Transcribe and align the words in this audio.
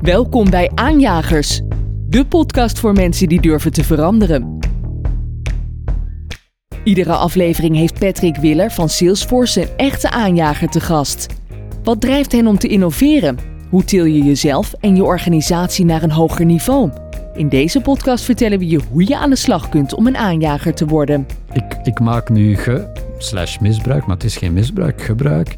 Welkom 0.00 0.50
bij 0.50 0.70
Aanjagers, 0.74 1.60
de 2.08 2.26
podcast 2.26 2.78
voor 2.78 2.92
mensen 2.92 3.28
die 3.28 3.40
durven 3.40 3.72
te 3.72 3.84
veranderen. 3.84 4.58
Iedere 6.84 7.12
aflevering 7.12 7.76
heeft 7.76 7.98
Patrick 7.98 8.36
Willer 8.36 8.70
van 8.70 8.88
Salesforce 8.88 9.60
een 9.60 9.68
echte 9.76 10.10
aanjager 10.10 10.68
te 10.68 10.80
gast. 10.80 11.26
Wat 11.82 12.00
drijft 12.00 12.32
hen 12.32 12.46
om 12.46 12.58
te 12.58 12.68
innoveren? 12.68 13.38
Hoe 13.70 13.84
til 13.84 14.04
je 14.04 14.22
jezelf 14.22 14.72
en 14.72 14.96
je 14.96 15.04
organisatie 15.04 15.84
naar 15.84 16.02
een 16.02 16.12
hoger 16.12 16.44
niveau? 16.44 16.90
In 17.34 17.48
deze 17.48 17.80
podcast 17.80 18.24
vertellen 18.24 18.58
we 18.58 18.68
je 18.68 18.80
hoe 18.90 19.06
je 19.06 19.16
aan 19.16 19.30
de 19.30 19.36
slag 19.36 19.68
kunt 19.68 19.94
om 19.94 20.06
een 20.06 20.16
aanjager 20.16 20.74
te 20.74 20.86
worden. 20.86 21.26
Ik, 21.52 21.78
ik 21.82 22.00
maak 22.00 22.28
nu 22.28 22.56
ge 22.56 22.92
slash 23.18 23.58
misbruik, 23.58 24.06
maar 24.06 24.16
het 24.16 24.24
is 24.24 24.36
geen 24.36 24.52
misbruik, 24.52 25.02
gebruik 25.02 25.56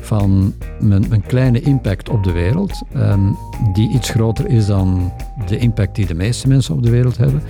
van 0.00 0.54
mijn, 0.80 1.04
mijn 1.08 1.26
kleine 1.26 1.60
impact 1.60 2.08
op 2.08 2.24
de 2.24 2.32
wereld, 2.32 2.82
um, 2.96 3.36
die 3.72 3.90
iets 3.90 4.10
groter 4.10 4.46
is 4.46 4.66
dan 4.66 5.12
de 5.46 5.58
impact 5.58 5.94
die 5.94 6.06
de 6.06 6.14
meeste 6.14 6.48
mensen 6.48 6.74
op 6.74 6.82
de 6.82 6.90
wereld 6.90 7.16
hebben, 7.16 7.42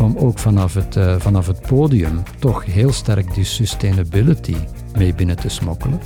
om 0.00 0.16
ook 0.16 0.38
vanaf 0.38 0.74
het, 0.74 0.96
uh, 0.96 1.14
vanaf 1.18 1.46
het 1.46 1.60
podium 1.60 2.22
toch 2.38 2.64
heel 2.64 2.92
sterk 2.92 3.34
die 3.34 3.44
sustainability 3.44 4.56
mee 4.96 5.14
binnen 5.14 5.36
te 5.36 5.48
smokkelen. 5.48 6.00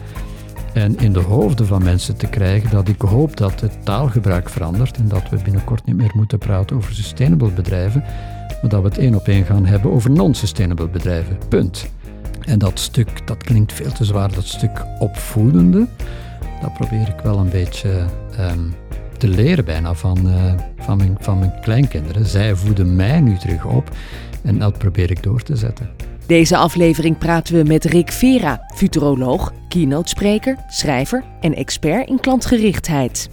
En 0.73 0.99
in 0.99 1.13
de 1.13 1.21
hoofden 1.21 1.67
van 1.67 1.83
mensen 1.83 2.17
te 2.17 2.27
krijgen 2.27 2.71
dat 2.71 2.89
ik 2.89 3.01
hoop 3.01 3.37
dat 3.37 3.61
het 3.61 3.85
taalgebruik 3.85 4.49
verandert 4.49 4.97
en 4.97 5.09
dat 5.09 5.29
we 5.31 5.39
binnenkort 5.45 5.85
niet 5.85 5.97
meer 5.97 6.13
moeten 6.15 6.39
praten 6.39 6.77
over 6.77 6.95
sustainable 6.95 7.51
bedrijven, 7.51 8.05
maar 8.61 8.71
dat 8.71 8.83
we 8.83 8.89
het 8.89 8.99
één 8.99 9.15
op 9.15 9.29
één 9.29 9.45
gaan 9.45 9.67
hebben 9.67 9.93
over 9.93 10.11
non-sustainable 10.11 10.89
bedrijven. 10.89 11.39
Punt. 11.49 11.91
En 12.45 12.59
dat 12.59 12.79
stuk, 12.79 13.27
dat 13.27 13.43
klinkt 13.43 13.73
veel 13.73 13.93
te 13.93 14.05
zwaar, 14.05 14.33
dat 14.35 14.45
stuk 14.45 14.85
opvoedende, 14.99 15.87
dat 16.61 16.75
probeer 16.75 17.09
ik 17.09 17.21
wel 17.23 17.39
een 17.39 17.51
beetje 17.51 18.05
um, 18.41 18.75
te 19.19 19.29
leren 19.29 19.65
bijna 19.65 19.95
van, 19.95 20.19
uh, 20.27 20.55
van, 20.79 20.97
mijn, 20.97 21.17
van 21.21 21.39
mijn 21.39 21.53
kleinkinderen. 21.61 22.27
Zij 22.27 22.55
voeden 22.55 22.97
mij 22.97 23.21
nu 23.21 23.37
terug 23.37 23.65
op 23.65 23.91
en 24.43 24.59
dat 24.59 24.79
probeer 24.79 25.11
ik 25.11 25.23
door 25.23 25.43
te 25.43 25.57
zetten. 25.57 25.91
Deze 26.27 26.57
aflevering 26.57 27.19
praten 27.19 27.55
we 27.55 27.63
met 27.63 27.85
Rick 27.85 28.13
Vera, 28.13 28.67
futuroloog, 28.75 29.53
keynote-spreker, 29.69 30.57
schrijver 30.69 31.25
en 31.41 31.55
expert 31.55 32.09
in 32.09 32.21
klantgerichtheid. 32.21 33.29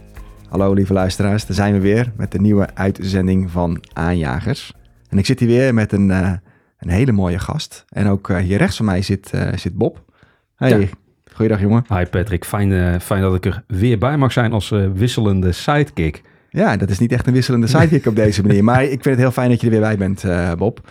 Hallo 0.49 0.73
lieve 0.73 0.93
luisteraars, 0.93 1.45
daar 1.45 1.55
zijn 1.55 1.73
we 1.73 1.79
weer 1.79 2.11
met 2.15 2.31
de 2.31 2.39
nieuwe 2.39 2.67
uitzending 2.73 3.51
van 3.51 3.83
Aanjagers. 3.93 4.73
En 5.09 5.17
ik 5.17 5.25
zit 5.25 5.39
hier 5.39 5.47
weer 5.47 5.73
met 5.73 5.91
een, 5.91 6.09
uh, 6.09 6.31
een 6.77 6.89
hele 6.89 7.11
mooie 7.11 7.39
gast. 7.39 7.85
En 7.89 8.07
ook 8.07 8.29
uh, 8.29 8.37
hier 8.37 8.57
rechts 8.57 8.77
van 8.77 8.85
mij 8.85 9.01
zit, 9.01 9.31
uh, 9.35 9.53
zit 9.55 9.73
Bob. 9.73 10.03
Hey, 10.55 10.79
ja. 10.79 10.87
goeiedag 11.33 11.59
jongen. 11.59 11.85
Hi 11.87 12.05
Patrick, 12.05 12.45
fijn, 12.45 13.01
fijn 13.01 13.21
dat 13.21 13.35
ik 13.35 13.45
er 13.45 13.63
weer 13.67 13.97
bij 13.97 14.17
mag 14.17 14.31
zijn 14.31 14.51
als 14.51 14.69
wisselende 14.93 15.51
sidekick. 15.51 16.21
Ja, 16.49 16.77
dat 16.77 16.89
is 16.89 16.99
niet 16.99 17.11
echt 17.11 17.27
een 17.27 17.33
wisselende 17.33 17.67
sidekick 17.67 18.05
op 18.05 18.15
deze 18.15 18.41
manier. 18.41 18.63
Maar 18.63 18.83
ik 18.83 18.89
vind 18.89 19.05
het 19.05 19.17
heel 19.17 19.31
fijn 19.31 19.49
dat 19.49 19.61
je 19.61 19.65
er 19.65 19.71
weer 19.71 19.81
bij 19.81 19.97
bent, 19.97 20.23
Bob. 20.57 20.89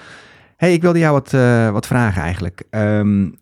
Hey, 0.56 0.72
ik 0.72 0.82
wilde 0.82 0.98
jou 0.98 1.12
wat, 1.12 1.30
wat 1.72 1.86
vragen 1.86 2.22
eigenlijk. 2.22 2.62
Um, 2.70 3.38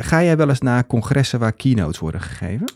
Ga 0.00 0.22
jij 0.22 0.36
wel 0.36 0.48
eens 0.48 0.60
naar 0.60 0.86
congressen 0.86 1.38
waar 1.38 1.52
keynotes 1.52 1.98
worden 1.98 2.20
gegeven? 2.20 2.72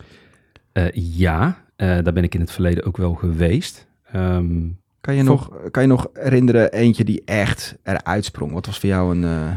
Uh, 0.73 0.91
ja, 0.93 1.47
uh, 1.77 1.89
daar 2.03 2.13
ben 2.13 2.25
ik 2.25 2.35
in 2.35 2.41
het 2.41 2.53
verleden 2.53 2.85
ook 2.85 2.97
wel 2.97 3.15
geweest. 3.15 3.87
Um, 4.17 4.80
kan, 5.01 5.15
je 5.15 5.23
nog, 5.23 5.51
kan 5.71 5.83
je 5.83 5.89
nog 5.89 6.09
herinneren 6.13 6.73
eentje 6.73 7.05
die 7.05 7.23
echt 7.25 7.77
eruit 7.83 8.25
sprong? 8.25 8.53
Wat 8.53 8.67
was 8.67 8.79
voor 8.79 8.89
jou 8.89 9.17
een... 9.17 9.23
Uh... 9.23 9.53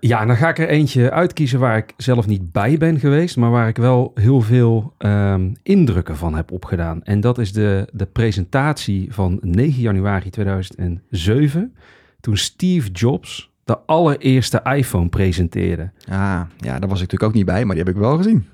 Ja, 0.00 0.26
dan 0.26 0.36
ga 0.36 0.48
ik 0.48 0.58
er 0.58 0.68
eentje 0.68 1.10
uitkiezen 1.10 1.58
waar 1.58 1.76
ik 1.76 1.94
zelf 1.96 2.26
niet 2.26 2.52
bij 2.52 2.78
ben 2.78 2.98
geweest, 2.98 3.36
maar 3.36 3.50
waar 3.50 3.68
ik 3.68 3.76
wel 3.76 4.10
heel 4.14 4.40
veel 4.40 4.94
um, 4.98 5.56
indrukken 5.62 6.16
van 6.16 6.34
heb 6.34 6.52
opgedaan. 6.52 7.02
En 7.02 7.20
dat 7.20 7.38
is 7.38 7.52
de, 7.52 7.88
de 7.92 8.06
presentatie 8.06 9.14
van 9.14 9.38
9 9.42 9.82
januari 9.82 10.30
2007, 10.30 11.74
toen 12.20 12.36
Steve 12.36 12.90
Jobs 12.90 13.50
de 13.64 13.78
allereerste 13.86 14.60
iPhone 14.64 15.08
presenteerde. 15.08 15.90
Ah, 16.08 16.40
ja, 16.56 16.78
daar 16.78 16.88
was 16.88 17.00
ik 17.00 17.10
natuurlijk 17.10 17.22
ook 17.22 17.34
niet 17.34 17.44
bij, 17.44 17.64
maar 17.64 17.74
die 17.74 17.84
heb 17.84 17.94
ik 17.94 18.00
wel 18.00 18.16
gezien. 18.16 18.46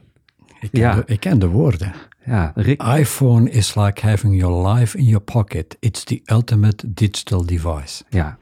Ik 0.66 0.80
ken, 0.80 0.80
ja. 0.80 0.94
de, 0.94 1.02
ik 1.06 1.20
ken 1.20 1.38
de 1.38 1.48
woorden. 1.48 1.92
Ja, 2.24 2.52
Rick... 2.54 2.82
iPhone 2.82 3.50
is 3.50 3.74
like 3.74 4.06
having 4.06 4.38
your 4.38 4.68
life 4.68 4.98
in 4.98 5.04
your 5.04 5.24
pocket. 5.24 5.76
It's 5.80 6.04
the 6.04 6.20
ultimate 6.24 6.92
digital 6.92 7.46
device. 7.46 8.04
Ja. 8.08 8.38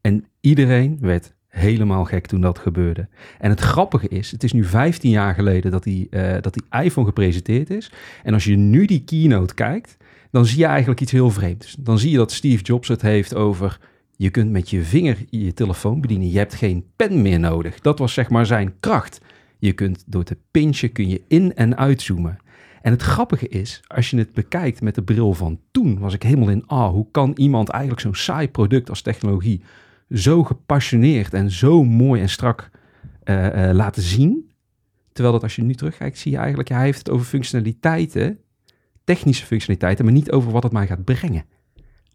En 0.00 0.24
iedereen 0.40 0.98
werd 1.00 1.34
helemaal 1.48 2.04
gek 2.04 2.26
toen 2.26 2.40
dat 2.40 2.58
gebeurde. 2.58 3.08
En 3.38 3.50
het 3.50 3.60
grappige 3.60 4.08
is, 4.08 4.30
het 4.30 4.44
is 4.44 4.52
nu 4.52 4.64
15 4.64 5.10
jaar 5.10 5.34
geleden 5.34 5.70
dat 5.70 5.82
die, 5.82 6.06
uh, 6.10 6.32
dat 6.40 6.54
die 6.54 6.82
iPhone 6.82 7.06
gepresenteerd 7.06 7.70
is. 7.70 7.92
En 8.22 8.34
als 8.34 8.44
je 8.44 8.56
nu 8.56 8.84
die 8.84 9.04
keynote 9.04 9.54
kijkt, 9.54 9.96
dan 10.30 10.46
zie 10.46 10.58
je 10.58 10.66
eigenlijk 10.66 11.00
iets 11.00 11.12
heel 11.12 11.30
vreemds. 11.30 11.76
Dan 11.78 11.98
zie 11.98 12.10
je 12.10 12.16
dat 12.16 12.32
Steve 12.32 12.62
Jobs 12.62 12.88
het 12.88 13.02
heeft 13.02 13.34
over 13.34 13.78
je 14.16 14.30
kunt 14.30 14.50
met 14.50 14.70
je 14.70 14.82
vinger 14.82 15.16
je 15.30 15.54
telefoon 15.54 16.00
bedienen. 16.00 16.30
Je 16.30 16.38
hebt 16.38 16.54
geen 16.54 16.84
pen 16.96 17.22
meer 17.22 17.40
nodig. 17.40 17.80
Dat 17.80 17.98
was 17.98 18.12
zeg 18.12 18.30
maar 18.30 18.46
zijn 18.46 18.74
kracht. 18.80 19.20
Je 19.60 19.72
kunt 19.72 20.04
door 20.06 20.24
te 20.24 20.36
pinchen 20.50 20.92
kun 20.92 21.08
je 21.08 21.22
in- 21.28 21.54
en 21.54 21.76
uitzoomen. 21.76 22.38
En 22.82 22.92
het 22.92 23.02
grappige 23.02 23.48
is, 23.48 23.80
als 23.86 24.10
je 24.10 24.16
het 24.16 24.32
bekijkt 24.32 24.80
met 24.80 24.94
de 24.94 25.02
bril 25.02 25.34
van 25.34 25.60
toen, 25.70 25.98
was 25.98 26.14
ik 26.14 26.22
helemaal 26.22 26.48
in 26.48 26.66
ah, 26.66 26.90
hoe 26.90 27.06
kan 27.10 27.32
iemand 27.36 27.68
eigenlijk 27.68 28.00
zo'n 28.02 28.14
saai 28.14 28.48
product 28.48 28.88
als 28.88 29.02
technologie 29.02 29.62
zo 30.10 30.44
gepassioneerd 30.44 31.34
en 31.34 31.50
zo 31.50 31.84
mooi 31.84 32.20
en 32.20 32.28
strak 32.28 32.70
uh, 33.24 33.46
uh, 33.46 33.70
laten 33.72 34.02
zien? 34.02 34.50
Terwijl 35.12 35.34
dat 35.34 35.42
als 35.42 35.56
je 35.56 35.62
nu 35.62 35.74
terugkijkt, 35.74 36.18
zie 36.18 36.32
je 36.32 36.38
eigenlijk, 36.38 36.68
hij 36.68 36.84
heeft 36.84 36.98
het 36.98 37.10
over 37.10 37.26
functionaliteiten, 37.26 38.38
technische 39.04 39.46
functionaliteiten, 39.46 40.04
maar 40.04 40.14
niet 40.14 40.30
over 40.30 40.52
wat 40.52 40.62
het 40.62 40.72
mij 40.72 40.86
gaat 40.86 41.04
brengen. 41.04 41.44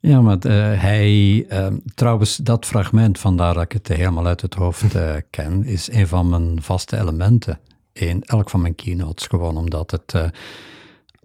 Ja, 0.05 0.21
maar 0.21 0.37
uh, 0.45 0.81
hij, 0.81 1.45
uh, 1.49 1.67
trouwens, 1.95 2.35
dat 2.35 2.65
fragment, 2.65 3.19
vandaar 3.19 3.53
dat 3.53 3.63
ik 3.63 3.71
het 3.71 3.87
helemaal 3.87 4.25
uit 4.25 4.41
het 4.41 4.53
hoofd 4.53 4.95
uh, 4.95 5.15
ken, 5.29 5.63
is 5.63 5.91
een 5.91 6.07
van 6.07 6.29
mijn 6.29 6.61
vaste 6.61 6.97
elementen 6.99 7.59
in 7.93 8.23
elk 8.23 8.49
van 8.49 8.61
mijn 8.61 8.75
keynotes. 8.75 9.27
Gewoon 9.27 9.57
omdat 9.57 9.91
het 9.91 10.31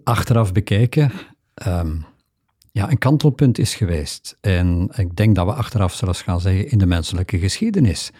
achteraf 0.03 0.51
bekeken 0.51 1.11
um, 1.67 2.05
ja, 2.71 2.89
een 2.89 2.97
kantelpunt 2.97 3.57
is 3.57 3.75
geweest. 3.75 4.37
En 4.39 4.89
ik 4.95 5.15
denk 5.15 5.35
dat 5.35 5.45
we 5.45 5.53
achteraf 5.53 5.93
zelfs 5.93 6.21
gaan 6.21 6.41
zeggen 6.41 6.69
in 6.69 6.77
de 6.77 6.85
menselijke 6.85 7.39
geschiedenis. 7.39 8.11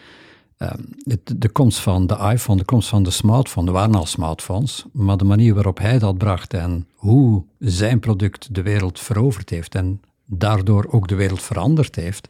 Het, 1.04 1.34
de 1.38 1.50
komst 1.50 1.80
van 1.80 2.08
de 2.08 2.18
iPhone, 2.18 2.60
de 2.60 2.66
komst 2.66 2.90
van 2.90 3.04
de 3.04 3.12
smartphone, 3.12 3.68
er 3.68 3.74
waren 3.74 3.96
al 3.96 4.06
smartphones, 4.06 4.86
maar 4.92 5.18
de 5.18 5.26
manier 5.26 5.54
waarop 5.54 5.78
hij 5.78 6.00
dat 6.00 6.18
bracht 6.18 6.54
en 6.54 6.88
hoe 6.96 7.44
zijn 7.60 8.00
product 8.00 8.56
de 8.56 8.62
wereld 8.62 9.00
veroverd 9.00 9.50
heeft 9.50 9.76
en 9.76 10.02
daardoor 10.34 10.88
ook 10.90 11.08
de 11.08 11.16
wereld 11.16 11.42
veranderd 11.42 11.96
heeft. 11.96 12.28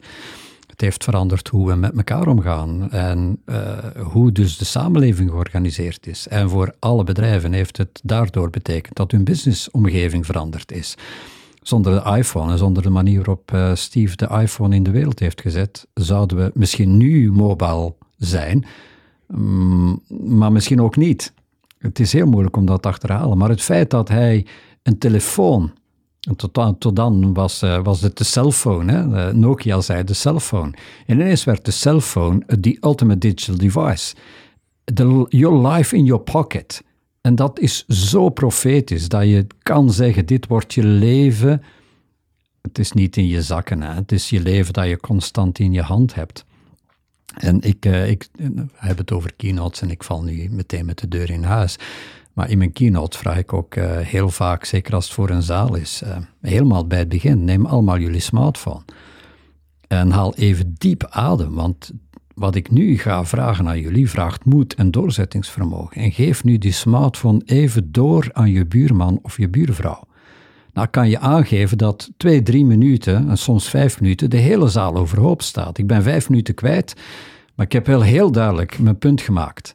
Het 0.66 0.80
heeft 0.80 1.04
veranderd 1.04 1.48
hoe 1.48 1.68
we 1.68 1.74
met 1.74 1.96
elkaar 1.96 2.26
omgaan 2.26 2.90
en 2.90 3.38
uh, 3.46 3.78
hoe 3.96 4.32
dus 4.32 4.56
de 4.56 4.64
samenleving 4.64 5.30
georganiseerd 5.30 6.06
is. 6.06 6.28
En 6.28 6.50
voor 6.50 6.74
alle 6.78 7.04
bedrijven 7.04 7.52
heeft 7.52 7.76
het 7.76 8.00
daardoor 8.02 8.50
betekend 8.50 8.96
dat 8.96 9.10
hun 9.10 9.24
businessomgeving 9.24 10.26
veranderd 10.26 10.72
is. 10.72 10.94
Zonder 11.62 12.02
de 12.02 12.16
iPhone 12.16 12.52
en 12.52 12.58
zonder 12.58 12.82
de 12.82 12.90
manier 12.90 13.16
waarop 13.16 13.50
uh, 13.54 13.74
Steve 13.74 14.16
de 14.16 14.28
iPhone 14.40 14.74
in 14.74 14.82
de 14.82 14.90
wereld 14.90 15.18
heeft 15.18 15.40
gezet, 15.40 15.86
zouden 15.94 16.36
we 16.36 16.50
misschien 16.54 16.96
nu 16.96 17.32
mobile 17.32 17.94
zijn, 18.16 18.64
mm, 19.26 20.02
maar 20.08 20.52
misschien 20.52 20.82
ook 20.82 20.96
niet. 20.96 21.32
Het 21.78 22.00
is 22.00 22.12
heel 22.12 22.26
moeilijk 22.26 22.56
om 22.56 22.66
dat 22.66 22.82
te 22.82 22.88
achterhalen. 22.88 23.38
Maar 23.38 23.48
het 23.48 23.62
feit 23.62 23.90
dat 23.90 24.08
hij 24.08 24.46
een 24.82 24.98
telefoon 24.98 25.72
tot, 26.36 26.80
tot 26.80 26.96
dan 26.96 27.34
was, 27.34 27.62
uh, 27.62 27.82
was 27.82 28.00
het 28.00 28.18
de 28.18 28.24
cellphone. 28.24 28.92
Hè? 28.92 29.28
Uh, 29.28 29.34
Nokia 29.34 29.80
zei 29.80 30.04
de 30.04 30.14
cellphone. 30.14 30.72
En 31.06 31.20
ineens 31.20 31.44
werd 31.44 31.64
de 31.64 31.70
cellphone 31.70 32.42
the 32.60 32.76
ultimate 32.80 33.18
digital 33.18 33.56
device. 33.56 34.14
The, 34.84 35.26
your 35.28 35.68
life 35.68 35.96
in 35.96 36.04
your 36.04 36.22
pocket. 36.22 36.82
En 37.20 37.34
dat 37.34 37.58
is 37.58 37.86
zo 37.86 38.28
profetisch 38.28 39.08
dat 39.08 39.22
je 39.22 39.46
kan 39.62 39.92
zeggen: 39.92 40.26
dit 40.26 40.46
wordt 40.46 40.74
je 40.74 40.84
leven. 40.84 41.62
Het 42.60 42.78
is 42.78 42.92
niet 42.92 43.16
in 43.16 43.26
je 43.26 43.42
zakken, 43.42 43.82
hè? 43.82 43.94
het 43.94 44.12
is 44.12 44.30
je 44.30 44.40
leven 44.40 44.72
dat 44.72 44.86
je 44.86 45.00
constant 45.00 45.58
in 45.58 45.72
je 45.72 45.82
hand 45.82 46.14
hebt. 46.14 46.44
En 47.34 47.60
ik, 47.60 47.86
uh, 47.86 48.10
ik 48.10 48.28
heb 48.74 48.98
het 48.98 49.12
over 49.12 49.32
keynotes 49.36 49.80
en 49.80 49.90
ik 49.90 50.04
val 50.04 50.22
nu 50.22 50.48
meteen 50.50 50.86
met 50.86 50.98
de 50.98 51.08
deur 51.08 51.30
in 51.30 51.42
huis. 51.42 51.76
Maar 52.32 52.50
in 52.50 52.58
mijn 52.58 52.72
keynote 52.72 53.18
vraag 53.18 53.38
ik 53.38 53.52
ook 53.52 53.74
uh, 53.74 53.96
heel 53.96 54.28
vaak, 54.28 54.64
zeker 54.64 54.94
als 54.94 55.04
het 55.04 55.14
voor 55.14 55.30
een 55.30 55.42
zaal 55.42 55.74
is, 55.74 56.02
uh, 56.04 56.16
helemaal 56.40 56.86
bij 56.86 56.98
het 56.98 57.08
begin, 57.08 57.44
neem 57.44 57.66
allemaal 57.66 57.98
jullie 57.98 58.20
smartphone. 58.20 58.82
En 59.88 60.10
haal 60.10 60.34
even 60.34 60.74
diep 60.78 61.06
adem, 61.10 61.54
want 61.54 61.92
wat 62.34 62.54
ik 62.54 62.70
nu 62.70 62.98
ga 62.98 63.24
vragen 63.24 63.68
aan 63.68 63.80
jullie 63.80 64.10
vraagt 64.10 64.44
moed 64.44 64.74
en 64.74 64.90
doorzettingsvermogen. 64.90 65.96
En 65.96 66.12
geef 66.12 66.44
nu 66.44 66.58
die 66.58 66.72
smartphone 66.72 67.42
even 67.44 67.92
door 67.92 68.28
aan 68.32 68.50
je 68.50 68.66
buurman 68.66 69.18
of 69.22 69.36
je 69.36 69.48
buurvrouw. 69.48 70.04
Nou 70.72 70.88
kan 70.88 71.08
je 71.08 71.18
aangeven 71.18 71.78
dat 71.78 72.10
twee, 72.16 72.42
drie 72.42 72.64
minuten 72.64 73.28
en 73.28 73.38
soms 73.38 73.68
vijf 73.68 74.00
minuten 74.00 74.30
de 74.30 74.36
hele 74.36 74.68
zaal 74.68 74.96
overhoop 74.96 75.42
staat. 75.42 75.78
Ik 75.78 75.86
ben 75.86 76.02
vijf 76.02 76.28
minuten 76.28 76.54
kwijt, 76.54 76.94
maar 77.54 77.66
ik 77.66 77.72
heb 77.72 77.86
wel 77.86 78.02
heel 78.02 78.32
duidelijk 78.32 78.78
mijn 78.78 78.98
punt 78.98 79.20
gemaakt. 79.20 79.74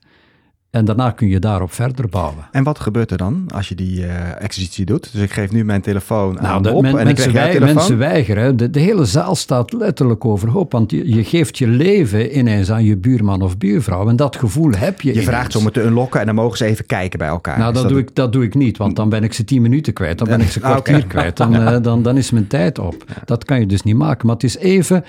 En 0.70 0.86
daarna 0.86 1.12
kun 1.12 1.28
je 1.28 1.40
daarop 1.40 1.74
verder 1.74 2.10
bouwen. 2.10 2.48
En 2.52 2.64
wat 2.64 2.80
gebeurt 2.80 3.12
er 3.12 3.18
dan 3.18 3.46
als 3.54 3.70
je 3.70 3.76
die 3.76 4.00
uh, 4.00 4.42
exercitie 4.42 4.86
doet? 4.86 5.14
Dus 5.14 5.22
ik 5.22 5.32
geef 5.32 5.52
nu 5.52 5.66
mijn 5.66 5.82
telefoon 5.82 6.34
nou, 6.34 6.46
aan 6.46 6.62
de, 6.62 6.72
Bob 6.72 6.82
men, 6.82 6.98
en 6.98 7.06
mensen, 7.06 7.26
ik 7.26 7.32
krijg 7.32 7.46
wij, 7.46 7.54
telefoon. 7.54 7.76
mensen 7.76 7.98
weigeren. 7.98 8.58
De, 8.58 8.70
de, 8.70 8.80
hele 8.80 9.06
zaal 9.06 9.36
staat 9.36 9.74
letterlijk 9.74 10.26
overhoop. 10.26 10.72
Want 10.72 10.92
je, 10.92 11.16
je, 11.16 11.24
geeft 11.24 11.58
je 11.58 11.68
leven 11.68 12.38
ineens 12.38 12.72
aan 12.72 12.84
je 12.84 12.98
buurman 12.98 13.42
of 13.42 13.58
buurvrouw. 13.58 14.10
En 14.10 14.16
dat 14.16 14.36
gevoel 14.36 14.72
heb 14.72 15.02
je 15.02 15.08
Je 15.08 15.14
ineens. 15.14 15.28
vraagt 15.30 15.52
ze 15.52 15.58
om 15.58 15.66
het 15.66 15.74
te 15.74 15.84
unlocken 15.84 16.20
en 16.20 16.26
dan 16.26 16.36
mogen 16.36 16.58
ze 16.58 16.66
even 16.66 16.86
kijken 16.86 17.20
bij 17.20 17.28
elkaar. 17.28 17.58
Nou, 17.60 17.74
dat, 17.74 17.82
dat 17.82 17.92
doe 17.92 18.02
ik, 18.02 18.16
dat 18.16 18.34
doe 18.34 18.44
ik 18.44 18.56
niet. 18.56 18.78
Want 18.78 18.96
dan 18.96 19.10
ben 19.10 19.24
ik 19.24 19.34
ze 19.34 19.44
tien 19.44 19.62
minuten 19.62 19.94
kwijt. 19.94 20.18
Dan 20.18 20.28
ben 20.28 20.42
ik 20.42 20.50
ze 20.50 20.62
Ah, 20.68 20.72
kwartier 20.72 21.08
kwijt. 21.08 21.38
Dan, 21.38 21.56
eh, 21.62 21.82
dan, 21.82 22.02
dan 22.02 22.18
is 22.18 22.32
mijn 22.32 22.48
tijd 22.48 22.80
op. 22.80 23.04
Dat 23.26 23.46
kan 23.46 23.60
je 23.60 23.66
dus 23.66 23.84
niet 23.84 23.96
maken. 23.96 24.26
Maar 24.26 24.36
het 24.36 24.44
is 24.44 24.58
even 24.58 25.04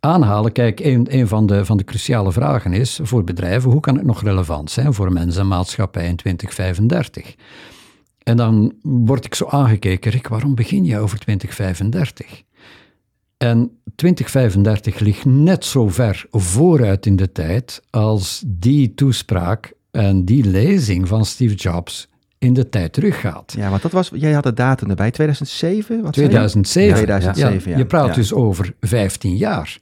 aanhalen. 0.00 0.52
Kijk, 0.52 0.80
een, 0.80 1.06
een 1.10 1.28
van, 1.28 1.46
de, 1.46 1.64
van 1.64 1.76
de 1.76 1.84
cruciale 1.84 2.32
vragen 2.32 2.72
is 2.72 3.00
voor 3.02 3.24
bedrijven, 3.24 3.70
hoe 3.70 3.80
kan 3.80 3.96
het 3.96 4.06
nog 4.06 4.22
relevant 4.22 4.70
zijn 4.70 4.94
voor 4.94 5.12
mensen 5.12 5.40
en 5.40 5.48
maatschappij 5.48 6.06
in 6.06 6.16
2035? 6.16 7.34
En 8.22 8.36
dan 8.36 8.72
word 8.82 9.24
ik 9.24 9.34
zo 9.34 9.46
aangekeken, 9.46 10.10
Rick, 10.10 10.28
waarom 10.28 10.54
begin 10.54 10.84
je 10.84 10.98
over 10.98 11.18
2035? 11.18 12.42
En 13.36 13.70
2035 13.96 14.98
ligt 14.98 15.24
net 15.24 15.64
zo 15.64 15.88
ver 15.88 16.26
vooruit 16.30 17.06
in 17.06 17.16
de 17.16 17.32
tijd 17.32 17.82
als 17.90 18.42
die 18.46 18.94
toespraak 18.94 19.72
en 19.90 20.24
die 20.24 20.44
lezing 20.44 21.08
van 21.08 21.24
Steve 21.24 21.54
Jobs 21.54 22.08
in 22.38 22.52
de 22.52 22.68
tijd 22.68 22.92
teruggaat. 22.92 23.54
Ja, 23.56 23.70
want 23.70 23.82
dat 23.82 23.92
was, 23.92 24.10
jij 24.14 24.32
had 24.32 24.42
de 24.42 24.52
datum 24.52 24.90
erbij, 24.90 25.10
2007? 25.10 26.02
Wat 26.02 26.14
zei 26.14 26.26
je? 26.26 26.32
2007. 26.32 26.94
2007, 26.94 27.70
ja. 27.70 27.78
Je 27.78 27.86
praat 27.86 28.14
dus 28.14 28.32
over 28.32 28.74
15 28.80 29.36
jaar. 29.36 29.78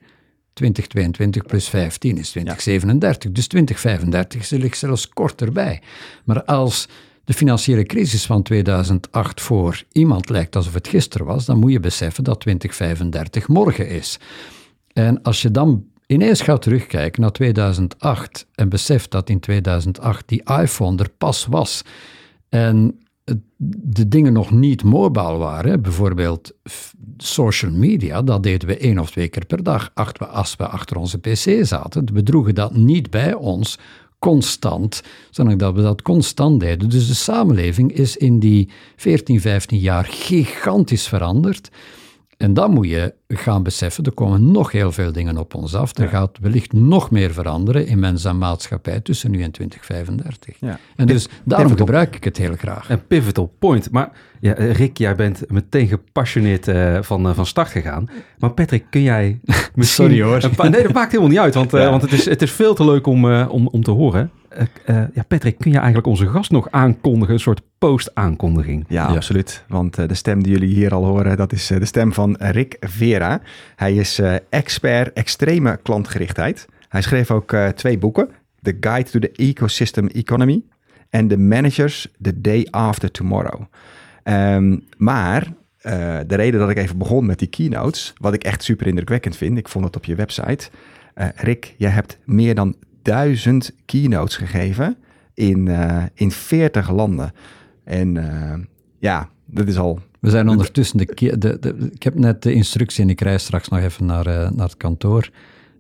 2022 0.57 1.43
plus 1.43 1.69
15 1.69 2.19
is 2.19 2.31
2037. 2.31 3.33
Dus 3.33 3.47
2035 3.47 4.51
ligt 4.51 4.79
zelfs 4.79 5.09
korter 5.09 5.53
bij. 5.53 5.81
Maar 6.25 6.45
als 6.45 6.89
de 7.25 7.33
financiële 7.33 7.83
crisis 7.83 8.27
van 8.27 8.43
2008 8.43 9.41
voor 9.41 9.83
iemand 9.93 10.29
lijkt 10.29 10.57
alsof 10.57 10.75
het 10.75 10.89
gisteren 10.89 11.27
was, 11.27 11.45
dan 11.45 11.59
moet 11.59 11.73
je 11.73 11.81
beseffen 11.81 12.25
dat 12.25 12.41
2035 12.41 13.49
morgen 13.49 13.89
is. 13.89 14.19
En 14.93 15.23
als 15.23 15.43
je 15.43 15.51
dan 15.51 15.85
ineens 16.07 16.41
gaat 16.41 16.63
terugkijken 16.63 17.21
naar 17.21 17.33
2008 17.33 18.47
en 18.55 18.69
beseft 18.69 19.11
dat 19.11 19.29
in 19.29 19.41
2008 19.41 20.29
die 20.29 20.43
iPhone 20.61 21.03
er 21.03 21.11
pas 21.19 21.47
was 21.47 21.83
en 22.49 23.01
de 23.57 24.09
dingen 24.09 24.33
nog 24.33 24.51
niet 24.51 24.83
mobile 24.83 25.37
waren, 25.37 25.83
bijvoorbeeld 25.83 26.53
social 27.17 27.71
media, 27.71 28.23
dat 28.23 28.43
deden 28.43 28.69
we 28.69 28.77
één 28.77 28.99
of 28.99 29.11
twee 29.11 29.29
keer 29.29 29.47
per 29.47 29.63
dag 29.63 29.91
als 30.31 30.57
we 30.57 30.67
achter 30.67 30.97
onze 30.97 31.19
pc 31.19 31.67
zaten. 31.67 32.09
We 32.13 32.23
droegen 32.23 32.55
dat 32.55 32.77
niet 32.77 33.11
bij 33.11 33.35
ons 33.35 33.79
constant, 34.19 35.03
zodat 35.31 35.59
dat 35.59 35.75
we 35.75 35.83
dat 35.83 36.03
constant 36.03 36.61
deden. 36.61 36.89
Dus 36.89 37.07
de 37.07 37.15
samenleving 37.15 37.93
is 37.93 38.17
in 38.17 38.39
die 38.39 38.69
14, 38.97 39.41
15 39.41 39.79
jaar 39.79 40.05
gigantisch 40.05 41.09
veranderd. 41.09 41.71
En 42.37 42.55
dan 42.55 42.71
moet 42.71 42.89
je 42.89 43.15
gaan 43.29 43.63
beseffen, 43.63 44.05
er 44.05 44.13
komen 44.13 44.51
nog 44.51 44.73
heel 44.73 44.93
veel 44.93 45.13
dingen 45.13 45.39
op 45.39 45.55
ons 45.55 45.75
af. 45.75 45.99
Er 45.99 46.09
gaat 46.09 46.39
wellicht 46.41 46.73
nog 46.73 47.11
meer 47.11 47.33
veranderen 47.33 47.87
in 47.87 47.99
mens 47.99 48.25
en 48.25 48.39
maatschappij 48.39 49.01
tussen 49.01 49.31
nu 49.31 49.43
en 49.43 49.51
2035. 49.51 50.57
Ja. 50.61 50.79
En 50.97 51.07
dus 51.07 51.29
daarom 51.45 51.77
gebruik 51.77 52.17
ik 52.17 52.25
het 52.25 52.37
heel 52.37 52.55
graag. 52.55 52.91
Een 52.91 53.07
pivotal 53.07 53.55
point. 53.59 53.91
Maar 53.91 54.11
ja, 54.41 54.53
Rick, 54.53 54.99
jij 54.99 55.15
bent 55.15 55.51
meteen 55.51 55.87
gepassioneerd 55.87 56.69
eh, 56.69 56.99
van, 57.03 57.29
eh, 57.29 57.35
van 57.35 57.47
start 57.47 57.69
gegaan. 57.69 58.09
Maar 58.39 58.51
Patrick, 58.53 58.85
kun 58.91 59.03
jij 59.03 59.41
misschien... 59.75 59.85
Sorry, 59.85 60.23
hoor. 60.23 60.71
nee, 60.71 60.83
dat 60.83 60.93
maakt 60.93 61.11
helemaal 61.11 61.31
niet 61.31 61.41
uit, 61.41 61.55
want, 61.55 61.75
eh, 61.75 61.91
want 61.91 62.03
het, 62.03 62.13
is, 62.13 62.25
het 62.25 62.43
is 62.43 62.53
veel 62.53 62.75
te 62.75 62.85
leuk 62.85 63.07
om, 63.07 63.43
om, 63.43 63.69
om 63.69 63.83
te 63.83 63.91
horen. 63.91 64.31
Eh, 64.57 64.67
eh, 65.03 65.09
ja, 65.15 65.23
Patrick, 65.29 65.59
kun 65.59 65.71
je 65.71 65.77
eigenlijk 65.77 66.07
onze 66.07 66.27
gast 66.29 66.51
nog 66.51 66.71
aankondigen? 66.71 67.35
Een 67.35 67.41
soort 67.41 67.61
post-aankondiging. 67.79 68.85
Ja, 68.89 69.09
Ja. 69.09 69.15
absoluut. 69.15 69.65
Want 69.69 69.99
eh, 69.99 70.09
de 70.09 70.15
stem 70.15 70.43
die 70.43 70.53
jullie 70.53 70.75
hier 70.75 70.95
al 70.95 71.05
horen, 71.05 71.37
dat 71.37 71.53
is 71.53 71.71
eh, 71.71 71.79
de 71.79 71.85
stem 71.85 72.13
van 72.13 72.37
Rick 72.39 72.77
Vera. 72.81 73.41
Hij 73.77 73.95
is 73.95 74.19
eh, 74.19 74.35
expert 74.51 75.13
extreme 75.13 75.79
klantgerichtheid. 75.83 76.67
Hij 76.89 77.03
schreef 77.03 77.31
ook 77.31 77.53
eh, 77.53 77.69
twee 77.69 77.99
boeken. 77.99 78.29
The 78.63 78.77
Guide 78.81 79.11
to 79.11 79.19
the 79.19 79.31
Ecosystem 79.33 80.07
Economy 80.07 80.63
en 81.11 81.29
The 81.29 81.37
Managers 81.37 82.09
The 82.21 82.41
Day 82.41 82.67
After 82.71 83.11
Tomorrow. 83.11 83.61
Ehm, 84.23 84.77
maar 84.97 85.47
eh, 85.81 86.19
de 86.27 86.35
reden 86.35 86.61
dat 86.61 86.71
ik 86.71 86.77
even 86.77 86.99
begon 86.99 87.27
met 87.27 87.39
die 87.39 87.49
keynotes, 87.49 88.13
wat 88.21 88.35
ik 88.35 88.45
echt 88.45 88.63
super 88.63 88.87
indrukwekkend 88.87 89.37
vind, 89.37 89.59
ik 89.59 89.69
vond 89.69 89.85
het 89.85 89.97
op 89.97 90.05
je 90.05 90.15
website. 90.15 90.69
Eh, 91.15 91.27
Rick, 91.35 91.75
jij 91.79 91.91
hebt 91.91 92.19
meer 92.25 92.55
dan 92.55 92.75
duizend 93.07 93.73
keynotes 93.85 94.37
gegeven 94.37 94.97
in, 95.35 95.69
eh, 95.69 96.05
in 96.15 96.31
40 96.31 96.91
landen. 96.91 97.33
En 97.85 98.17
eh, 98.17 98.59
ja, 98.99 99.29
dat 99.45 99.69
is 99.69 99.79
al. 99.79 100.01
We 100.21 100.31
zijn 100.31 100.49
ondertussen, 100.49 100.99
de, 100.99 101.39
de, 101.39 101.91
ik 101.93 102.03
heb 102.03 102.15
net 102.15 102.43
de 102.43 102.53
instructie 102.53 103.05
en 103.05 103.11
ik 103.11 103.21
reis 103.21 103.43
straks 103.43 103.69
nog 103.69 103.81
even 103.81 104.07
naar, 104.07 104.27
eh, 104.27 104.51
naar 104.51 104.67
het 104.67 104.77
kantoor. 104.77 105.31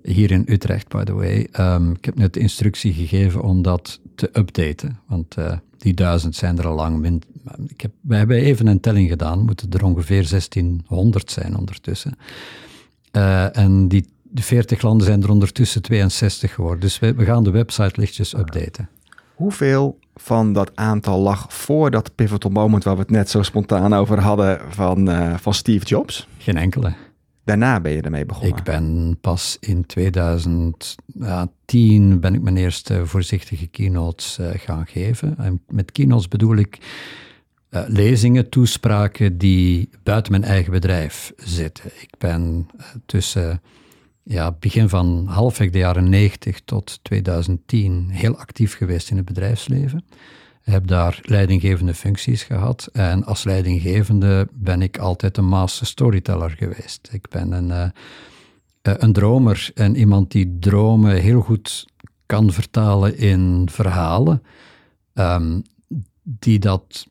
Hier 0.03 0.31
in 0.31 0.45
Utrecht, 0.47 0.89
by 0.89 1.05
the 1.05 1.13
way. 1.13 1.49
Ehm, 1.53 1.91
ik 1.91 2.05
heb 2.05 2.15
net 2.15 2.35
de 2.35 2.41
instructie 2.41 2.93
gegeven 2.93 3.43
om 3.43 3.63
dat 3.63 4.01
te 4.15 4.31
updaten. 4.33 4.99
Want 5.07 5.37
die 5.79 5.95
duizend 5.95 6.35
zijn 6.35 6.59
er 6.59 6.67
al 6.67 6.75
lang. 6.75 6.99
Min, 6.99 7.23
ik 7.67 7.81
heb, 7.81 7.91
wij 8.01 8.19
hebben 8.19 8.37
even 8.37 8.67
een 8.67 8.81
telling 8.81 9.09
gedaan. 9.09 9.45
Moeten 9.45 9.71
er 9.71 9.85
ongeveer 9.85 10.29
1600 10.29 11.31
zijn 11.31 11.57
ondertussen. 11.57 12.19
En 13.53 13.89
die 13.89 14.07
de 14.37 14.43
40 14.43 14.83
landen 14.83 15.07
zijn 15.07 15.23
er 15.23 15.31
ondertussen 15.31 15.83
62 15.83 16.55
geworden. 16.55 16.81
Dus 16.81 16.99
we, 16.99 17.15
we 17.15 17.25
gaan 17.25 17.45
de 17.45 17.51
website 17.51 18.01
lichtjes 18.01 18.35
updaten. 18.35 18.89
Hoeveel 19.35 19.99
van 20.15 20.53
dat 20.53 20.71
aantal 20.75 21.21
lag 21.21 21.55
voor 21.55 21.91
dat 21.91 22.15
pivotal 22.15 22.51
moment 22.51 22.85
waar 22.85 22.95
we 22.95 23.01
het 23.01 23.11
net 23.11 23.31
zo 23.31 23.43
spontaan 23.43 23.95
over 23.95 24.21
hadden 24.21 24.61
van, 24.69 25.11
eh, 25.11 25.37
van 25.37 25.55
Steve 25.55 25.87
Jobs? 25.87 26.29
Geen 26.39 26.57
enkele. 26.57 26.95
Daarna 27.45 27.81
ben 27.81 27.93
je 27.93 28.01
ermee 28.01 28.27
begonnen. 28.27 28.57
Ik 28.57 28.63
ben 28.65 29.19
pas 29.21 29.57
in 29.61 29.87
2010 29.87 32.21
ben 32.21 32.35
ik 32.35 32.43
mijn 32.43 32.57
eerste 32.57 33.07
voorzichtige 33.07 33.67
keynotes 33.67 34.39
eh, 34.39 34.49
gaan 34.55 34.87
geven. 34.87 35.39
En 35.39 35.63
met 35.69 35.93
keynotes 35.93 36.29
bedoel 36.29 36.57
ik 36.57 36.79
eh, 37.69 37.83
lezingen, 37.87 38.49
toespraken 38.49 39.39
die 39.39 39.89
buiten 40.03 40.33
mijn 40.33 40.45
eigen 40.45 40.73
bedrijf 40.73 41.33
zitten. 41.37 41.91
Ik 42.01 42.15
ben 42.19 42.67
tussen 43.07 43.61
ja, 44.29 44.57
begin 44.61 44.89
van 44.89 45.27
halfweg 45.27 45.71
de 45.71 45.79
jaren 45.79 46.09
90 46.09 46.61
tot 46.65 46.99
2010 47.03 48.09
heel 48.11 48.37
actief 48.37 48.77
geweest 48.77 49.11
in 49.11 49.17
het 49.17 49.27
bedrijfsleven. 49.27 50.05
Heb 50.63 50.87
daar 50.87 51.21
leidinggevende 51.23 51.95
functies 51.95 52.43
gehad. 52.43 52.89
En 52.93 53.25
als 53.25 53.45
leidinggevende 53.45 54.49
ben 54.53 54.83
ik 54.83 54.99
altijd 54.99 55.37
een 55.37 55.49
master 55.49 55.87
storyteller 55.87 56.51
geweest. 56.51 57.09
Ik 57.13 57.29
ben 57.29 57.53
een, 57.53 57.71
eh, 57.71 57.89
eh, 58.83 58.95
een 58.97 59.13
dromer 59.13 59.71
en 59.75 59.97
iemand 59.97 60.31
die 60.31 60.57
dromen 60.59 61.21
heel 61.21 61.41
goed 61.41 61.87
kan 62.27 62.53
vertalen 62.53 63.19
in 63.19 63.69
verhalen. 63.71 64.43
ehm, 65.15 65.61
die 66.23 66.59
dat, 66.59 67.07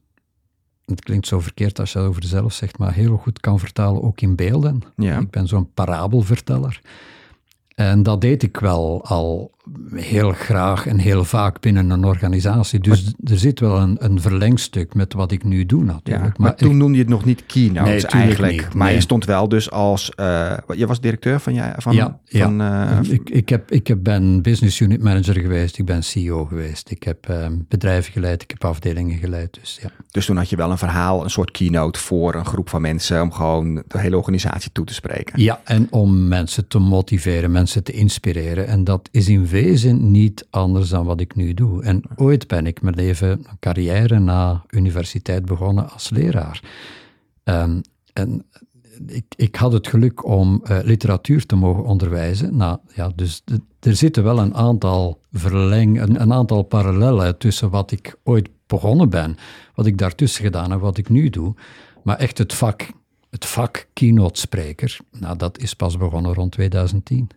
het 0.86 1.04
klinkt 1.04 1.27
zo 1.27 1.39
verkeerd 1.39 1.80
als 1.80 1.92
je 1.92 2.00
dat 2.00 2.08
over 2.08 2.22
jezelf 2.22 2.54
zegt, 2.54 2.77
maar 2.77 2.94
heel 2.94 3.18
goed 3.18 3.39
kan 3.39 3.60
vertalen 3.60 4.04
ook 4.04 4.22
in 4.22 4.36
beelden. 4.36 4.82
Ja. 4.96 5.20
Ik 5.20 5.30
ben 5.30 5.48
zo'n 5.48 5.74
parabelverteller. 5.74 6.82
En 7.75 8.04
dat 8.04 8.22
deed 8.22 8.44
ik 8.44 8.58
wel 8.58 9.06
al 9.06 9.51
heel 9.93 10.31
graag 10.31 10.88
en 10.88 10.98
heel 10.98 11.24
vaak 11.24 11.60
binnen 11.62 11.89
een 11.89 12.03
organisatie. 12.05 12.79
Dus 12.79 13.13
er 13.24 13.38
zit 13.38 13.60
wel 13.60 13.77
een, 13.77 13.98
een 14.00 14.22
verlengstuk 14.22 14.93
met 14.93 15.13
wat 15.13 15.31
ik 15.31 15.43
nu 15.43 15.65
doe 15.65 15.86
Ja, 15.86 15.91
natuurlijk. 15.91 16.38
maar, 16.38 16.55
toen 16.55 16.77
noemde 16.77 16.93
je 16.98 17.03
het 17.03 17.10
nog 17.12 17.25
niet 17.25 17.45
keynotes 17.45 18.03
Nee, 18.03 18.22
eigenlijk. 18.22 18.51
niet, 18.51 18.74
Maar 18.74 18.86
nee. 18.88 18.95
je 18.95 19.01
stond 19.01 19.25
wel 19.25 19.48
dus 19.50 19.72
als... 19.72 20.10
eh, 20.15 20.57
je 20.75 20.88
was 20.88 21.00
directeur 21.01 21.39
van... 21.39 21.53
jij 21.53 21.74
van, 21.77 21.95
Ja, 21.95 22.19
van 22.25 22.62
eh, 22.62 23.00
ik, 23.01 23.29
ik, 23.29 23.50
heb, 23.50 23.72
ik 23.72 23.88
heb, 23.88 23.98
ben 24.03 24.41
business 24.41 24.79
unit 24.79 25.03
manager 25.03 25.39
geweest, 25.39 25.77
ik 25.77 25.86
ben 25.86 26.03
CEO 26.03 26.45
geweest, 26.45 26.91
ik 26.91 27.03
heb 27.03 27.29
eh, 27.29 27.48
bedrijven 27.67 28.12
geleid, 28.12 28.41
ik 28.41 28.50
heb 28.50 28.65
afdelingen 28.65 29.17
geleid. 29.17 29.57
Dus 29.60 29.79
ja. 29.81 29.89
dus 30.12 30.25
toen 30.25 30.38
had 30.38 30.50
je 30.50 30.55
wel 30.55 30.72
een 30.72 30.77
verhaal, 30.77 31.24
een 31.24 31.29
soort 31.29 31.51
keynote 31.51 32.00
voor 32.00 32.36
een 32.36 32.45
groep 32.45 32.69
van 32.69 32.81
mensen... 32.81 33.22
om 33.22 33.31
gewoon 33.31 33.84
de 33.88 34.00
hele 34.00 34.17
organisatie 34.17 34.72
toe 34.72 34.86
te 34.86 34.93
spreken. 34.93 35.41
ja, 35.41 35.62
en 35.63 35.88
om 35.89 36.27
mensen 36.27 36.67
te 36.67 36.79
motiveren, 36.79 37.51
mensen 37.51 37.84
te 37.84 37.91
inspireren. 37.91 38.67
En 38.67 38.84
dat 38.84 39.10
is 39.12 39.27
in 39.29 39.48
wezen 39.63 40.12
niet 40.12 40.47
anders 40.50 40.89
dan 40.89 41.05
wat 41.05 41.19
ik 41.19 41.35
nu 41.35 41.53
doe. 41.53 41.83
En 41.83 42.01
ooit 42.15 42.47
ben 42.47 42.65
ik 42.67 42.81
mijn 42.81 42.95
leven, 42.95 43.39
mijn 43.43 43.57
carrière 43.59 44.19
na 44.19 44.63
universiteit 44.69 45.45
begonnen 45.45 45.89
als 45.91 46.09
leraar. 46.09 46.62
Ehm, 47.43 47.81
en 48.13 48.45
ik, 49.07 49.25
ik 49.35 49.55
had 49.55 49.71
het 49.71 49.88
geluk 49.88 50.25
om 50.25 50.62
eh, 50.63 50.77
literatuur 50.83 51.45
te 51.45 51.55
mogen 51.55 51.83
onderwijzen. 51.83 52.57
Nou, 52.57 52.77
ja, 52.93 53.12
dus 53.15 53.41
de- 53.45 53.62
er 53.79 53.95
zitten 53.95 54.24
wel 54.24 54.39
een 54.39 54.55
aantal 54.55 55.19
verleng, 55.31 56.01
een, 56.01 56.21
een 56.21 56.33
aantal 56.33 56.63
parallellen 56.63 57.38
tussen 57.38 57.69
wat 57.69 57.91
ik 57.91 58.15
ooit 58.24 58.50
begonnen 58.67 59.09
ben, 59.09 59.35
wat 59.75 59.85
ik 59.85 59.97
daartussen 59.97 60.43
gedaan 60.43 60.71
heb, 60.71 60.79
wat 60.79 60.97
ik 60.97 61.09
nu 61.09 61.29
doe. 61.29 61.53
Maar 62.03 62.17
echt 62.17 62.38
het 62.38 62.53
vak, 62.53 62.89
het 63.29 63.45
vak 63.45 63.88
keynote 63.93 64.39
spreker, 64.39 64.97
nou, 65.19 65.38
dat 65.38 65.57
is 65.57 65.74
pas 65.74 65.97
begonnen 65.97 66.33
rond 66.33 66.51
2010. 66.51 67.29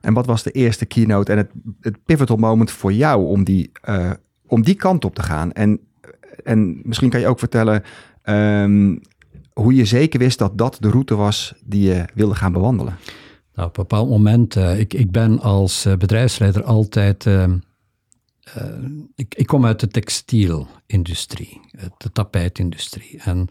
En 0.00 0.14
wat 0.14 0.26
was 0.26 0.42
de 0.42 0.50
eerste 0.50 0.86
keynote 0.86 1.32
en 1.32 1.38
het, 1.38 1.50
het 1.80 2.04
pivotal 2.04 2.36
moment 2.36 2.70
voor 2.70 2.92
jou... 2.92 3.26
om 3.26 3.44
die 3.44 3.70
eh, 3.82 4.10
om 4.50 4.62
die 4.62 4.74
kant 4.74 5.04
op 5.04 5.14
te 5.14 5.22
gaan. 5.22 5.52
En, 5.52 5.80
en 6.44 6.80
misschien 6.82 7.10
kan 7.10 7.20
je 7.20 7.26
ook 7.26 7.38
vertellen 7.38 7.82
ehm, 8.22 8.96
hoe 9.52 9.74
je 9.74 9.84
zeker 9.84 10.18
wist 10.18 10.38
dat 10.38 10.58
dat 10.58 10.76
de 10.80 10.90
route 10.90 11.14
was 11.14 11.54
die 11.64 11.88
je 11.88 12.04
wilde 12.14 12.34
gaan 12.34 12.52
bewandelen. 12.52 12.96
Nou, 13.54 13.68
op 13.68 13.76
een 13.76 13.82
bepaald 13.82 14.08
moment, 14.08 14.56
uh, 14.56 14.78
ik, 14.78 14.94
ik 14.94 15.10
ben 15.10 15.40
als 15.40 15.86
uh, 15.86 15.96
bedrijfsleider 15.96 16.62
altijd. 16.62 17.24
Uh, 17.24 17.44
ik, 19.14 19.34
ik, 19.34 19.46
kom 19.46 19.66
uit 19.66 19.80
de 19.80 19.88
textielindustrie, 19.88 21.60
de 21.96 22.12
tapijtindustrie. 22.12 23.20
En 23.24 23.46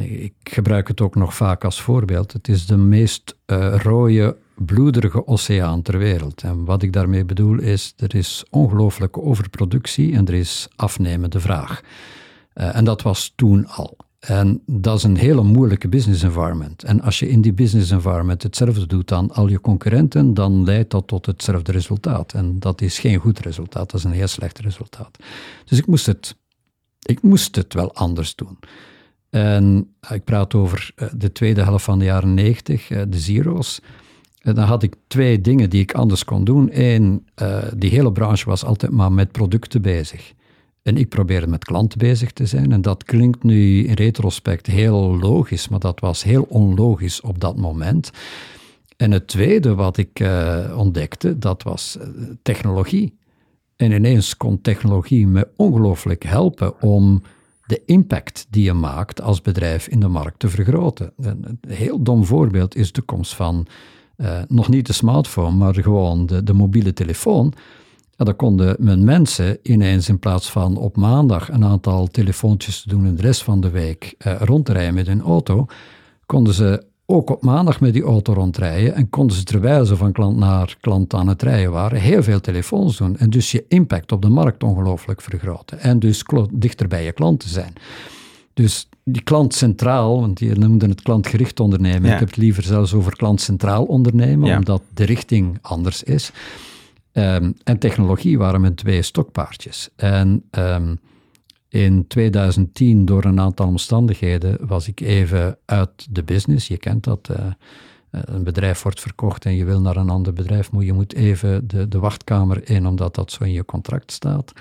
ik 0.00 0.34
gebruik 0.42 0.88
het 0.88 1.00
ook 1.00 1.14
nog 1.14 1.34
vaak 1.34 1.64
als 1.64 1.80
voorbeeld. 1.80 2.32
Het 2.32 2.48
is 2.48 2.66
de 2.66 2.76
meest 2.76 3.36
rode, 3.76 4.36
bloederige 4.64 5.26
oceaan 5.26 5.82
ter 5.82 5.98
wereld. 5.98 6.42
En 6.42 6.64
wat 6.64 6.82
ik 6.82 6.92
daarmee 6.92 7.24
bedoel 7.24 7.58
is, 7.58 7.92
er 7.96 8.14
is 8.14 8.44
ongelooflijke 8.50 9.22
overproductie 9.22 10.14
en 10.14 10.26
er 10.26 10.34
is 10.34 10.68
afnemende 10.76 11.40
vraag. 11.40 11.80
en 12.52 12.84
dat 12.84 13.02
was 13.02 13.32
toen 13.36 13.66
al. 13.66 13.96
En 14.20 14.62
dat 14.66 14.96
is 14.96 15.02
een 15.02 15.16
hele 15.16 15.42
moeilijke 15.42 15.88
business 15.88 16.22
environment. 16.22 16.84
En 16.84 17.00
als 17.00 17.18
je 17.18 17.28
in 17.28 17.40
die 17.40 17.52
business 17.52 17.90
environment 17.90 18.42
hetzelfde 18.42 18.86
doet 18.86 19.08
dan 19.08 19.30
al 19.30 19.48
je 19.48 19.60
concurrenten, 19.60 20.34
dan 20.34 20.64
leidt 20.64 20.90
dat 20.90 21.06
tot 21.06 21.26
hetzelfde 21.26 21.72
resultaat. 21.72 22.32
En 22.32 22.58
dat 22.58 22.80
is 22.80 22.98
geen 22.98 23.18
goed 23.18 23.38
resultaat, 23.38 23.90
dat 23.90 24.00
is 24.00 24.04
een 24.04 24.12
heel 24.12 24.26
slecht 24.26 24.58
resultaat. 24.58 25.18
Dus 25.64 25.78
ik 25.78 25.86
moest 25.86 26.06
het, 26.06 26.36
ik 27.02 27.22
moest 27.22 27.56
het 27.56 27.74
wel 27.74 27.94
anders 27.94 28.34
doen. 28.34 28.58
En 29.30 29.94
ik 30.10 30.24
praat 30.24 30.54
over 30.54 30.92
eh, 30.94 31.08
de 31.16 31.32
tweede 31.32 31.62
helft 31.62 31.84
van 31.84 31.98
de 31.98 32.04
jaren 32.04 32.34
90, 32.34 32.90
eh, 32.90 33.02
de 33.08 33.18
zero's. 33.18 33.80
En 34.40 34.54
dan 34.54 34.64
had 34.64 34.82
ik 34.82 34.94
twee 35.06 35.40
dingen 35.40 35.70
die 35.70 35.80
ik 35.80 35.94
anders 35.94 36.24
kon 36.24 36.44
doen. 36.44 36.68
Eén, 36.72 37.26
uh, 37.42 37.58
die 37.76 37.90
hele 37.90 38.12
branche 38.12 38.48
was 38.48 38.64
altijd 38.64 38.92
maar 38.92 39.12
met 39.12 39.32
producten 39.32 39.82
bezig. 39.82 40.32
En 40.82 40.96
ik 40.96 41.08
probeerde 41.08 41.46
met 41.46 41.64
klanten 41.64 41.98
bezig 41.98 42.32
te 42.32 42.46
zijn. 42.46 42.72
En 42.72 42.82
dat 42.82 43.04
klinkt 43.04 43.42
nu 43.42 43.84
in 43.84 43.94
retrospect 43.94 44.66
heel 44.66 45.18
logisch, 45.18 45.68
maar 45.68 45.78
dat 45.78 46.00
was 46.00 46.22
heel 46.22 46.46
onlogisch 46.48 47.20
op 47.20 47.40
dat 47.40 47.56
moment. 47.56 48.10
En 48.96 49.10
het 49.10 49.26
tweede 49.26 49.74
wat 49.74 49.96
ik 49.96 50.20
uh, 50.20 50.74
ontdekte, 50.76 51.38
dat 51.38 51.62
was 51.62 51.98
technologie. 52.42 53.18
En 53.76 53.92
ineens 53.92 54.36
kon 54.36 54.60
technologie 54.60 55.26
me 55.26 55.48
ongelooflijk 55.56 56.24
helpen 56.24 56.82
om 56.82 57.22
de 57.66 57.82
impact 57.84 58.46
die 58.50 58.64
je 58.64 58.72
maakt 58.72 59.20
als 59.20 59.42
bedrijf 59.42 59.88
in 59.88 60.00
de 60.00 60.08
markt 60.08 60.38
te 60.38 60.48
vergroten. 60.48 61.12
Een 61.16 61.58
heel 61.68 62.02
dom 62.02 62.24
voorbeeld 62.24 62.74
is 62.74 62.92
de 62.92 63.02
komst 63.02 63.34
van 63.34 63.66
uh, 64.20 64.38
nog 64.48 64.68
niet 64.68 64.86
de 64.86 64.92
smartphone, 64.92 65.56
maar 65.56 65.74
gewoon 65.74 66.26
de, 66.26 66.42
de 66.42 66.52
mobiele 66.52 66.92
telefoon. 66.92 67.52
Ja, 68.16 68.24
dan 68.24 68.36
konden 68.36 68.76
mijn 68.78 69.04
mensen 69.04 69.58
ineens 69.62 70.08
in 70.08 70.18
plaats 70.18 70.50
van 70.50 70.76
op 70.76 70.96
maandag 70.96 71.50
een 71.50 71.64
aantal 71.64 72.06
telefoontjes 72.06 72.82
te 72.82 72.88
doen 72.88 73.06
en 73.06 73.14
de 73.14 73.22
rest 73.22 73.42
van 73.42 73.60
de 73.60 73.70
week 73.70 74.14
uh, 74.26 74.40
rondrijden 74.40 74.94
met 74.94 75.06
hun 75.06 75.22
auto, 75.22 75.66
konden 76.26 76.54
ze 76.54 76.88
ook 77.06 77.30
op 77.30 77.42
maandag 77.42 77.80
met 77.80 77.92
die 77.92 78.02
auto 78.02 78.32
rondrijden 78.32 78.94
en 78.94 79.10
konden 79.10 79.36
ze 79.36 79.42
terwijl 79.42 79.84
ze 79.84 79.96
van 79.96 80.12
klant 80.12 80.36
naar 80.36 80.76
klant 80.80 81.14
aan 81.14 81.28
het 81.28 81.42
rijden 81.42 81.72
waren, 81.72 82.00
heel 82.00 82.22
veel 82.22 82.40
telefoons 82.40 82.96
doen 82.96 83.16
en 83.16 83.30
dus 83.30 83.50
je 83.50 83.64
impact 83.68 84.12
op 84.12 84.22
de 84.22 84.28
markt 84.28 84.62
ongelooflijk 84.62 85.20
vergroten 85.20 85.80
en 85.80 85.98
dus 85.98 86.24
dichter 86.52 86.88
bij 86.88 87.04
je 87.04 87.12
klanten 87.12 87.48
zijn. 87.48 87.72
Dus 88.54 88.88
die 89.04 89.22
klant 89.22 89.54
centraal, 89.54 90.20
want 90.20 90.38
je 90.38 90.54
noemde 90.54 90.88
het 90.88 91.02
klantgericht 91.02 91.60
ondernemen, 91.60 92.08
ja. 92.08 92.12
ik 92.12 92.18
heb 92.18 92.28
het 92.28 92.36
liever 92.36 92.62
zelfs 92.62 92.92
over 92.92 93.16
klantcentraal 93.16 93.84
ondernemen, 93.84 94.48
ja. 94.48 94.56
omdat 94.56 94.82
de 94.94 95.04
richting 95.04 95.58
anders 95.60 96.02
is. 96.02 96.30
Um, 97.12 97.54
en 97.64 97.78
technologie 97.78 98.38
waren 98.38 98.60
mijn 98.60 98.74
twee 98.74 99.02
stokpaardjes. 99.02 99.88
En 99.96 100.44
um, 100.50 101.00
in 101.68 102.06
2010, 102.06 103.04
door 103.04 103.24
een 103.24 103.40
aantal 103.40 103.66
omstandigheden, 103.66 104.66
was 104.66 104.88
ik 104.88 105.00
even 105.00 105.58
uit 105.64 106.06
de 106.10 106.22
business. 106.22 106.68
Je 106.68 106.78
kent 106.78 107.04
dat. 107.04 107.28
Uh, 107.30 107.46
een 108.10 108.44
bedrijf 108.44 108.82
wordt 108.82 109.00
verkocht 109.00 109.44
en 109.44 109.54
je 109.54 109.64
wil 109.64 109.80
naar 109.80 109.96
een 109.96 110.10
ander 110.10 110.32
bedrijf, 110.32 110.72
maar 110.72 110.84
je 110.84 110.92
moet 110.92 111.14
even 111.14 111.68
de, 111.68 111.88
de 111.88 111.98
wachtkamer 111.98 112.70
in, 112.70 112.86
omdat 112.86 113.14
dat 113.14 113.32
zo 113.32 113.44
in 113.44 113.52
je 113.52 113.64
contract 113.64 114.12
staat. 114.12 114.52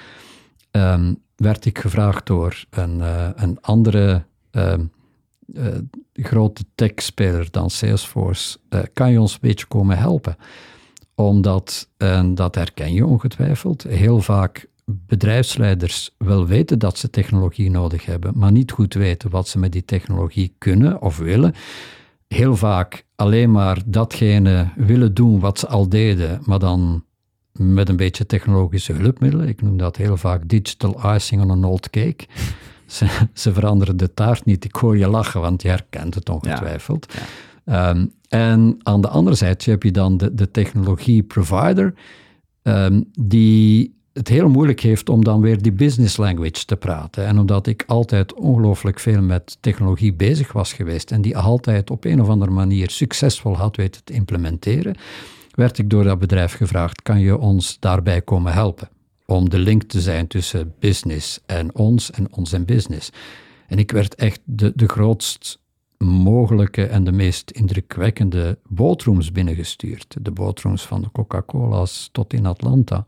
Um, 0.71 1.17
werd 1.39 1.65
ik 1.65 1.79
gevraagd 1.79 2.25
door 2.25 2.65
een, 2.69 2.97
uh, 2.99 3.29
een 3.35 3.57
andere 3.61 4.23
uh, 4.51 4.73
grote 6.13 6.63
tech-speler 6.75 7.47
dan 7.51 7.69
Salesforce: 7.69 8.57
kan 8.93 9.11
je 9.11 9.21
ons 9.21 9.33
een 9.33 9.39
beetje 9.41 9.65
komen 9.65 9.97
helpen? 9.97 10.37
Omdat, 11.15 11.89
en 11.97 12.35
dat 12.35 12.55
herken 12.55 12.93
je 12.93 13.05
ongetwijfeld, 13.05 13.83
heel 13.83 14.21
vaak 14.21 14.67
bedrijfsleiders 14.85 16.15
wel 16.17 16.47
weten 16.47 16.79
dat 16.79 16.97
ze 16.97 17.09
technologie 17.09 17.69
nodig 17.69 18.05
hebben, 18.05 18.31
maar 18.35 18.51
niet 18.51 18.71
goed 18.71 18.93
weten 18.93 19.29
wat 19.29 19.47
ze 19.47 19.59
met 19.59 19.71
die 19.71 19.85
technologie 19.85 20.55
kunnen 20.57 21.01
of 21.01 21.17
willen. 21.17 21.53
Heel 22.27 22.55
vaak 22.55 23.05
alleen 23.15 23.51
maar 23.51 23.81
datgene 23.85 24.69
willen 24.75 25.13
doen 25.13 25.39
wat 25.39 25.59
ze 25.59 25.67
al 25.67 25.89
deden, 25.89 26.41
maar 26.43 26.59
dan 26.59 27.03
met 27.59 27.89
een 27.89 27.95
beetje 27.95 28.25
technologische 28.25 28.93
hulpmiddelen. 28.93 29.47
Ik 29.47 29.61
noem 29.61 29.77
dat 29.77 29.95
heel 29.95 30.17
vaak 30.17 30.49
digital 30.49 31.15
icing 31.15 31.41
on 31.41 31.51
an 31.51 31.63
old 31.63 31.89
cake. 31.89 32.25
Ze, 32.85 33.07
ze 33.33 33.53
veranderen 33.53 33.97
de 33.97 34.13
taart 34.13 34.45
niet. 34.45 34.65
Ik 34.65 34.75
hoor 34.75 34.97
je 34.97 35.07
lachen, 35.07 35.41
want 35.41 35.61
je 35.61 35.67
herkent 35.67 36.15
het 36.15 36.29
ongetwijfeld. 36.29 37.13
Ja, 37.13 37.19
ja. 37.63 37.89
Um, 37.89 38.13
en 38.29 38.77
aan 38.83 39.01
de 39.01 39.07
andere 39.07 39.35
zijde 39.35 39.71
heb 39.71 39.83
je 39.83 39.91
dan 39.91 40.17
de, 40.17 40.33
de 40.33 40.51
technologie 40.51 41.23
provider, 41.23 41.93
um, 42.63 43.09
die 43.19 43.99
het 44.13 44.27
heel 44.27 44.49
moeilijk 44.49 44.79
heeft 44.79 45.09
om 45.09 45.23
dan 45.23 45.41
weer 45.41 45.61
die 45.61 45.71
business 45.71 46.17
language 46.17 46.65
te 46.65 46.75
praten. 46.75 47.25
En 47.25 47.39
omdat 47.39 47.67
ik 47.67 47.83
altijd 47.87 48.33
ongelooflijk 48.33 48.99
veel 48.99 49.21
met 49.21 49.57
technologie 49.59 50.13
bezig 50.13 50.51
was 50.51 50.73
geweest 50.73 51.11
en 51.11 51.21
die 51.21 51.37
altijd 51.37 51.89
op 51.89 52.05
een 52.05 52.21
of 52.21 52.29
andere 52.29 52.51
manier 52.51 52.89
succesvol 52.89 53.57
had 53.57 53.75
weten 53.75 54.03
te 54.03 54.13
implementeren, 54.13 54.95
werd 55.59 55.77
ik 55.77 55.89
door 55.89 56.03
dat 56.03 56.19
bedrijf 56.19 56.53
gevraagd: 56.53 57.01
kan 57.01 57.19
je 57.19 57.37
ons 57.37 57.79
daarbij 57.79 58.21
komen 58.21 58.53
helpen? 58.53 58.89
Om 59.25 59.49
de 59.49 59.57
link 59.59 59.83
te 59.83 60.01
zijn 60.01 60.27
tussen 60.27 60.73
business 60.79 61.39
en 61.45 61.75
ons 61.75 62.11
en 62.11 62.33
ons 62.33 62.53
en 62.53 62.65
business. 62.65 63.11
En 63.67 63.77
ik 63.77 63.91
werd 63.91 64.15
echt 64.15 64.41
de, 64.45 64.71
de 64.75 64.87
grootst 64.87 65.59
mogelijke 65.97 66.85
en 66.85 67.03
de 67.03 67.11
meest 67.11 67.51
indrukwekkende 67.51 68.57
boardrooms 68.67 69.31
binnengestuurd. 69.31 70.15
De 70.21 70.31
boardrooms 70.31 70.85
van 70.85 71.01
de 71.01 71.11
Coca-Cola's 71.11 72.09
tot 72.11 72.33
in 72.33 72.45
Atlanta. 72.45 73.05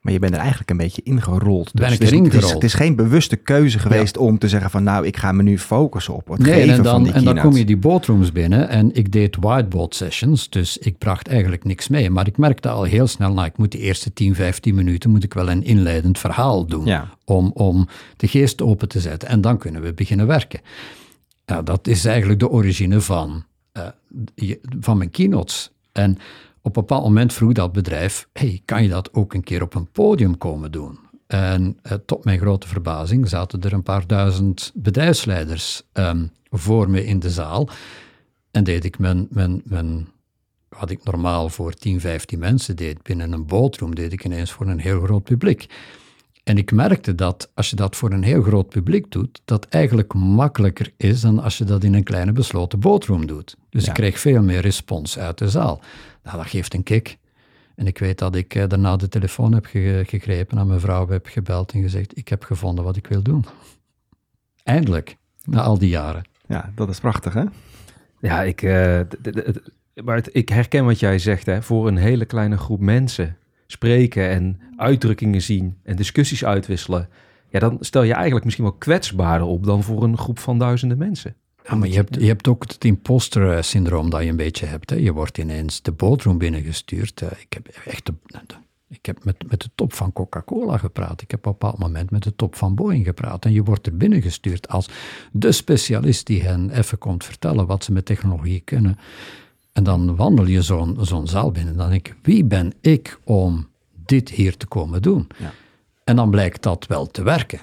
Maar 0.00 0.12
je 0.12 0.18
bent 0.18 0.32
er 0.32 0.38
eigenlijk 0.38 0.70
een 0.70 0.76
beetje 0.76 1.02
ingerold. 1.02 1.70
Dus 1.72 1.80
ben 1.80 1.92
ik 1.92 1.92
het, 1.92 2.02
is, 2.02 2.10
erin 2.10 2.24
het, 2.24 2.32
is, 2.32 2.38
gerold. 2.38 2.54
het 2.54 2.64
is 2.64 2.74
geen 2.74 2.96
bewuste 2.96 3.36
keuze 3.36 3.78
geweest 3.78 4.14
ja. 4.14 4.20
om 4.20 4.38
te 4.38 4.48
zeggen 4.48 4.70
van 4.70 4.82
nou, 4.82 5.06
ik 5.06 5.16
ga 5.16 5.32
me 5.32 5.42
nu 5.42 5.58
focussen 5.58 6.14
op 6.14 6.28
het 6.28 6.38
nee, 6.38 6.54
geven 6.54 6.74
en 6.74 6.82
dan, 6.82 6.92
van 6.92 7.02
die 7.02 7.12
En 7.12 7.24
dan 7.24 7.40
kom 7.40 7.56
je 7.56 7.64
die 7.64 7.76
boardrooms 7.76 8.32
binnen 8.32 8.68
en 8.68 8.94
ik 8.94 9.12
deed 9.12 9.36
whiteboard 9.40 9.94
sessions, 9.94 10.50
dus 10.50 10.78
ik 10.78 10.98
bracht 10.98 11.28
eigenlijk 11.28 11.64
niks 11.64 11.88
mee. 11.88 12.10
Maar 12.10 12.26
ik 12.26 12.36
merkte 12.36 12.68
al 12.68 12.82
heel 12.82 13.06
snel, 13.06 13.32
nou 13.32 13.46
ik 13.46 13.56
moet 13.56 13.72
de 13.72 13.78
eerste 13.78 14.12
10, 14.12 14.34
15 14.34 14.74
minuten 14.74 15.10
moet 15.10 15.24
ik 15.24 15.34
wel 15.34 15.50
een 15.50 15.64
inleidend 15.64 16.18
verhaal 16.18 16.66
doen. 16.66 16.86
Ja. 16.86 17.08
Om, 17.24 17.50
om 17.54 17.88
de 18.16 18.28
geest 18.28 18.62
open 18.62 18.88
te 18.88 19.00
zetten 19.00 19.28
en 19.28 19.40
dan 19.40 19.58
kunnen 19.58 19.82
we 19.82 19.92
beginnen 19.92 20.26
werken. 20.26 20.60
Nou, 21.46 21.64
dat 21.64 21.86
is 21.86 22.04
eigenlijk 22.04 22.40
de 22.40 22.50
origine 22.50 23.00
van, 23.00 23.44
uh, 24.36 24.54
van 24.80 24.98
mijn 24.98 25.10
keynotes. 25.10 25.70
En 25.92 26.18
op 26.62 26.76
een 26.76 26.82
bepaald 26.82 27.04
moment 27.04 27.32
vroeg 27.32 27.52
dat 27.52 27.72
bedrijf: 27.72 28.28
hey, 28.32 28.62
kan 28.64 28.82
je 28.82 28.88
dat 28.88 29.14
ook 29.14 29.34
een 29.34 29.44
keer 29.44 29.62
op 29.62 29.74
een 29.74 29.90
podium 29.90 30.38
komen 30.38 30.72
doen? 30.72 30.98
En 31.26 31.78
uh, 31.82 31.92
tot 31.92 32.24
mijn 32.24 32.38
grote 32.38 32.68
verbazing 32.68 33.28
zaten 33.28 33.60
er 33.60 33.72
een 33.72 33.82
paar 33.82 34.06
duizend 34.06 34.72
bedrijfsleiders 34.74 35.82
um, 35.92 36.30
voor 36.50 36.90
me 36.90 37.04
in 37.06 37.18
de 37.18 37.30
zaal. 37.30 37.68
En 38.50 38.64
deed 38.64 38.84
ik 38.84 38.98
mijn, 38.98 39.26
mijn, 39.30 39.62
mijn, 39.64 40.08
wat 40.68 40.90
ik 40.90 41.04
normaal 41.04 41.48
voor 41.48 41.74
10, 41.74 42.00
15 42.00 42.38
mensen 42.38 42.76
deed 42.76 43.02
binnen 43.02 43.32
een 43.32 43.46
boardroom, 43.46 43.94
deed 43.94 44.12
ik 44.12 44.24
ineens 44.24 44.52
voor 44.52 44.66
een 44.66 44.80
heel 44.80 45.00
groot 45.00 45.22
publiek. 45.22 45.66
En 46.44 46.58
ik 46.58 46.72
merkte 46.72 47.14
dat 47.14 47.50
als 47.54 47.70
je 47.70 47.76
dat 47.76 47.96
voor 47.96 48.12
een 48.12 48.22
heel 48.22 48.42
groot 48.42 48.68
publiek 48.68 49.10
doet, 49.10 49.40
dat 49.44 49.66
eigenlijk 49.68 50.14
makkelijker 50.14 50.92
is 50.96 51.20
dan 51.20 51.38
als 51.38 51.58
je 51.58 51.64
dat 51.64 51.84
in 51.84 51.94
een 51.94 52.04
kleine 52.04 52.32
besloten 52.32 52.80
boardroom 52.80 53.26
doet. 53.26 53.56
Dus 53.68 53.82
ja. 53.84 53.88
ik 53.88 53.94
kreeg 53.94 54.18
veel 54.18 54.42
meer 54.42 54.60
respons 54.60 55.18
uit 55.18 55.38
de 55.38 55.48
zaal. 55.48 55.80
Nou, 56.22 56.36
dat 56.36 56.46
geeft 56.46 56.74
een 56.74 56.82
kick. 56.82 57.18
En 57.74 57.86
ik 57.86 57.98
weet 57.98 58.18
dat 58.18 58.34
ik 58.34 58.54
uh, 58.54 58.64
daarna 58.68 58.96
de 58.96 59.08
telefoon 59.08 59.52
heb 59.54 59.66
ge 59.66 60.02
gegrepen, 60.06 60.56
naar 60.56 60.66
mijn 60.66 60.80
vrouw 60.80 61.08
heb 61.08 61.26
gebeld 61.26 61.72
en 61.72 61.82
gezegd, 61.82 62.18
ik 62.18 62.28
heb 62.28 62.42
gevonden 62.44 62.84
wat 62.84 62.96
ik 62.96 63.06
wil 63.06 63.22
doen. 63.22 63.44
Eindelijk, 64.62 65.16
na 65.44 65.62
al 65.62 65.78
die 65.78 65.88
jaren. 65.88 66.24
Ja, 66.46 66.72
dat 66.74 66.88
is 66.88 67.00
prachtig, 67.00 67.32
hè? 67.32 67.44
Ja, 68.20 68.42
ik, 68.42 68.62
uh, 68.62 69.00
maar 70.04 70.16
het, 70.16 70.28
ik 70.32 70.48
herken 70.48 70.84
wat 70.84 71.00
jij 71.00 71.18
zegt, 71.18 71.46
hè. 71.46 71.62
Voor 71.62 71.88
een 71.88 71.96
hele 71.96 72.24
kleine 72.24 72.56
groep 72.56 72.80
mensen 72.80 73.36
spreken 73.66 74.28
en 74.28 74.60
uitdrukkingen 74.76 75.42
zien 75.42 75.78
en 75.82 75.96
discussies 75.96 76.44
uitwisselen. 76.44 77.08
Ja, 77.48 77.58
dan 77.58 77.76
stel 77.80 78.02
je 78.02 78.14
eigenlijk 78.14 78.44
misschien 78.44 78.64
wel 78.64 78.74
kwetsbaarder 78.74 79.46
op 79.46 79.64
dan 79.64 79.82
voor 79.82 80.02
een 80.02 80.18
groep 80.18 80.38
van 80.38 80.58
duizenden 80.58 80.98
mensen. 80.98 81.34
Ja, 81.68 81.74
maar 81.74 81.88
je 81.88 81.94
hebt, 81.94 82.14
je 82.14 82.26
hebt 82.26 82.48
ook 82.48 82.62
het 82.62 82.84
imposter-syndroom 82.84 84.10
dat 84.10 84.22
je 84.22 84.28
een 84.28 84.36
beetje 84.36 84.66
hebt. 84.66 84.90
Hè. 84.90 84.96
Je 84.96 85.12
wordt 85.12 85.38
ineens 85.38 85.82
de 85.82 85.92
boardroom 85.92 86.38
binnengestuurd. 86.38 87.20
Ik 87.20 87.52
heb 87.52 87.68
echt 87.68 88.06
de, 88.06 88.14
Ik 88.88 89.06
heb 89.06 89.24
met, 89.24 89.50
met 89.50 89.60
de 89.60 89.70
top 89.74 89.92
van 89.92 90.12
Coca-Cola 90.12 90.78
gepraat. 90.78 91.22
Ik 91.22 91.30
heb 91.30 91.46
op 91.46 91.52
een 91.52 91.58
bepaald 91.58 91.78
moment 91.78 92.10
met 92.10 92.22
de 92.22 92.36
top 92.36 92.54
van 92.54 92.74
Boeing 92.74 93.04
gepraat. 93.04 93.44
En 93.44 93.52
je 93.52 93.62
wordt 93.62 93.86
er 93.86 93.96
binnen 93.96 94.22
gestuurd 94.22 94.68
als 94.68 94.88
de 95.32 95.52
specialist 95.52 96.26
die 96.26 96.42
hen 96.42 96.70
even 96.70 96.98
komt 96.98 97.24
vertellen 97.24 97.66
wat 97.66 97.84
ze 97.84 97.92
met 97.92 98.04
technologie 98.04 98.60
kunnen. 98.60 98.98
En 99.72 99.84
dan 99.84 100.16
wandel 100.16 100.46
je 100.46 100.62
zo'n 100.62 100.96
zo'n 101.00 101.26
zaal 101.26 101.50
binnen. 101.50 101.76
Dan 101.76 101.90
denk 101.90 102.08
ik, 102.08 102.16
wie 102.22 102.44
ben 102.44 102.72
ik 102.80 103.18
om 103.24 103.68
dit 104.06 104.28
hier 104.28 104.56
te 104.56 104.66
komen 104.66 105.02
doen? 105.02 105.26
Ja. 105.38 105.52
En 106.04 106.16
dan 106.16 106.30
blijkt 106.30 106.62
dat 106.62 106.86
wel 106.86 107.06
te 107.06 107.22
werken. 107.22 107.60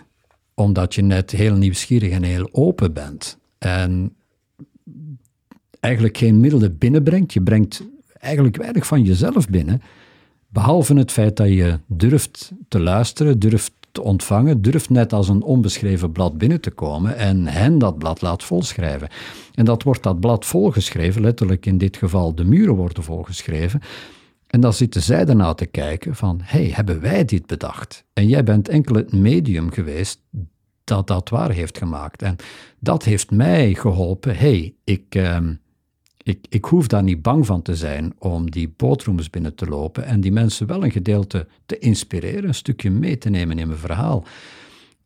Omdat 0.54 0.96
je 0.96 1.02
net 1.02 1.32
heel 1.32 1.56
nieuwsgierig 1.56 2.12
en 2.12 2.24
heel 2.24 2.50
open 2.52 2.94
bent. 2.94 3.38
En 3.58 4.16
eigenlijk 5.80 6.18
geen 6.18 6.40
middelen 6.40 6.78
binnenbrengt. 6.78 7.34
Je 7.34 7.42
brengt 7.42 7.84
eigenlijk 8.20 8.58
weinig 8.58 8.88
van 8.88 9.04
jezelf 9.04 9.50
binnen. 9.50 9.82
Behalve 10.50 10.94
het 10.94 11.12
feit 11.12 11.36
dat 11.36 11.48
je 11.48 11.80
durft 11.88 12.52
te 12.68 12.80
luisteren, 12.80 13.40
durft 13.40 13.74
te 13.92 14.02
ontvangen, 14.02 14.62
durft 14.62 14.90
net 14.90 15.14
als 15.14 15.30
een 15.30 15.44
onbeschreven 15.44 16.12
blad 16.12 16.38
binnen 16.38 16.62
te 16.62 16.72
komen 16.72 17.18
en 17.18 17.48
hen 17.48 17.78
dat 17.78 17.98
blad 17.98 18.22
laat 18.22 18.44
volschrijven. 18.44 19.10
En 19.54 19.66
dat 19.66 19.84
wordt 19.84 20.04
dat 20.04 20.20
blad 20.20 20.46
volgeschreven, 20.46 21.22
letterlijk 21.22 21.66
in 21.66 21.78
dit 21.78 21.98
geval 21.98 22.36
de 22.36 22.46
muren 22.46 22.76
worden 22.76 23.04
volgeschreven. 23.04 23.82
En 24.48 24.60
dan 24.60 24.74
zitten 24.74 25.02
zij 25.02 25.26
daarna 25.26 25.54
te 25.54 25.66
kijken 25.66 26.16
van, 26.16 26.40
hey, 26.44 26.72
hebben 26.74 27.02
wij 27.02 27.26
dit 27.26 27.46
bedacht? 27.46 28.04
En 28.14 28.28
jij 28.28 28.44
bent 28.44 28.70
enkel 28.70 28.96
het 28.96 29.14
medium 29.14 29.72
geweest 29.72 30.22
dat 30.88 31.08
dat 31.08 31.30
waar 31.30 31.52
heeft 31.52 31.78
gemaakt. 31.78 32.22
En 32.22 32.36
dat 32.80 33.04
heeft 33.04 33.32
mij 33.32 33.74
geholpen, 33.74 34.38
hey, 34.38 34.74
ik... 34.84 35.06
ehm, 35.10 35.54
ik, 36.24 36.46
ik 36.50 36.66
hoef 36.66 36.88
daar 36.88 37.04
niet 37.04 37.22
bang 37.22 37.46
van 37.46 37.62
te 37.62 37.76
zijn 37.76 38.14
om 38.18 38.52
die 38.52 38.74
boardrooms 38.78 39.30
binnen 39.30 39.56
te 39.56 39.66
lopen 39.66 40.06
en 40.06 40.22
die 40.22 40.32
mensen 40.32 40.68
wel 40.68 40.84
een 40.84 40.92
gedeelte 40.92 41.48
te 41.66 41.80
inspireren, 41.80 42.48
een 42.48 42.54
stukje 42.54 42.90
mee 42.90 43.18
te 43.18 43.30
nemen 43.30 43.60
in 43.60 43.68
mijn 43.68 43.80
verhaal. 43.80 44.24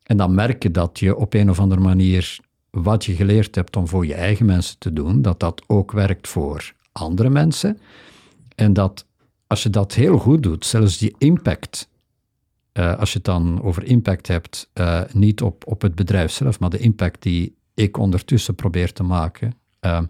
En 0.02 0.16
dan 0.16 0.34
merk 0.34 0.62
je 0.62 0.70
dat 0.70 0.98
je 0.98 1.16
op 1.16 1.34
een 1.34 1.50
of 1.50 1.60
andere 1.60 1.80
manier 1.80 2.38
wat 2.70 3.04
je 3.04 3.14
geleerd 3.14 3.54
hebt 3.54 3.76
om 3.76 3.88
voor 3.88 4.06
je 4.06 4.14
eigen 4.14 4.46
mensen 4.46 4.78
te 4.78 4.92
doen, 4.92 5.22
dat 5.22 5.40
dat 5.40 5.62
ook 5.66 5.92
werkt 5.92 6.28
voor 6.28 6.72
andere 6.92 7.30
mensen. 7.30 7.78
En 8.54 8.72
dat 8.72 9.06
als 9.46 9.62
je 9.62 9.70
dat 9.70 9.94
heel 9.94 10.18
goed 10.18 10.42
doet, 10.42 10.66
zelfs 10.66 10.98
die 10.98 11.14
impact, 11.18 11.88
eh, 12.72 12.98
als 12.98 13.10
je 13.10 13.16
het 13.16 13.26
dan 13.26 13.62
over 13.62 13.84
impact 13.84 14.26
hebt, 14.26 14.70
eh, 14.72 15.00
niet 15.12 15.42
op, 15.42 15.66
op 15.66 15.82
het 15.82 15.94
bedrijf 15.94 16.32
zelf, 16.32 16.60
maar 16.60 16.70
de 16.70 16.78
impact 16.78 17.22
die 17.22 17.56
ik 17.74 17.96
ondertussen 17.96 18.54
probeer 18.54 18.92
te 18.92 19.02
maken, 19.02 19.54
ehm, 19.80 20.04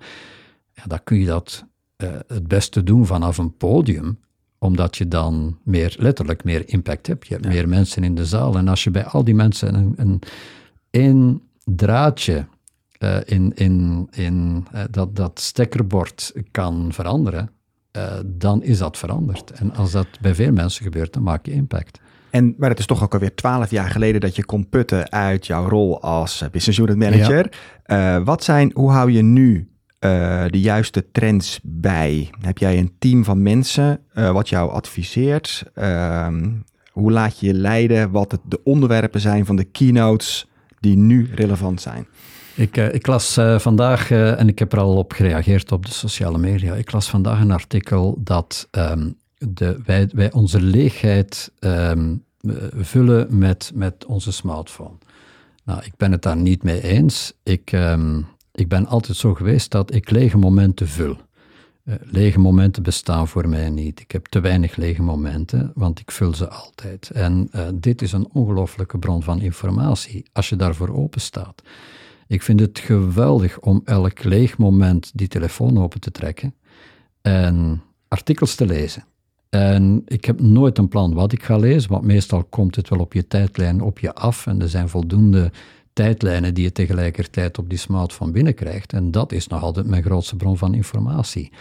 ja, 0.72 0.82
dan 0.86 1.00
kun 1.04 1.18
je 1.18 1.26
dat 1.26 1.64
eh, 1.96 2.10
het 2.26 2.48
beste 2.48 2.82
doen 2.82 3.06
vanaf 3.06 3.38
een 3.38 3.56
podium, 3.56 4.18
omdat 4.58 4.96
je 4.96 5.08
dan 5.08 5.58
meer, 5.64 5.94
letterlijk 5.98 6.44
meer 6.44 6.68
impact 6.68 7.06
hebt. 7.06 7.26
Je 7.26 7.34
hebt 7.34 7.46
meer 7.46 7.68
mensen 7.68 8.04
in 8.04 8.14
de 8.14 8.26
zaal. 8.26 8.56
En 8.56 8.68
als 8.68 8.84
je 8.84 8.90
bij 8.90 9.04
al 9.04 9.24
die 9.24 9.34
mensen 9.34 9.74
een, 9.74 9.94
een, 9.96 10.22
één 10.90 11.42
draadje 11.64 12.46
in, 13.24 13.54
in, 13.54 14.08
in 14.10 14.66
dat, 14.90 15.16
dat 15.16 15.40
stekkerbord 15.40 16.32
kan 16.50 16.92
veranderen, 16.92 17.50
dan 18.26 18.62
is 18.62 18.78
dat 18.78 18.98
veranderd. 18.98 19.50
En 19.50 19.74
als 19.74 19.92
dat 19.92 20.06
bij 20.20 20.34
veel 20.34 20.52
mensen 20.52 20.84
gebeurt, 20.84 21.12
dan 21.12 21.22
maak 21.22 21.46
je 21.46 21.52
impact. 21.52 22.00
En, 22.32 22.54
maar 22.58 22.70
het 22.70 22.78
is 22.78 22.86
toch 22.86 23.02
ook 23.02 23.12
alweer 23.12 23.34
twaalf 23.34 23.70
jaar 23.70 23.90
geleden 23.90 24.20
dat 24.20 24.36
je 24.36 24.44
kon 24.44 24.68
putten 24.68 25.10
uit 25.10 25.46
jouw 25.46 25.68
rol 25.68 26.02
als 26.02 26.40
eh, 26.40 26.48
business 26.48 26.78
unit 26.78 26.96
manager. 26.96 27.52
Eh, 27.84 28.24
wat 28.24 28.44
zijn, 28.44 28.70
hoe 28.74 28.90
hou 28.90 29.10
je 29.10 29.22
nu 29.22 29.68
eh, 29.98 30.44
de 30.48 30.60
juiste 30.60 31.10
trends 31.12 31.60
bij? 31.62 32.30
Heb 32.40 32.58
jij 32.58 32.78
een 32.78 32.92
team 32.98 33.24
van 33.24 33.42
mensen 33.42 34.00
wat 34.12 34.48
jou 34.48 34.70
adviseert? 34.70 35.64
Ehm, 35.74 36.50
hoe 36.90 37.12
laat 37.12 37.40
je 37.40 37.46
je 37.46 37.54
leiden? 37.54 38.10
Wat 38.10 38.30
het, 38.30 38.40
de 38.44 38.60
onderwerpen 38.64 39.20
zijn 39.20 39.46
van 39.46 39.56
de 39.56 39.64
keynotes 39.64 40.48
die 40.80 40.96
nu 40.96 41.30
relevant 41.34 41.80
zijn? 41.80 42.06
Ik, 42.54 42.76
ik 42.76 43.06
las 43.06 43.38
vandaag, 43.56 44.10
en 44.10 44.48
ik 44.48 44.58
heb 44.58 44.72
er 44.72 44.78
al 44.78 44.96
op 44.96 45.12
gereageerd 45.12 45.72
op 45.72 45.86
de 45.86 45.92
sociale 45.92 46.38
media, 46.38 46.74
ik 46.74 46.92
las 46.92 47.10
vandaag 47.10 47.40
een 47.40 47.50
artikel 47.50 48.18
dat 48.20 48.68
ehm, 48.70 49.08
de, 49.48 49.80
wij, 49.84 50.10
wij 50.14 50.32
onze 50.32 50.60
leegheid 50.60 51.52
ehm, 51.58 52.16
eh, 52.40 52.54
vullen 52.76 53.38
met, 53.38 53.70
met 53.74 54.04
onze 54.04 54.32
smartphone. 54.32 54.96
Nou, 55.64 55.82
ik 55.84 55.92
ben 55.96 56.12
het 56.12 56.22
daar 56.22 56.36
niet 56.36 56.62
mee 56.62 56.82
eens. 56.82 57.32
Ik, 57.42 57.72
ehm, 57.72 58.20
ik 58.52 58.68
ben 58.68 58.86
altijd 58.86 59.16
zo 59.16 59.34
geweest 59.34 59.70
dat 59.70 59.94
ik 59.94 60.10
lege 60.10 60.38
momenten 60.38 60.88
vul. 60.88 61.16
Eh, 61.84 61.94
lege 62.00 62.38
momenten 62.38 62.82
bestaan 62.82 63.28
voor 63.28 63.48
mij 63.48 63.70
niet. 63.70 64.00
Ik 64.00 64.10
heb 64.10 64.26
te 64.26 64.40
weinig 64.40 64.76
lege 64.76 65.02
momenten, 65.02 65.72
want 65.74 66.00
ik 66.00 66.10
vul 66.10 66.34
ze 66.34 66.48
altijd. 66.48 67.10
En 67.10 67.48
eh, 67.50 67.68
dit 67.74 68.02
is 68.02 68.12
een 68.12 68.28
ongelooflijke 68.32 68.98
bron 68.98 69.22
van 69.22 69.40
informatie, 69.40 70.24
als 70.32 70.48
je 70.48 70.56
daarvoor 70.56 70.94
open 70.94 71.20
staat. 71.20 71.62
Ik 72.26 72.42
vind 72.42 72.60
het 72.60 72.78
geweldig 72.78 73.60
om 73.60 73.82
elk 73.84 74.22
leeg 74.22 74.58
moment 74.58 75.10
die 75.14 75.28
telefoon 75.28 75.78
open 75.78 76.00
te 76.00 76.10
trekken 76.10 76.54
en 77.20 77.82
artikels 78.08 78.54
te 78.54 78.66
lezen. 78.66 79.04
En 79.54 80.02
ik 80.06 80.24
heb 80.24 80.40
nooit 80.40 80.78
een 80.78 80.88
plan 80.88 81.14
wat 81.14 81.32
ik 81.32 81.42
ga 81.42 81.56
lezen, 81.56 81.90
want 81.90 82.04
meestal 82.04 82.44
komt 82.44 82.76
het 82.76 82.88
wel 82.88 82.98
op 82.98 83.12
je 83.12 83.26
tijdlijn 83.26 83.80
op 83.80 83.98
je 83.98 84.14
af 84.14 84.46
en 84.46 84.62
er 84.62 84.68
zijn 84.68 84.88
voldoende 84.88 85.50
tijdlijnen 85.92 86.54
die 86.54 86.64
je 86.64 86.72
tegelijkertijd 86.72 87.58
op 87.58 87.68
die 87.68 87.78
smartphone 87.78 88.32
binnenkrijgt. 88.32 88.92
En 88.92 89.10
dat 89.10 89.32
is 89.32 89.46
nog 89.46 89.62
altijd 89.62 89.86
mijn 89.86 90.02
grootste 90.02 90.36
bron 90.36 90.58
van 90.58 90.74
informatie. 90.74 91.52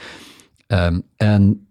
Ehm, 0.68 1.00
en 1.16 1.68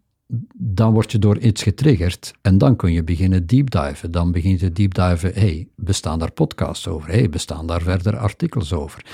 dan 0.54 0.92
word 0.92 1.12
je 1.12 1.18
door 1.18 1.38
iets 1.38 1.62
getriggerd 1.62 2.32
en 2.40 2.58
dan 2.58 2.76
kun 2.76 2.92
je 2.92 3.04
beginnen 3.04 3.46
deepdiven. 3.46 4.10
Dan 4.10 4.32
begin 4.32 4.58
je 4.58 4.72
deepdiven, 4.72 5.32
hey, 5.34 5.68
bestaan 5.76 6.18
daar 6.18 6.32
podcasts 6.32 6.88
over? 6.88 7.10
Hey, 7.10 7.28
bestaan 7.28 7.66
daar 7.66 7.82
verder 7.82 8.16
artikels 8.16 8.72
over? 8.72 9.04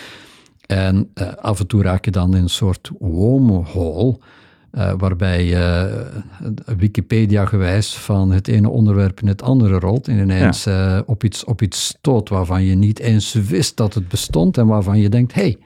En 0.67 1.11
eh, 1.15 1.35
af 1.35 1.61
en 1.61 1.67
toe 1.67 1.83
raak 1.83 2.05
je 2.05 2.11
dan 2.11 2.37
in 2.37 2.43
een 2.43 2.49
soort 2.49 2.91
wormhole, 2.99 4.19
eh, 4.71 4.93
waarbij 4.99 5.45
uh, 5.47 5.85
Wikipedia-gewijs 6.77 7.95
van 7.95 8.31
het 8.31 8.49
ene 8.49 8.69
onderwerp 8.69 9.21
in 9.21 9.29
het 9.29 9.43
andere 9.43 9.79
rolt 9.79 10.09
en 10.09 10.19
ineens 10.19 10.67
eh, 10.67 10.99
op, 11.07 11.25
iets, 11.25 11.45
op 11.45 11.63
iets 11.63 11.87
stoot 11.87 12.29
waarvan 12.29 12.63
je 12.63 12.75
niet 12.75 12.99
eens 12.99 13.33
wist 13.33 13.77
dat 13.77 13.95
het 13.95 14.09
bestond 14.09 14.59
en 14.59 14.67
waarvan 14.67 14.99
je 14.99 15.09
denkt, 15.09 15.35
hé, 15.35 15.43
hey, 15.43 15.59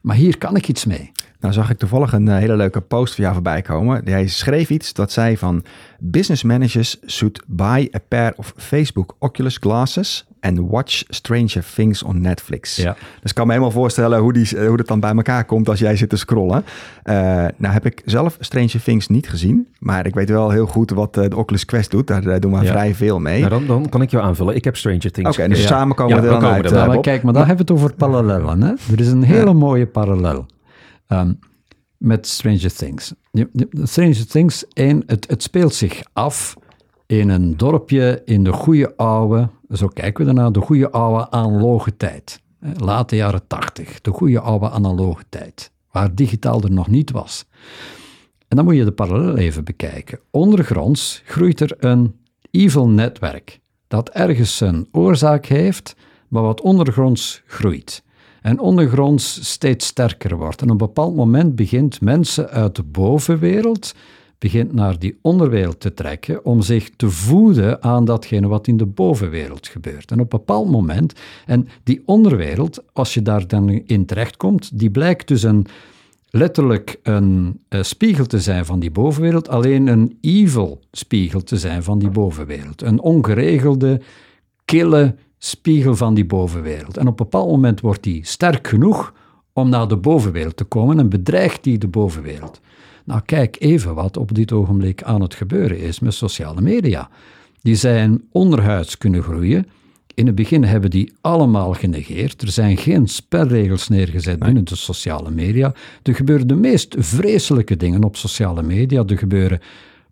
maar 0.00 0.16
hier 0.16 0.38
kan 0.38 0.56
ik 0.56 0.68
iets 0.68 0.84
mee. 0.84 1.12
Nou 1.40 1.54
zag 1.54 1.70
ik 1.70 1.78
toevallig 1.78 2.12
een 2.12 2.28
hele 2.28 2.56
leuke 2.56 2.80
post 2.80 3.14
van 3.14 3.22
jou 3.24 3.34
voorbij 3.34 3.62
komen. 3.62 4.08
Hij 4.08 4.28
schreef 4.28 4.70
iets 4.70 4.92
dat 4.92 5.12
zei 5.12 5.36
van... 5.36 5.64
Business 5.98 6.42
managers 6.42 6.98
should 7.06 7.42
buy 7.46 7.88
a 7.94 7.98
pair 8.08 8.32
of 8.36 8.54
Facebook 8.56 9.16
Oculus 9.18 9.56
glasses... 9.56 10.26
and 10.42 10.58
watch 10.58 11.02
Stranger 11.08 11.64
Things 11.74 12.02
on 12.02 12.20
Netflix. 12.20 12.76
Ja. 12.76 12.96
Dus 13.20 13.30
ik 13.30 13.34
kan 13.34 13.46
me 13.46 13.52
helemaal 13.52 13.74
voorstellen 13.74 14.18
hoe, 14.18 14.32
die, 14.32 14.66
hoe 14.66 14.76
dat 14.76 14.86
dan 14.86 15.00
bij 15.00 15.14
elkaar 15.14 15.44
komt 15.44 15.68
als 15.68 15.78
jij 15.78 15.96
zit 15.96 16.08
te 16.08 16.16
scrollen. 16.16 16.64
Uh, 17.04 17.14
nou 17.56 17.72
heb 17.72 17.86
ik 17.86 18.02
zelf 18.04 18.36
Stranger 18.40 18.82
Things 18.82 19.08
niet 19.08 19.28
gezien. 19.28 19.68
Maar 19.78 20.06
ik 20.06 20.14
weet 20.14 20.28
wel 20.28 20.50
heel 20.50 20.66
goed 20.66 20.90
wat 20.90 21.16
uh, 21.16 21.28
de 21.28 21.36
Oculus 21.36 21.64
Quest 21.64 21.90
doet. 21.90 22.06
Daar 22.06 22.40
doen 22.40 22.52
we 22.52 22.64
ja. 22.64 22.70
vrij 22.70 22.94
veel 22.94 23.18
mee. 23.18 23.38
Nou, 23.38 23.50
dan, 23.50 23.66
dan, 23.66 23.88
kan 23.88 24.02
ik 24.02 24.10
jou 24.10 24.24
aanvullen. 24.24 24.54
Ik 24.54 24.64
heb 24.64 24.76
Stranger 24.76 25.12
Things 25.12 25.30
Oké, 25.30 25.42
okay, 25.42 25.48
dus 25.48 25.66
samen 25.66 25.96
komen 25.96 26.16
we 26.16 26.22
er 26.22 26.40
dan 26.40 26.44
uit. 26.44 26.70
Er 26.70 26.86
maar 26.86 27.00
kijk, 27.00 27.22
maar 27.22 27.32
dan 27.32 27.46
hebben 27.46 27.66
we 27.66 27.72
het 27.72 27.82
over 27.82 27.96
parallellen. 27.96 28.62
Hè? 28.62 28.72
Er 28.92 29.00
is 29.00 29.08
een 29.08 29.22
hele 29.22 29.52
mooie 29.52 29.86
parallel. 29.86 30.46
Um, 31.08 31.38
met 32.02 32.26
Stranger 32.26 32.74
Things. 32.74 33.14
Stranger 33.82 34.26
Things, 34.26 34.64
één, 34.72 35.02
het, 35.06 35.28
het, 35.30 35.42
speelt 35.42 35.74
zich 35.74 36.02
af 36.12 36.56
in 37.06 37.28
een 37.28 37.56
dorpje 37.56 38.22
in 38.24 38.44
de 38.44 38.52
goede 38.52 38.96
oude, 38.96 39.48
zo 39.72 39.88
kijken 39.88 40.24
we 40.24 40.30
ernaar, 40.30 40.52
de 40.52 40.60
goede 40.60 40.90
oude 40.90 41.30
analoge 41.30 41.96
tijd. 41.96 42.40
Late 42.76 43.16
jaren 43.16 43.46
tachtig, 43.46 44.00
de 44.00 44.10
goede 44.10 44.40
oude 44.40 44.70
analoge 44.70 45.24
tijd, 45.28 45.70
waar 45.90 46.14
digitaal 46.14 46.62
er 46.62 46.72
nog 46.72 46.88
niet 46.88 47.10
was. 47.10 47.44
En 48.48 48.56
dan 48.56 48.64
moet 48.64 48.76
je 48.76 48.84
de 48.84 48.92
parallel 48.92 49.36
even 49.36 49.64
bekijken. 49.64 50.18
Ondergronds 50.30 51.22
groeit 51.24 51.60
er 51.60 51.74
een 51.78 52.14
evil 52.50 52.88
netwerk, 52.88 53.60
dat 53.88 54.08
ergens 54.08 54.60
een 54.60 54.88
oorzaak 54.92 55.46
heeft, 55.46 55.96
maar 56.28 56.42
wat 56.42 56.60
ondergronds 56.60 57.42
groeit 57.46 58.02
en 58.42 58.58
ondergronds 58.58 59.50
steeds 59.50 59.86
sterker 59.86 60.36
wordt. 60.36 60.60
En 60.60 60.66
op 60.66 60.70
een 60.70 60.86
bepaald 60.86 61.16
moment 61.16 61.56
begint 61.56 62.00
mensen 62.00 62.50
uit 62.50 62.76
de 62.76 62.82
bovenwereld 62.82 63.94
begint 64.42 64.72
naar 64.72 64.98
die 64.98 65.18
onderwereld 65.20 65.80
te 65.80 65.94
trekken 65.94 66.44
om 66.44 66.62
zich 66.62 66.90
te 66.96 67.10
voeden 67.10 67.82
aan 67.82 68.04
datgene 68.04 68.48
wat 68.48 68.66
in 68.66 68.76
de 68.76 68.86
bovenwereld 68.86 69.68
gebeurt. 69.68 70.10
En 70.10 70.20
op 70.20 70.32
een 70.32 70.38
bepaald 70.38 70.70
moment, 70.70 71.12
en 71.46 71.68
die 71.84 72.02
onderwereld, 72.06 72.82
als 72.92 73.14
je 73.14 73.22
daar 73.22 73.46
dan 73.46 73.68
in 73.68 74.06
terechtkomt, 74.06 74.78
die 74.78 74.90
blijkt 74.90 75.28
dus 75.28 75.42
een, 75.42 75.66
letterlijk 76.30 77.00
een 77.02 77.60
uh, 77.68 77.82
spiegel 77.82 78.26
te 78.26 78.40
zijn 78.40 78.64
van 78.64 78.80
die 78.80 78.90
bovenwereld, 78.90 79.48
alleen 79.48 79.86
een 79.86 80.18
evil 80.20 80.80
spiegel 80.92 81.42
te 81.42 81.56
zijn 81.56 81.82
van 81.82 81.98
die 81.98 82.10
bovenwereld. 82.10 82.82
Een 82.82 83.00
ongeregelde, 83.00 84.00
kille 84.64 85.14
spiegel 85.38 85.96
van 85.96 86.14
die 86.14 86.26
bovenwereld. 86.26 86.96
En 86.96 87.02
op 87.02 87.20
een 87.20 87.24
bepaald 87.24 87.50
moment 87.50 87.80
wordt 87.80 88.02
die 88.02 88.26
sterk 88.26 88.68
genoeg 88.68 89.14
om 89.52 89.68
naar 89.68 89.88
de 89.88 89.96
bovenwereld 89.96 90.56
te 90.56 90.64
komen 90.64 90.98
en 90.98 91.08
bedreigt 91.08 91.64
die 91.64 91.78
de 91.78 91.88
bovenwereld. 91.88 92.60
Nou, 93.04 93.20
kijk 93.24 93.56
even 93.58 93.94
wat 93.94 94.16
op 94.16 94.34
dit 94.34 94.52
ogenblik 94.52 95.02
aan 95.02 95.20
het 95.20 95.34
gebeuren 95.34 95.78
is 95.78 96.00
met 96.00 96.14
sociale 96.14 96.60
media. 96.60 97.08
Die 97.62 97.74
zijn 97.74 98.22
onderhuids 98.32 98.98
kunnen 98.98 99.22
groeien. 99.22 99.66
In 100.14 100.26
het 100.26 100.34
begin 100.34 100.64
hebben 100.64 100.90
die 100.90 101.12
allemaal 101.20 101.72
genegeerd. 101.72 102.42
Er 102.42 102.50
zijn 102.50 102.76
geen 102.76 103.06
spelregels 103.08 103.88
neergezet 103.88 104.38
binnen 104.38 104.64
de 104.64 104.76
sociale 104.76 105.30
media. 105.30 105.74
Er 106.02 106.14
gebeuren 106.14 106.46
de 106.46 106.54
meest 106.54 106.94
vreselijke 106.98 107.76
dingen 107.76 108.04
op 108.04 108.16
sociale 108.16 108.62
media. 108.62 109.04
Er 109.06 109.18
gebeuren 109.18 109.60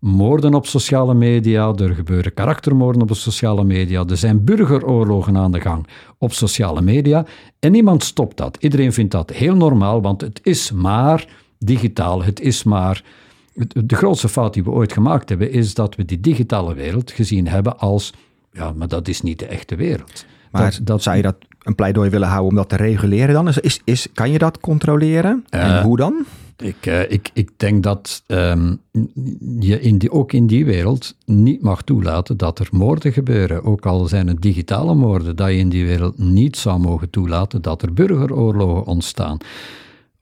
moorden 0.01 0.53
op 0.53 0.65
sociale 0.65 1.13
media, 1.13 1.73
er 1.73 1.95
gebeuren 1.95 2.33
karaktermoorden 2.33 3.01
op 3.01 3.07
de 3.07 3.13
sociale 3.13 3.63
media, 3.63 4.03
er 4.07 4.17
zijn 4.17 4.43
burgeroorlogen 4.43 5.37
aan 5.37 5.51
de 5.51 5.61
gang 5.61 5.87
op 6.17 6.33
sociale 6.33 6.81
media 6.81 7.25
en 7.59 7.71
niemand 7.71 8.03
stopt 8.03 8.37
dat. 8.37 8.57
Iedereen 8.59 8.93
vindt 8.93 9.11
dat 9.11 9.29
heel 9.29 9.55
normaal, 9.55 10.01
want 10.01 10.21
het 10.21 10.39
is 10.43 10.71
maar 10.71 11.27
digitaal, 11.63 12.23
het 12.23 12.39
is 12.39 12.63
maar... 12.63 13.03
De 13.73 13.95
grootste 13.95 14.29
fout 14.29 14.53
die 14.53 14.63
we 14.63 14.69
ooit 14.69 14.93
gemaakt 14.93 15.29
hebben, 15.29 15.51
is 15.51 15.73
dat 15.73 15.95
we 15.95 16.05
die 16.05 16.19
digitale 16.19 16.73
wereld 16.73 17.11
gezien 17.11 17.47
hebben 17.47 17.79
als, 17.79 18.13
ja, 18.51 18.71
maar 18.71 18.87
dat 18.87 19.07
is 19.07 19.21
niet 19.21 19.39
de 19.39 19.45
echte 19.45 19.75
wereld. 19.75 20.25
Maar 20.51 20.71
dat, 20.71 20.79
dat, 20.83 21.03
zou 21.03 21.15
je 21.15 21.21
dat 21.21 21.35
een 21.63 21.75
pleidooi 21.75 22.09
willen 22.09 22.27
houden 22.27 22.49
om 22.49 22.55
dat 22.55 22.69
te 22.69 22.75
reguleren 22.75 23.33
dan? 23.33 23.47
Is, 23.47 23.81
is, 23.83 24.07
kan 24.13 24.31
je 24.31 24.37
dat 24.37 24.59
controleren? 24.59 25.45
en 25.49 25.77
Eh, 25.77 25.81
hoe 25.81 25.97
dan? 25.97 26.25
Ik, 26.57 26.85
eh, 26.85 27.11
ik, 27.11 27.29
ik 27.33 27.49
denk 27.57 27.83
dat 27.83 28.23
ehm, 28.27 28.75
je 29.59 29.79
in 29.79 29.97
die, 29.97 30.11
ook 30.11 30.33
in 30.33 30.47
die 30.47 30.65
wereld 30.65 31.15
niet 31.25 31.61
mag 31.61 31.81
toelaten 31.81 32.37
dat 32.37 32.59
er 32.59 32.67
moorden 32.71 33.13
gebeuren. 33.13 33.63
Ook 33.63 33.85
al 33.85 34.05
zijn 34.05 34.27
het 34.27 34.41
digitale 34.41 34.95
moorden, 34.95 35.35
dat 35.35 35.49
je 35.49 35.57
in 35.57 35.69
die 35.69 35.85
wereld 35.85 36.17
niet 36.17 36.57
zou 36.57 36.79
mogen 36.79 37.09
toelaten 37.09 37.61
dat 37.61 37.81
er 37.81 37.93
burgeroorlogen 37.93 38.85
ontstaan. 38.85 39.37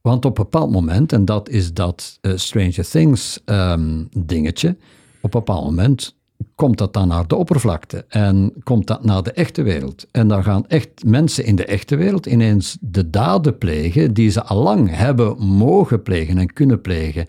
Want 0.01 0.25
op 0.25 0.37
een 0.37 0.43
bepaald 0.43 0.71
moment, 0.71 1.13
en 1.13 1.25
dat 1.25 1.49
is 1.49 1.73
dat 1.73 2.17
eh, 2.21 2.31
Stranger 2.35 2.89
Things 2.89 3.39
ehm, 3.45 4.03
dingetje, 4.17 4.69
op 5.21 5.33
een 5.33 5.39
bepaald 5.39 5.63
moment 5.63 6.17
komt 6.55 6.77
dat 6.77 6.93
dan 6.93 7.07
naar 7.07 7.27
de 7.27 7.35
oppervlakte 7.35 8.05
en 8.07 8.53
komt 8.63 8.87
dat 8.87 9.03
naar 9.03 9.23
de 9.23 9.31
echte 9.31 9.61
wereld. 9.61 10.05
En 10.11 10.27
dan 10.27 10.43
gaan 10.43 10.67
echt 10.67 10.89
mensen 11.05 11.45
in 11.45 11.55
de 11.55 11.65
echte 11.65 11.95
wereld 11.95 12.25
ineens 12.25 12.77
de 12.81 13.09
daden 13.09 13.57
plegen 13.57 14.13
die 14.13 14.29
ze 14.29 14.43
allang 14.43 14.95
hebben 14.95 15.45
mogen 15.45 16.03
plegen 16.03 16.37
en 16.37 16.53
kunnen 16.53 16.81
plegen. 16.81 17.27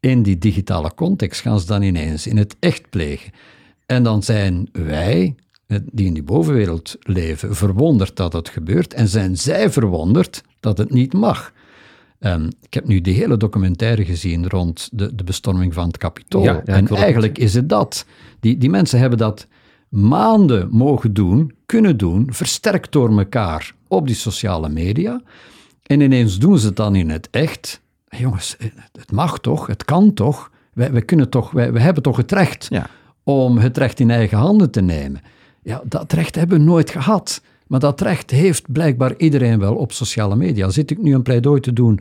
In 0.00 0.22
die 0.22 0.38
digitale 0.38 0.94
context 0.94 1.40
gaan 1.40 1.60
ze 1.60 1.66
dan 1.66 1.82
ineens 1.82 2.26
in 2.26 2.36
het 2.36 2.56
echt 2.58 2.90
plegen. 2.90 3.32
En 3.86 4.02
dan 4.02 4.22
zijn 4.22 4.68
wij, 4.72 5.34
eh, 5.66 5.78
die 5.92 6.06
in 6.06 6.14
die 6.14 6.22
bovenwereld 6.22 6.96
leven, 7.00 7.56
verwonderd 7.56 8.16
dat 8.16 8.32
het 8.32 8.48
gebeurt 8.48 8.94
en 8.94 9.08
zijn 9.08 9.36
zij 9.36 9.70
verwonderd 9.70 10.42
dat 10.60 10.78
het 10.78 10.90
niet 10.90 11.12
mag. 11.12 11.52
Um, 12.20 12.48
ik 12.62 12.74
heb 12.74 12.86
nu 12.86 13.00
die 13.00 13.14
hele 13.14 13.36
documentaire 13.36 14.04
gezien 14.04 14.48
rond 14.48 14.88
de, 14.92 15.14
de 15.14 15.24
bestorming 15.24 15.74
van 15.74 15.86
het 15.86 15.96
kapitool. 15.96 16.42
Ja, 16.42 16.52
ja, 16.64 16.74
en 16.74 16.88
eigenlijk 16.88 17.38
is 17.38 17.54
het 17.54 17.68
dat. 17.68 18.06
Die, 18.40 18.58
die 18.58 18.70
mensen 18.70 18.98
hebben 18.98 19.18
dat 19.18 19.46
maanden 19.88 20.68
mogen 20.70 21.14
doen, 21.14 21.54
kunnen 21.66 21.96
doen, 21.96 22.28
versterkt 22.32 22.92
door 22.92 23.18
elkaar 23.18 23.74
op 23.88 24.06
die 24.06 24.16
sociale 24.16 24.68
media. 24.68 25.22
En 25.82 26.00
ineens 26.00 26.38
doen 26.38 26.58
ze 26.58 26.66
het 26.66 26.76
dan 26.76 26.94
in 26.94 27.10
het 27.10 27.28
echt. 27.30 27.80
Jongens, 28.08 28.56
het 28.98 29.12
mag 29.12 29.38
toch, 29.38 29.66
het 29.66 29.84
kan 29.84 30.14
toch. 30.14 30.50
Wij, 30.72 30.92
wij, 30.92 31.02
kunnen 31.02 31.28
toch 31.28 31.50
wij, 31.50 31.72
wij 31.72 31.82
hebben 31.82 32.02
toch 32.02 32.16
het 32.16 32.32
recht 32.32 32.66
Ja. 32.70 32.86
om 33.22 33.58
het 33.58 33.76
recht 33.78 34.00
in 34.00 34.10
eigen 34.10 34.38
handen 34.38 34.70
te 34.70 34.80
nemen. 34.80 35.20
Ja, 35.62 35.82
dat 35.84 36.12
recht 36.12 36.34
hebben 36.34 36.58
we 36.58 36.64
nooit 36.64 36.90
gehad. 36.90 37.42
Maar 37.70 37.80
dat 37.80 38.00
recht 38.00 38.30
heeft 38.30 38.72
blijkbaar 38.72 39.14
iedereen 39.16 39.58
wel 39.58 39.74
op 39.74 39.92
sociale 39.92 40.36
media. 40.36 40.68
Zit 40.68 40.90
ik 40.90 41.02
nu 41.02 41.14
een 41.14 41.22
pleidooi 41.22 41.60
te 41.60 41.72
doen 41.72 42.00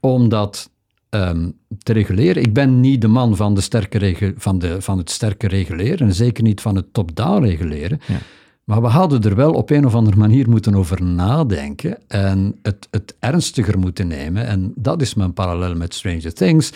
om 0.00 0.28
dat 0.28 0.70
um, 1.10 1.56
te 1.78 1.92
reguleren? 1.92 2.42
Ik 2.42 2.52
ben 2.52 2.80
niet 2.80 3.00
de 3.00 3.08
man 3.08 3.36
van, 3.36 3.54
de 3.54 3.60
sterke 3.60 4.34
van, 4.36 4.58
de, 4.58 4.82
van 4.82 4.98
het 4.98 5.10
sterke 5.10 5.48
reguleren 5.48 6.06
en 6.06 6.14
zeker 6.14 6.42
niet 6.42 6.60
van 6.60 6.76
het 6.76 6.92
top-down 6.92 7.44
reguleren. 7.44 8.00
Ja. 8.06 8.18
Maar 8.64 8.82
we 8.82 8.86
hadden 8.86 9.22
er 9.22 9.34
wel 9.34 9.52
op 9.52 9.70
een 9.70 9.86
of 9.86 9.94
andere 9.94 10.16
manier 10.16 10.50
moeten 10.50 10.74
over 10.74 11.02
nadenken 11.02 11.98
en 12.08 12.58
het, 12.62 12.88
het 12.90 13.16
ernstiger 13.18 13.78
moeten 13.78 14.06
nemen. 14.06 14.46
En 14.46 14.72
dat 14.74 15.02
is 15.02 15.14
mijn 15.14 15.32
parallel 15.32 15.74
met 15.74 15.94
Stranger 15.94 16.34
Things. 16.34 16.72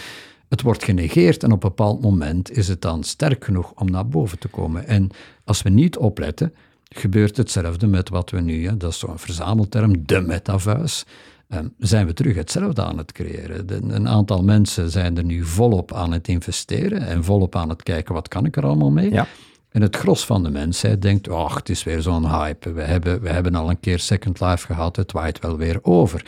Het 0.49 0.63
wordt 0.63 0.85
genegeerd 0.85 1.43
en 1.43 1.53
op 1.53 1.63
een 1.63 1.69
bepaald 1.69 2.03
moment 2.03 2.57
is 2.57 2.69
het 2.69 2.81
dan 2.81 3.05
sterk 3.05 3.45
genoeg 3.45 3.73
om 3.77 3.91
naar 3.91 4.09
boven 4.09 4.39
te 4.39 4.49
komen. 4.49 4.87
En 4.87 5.11
als 5.45 5.63
we 5.63 5.71
niet 5.71 5.97
opletten, 5.97 6.55
gebeurt 6.97 7.37
hetzelfde 7.37 7.87
met 7.87 8.09
wat 8.09 8.31
we 8.31 8.41
nu, 8.41 8.67
hè, 8.67 8.77
dat 8.77 8.91
is 8.91 8.99
zo'n 8.99 9.19
verzamelterm, 9.19 10.07
de 10.07 10.21
metavuis, 10.21 11.05
um, 11.49 11.75
zijn 11.79 12.07
we 12.07 12.13
terug 12.13 12.35
hetzelfde 12.35 12.85
aan 12.85 12.99
het 12.99 13.13
creëren. 13.13 13.67
De, 13.67 13.81
een 13.89 14.09
aantal 14.09 14.43
mensen 14.43 14.91
zijn 14.91 15.17
er 15.17 15.25
nu 15.25 15.45
volop 15.45 15.95
aan 15.95 16.13
het 16.13 16.29
investeren 16.29 17.07
en 17.07 17.25
volop 17.25 17.57
aan 17.57 17.69
het 17.69 17.83
kijken, 17.83 18.15
wat 18.15 18.29
kan 18.29 18.45
ik 18.45 18.57
er 18.57 18.65
allemaal 18.65 18.91
mee? 18.91 19.11
Ja. 19.11 19.27
En 19.73 19.83
het 19.83 19.97
gros 19.97 20.27
van 20.27 20.43
de 20.43 20.51
mensheid 20.51 21.03
denkt, 21.03 21.29
ach, 21.29 21.55
het 21.55 21.69
is 21.69 21.85
weer 21.85 22.03
zo'n 22.03 22.29
hype. 22.29 22.73
We 22.73 22.83
hebben, 22.83 23.21
we 23.21 23.29
hebben 23.29 23.55
al 23.55 23.71
een 23.71 23.81
keer 23.81 23.99
Second 23.99 24.41
Life 24.41 24.67
gehad, 24.67 24.97
het 24.97 25.13
waait 25.13 25.39
wel 25.39 25.57
weer 25.57 25.79
over. 25.83 26.25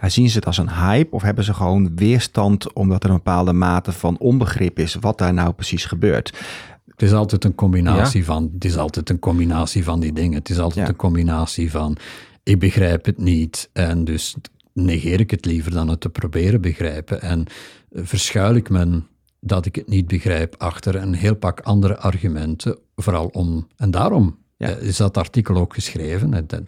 Ja, 0.00 0.08
zien 0.08 0.28
ze 0.28 0.36
het 0.36 0.46
als 0.46 0.58
een 0.58 0.70
hype 0.70 1.14
of 1.14 1.22
hebben 1.22 1.44
ze 1.44 1.54
gewoon 1.54 1.96
weerstand 1.96 2.72
omdat 2.72 3.04
er 3.04 3.10
een 3.10 3.16
bepaalde 3.16 3.52
mate 3.52 3.92
van 3.92 4.18
onbegrip 4.18 4.78
is 4.78 4.94
wat 4.94 5.18
daar 5.18 5.34
nou 5.34 5.52
precies 5.52 5.84
gebeurt? 5.84 6.32
Het 6.98 7.08
is 7.08 7.14
altijd 7.14 7.44
een 7.44 7.54
combinatie, 7.54 8.20
ja. 8.20 8.26
van, 8.26 8.50
het 8.54 8.64
is 8.64 8.76
altijd 8.76 9.10
een 9.10 9.18
combinatie 9.18 9.84
van 9.84 10.00
die 10.00 10.12
dingen. 10.12 10.38
Het 10.38 10.50
is 10.50 10.58
altijd 10.58 10.86
ja. 10.86 10.92
een 10.92 10.96
combinatie 10.96 11.70
van, 11.70 11.96
ik 12.42 12.58
begrijp 12.58 13.04
het 13.04 13.18
niet 13.18 13.70
en 13.72 14.04
dus 14.04 14.36
negeer 14.72 15.20
ik 15.20 15.30
het 15.30 15.44
liever 15.44 15.72
dan 15.72 15.88
het 15.88 16.00
te 16.00 16.08
proberen 16.08 16.60
begrijpen. 16.60 17.22
En 17.22 17.44
verschuil 17.92 18.54
ik 18.54 18.70
men 18.70 19.06
dat 19.40 19.66
ik 19.66 19.74
het 19.74 19.88
niet 19.88 20.06
begrijp 20.06 20.54
achter 20.56 20.94
een 20.94 21.14
heel 21.14 21.36
pak 21.36 21.60
andere 21.60 21.98
argumenten, 21.98 22.78
vooral 22.96 23.26
om, 23.26 23.68
en 23.76 23.90
daarom 23.90 24.38
ja. 24.56 24.76
uh, 24.76 24.82
is 24.82 24.96
dat 24.96 25.16
artikel 25.16 25.56
ook 25.56 25.74
geschreven. 25.74 26.32
Het, 26.32 26.52
uh, 26.52 26.58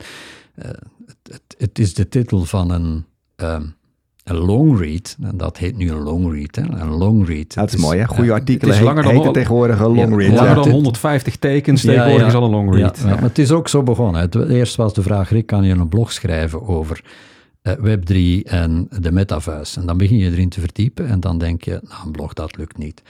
het, 1.06 1.16
het, 1.22 1.54
het, 1.58 1.78
is 1.78 1.94
de 1.94 2.08
titel 2.08 2.44
van 2.44 2.70
een, 2.70 3.04
um, 3.36 3.74
een 4.30 4.36
long 4.36 4.78
read, 4.78 5.16
en 5.22 5.36
dat 5.36 5.56
heet 5.56 5.76
nu 5.76 5.90
een 5.90 6.02
long 6.02 6.32
read, 6.32 6.56
hè? 6.56 6.80
een 6.80 6.90
long 6.90 7.26
read. 7.26 7.54
Dat 7.54 7.68
is, 7.68 7.74
is 7.74 7.80
mooi, 7.80 7.98
hè? 7.98 8.06
Goede 8.06 8.32
artikelen 8.32 8.74
het 8.74 8.82
is 8.82 8.86
langer 8.86 9.02
dan, 9.02 9.32
tegenwoordig 9.32 9.80
een 9.80 9.94
long 9.94 10.18
read. 10.18 10.32
Ja, 10.32 10.36
langer 10.36 10.54
dan 10.54 10.70
150 10.70 11.36
tekens, 11.36 11.82
tegenwoordig 11.82 12.26
is 12.26 12.34
al 12.34 12.44
een 12.44 12.50
long 12.50 12.74
read. 12.74 13.04
maar 13.04 13.22
het 13.22 13.38
is 13.38 13.50
ook 13.50 13.68
zo 13.68 13.82
begonnen. 13.82 14.20
Het, 14.20 14.34
eerst 14.34 14.76
was 14.76 14.94
de 14.94 15.02
vraag, 15.02 15.30
Rick, 15.30 15.46
kan 15.46 15.64
je 15.64 15.74
een 15.74 15.88
blog 15.88 16.12
schrijven 16.12 16.66
over 16.66 17.00
uh, 17.62 17.72
Web3 17.72 18.42
en 18.44 18.88
de 19.00 19.12
metaverse. 19.12 19.80
En 19.80 19.86
dan 19.86 19.96
begin 19.96 20.18
je 20.18 20.30
erin 20.30 20.48
te 20.48 20.60
verdiepen 20.60 21.06
en 21.06 21.20
dan 21.20 21.38
denk 21.38 21.64
je, 21.64 21.80
nou, 21.88 22.06
een 22.06 22.12
blog, 22.12 22.32
dat 22.32 22.56
lukt 22.56 22.78
niet. 22.78 23.02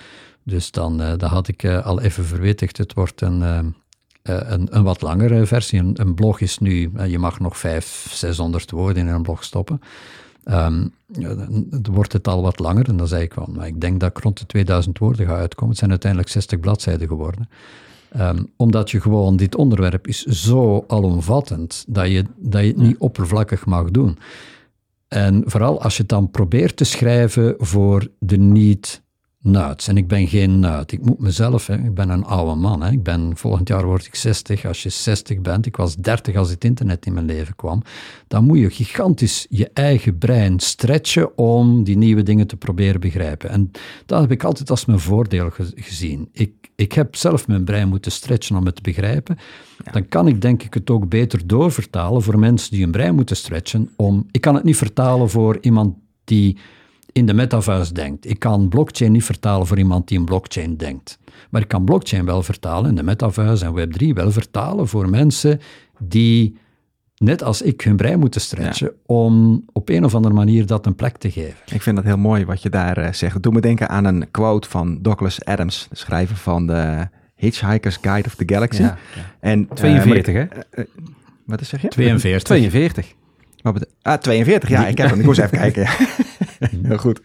Dus 0.45 0.71
dan, 0.71 1.01
uh, 1.01 1.09
dat 1.17 1.31
had 1.31 1.49
ik 1.49 1.63
uh, 1.63 1.87
al 1.87 2.01
even 2.01 2.25
verwittigd. 2.25 2.77
Het 2.77 2.95
wordt 2.95 3.21
een, 3.21 3.41
een, 4.23 4.69
een, 4.71 4.83
wat 4.83 5.03
langere 5.03 5.47
versie. 5.47 5.79
Een, 5.79 5.95
een 6.01 6.15
blog 6.15 6.41
is 6.41 6.59
nu, 6.59 6.91
je 7.07 7.19
mag 7.19 7.41
nog 7.41 7.59
500, 7.59 8.19
600 8.19 8.71
woorden 8.71 9.07
in 9.07 9.15
een 9.15 9.23
blog 9.23 9.45
stoppen. 9.45 9.81
Um, 10.45 10.93
dan 11.07 11.95
wordt 11.95 12.13
het 12.13 12.29
al 12.29 12.43
wat 12.43 12.59
langer 12.59 12.89
en 12.89 12.97
dan 12.97 13.09
zei 13.09 13.23
ik 13.23 13.33
van, 13.33 13.65
ik 13.65 13.81
denk 13.81 14.01
dat 14.01 14.11
ik 14.11 14.19
rond 14.19 14.39
de 14.39 14.47
2000 14.47 14.99
woorden 14.99 15.27
ga 15.27 15.37
uitkomen. 15.37 15.69
Het 15.69 15.79
zijn 15.79 15.91
uiteindelijk 15.91 16.31
60 16.31 16.61
bladzijden 16.61 17.09
geworden. 17.09 17.49
Um, 18.17 18.51
omdat 18.57 18.91
je 18.91 19.01
gewoon, 19.01 19.37
dit 19.37 19.55
onderwerp 19.55 20.07
is 20.07 20.25
zo 20.25 20.85
alomvattend, 20.89 21.85
dat 21.89 22.07
je, 22.07 22.25
dat 22.37 22.61
je 22.63 22.67
het 22.69 22.77
niet 22.77 22.99
oppervlakkig 22.99 23.67
mag 23.67 23.91
doen. 23.91 24.19
En 25.09 25.43
vooral 25.47 25.83
als 25.83 25.95
je 25.95 26.01
het 26.01 26.11
dan 26.11 26.31
probeert 26.31 26.77
te 26.77 26.85
schrijven 26.85 27.55
voor 27.59 28.09
de 28.19 28.37
niet 28.37 29.03
nuits. 29.43 29.89
En 29.89 29.97
ik 29.97 30.09
ben 30.09 30.29
geen 30.29 30.61
nuit. 30.61 30.93
Ik 30.93 31.05
moet 31.05 31.19
mezelf, 31.19 31.67
hè, 31.67 31.75
ik 31.75 31.95
ben 31.95 32.09
een 32.09 32.25
oude 32.25 32.55
man. 32.55 32.83
Hè. 32.83 32.91
Ik 32.91 33.03
ben, 33.03 33.37
volgend 33.37 33.69
jaar 33.69 33.85
word 33.85 34.07
ik 34.07 34.15
60. 34.15 34.65
Als 34.65 34.83
je 34.83 34.89
60 34.89 35.41
bent, 35.41 35.67
ik 35.67 35.77
was 35.77 35.97
30 35.97 36.37
als 36.37 36.51
het 36.51 36.65
internet 36.65 37.07
in 37.07 37.13
mijn 37.13 37.27
leven 37.27 37.57
kwam, 37.57 37.83
dan 38.29 38.45
moet 38.45 38.59
je 38.59 38.71
gigantisch 38.71 39.47
je 39.49 39.71
eigen 39.73 40.19
brein 40.19 40.61
stretchen 40.61 41.39
om 41.39 41.85
die 41.85 41.97
nieuwe 41.97 42.23
dingen 42.23 42.47
te 42.47 42.57
proberen 42.57 43.01
begrijpen. 43.01 43.51
En 43.51 43.71
dat 44.07 44.21
heb 44.21 44.31
ik 44.31 44.45
altijd 44.45 44.71
als 44.71 44.85
mijn 44.85 45.01
voordeel 45.01 45.51
ge 45.51 45.73
gezien. 45.75 46.29
Ik, 46.33 46.53
ik 46.75 46.93
heb 46.93 47.17
zelf 47.17 47.47
mijn 47.47 47.65
brein 47.65 47.89
moeten 47.89 48.13
stretchen 48.13 48.57
om 48.57 48.67
het 48.67 48.77
te 48.77 48.83
begrijpen. 48.83 49.39
Ja. 49.85 49.93
Dan 49.93 50.09
kan 50.09 50.27
ik 50.27 50.41
denk 50.41 50.63
ik 50.63 50.75
het 50.75 50.91
ook 50.91 51.09
beter 51.09 51.47
doorvertalen 51.47 52.23
voor 52.23 52.39
mensen 52.39 52.71
die 52.71 52.83
hun 52.83 52.91
brein 52.91 53.15
moeten 53.15 53.37
stretchen 53.37 53.91
om... 53.97 54.27
Ik 54.31 54.41
kan 54.41 54.55
het 54.55 54.65
niet 54.65 54.77
vertalen 54.77 55.31
voor 55.31 55.59
iemand 55.61 55.95
die 56.25 56.59
in 57.13 57.27
de 57.27 57.35
metaverse 57.35 57.93
denkt. 57.93 58.31
Ik 58.31 58.39
kan 58.39 58.69
blockchain 58.69 59.13
niet 59.13 59.25
vertalen 59.25 59.67
voor 59.67 59.79
iemand 59.79 60.09
die 60.09 60.19
in 60.19 60.25
blockchain 60.25 60.77
denkt. 60.77 61.19
Maar 61.51 61.61
ik 61.61 61.69
kan 61.69 61.85
blockchain 61.85 62.25
wel 62.25 62.43
vertalen 62.43 62.91
in 62.91 62.97
de 62.97 63.03
metaverse 63.03 63.65
en 63.65 63.75
Web3 63.79 64.07
wel 64.15 64.31
vertalen 64.31 64.89
voor 64.89 65.09
mensen 65.09 65.61
die, 65.99 66.57
net 67.17 67.43
als 67.43 67.63
ik, 67.63 67.81
hun 67.81 67.97
brein 67.97 68.19
moeten 68.19 68.41
stretchen 68.41 68.87
ja. 68.87 69.15
om 69.15 69.65
op 69.73 69.89
een 69.89 70.05
of 70.05 70.15
andere 70.15 70.35
manier 70.35 70.67
dat 70.67 70.87
een 70.87 70.95
plek 70.95 71.17
te 71.17 71.31
geven. 71.31 71.57
Ik 71.73 71.83
vind 71.83 71.97
dat 71.97 72.05
heel 72.05 72.19
mooi 72.19 72.45
wat 72.45 72.63
je 72.63 72.69
daar 72.69 72.99
uh, 72.99 73.13
zegt. 73.13 73.43
Doe 73.43 73.53
me 73.53 73.61
denken 73.61 73.89
aan 73.89 74.05
een 74.05 74.31
quote 74.31 74.69
van 74.69 74.99
Douglas 75.03 75.45
Adams, 75.45 75.87
de 75.91 75.97
schrijver 75.97 76.37
van 76.37 76.67
de 76.67 77.09
Hitchhiker's 77.35 77.99
Guide 78.01 78.29
of 78.29 78.35
the 78.35 78.45
Galaxy. 78.47 78.83
Ja, 78.83 78.99
ja. 79.15 79.35
En, 79.41 79.69
42, 79.75 80.35
uh, 80.35 80.41
hè? 80.41 80.47
Uh, 80.81 80.85
wat 81.45 81.65
zeg 81.65 81.83
je? 81.83 81.89
42. 81.89 82.43
42. 82.43 83.15
Wat 83.63 83.87
ah, 84.03 84.19
42, 84.19 84.69
ja, 84.69 84.87
ik 84.87 84.99
heb 84.99 85.11
hem. 85.11 85.19
Ik 85.19 85.25
moest 85.25 85.41
even 85.41 85.59
kijken. 85.59 85.89
Heel 86.83 86.99
goed. 86.99 87.21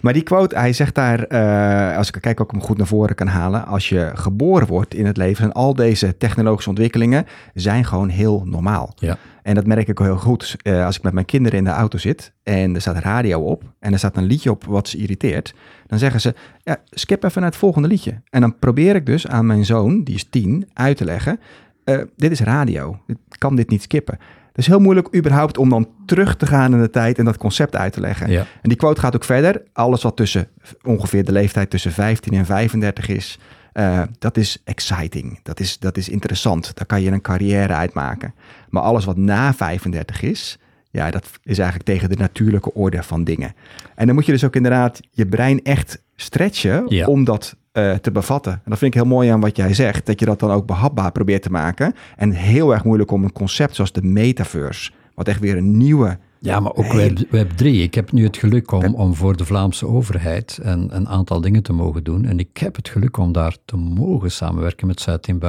Maar 0.00 0.12
die 0.12 0.22
quote, 0.22 0.58
hij 0.58 0.72
zegt 0.72 0.94
daar, 0.94 1.22
eh, 1.22 1.96
als 1.96 2.10
ik 2.10 2.20
kijk 2.20 2.40
ook 2.40 2.50
hem 2.50 2.60
goed 2.60 2.76
naar 2.76 2.86
voren 2.86 3.14
kan 3.14 3.26
halen, 3.26 3.66
als 3.66 3.88
je 3.88 4.10
geboren 4.14 4.66
wordt 4.66 4.94
in 4.94 5.06
het 5.06 5.16
leven 5.16 5.44
en 5.44 5.52
al 5.52 5.74
deze 5.74 6.16
technologische 6.16 6.70
ontwikkelingen 6.70 7.26
zijn 7.54 7.84
gewoon 7.84 8.08
heel 8.08 8.42
normaal. 8.46 8.92
Ja. 8.96 9.18
En 9.42 9.54
dat 9.54 9.66
merk 9.66 9.88
ik 9.88 9.98
heel 9.98 10.16
goed 10.16 10.56
eh, 10.62 10.84
als 10.84 10.96
ik 10.96 11.02
met 11.02 11.12
mijn 11.12 11.26
kinderen 11.26 11.58
in 11.58 11.64
de 11.64 11.70
auto 11.70 11.98
zit 11.98 12.32
en 12.42 12.74
er 12.74 12.80
staat 12.80 12.98
radio 12.98 13.40
op 13.40 13.62
en 13.78 13.92
er 13.92 13.98
staat 13.98 14.16
een 14.16 14.24
liedje 14.24 14.50
op 14.50 14.64
wat 14.64 14.88
ze 14.88 14.98
irriteert. 14.98 15.54
Dan 15.86 15.98
zeggen 15.98 16.20
ze, 16.20 16.34
ja, 16.62 16.76
skip 16.90 17.24
even 17.24 17.40
naar 17.40 17.50
het 17.50 17.58
volgende 17.58 17.88
liedje. 17.88 18.20
En 18.30 18.40
dan 18.40 18.58
probeer 18.58 18.94
ik 18.94 19.06
dus 19.06 19.26
aan 19.26 19.46
mijn 19.46 19.64
zoon, 19.64 20.04
die 20.04 20.14
is 20.14 20.26
tien, 20.30 20.68
uit 20.72 20.96
te 20.96 21.04
leggen, 21.04 21.40
eh, 21.84 21.98
dit 22.16 22.30
is 22.30 22.40
radio, 22.40 22.98
ik 23.06 23.16
kan 23.38 23.56
dit 23.56 23.70
niet 23.70 23.82
skippen. 23.82 24.18
Het 24.58 24.66
is 24.66 24.72
heel 24.72 24.82
moeilijk 24.82 25.16
überhaupt 25.16 25.58
om 25.58 25.68
dan 25.68 25.88
terug 26.06 26.36
te 26.36 26.46
gaan 26.46 26.72
in 26.72 26.80
de 26.80 26.90
tijd 26.90 27.18
en 27.18 27.24
dat 27.24 27.36
concept 27.36 27.76
uit 27.76 27.92
te 27.92 28.00
leggen. 28.00 28.30
Ja. 28.30 28.40
En 28.40 28.68
die 28.68 28.76
quote 28.76 29.00
gaat 29.00 29.14
ook 29.14 29.24
verder. 29.24 29.62
Alles 29.72 30.02
wat 30.02 30.16
tussen 30.16 30.48
ongeveer 30.82 31.24
de 31.24 31.32
leeftijd 31.32 31.70
tussen 31.70 31.92
15 31.92 32.32
en 32.32 32.46
35 32.46 33.08
is, 33.08 33.38
eh, 33.72 34.02
dat 34.18 34.36
is 34.36 34.60
exciting. 34.64 35.40
Dat 35.42 35.60
is, 35.60 35.78
dat 35.78 35.96
is 35.96 36.08
interessant. 36.08 36.76
Daar 36.76 36.86
kan 36.86 37.02
je 37.02 37.10
een 37.10 37.20
carrière 37.20 37.72
uitmaken. 37.72 38.34
Maar 38.68 38.82
alles 38.82 39.04
wat 39.04 39.16
na 39.16 39.54
35 39.54 40.22
is, 40.22 40.58
ja, 40.90 41.10
dat 41.10 41.24
is 41.42 41.58
eigenlijk 41.58 41.88
tegen 41.88 42.08
de 42.08 42.16
natuurlijke 42.16 42.74
orde 42.74 43.02
van 43.02 43.24
dingen. 43.24 43.54
En 43.94 44.06
dan 44.06 44.14
moet 44.14 44.26
je 44.26 44.32
dus 44.32 44.44
ook 44.44 44.56
inderdaad 44.56 45.00
je 45.10 45.26
brein 45.26 45.62
echt 45.62 46.02
stretchen 46.16 46.84
Ja. 46.88 47.06
om 47.06 47.24
dat 47.24 47.56
eh, 47.78 47.94
te 47.94 48.10
bevatten. 48.10 48.52
En 48.52 48.70
dat 48.70 48.78
vind 48.78 48.94
ik 48.94 49.00
heel 49.00 49.10
mooi 49.10 49.28
aan 49.28 49.40
wat 49.40 49.56
jij 49.56 49.74
zegt, 49.74 50.06
dat 50.06 50.20
je 50.20 50.26
dat 50.26 50.40
dan 50.40 50.50
ook 50.50 50.66
behapbaar 50.66 51.12
probeert 51.12 51.42
te 51.42 51.50
maken. 51.50 51.94
En 52.16 52.30
heel 52.30 52.72
erg 52.72 52.84
moeilijk 52.84 53.10
om 53.10 53.24
een 53.24 53.32
concept 53.32 53.74
zoals 53.74 53.92
de 53.92 54.02
metaverse, 54.02 54.90
wat 55.14 55.28
echt 55.28 55.40
weer 55.40 55.56
een 55.56 55.76
nieuwe 55.76 56.18
Ja, 56.40 56.60
maar 56.60 56.74
ook 56.74 56.92
Web, 56.92 57.18
Web 57.30 57.50
3. 57.50 57.82
Ik 57.82 57.94
heb 57.94 58.12
nu 58.12 58.24
het 58.24 58.36
geluk 58.36 58.72
om, 58.72 58.94
om 58.94 59.14
voor 59.14 59.36
de 59.36 59.44
Vlaamse 59.44 59.86
overheid 59.86 60.58
een, 60.62 60.96
een 60.96 61.08
aantal 61.08 61.40
dingen 61.40 61.62
te 61.62 61.72
mogen 61.72 62.04
doen. 62.04 62.24
En 62.24 62.38
ik 62.38 62.56
heb 62.56 62.76
het 62.76 62.88
geluk 62.88 63.16
om 63.16 63.32
daar 63.32 63.56
te 63.64 63.76
mogen 63.76 64.30
samenwerken 64.30 64.86
met 64.86 65.00
Zuid-Tim. 65.00 65.40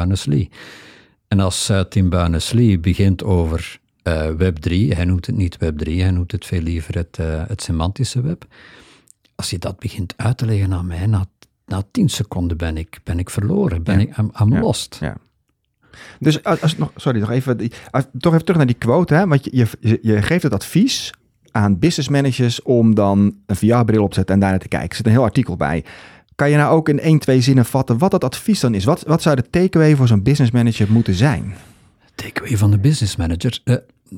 En 1.27 1.39
als 1.39 1.65
Zuid-Tim 1.65 2.09
begint 2.81 3.23
over 3.23 3.79
eh, 4.03 4.29
Web 4.29 4.57
3, 4.57 4.93
hij 4.93 5.05
noemt 5.05 5.25
het 5.25 5.35
niet 5.35 5.57
Web 5.57 5.77
3, 5.77 6.01
hij 6.01 6.11
noemt 6.11 6.31
het 6.31 6.45
veel 6.45 6.61
liever 6.61 6.95
het, 6.95 7.17
eh, 7.19 7.43
het 7.47 7.61
semantische 7.61 8.21
web. 8.21 8.45
Als 9.35 9.49
je 9.49 9.57
dat 9.57 9.79
begint 9.79 10.13
uit 10.17 10.37
te 10.37 10.45
leggen 10.45 10.73
aan 10.73 10.87
mij, 10.87 11.05
na, 11.05 11.25
na 11.69 11.83
tien 11.91 12.09
seconden 12.09 12.57
ben 12.57 12.77
ik, 12.77 12.99
ben 13.03 13.19
ik 13.19 13.29
verloren, 13.29 13.83
ben 13.83 13.99
Ja. 13.99 14.01
ik 14.07 14.17
I'm, 14.17 14.31
I'm 14.41 14.53
Ja. 14.53 14.59
lost. 14.59 14.97
Ja. 14.99 15.15
Dus 16.19 16.43
als, 16.43 16.61
als 16.61 16.77
nog, 16.77 16.91
sorry, 16.95 17.19
nog 17.19 17.29
even, 17.29 17.69
als- 17.91 18.05
toch 18.19 18.31
even 18.33 18.43
terug 18.45 18.57
naar 18.57 18.67
die 18.67 18.75
quote, 18.75 19.13
hè? 19.13 19.27
want 19.27 19.43
je, 19.51 19.67
je, 19.79 19.99
je 20.01 20.21
geeft 20.21 20.43
het 20.43 20.53
advies 20.53 21.13
aan 21.51 21.79
business 21.79 22.09
managers 22.09 22.61
om 22.61 22.95
dan 22.95 23.35
een 23.45 23.55
VR-bril 23.55 24.03
op 24.03 24.09
te 24.09 24.15
zetten 24.15 24.35
en 24.35 24.41
daar 24.41 24.49
naar 24.49 24.59
te 24.59 24.67
kijken. 24.67 24.89
Er 24.89 24.95
zit 24.95 25.05
een 25.05 25.11
heel 25.11 25.23
artikel 25.23 25.55
bij. 25.55 25.83
Kan 26.35 26.49
je 26.49 26.57
nou 26.57 26.75
ook 26.75 26.89
in 26.89 26.99
één, 26.99 27.19
twee 27.19 27.41
zinnen 27.41 27.65
vatten 27.65 27.97
wat 27.97 28.11
dat 28.11 28.23
advies 28.23 28.59
dan 28.59 28.73
is? 28.75 28.83
Wat, 28.83 29.03
wat 29.07 29.21
zou 29.21 29.35
de 29.35 29.49
takeaway 29.49 29.95
voor 29.95 30.07
zo'n 30.07 30.23
business 30.23 30.51
manager 30.51 30.91
moeten 30.91 31.13
zijn? 31.13 31.53
Takeaway 32.15 32.57
van 32.57 32.71
de 32.71 32.77
business 32.79 33.15
manager. 33.15 33.59
Eh, 33.63 33.75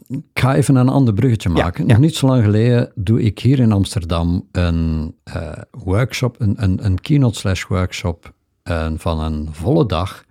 ik 0.08 0.22
ga 0.34 0.56
even 0.56 0.76
een 0.76 0.90
ander 0.90 1.14
bruggetje 1.14 1.50
maken. 1.50 1.88
ja. 1.88 1.92
Nog 1.92 2.02
niet 2.02 2.16
zo 2.16 2.28
lang 2.28 2.44
geleden 2.44 2.92
doe 2.96 3.22
ik 3.22 3.40
hier 3.40 3.60
in 3.60 3.72
Amsterdam 3.72 4.48
een 4.52 5.16
eh, 5.24 5.52
workshop, 5.72 6.36
een, 6.40 6.64
een, 6.64 6.86
een 6.86 7.02
keynote 7.02 7.40
slash 7.40 7.66
workshop 7.68 8.34
eh, 8.64 8.92
van 8.96 9.20
een 9.20 9.50
volle 9.52 9.86
dag 9.86 10.26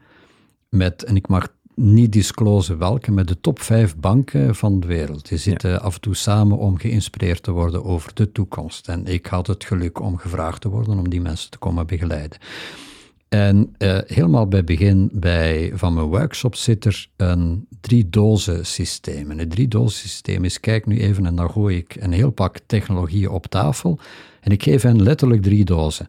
met, 0.69 1.05
en 1.05 1.17
ik 1.17 1.29
mag 1.29 1.49
niet 1.75 2.13
disclosen 2.13 2.79
welke, 2.79 3.11
met 3.11 3.29
de 3.29 3.41
top 3.41 3.61
vijf 3.61 3.97
banken 3.97 4.55
van 4.55 4.81
de 4.81 4.87
wereld. 4.87 5.29
Die 5.29 5.39
zitten 5.39 5.83
af 5.83 5.95
en 5.95 6.01
toe 6.01 6.15
samen 6.15 6.59
om 6.59 6.79
geïnspireerd 6.79 7.43
te 7.43 7.51
worden 7.51 7.85
over 7.85 8.15
de 8.15 8.33
toekomst. 8.33 8.89
En 8.89 9.07
ik 9.07 9.27
had 9.27 9.47
het 9.47 9.65
geluk 9.65 10.01
om 10.01 10.17
gevraagd 10.17 10.61
te 10.61 10.69
worden 10.69 10.99
om 10.99 11.09
die 11.09 11.21
mensen 11.21 11.51
te 11.51 11.59
komen 11.59 11.87
begeleiden. 11.87 12.39
En 13.31 13.75
eh, 13.79 13.99
helemaal 14.07 14.47
bij 14.47 14.65
begin 14.65 15.11
bij, 15.13 15.71
van 15.75 15.95
mijn 15.95 16.07
workshop 16.07 16.55
zit 16.55 16.85
er 16.85 17.09
een 17.17 17.67
drie-dozen 17.81 18.67
systeem. 18.67 19.31
En 19.31 19.39
het 19.39 19.51
drie-dozen 19.51 19.99
systeem 19.99 20.45
is, 20.45 20.61
kijk 20.61 20.87
nu 20.87 21.01
even 21.01 21.27
en 21.27 21.35
dan 21.35 21.51
gooi 21.51 21.77
ik 21.77 21.97
een 22.01 22.13
heel 22.13 22.31
pak 22.31 22.59
technologieën 22.67 23.29
op 23.29 23.47
tafel 23.47 23.99
en 24.41 24.53
ik 24.53 24.63
geef 24.63 24.83
hen 24.83 25.03
letterlijk 25.03 25.43
drie 25.43 25.65
dozen. 25.65 26.09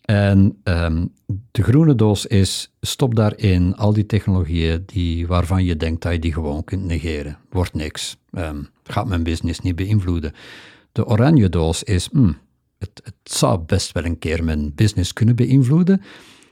En 0.00 0.58
ehm, 0.62 1.06
de 1.50 1.62
groene 1.62 1.94
doos 1.94 2.26
is, 2.26 2.72
stop 2.80 3.14
daarin 3.14 3.76
al 3.76 3.92
die 3.92 4.06
technologieën 4.06 4.82
die, 4.86 5.26
waarvan 5.26 5.64
je 5.64 5.76
denkt 5.76 6.02
dat 6.02 6.12
je 6.12 6.18
die 6.18 6.32
gewoon 6.32 6.64
kunt 6.64 6.84
negeren. 6.84 7.38
Wordt 7.50 7.74
niks. 7.74 8.16
Ehm, 8.30 8.62
gaat 8.84 9.06
mijn 9.06 9.22
business 9.22 9.60
niet 9.60 9.76
beïnvloeden. 9.76 10.32
De 10.92 11.06
oranje 11.06 11.48
doos 11.48 11.82
is, 11.82 12.08
hmm, 12.12 12.36
het, 12.78 13.00
het 13.04 13.14
zou 13.22 13.58
best 13.58 13.92
wel 13.92 14.04
een 14.04 14.18
keer 14.18 14.44
mijn 14.44 14.74
business 14.74 15.12
kunnen 15.12 15.36
beïnvloeden. 15.36 16.02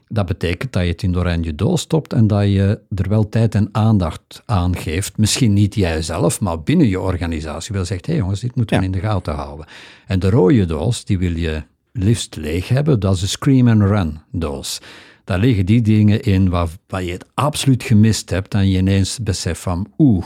Dat 0.09 0.27
betekent 0.27 0.73
dat 0.73 0.83
je 0.83 0.89
het 0.89 1.03
in 1.03 1.13
de 1.13 1.19
oranje 1.19 1.55
doos 1.55 1.81
stopt 1.81 2.13
en 2.13 2.27
dat 2.27 2.43
je 2.43 2.81
er 2.95 3.09
wel 3.09 3.29
tijd 3.29 3.55
en 3.55 3.69
aandacht 3.73 4.43
aan 4.45 4.77
geeft. 4.77 5.17
Misschien 5.19 5.53
niet 5.53 5.75
jijzelf, 5.75 6.41
maar 6.41 6.63
binnen 6.63 6.89
je 6.89 7.01
organisatie 7.01 7.75
wel 7.75 7.85
zegt, 7.85 8.07
hé 8.07 8.13
hey 8.13 8.21
jongens, 8.21 8.41
dit 8.41 8.55
moeten 8.55 8.77
we 8.77 8.83
Ja. 8.83 8.89
in 8.89 8.95
de 9.01 9.07
gaten 9.07 9.35
houden. 9.35 9.67
En 10.07 10.19
de 10.19 10.31
rode 10.31 10.65
doos, 10.65 11.05
die 11.05 11.19
wil 11.19 11.37
je 11.37 11.63
liefst 11.93 12.37
leeg 12.37 12.69
hebben, 12.69 13.01
dat 13.01 13.15
is 13.15 13.21
de 13.21 13.27
scream 13.27 13.69
and 13.69 13.81
run 13.83 14.21
doos. 14.33 14.81
Daar 15.25 15.39
liggen 15.39 15.67
die 15.67 15.83
dingen 15.83 16.23
in 16.23 16.49
waar, 16.49 16.69
waar 16.89 17.03
je 17.03 17.13
het 17.13 17.27
absoluut 17.35 17.83
gemist 17.83 18.31
hebt 18.31 18.55
en 18.55 18.69
je 18.69 18.79
ineens 18.79 19.19
beseft 19.23 19.61
van, 19.61 19.93
oeh, 19.99 20.25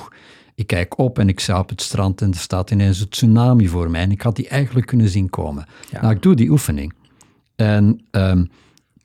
ik 0.54 0.66
kijk 0.66 0.98
op 0.98 1.18
en 1.18 1.28
ik 1.28 1.40
sta 1.40 1.58
op 1.58 1.68
het 1.68 1.82
strand 1.82 2.20
en 2.22 2.30
er 2.30 2.36
staat 2.36 2.70
ineens 2.70 3.00
een 3.00 3.08
tsunami 3.08 3.68
voor 3.68 3.90
mij 3.90 4.02
en 4.02 4.10
ik 4.10 4.22
had 4.22 4.36
die 4.36 4.48
eigenlijk 4.48 4.86
kunnen 4.86 5.08
zien 5.08 5.30
komen. 5.30 5.66
Ja. 5.90 6.00
Nou, 6.00 6.14
ik 6.14 6.22
doe 6.22 6.34
die 6.34 6.50
oefening. 6.50 6.92
En 7.56 8.00
ehm, 8.10 8.44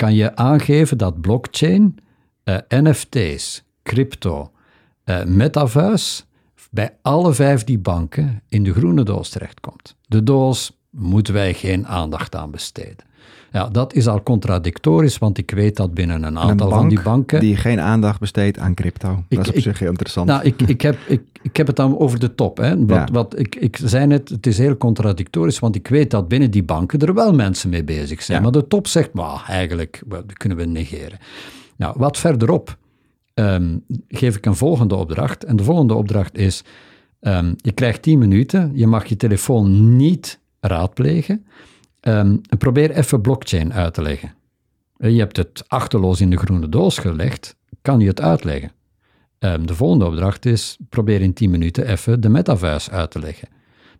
kan 0.05 0.15
je 0.15 0.35
aangeven 0.35 0.97
dat 0.97 1.21
blockchain, 1.21 1.97
eh, 2.43 2.57
NFT's, 2.69 3.63
crypto, 3.83 4.51
eh 5.03 5.23
metaverse 5.23 6.23
bij 6.71 6.97
alle 7.01 7.33
vijf 7.33 7.63
die 7.63 7.77
banken 7.77 8.41
in 8.49 8.63
de 8.63 8.73
groene 8.73 9.03
doos 9.03 9.29
terechtkomt. 9.29 9.95
De 10.07 10.23
doos 10.23 10.79
moeten 10.89 11.33
wij 11.33 11.53
geen 11.53 11.87
aandacht 11.87 12.35
aan 12.35 12.51
besteden. 12.51 13.05
Ja, 13.55 13.67
dat 13.69 13.93
is 13.93 14.07
al 14.07 14.23
contradictorisch, 14.23 15.17
want 15.17 15.37
ik 15.37 15.51
weet 15.51 15.75
dat 15.75 15.93
binnen 15.93 16.15
een 16.15 16.23
Een 16.23 16.37
aantal 16.37 16.69
van 16.69 16.87
die 16.89 17.01
banken... 17.01 17.39
die 17.39 17.55
geen 17.55 17.79
aandacht 17.79 18.19
besteedt 18.19 18.59
aan 18.59 18.73
crypto. 18.73 19.23
Ik- 19.27 19.37
dat 19.37 19.45
is 19.45 19.49
op 19.49 19.55
ik- 19.55 19.63
zich 19.63 19.79
heel 19.79 19.89
interessant. 19.89 20.27
Nou, 20.27 20.43
ik, 20.43 20.61
ik, 20.61 20.81
heb, 20.81 20.97
ik, 21.07 21.21
ik 21.41 21.57
heb 21.57 21.67
het 21.67 21.75
dan 21.75 21.99
over 21.99 22.19
de 22.19 22.35
top. 22.35 22.57
Hè. 22.57 22.77
Wat, 22.77 22.89
Ja. 22.89 23.07
wat, 23.11 23.39
ik, 23.39 23.55
ik 23.55 23.77
zei 23.83 24.05
net, 24.07 24.29
het 24.29 24.47
is 24.47 24.57
heel 24.57 24.77
contradictorisch, 24.77 25.59
want 25.59 25.75
ik 25.75 25.87
weet 25.87 26.11
dat 26.11 26.27
binnen 26.27 26.51
die 26.51 26.63
banken 26.63 26.99
er 26.99 27.13
wel 27.13 27.33
mensen 27.33 27.69
mee 27.69 27.83
bezig 27.83 28.21
zijn. 28.21 28.37
Ja. 28.37 28.43
Maar 28.43 28.53
de 28.61 28.67
top 28.67 28.87
zegt, 28.87 29.13
maar 29.13 29.43
eigenlijk, 29.47 30.01
dat 30.07 30.33
kunnen 30.33 30.57
we 30.57 30.65
negeren. 30.65 31.17
Nou, 31.77 31.93
wat 31.97 32.17
verderop 32.17 32.77
ehm, 33.33 33.77
geef 34.07 34.35
ik 34.35 34.45
een 34.45 34.55
volgende 34.55 34.95
opdracht. 34.95 35.43
En 35.43 35.55
de 35.55 35.63
volgende 35.63 35.93
opdracht 35.93 36.37
is, 36.37 36.63
ehm, 37.19 37.53
je 37.55 37.71
krijgt 37.71 38.01
10 38.01 38.19
minuten, 38.19 38.71
je 38.73 38.87
mag 38.87 39.05
je 39.05 39.15
telefoon 39.15 39.95
niet 39.95 40.39
raadplegen. 40.59 41.45
Ehm, 42.05 42.37
probeer 42.57 42.91
even 42.91 43.21
blockchain 43.21 43.73
uit 43.73 43.93
te 43.93 44.01
leggen. 44.01 44.33
Eh, 44.97 45.11
Je 45.11 45.19
hebt 45.19 45.37
het 45.37 45.63
achterloos 45.67 46.21
in 46.21 46.29
de 46.29 46.37
groene 46.37 46.69
doos 46.69 46.97
gelegd, 46.97 47.55
kan 47.81 47.99
je 47.99 48.07
het 48.07 48.21
uitleggen? 48.21 48.71
Ehm, 49.39 49.65
de 49.65 49.75
volgende 49.75 50.05
opdracht 50.05 50.45
is, 50.45 50.77
probeer 50.89 51.21
in 51.21 51.33
10 51.33 51.49
minuten 51.49 51.87
even 51.87 52.21
de 52.21 52.29
metaverse 52.29 52.91
uit 52.91 53.11
te 53.11 53.19
leggen. 53.19 53.47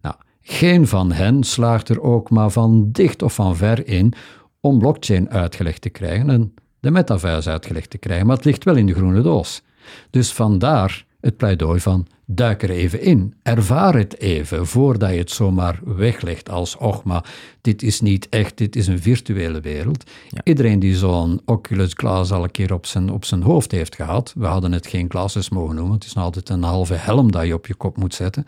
Nou, 0.02 0.16
geen 0.42 0.88
van 0.88 1.12
hen 1.12 1.44
slaagt 1.44 1.90
er 1.90 2.02
ook 2.02 2.30
maar 2.30 2.50
van 2.50 2.92
dicht 2.92 3.22
of 3.22 3.34
van 3.34 3.56
ver 3.56 3.88
in 3.88 4.14
om 4.60 4.80
blockchain 4.80 5.30
uitgelegd 5.30 5.82
te 5.82 5.90
krijgen 5.90 6.30
en 6.30 6.54
de 6.80 6.92
metaverse 6.92 7.50
uitgelegd 7.50 7.90
te 7.90 7.98
krijgen, 7.98 8.26
maar 8.28 8.36
het 8.36 8.46
ligt 8.46 8.64
wel 8.64 8.76
in 8.76 8.86
de 8.86 8.94
groene 8.94 9.22
doos. 9.22 9.62
Dus 10.10 10.32
vandaar 10.32 11.06
het 11.26 11.38
pleidooi 11.38 11.80
van 11.80 12.08
duik 12.26 12.64
er 12.64 12.70
even 12.70 13.02
in, 13.02 13.34
ervaar 13.44 13.94
het 13.94 14.20
even 14.20 14.68
voordat 14.68 15.10
je 15.10 15.18
het 15.18 15.32
zomaar 15.32 15.80
weglegt 15.84 16.50
als 16.50 16.78
och, 16.78 17.04
maar 17.04 17.34
dit 17.62 17.84
is 17.84 18.02
niet 18.02 18.30
echt, 18.30 18.58
dit 18.58 18.76
is 18.76 18.88
een 18.88 19.02
virtuele 19.02 19.60
wereld. 19.62 20.12
Iedereen 20.44 20.80
die 20.80 20.96
zo'n 20.96 21.42
Oculus 21.46 21.94
Glass 21.94 22.32
al 22.32 22.44
een 22.44 22.52
keer 22.52 22.74
op 22.74 22.86
zijn, 22.86 23.10
op 23.12 23.26
zijn 23.26 23.42
hoofd 23.42 23.72
heeft 23.72 23.96
gehad, 23.96 24.34
we 24.38 24.46
hadden 24.46 24.72
het 24.72 24.88
geen 24.88 25.10
glasses 25.10 25.50
mogen 25.50 25.76
noemen, 25.76 25.94
het 25.94 26.04
is 26.04 26.14
nog 26.14 26.24
altijd 26.24 26.50
een 26.50 26.64
halve 26.64 26.94
helm 26.94 27.32
dat 27.32 27.46
je 27.46 27.54
op 27.54 27.68
je 27.68 27.76
kop 27.76 27.98
moet 27.98 28.14
zetten, 28.14 28.46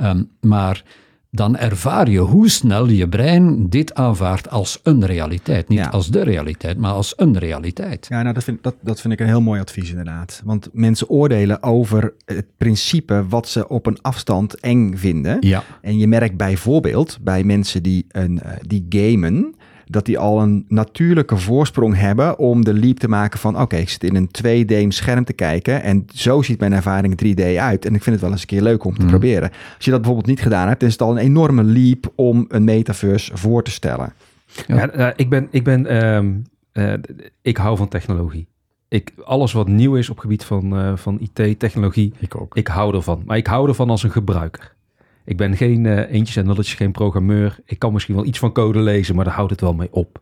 Ehm, 0.00 0.22
maar 0.40 0.84
dan 1.30 1.56
ervaar 1.56 2.10
je 2.10 2.18
hoe 2.18 2.48
snel 2.48 2.88
je 2.88 3.08
brein 3.08 3.68
dit 3.68 3.94
aanvaardt 3.94 4.50
als 4.50 4.80
een 4.82 5.06
realiteit. 5.06 5.68
Niet 5.68 5.78
Ja. 5.78 5.86
als 5.88 6.08
de 6.08 6.22
realiteit, 6.22 6.78
maar 6.78 6.92
als 6.92 7.12
een 7.16 7.38
realiteit. 7.38 8.06
Ja, 8.08 8.22
nou, 8.22 8.34
dat 8.34 8.44
vind, 8.44 8.62
dat, 8.62 8.74
dat 8.80 9.00
vind 9.00 9.12
ik 9.12 9.20
een 9.20 9.26
heel 9.26 9.40
mooi 9.40 9.60
advies 9.60 9.90
inderdaad. 9.90 10.42
Want 10.44 10.68
mensen 10.72 11.08
oordelen 11.08 11.62
over 11.62 12.12
het 12.24 12.46
principe 12.56 13.26
wat 13.28 13.48
ze 13.48 13.68
op 13.68 13.86
een 13.86 13.98
afstand 14.02 14.60
eng 14.60 14.96
vinden. 14.96 15.36
Ja. 15.40 15.62
En 15.82 15.98
je 15.98 16.06
merkt 16.06 16.36
bijvoorbeeld 16.36 17.18
bij 17.22 17.44
mensen 17.44 17.82
die, 17.82 18.04
een, 18.08 18.40
eh, 18.42 18.52
die 18.66 18.86
gamen, 18.88 19.54
dat 19.90 20.04
die 20.06 20.18
al 20.18 20.40
een 20.42 20.64
natuurlijke 20.68 21.36
voorsprong 21.36 21.96
hebben 21.96 22.38
om 22.38 22.64
de 22.64 22.74
leap 22.74 22.98
te 22.98 23.08
maken 23.08 23.38
van 23.38 23.60
oké, 23.60 23.76
ik 23.76 23.88
zit 23.88 24.04
in 24.04 24.14
een 24.16 24.28
2D 24.28 24.88
scherm 24.94 25.24
te 25.24 25.32
kijken 25.32 25.82
en 25.82 26.06
zo 26.14 26.42
ziet 26.42 26.60
mijn 26.60 26.72
ervaring 26.72 27.14
3D 27.24 27.56
uit. 27.58 27.84
En 27.84 27.94
ik 27.94 28.02
vind 28.02 28.14
het 28.14 28.20
wel 28.20 28.30
eens 28.30 28.40
een 28.40 28.46
keer 28.46 28.62
leuk 28.62 28.84
om 28.84 28.94
te 28.94 29.00
Mhm. 29.00 29.08
proberen. 29.10 29.50
Als 29.76 29.84
je 29.84 29.90
dat 29.90 30.00
bijvoorbeeld 30.00 30.28
niet 30.28 30.42
gedaan 30.42 30.68
hebt, 30.68 30.80
dan 30.80 30.88
is 30.88 30.94
het 30.94 31.02
al 31.02 31.10
een 31.10 31.18
enorme 31.24 31.62
leap 31.64 32.12
om 32.14 32.44
een 32.48 32.64
metaverse 32.64 33.36
voor 33.36 33.62
te 33.62 33.70
stellen. 33.70 34.12
Ja. 34.66 34.74
Ja, 34.76 34.88
eh, 34.90 35.08
ik 35.16 35.28
ben, 35.30 35.48
ik 35.50 35.64
ben, 35.64 35.86
ehm, 35.86 36.30
eh, 36.72 36.92
ik 37.42 37.56
hou 37.56 37.76
van 37.76 37.88
technologie. 37.88 38.48
Ik, 38.88 39.12
alles 39.24 39.52
wat 39.52 39.68
nieuw 39.68 39.94
is 39.96 40.10
op 40.10 40.18
gebied 40.18 40.44
van, 40.44 40.76
eh, 40.76 40.92
van 40.96 41.18
IT, 41.20 41.58
technologie, 41.58 42.12
Ik 42.18 42.40
ook. 42.40 42.56
ik 42.56 42.66
hou 42.68 42.94
ervan. 42.94 43.22
Maar 43.26 43.36
ik 43.36 43.46
hou 43.46 43.68
ervan 43.68 43.90
als 43.90 44.02
een 44.02 44.10
gebruiker. 44.10 44.74
Ik 45.24 45.36
ben 45.36 45.56
geen 45.56 45.86
eh, 45.86 46.12
eentjes 46.14 46.36
en 46.36 46.44
nulletjes, 46.46 46.74
geen 46.74 46.92
programmeur. 46.92 47.58
Ik 47.64 47.78
kan 47.78 47.92
misschien 47.92 48.14
wel 48.14 48.24
iets 48.24 48.38
van 48.38 48.52
code 48.52 48.78
lezen, 48.78 49.14
maar 49.14 49.24
daar 49.24 49.34
houdt 49.34 49.50
het 49.50 49.60
wel 49.60 49.74
mee 49.74 49.92
op. 49.92 50.20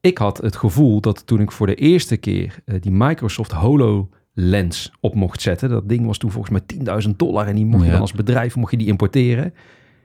Ik 0.00 0.18
had 0.18 0.38
het 0.38 0.56
gevoel 0.56 1.00
dat 1.00 1.26
toen 1.26 1.40
ik 1.40 1.52
voor 1.52 1.66
de 1.66 1.74
eerste 1.74 2.16
keer 2.16 2.58
eh, 2.64 2.80
die 2.80 2.92
Microsoft 2.92 3.52
HoloLens 3.52 4.92
op 5.00 5.14
mocht 5.14 5.40
zetten. 5.42 5.68
Dat 5.70 5.88
ding 5.88 6.06
was 6.06 6.18
toen 6.18 6.30
volgens 6.30 6.62
mij 6.84 7.02
10.000 7.04 7.10
dollar 7.16 7.46
en 7.46 7.54
die 7.54 7.64
mocht 7.66 7.84
je 7.84 7.90
dan 7.90 8.00
als 8.00 8.12
bedrijf 8.12 8.56
mocht 8.56 8.70
je 8.70 8.76
die 8.76 8.86
importeren. 8.86 9.54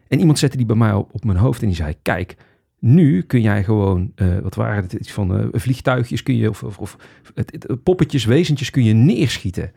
En 0.07 0.19
iemand 0.19 0.39
zette 0.39 0.57
die 0.57 0.65
bij 0.65 0.75
mij 0.75 0.93
op, 0.93 1.09
op 1.13 1.23
mijn 1.25 1.37
hoofd 1.37 1.61
en 1.61 1.67
die 1.67 1.75
zei, 1.75 1.93
kijk, 2.01 2.35
nu 2.79 3.21
kun 3.21 3.41
jij 3.41 3.63
gewoon, 3.63 4.11
eh, 4.15 4.27
wat 4.39 4.55
waren 4.55 4.83
het, 4.83 4.93
iets 4.93 5.11
van 5.11 5.49
vliegtuigjes 5.51 6.23
kun 6.23 6.35
je, 6.37 6.49
of, 6.49 6.63
of, 6.63 6.77
of 6.77 6.97
het, 7.33 7.51
het- 7.51 7.83
poppetjes, 7.83 8.25
wezentjes 8.25 8.69
kun 8.69 8.83
je 8.83 8.93
neerschieten. 8.93 9.71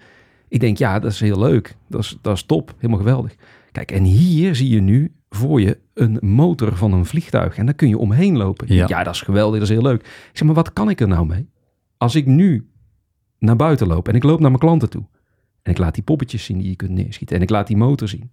Ik 0.49 0.61
denk, 0.61 0.79
ja, 0.79 0.99
dat 0.99 1.13
is 1.13 1.21
heel 1.21 1.39
leuk. 1.39 1.77
Dat 1.89 2.01
is, 2.01 2.19
dat 2.21 2.37
is 2.37 2.43
top, 2.43 2.75
helemaal 2.77 2.99
geweldig. 2.99 3.35
Kijk, 3.75 3.91
en 3.91 4.05
hier 4.05 4.55
zie 4.55 4.69
je 4.69 4.81
nu 4.81 5.15
voor 5.29 5.61
je 5.61 5.79
een 5.95 6.19
motor 6.21 6.77
van 6.77 6.93
een 6.93 7.05
vliegtuig. 7.05 7.57
En 7.57 7.65
daar 7.65 7.75
kun 7.75 7.89
je 7.89 7.99
omheen 7.99 8.37
lopen. 8.37 8.75
Ja. 8.75 8.85
Ja, 8.89 9.03
dat 9.03 9.15
is 9.15 9.21
geweldig, 9.21 9.59
dat 9.59 9.69
is 9.69 9.75
heel 9.75 9.83
leuk. 9.83 10.01
Ik 10.01 10.31
zeg, 10.33 10.47
maar 10.47 10.55
wat 10.55 10.73
kan 10.73 10.91
ik 10.91 11.01
er 11.01 11.09
nou 11.09 11.27
mee? 11.27 11.49
Als 11.97 12.15
ik 12.15 12.27
nu 12.27 12.69
naar 13.39 13.57
buiten 13.57 13.87
loop 13.87 14.09
en 14.09 14.15
ik 14.15 14.23
loop 14.23 14.41
naar 14.41 14.49
mijn 14.49 14.63
klanten 14.63 14.91
toe. 14.91 15.05
En 15.63 15.73
ik 15.73 15.79
laat 15.79 15.95
die 15.95 16.03
poppetjes 16.03 16.45
zien 16.45 16.59
die 16.59 16.69
je 16.69 16.77
kunt 16.77 16.91
neerschieten. 16.91 17.37
En 17.37 17.43
ik 17.43 17.51
laat 17.51 17.67
die 17.67 17.77
motor 17.77 18.09
zien. 18.09 18.31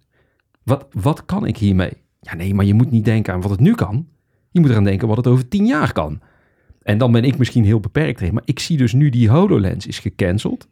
Wat, 0.62 0.86
wat 0.90 1.24
kan 1.24 1.46
ik 1.46 1.56
hiermee? 1.56 1.92
Ja, 2.20 2.34
nee, 2.34 2.54
maar 2.54 2.64
je 2.64 2.74
moet 2.74 2.90
niet 2.90 3.04
denken 3.04 3.32
aan 3.32 3.40
wat 3.40 3.50
het 3.50 3.60
nu 3.60 3.74
kan. 3.74 4.06
Je 4.50 4.60
moet 4.60 4.70
eraan 4.70 4.84
denken 4.84 5.08
wat 5.08 5.16
het 5.16 5.26
over 5.26 5.48
tien 5.48 5.66
jaar 5.66 5.92
kan. 5.92 6.20
En 6.82 6.98
dan 6.98 7.12
ben 7.12 7.24
ik 7.24 7.38
misschien 7.38 7.64
heel 7.64 7.80
beperkt 7.80 8.20
erin. 8.20 8.34
Maar 8.34 8.42
ik 8.46 8.58
zie 8.58 8.76
dus 8.76 8.92
nu 8.92 9.10
die 9.10 9.28
HoloLens 9.28 9.86
is 9.86 9.98
gecanceld. 9.98 10.68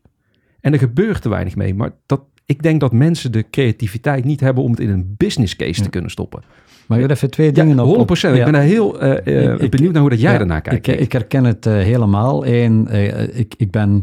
En 0.61 0.73
er 0.73 0.79
gebeurt 0.79 1.23
te 1.23 1.29
weinig 1.29 1.57
mee. 1.57 1.75
Maar 1.75 1.91
dat, 2.07 2.23
ik 2.51 2.63
denk 2.63 2.81
dat 2.81 2.93
mensen 2.93 3.33
de 3.33 3.45
creativiteit 3.51 4.25
niet 4.25 4.41
hebben 4.41 4.63
om 4.65 4.71
het 4.71 4.81
in 4.81 4.89
een 4.91 5.15
business 5.17 5.57
case 5.57 5.75
te 5.79 5.83
Ja. 5.83 5.89
kunnen 5.89 6.11
stoppen. 6.11 6.43
Maar 6.87 7.01
je 7.01 7.11
even 7.11 7.31
twee 7.31 7.47
Ja, 7.47 7.53
dingen 7.53 7.79
100%. 7.79 8.01
op. 8.01 8.11
op- 8.11 8.17
Ik 8.17 8.37
ja. 8.37 8.45
ben 8.45 8.53
daar 8.53 8.63
heel 8.63 9.01
eh, 9.01 9.45
eh, 9.47 9.53
Ik- 9.53 9.61
ik- 9.61 9.71
benieuwd 9.71 9.93
naar 9.93 10.01
hoe 10.01 10.11
dat 10.11 10.21
jij 10.21 10.33
Ja, 10.33 10.39
daarnaar 10.39 10.61
kijkt. 10.61 10.87
Ik, 10.87 10.99
ik 11.01 11.13
herken 11.13 11.45
het 11.45 11.67
eh, 11.67 11.73
helemaal. 11.73 12.47
Eén, 12.47 12.89
eh, 12.89 13.39
ik, 13.39 13.55
ik 13.57 13.71
ben 13.71 14.03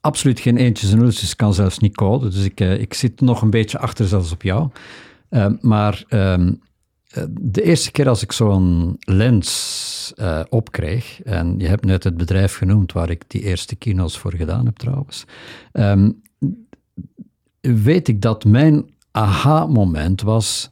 absoluut 0.00 0.40
geen 0.40 0.56
eentjes 0.56 0.92
en 0.92 0.98
nulletjes, 0.98 1.36
kan 1.36 1.54
zelfs 1.54 1.78
niet 1.78 1.96
coden. 1.96 2.30
Dus 2.30 2.44
ik, 2.44 2.60
eh, 2.60 2.80
ik 2.80 2.94
zit 2.94 3.20
nog 3.20 3.42
een 3.42 3.50
beetje 3.50 3.78
achter 3.78 4.06
zelfs 4.08 4.32
op 4.32 4.42
jou. 4.42 4.68
Eh, 5.28 5.46
maar 5.60 6.04
ehm, 6.08 6.52
eh, 7.08 7.22
de 7.40 7.62
eerste 7.62 7.90
keer 7.90 8.08
als 8.08 8.22
ik 8.22 8.32
zo'n 8.32 8.96
lens 8.98 10.12
eh, 10.16 10.40
opkreeg, 10.48 11.20
en 11.24 11.54
je 11.58 11.66
hebt 11.66 11.84
net 11.84 12.04
het 12.04 12.16
bedrijf 12.16 12.56
genoemd 12.56 12.92
waar 12.92 13.10
ik 13.10 13.22
die 13.26 13.42
eerste 13.42 13.76
keynotes 13.76 14.16
voor 14.18 14.34
gedaan 14.34 14.64
heb 14.66 14.76
trouwens, 14.76 15.24
ehm, 15.72 16.10
weet 17.60 18.08
ik 18.08 18.20
dat 18.22 18.44
mijn 18.44 18.84
aha-moment 19.10 20.22
was 20.22 20.70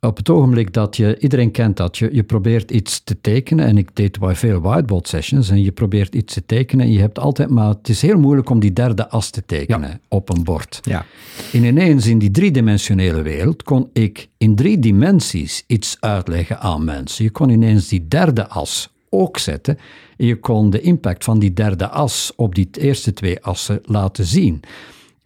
op 0.00 0.16
het 0.16 0.30
ogenblik 0.30 0.72
dat 0.72 0.96
je, 0.96 1.18
iedereen 1.18 1.50
kent 1.50 1.76
dat, 1.76 1.98
je, 1.98 2.08
je 2.12 2.22
probeert 2.22 2.70
iets 2.70 3.04
te 3.04 3.20
tekenen, 3.20 3.66
en 3.66 3.78
ik 3.78 3.96
deed 3.96 4.18
wel 4.18 4.34
veel 4.34 4.60
whiteboard 4.60 5.08
sessions, 5.08 5.50
en 5.50 5.62
je 5.62 5.72
probeert 5.72 6.14
iets 6.14 6.34
te 6.34 6.46
tekenen, 6.46 6.86
en 6.86 6.92
je 6.92 6.98
hebt 6.98 7.18
altijd, 7.18 7.50
maar 7.50 7.68
het 7.68 7.88
is 7.88 8.02
heel 8.02 8.18
moeilijk 8.18 8.50
om 8.50 8.60
die 8.60 8.72
derde 8.72 9.08
as 9.08 9.30
te 9.30 9.42
tekenen 9.46 10.00
op 10.08 10.28
een 10.28 10.44
bord. 10.44 10.80
Ja. 10.82 11.04
En 11.52 11.64
ineens 11.64 12.06
in 12.06 12.18
die 12.18 12.30
driedimensionele 12.30 13.22
wereld 13.22 13.62
kon 13.62 13.90
ik 13.92 14.28
in 14.38 14.54
drie 14.54 14.78
dimensies 14.78 15.64
iets 15.66 15.96
uitleggen 16.00 16.60
aan 16.60 16.84
mensen. 16.84 17.24
Je 17.24 17.30
kon 17.30 17.48
ineens 17.48 17.88
die 17.88 18.08
derde 18.08 18.48
as 18.48 18.90
ook 19.08 19.38
zetten, 19.38 19.78
en 20.16 20.26
je 20.26 20.36
kon 20.36 20.70
de 20.70 20.80
impact 20.80 21.24
van 21.24 21.38
die 21.38 21.52
derde 21.52 21.88
as 21.88 22.32
op 22.36 22.54
die 22.54 22.68
eerste 22.72 23.12
twee 23.12 23.40
assen 23.42 23.80
laten 23.84 24.24
zien. 24.24 24.60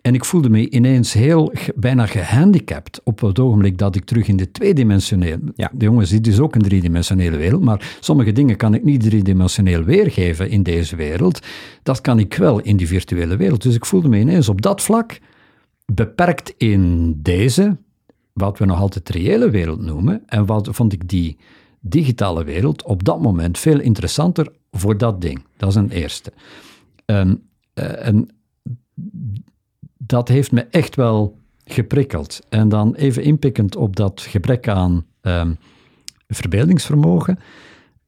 En 0.05 0.15
ik 0.15 0.25
voelde 0.25 0.51
me 0.51 0.71
ineens 0.71 1.13
heel, 1.13 1.53
bijna 1.75 2.07
gehandicapt 2.07 3.01
op 3.05 3.21
het 3.21 3.39
ogenblik 3.39 3.79
dat 3.79 3.97
ik 3.97 4.05
terug 4.05 4.29
in 4.29 4.37
de 4.37 4.51
tweedimensionele... 4.51 5.41
Ja. 5.55 5.71
De 5.75 5.85
jongens, 5.85 6.11
dit 6.11 6.27
is 6.27 6.41
ook 6.41 6.55
een 6.55 6.63
driedimensionele 6.63 7.37
wereld, 7.37 7.63
maar 7.63 7.97
sommige 8.01 8.33
dingen 8.33 8.57
kan 8.57 8.75
ik 8.75 8.85
niet 8.85 9.03
driedimensioneel 9.03 9.83
weergeven 9.83 10.51
in 10.51 10.63
deze 10.63 10.97
wereld. 10.97 11.47
Dat 11.83 12.01
kan 12.01 12.19
ik 12.19 12.35
wel 12.35 12.61
in 12.61 12.77
die 12.77 12.87
virtuele 12.87 13.37
wereld. 13.37 13.63
Dus 13.63 13.75
ik 13.75 13.87
voelde 13.87 14.09
me 14.09 14.19
ineens 14.19 14.49
op 14.49 14.63
dat 14.63 14.83
vlak 14.83 15.19
beperkt 15.87 16.55
in 16.57 17.13
deze, 17.23 17.77
wat 18.33 18.59
we 18.59 18.65
nog 18.65 18.81
altijd 18.81 19.09
reële 19.09 19.51
wereld 19.51 19.81
noemen. 19.81 20.23
En 20.27 20.47
wat 20.47 20.69
vond 20.73 20.93
ik 20.93 21.09
die 21.09 21.37
digitale 21.81 22.45
wereld 22.45 22.83
op 22.83 23.05
dat 23.05 23.21
moment 23.21 23.59
veel 23.59 23.81
interessanter 23.81 24.53
voor 24.71 24.99
dat 24.99 25.21
ding. 25.21 25.45
Dat 25.57 25.69
is 25.69 25.75
een 25.75 25.91
eerste. 25.91 26.33
Ehm, 27.05 27.35
eh, 27.75 28.07
en 28.07 28.29
dat 30.07 30.29
heeft 30.29 30.53
me 30.53 30.67
echt 30.71 30.97
wel 30.97 31.39
geprikkeld. 31.65 32.41
En 32.49 32.69
dan 32.69 32.95
even 32.95 33.23
inpikkend 33.23 33.77
op 33.77 33.97
dat 33.97 34.21
gebrek 34.21 34.69
aan 34.69 35.05
ehm, 35.21 35.55
verbeeldingsvermogen. 36.29 37.39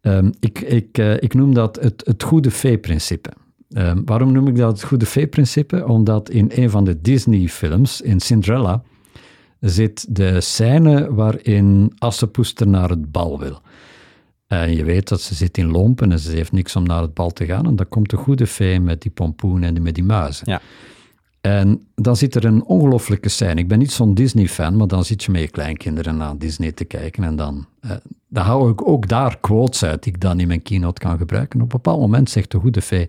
Ehm, 0.00 0.30
ik, 0.40 0.60
ik, 0.60 0.98
eh, 0.98 1.14
ik 1.14 1.34
noem 1.34 1.54
dat 1.54 1.76
het, 1.80 2.02
het 2.06 2.22
goede 2.22 2.50
fee-principe. 2.50 3.30
Ehm, 3.68 4.02
waarom 4.04 4.32
noem 4.32 4.48
ik 4.48 4.56
dat 4.56 4.72
het 4.72 4.88
goede 4.88 5.06
fee-principe? 5.06 5.86
Omdat 5.86 6.30
in 6.30 6.50
een 6.54 6.70
van 6.70 6.84
de 6.84 7.00
Disney-films, 7.00 8.00
in 8.00 8.20
Cinderella, 8.20 8.82
zit 9.60 10.16
de 10.16 10.40
scène 10.40 11.14
waarin 11.14 11.92
Assepoester 11.98 12.68
naar 12.68 12.88
het 12.88 13.12
bal 13.12 13.38
wil. 13.38 13.60
En 14.46 14.76
je 14.76 14.84
weet 14.84 15.08
dat 15.08 15.20
ze 15.20 15.34
zit 15.34 15.58
in 15.58 15.70
lompen 15.70 16.12
en 16.12 16.18
ze 16.18 16.30
heeft 16.30 16.52
niks 16.52 16.76
om 16.76 16.82
naar 16.82 17.02
het 17.02 17.14
bal 17.14 17.30
te 17.30 17.44
gaan. 17.44 17.66
En 17.66 17.76
dan 17.76 17.88
komt 17.88 18.10
de 18.10 18.16
goede 18.16 18.46
fee 18.46 18.80
met 18.80 19.02
die 19.02 19.10
pompoen 19.10 19.62
en 19.62 19.82
met 19.82 19.94
die 19.94 20.04
muizen. 20.04 20.50
Ja. 20.50 20.60
En 21.46 21.86
dan 21.94 22.16
zit 22.16 22.34
er 22.34 22.44
een 22.44 22.64
ongelofelijke 22.64 23.28
scène. 23.28 23.60
Ik 23.60 23.68
ben 23.68 23.78
niet 23.78 23.92
zo'n 23.92 24.14
Disney-fan, 24.14 24.76
maar 24.76 24.86
dan 24.86 25.04
zit 25.04 25.22
je 25.24 25.30
met 25.30 25.40
je 25.40 25.48
kleinkinderen 25.48 26.16
naar 26.16 26.38
Disney 26.38 26.72
te 26.72 26.84
kijken. 26.84 27.24
En 27.24 27.36
dan, 27.36 27.66
eh, 27.80 27.90
dan 28.28 28.44
hou 28.44 28.70
ik 28.70 28.88
ook 28.88 29.08
daar 29.08 29.38
quotes 29.40 29.84
uit 29.84 30.02
die 30.02 30.12
ik 30.12 30.20
dan 30.20 30.40
in 30.40 30.48
mijn 30.48 30.62
keynote 30.62 31.00
kan 31.00 31.18
gebruiken. 31.18 31.60
Op 31.60 31.62
een 31.72 31.80
bepaald 31.82 32.00
moment 32.00 32.30
zegt 32.30 32.50
de 32.50 32.58
goede 32.58 32.82
fee, 32.82 33.08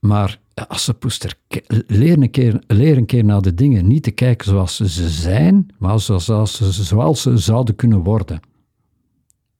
maar 0.00 0.38
als 0.68 0.84
ze 0.84 0.94
poester, 0.94 1.34
ke- 1.48 1.62
leer 1.86 2.22
een, 2.22 2.30
keer, 2.30 2.62
leer 2.66 2.96
een 2.96 3.06
keer 3.06 3.24
naar 3.24 3.42
de 3.42 3.54
dingen 3.54 3.86
niet 3.86 4.02
te 4.02 4.10
kijken 4.10 4.46
zoals 4.46 4.76
ze 4.76 5.08
zijn, 5.08 5.66
maar 5.78 6.00
zoals 6.00 6.24
ze, 6.56 6.72
zoals 6.72 7.22
ze 7.22 7.36
zouden 7.36 7.76
kunnen 7.76 8.02
worden. 8.02 8.40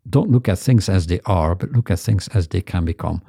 Don't 0.02 0.30
look 0.30 0.48
at 0.48 0.64
things 0.64 0.88
as 0.88 1.04
they 1.06 1.18
are, 1.22 1.56
but 1.56 1.68
look 1.72 1.90
at 1.90 2.04
things 2.04 2.28
as 2.30 2.46
they 2.46 2.62
can 2.62 2.84
become. 2.84 3.20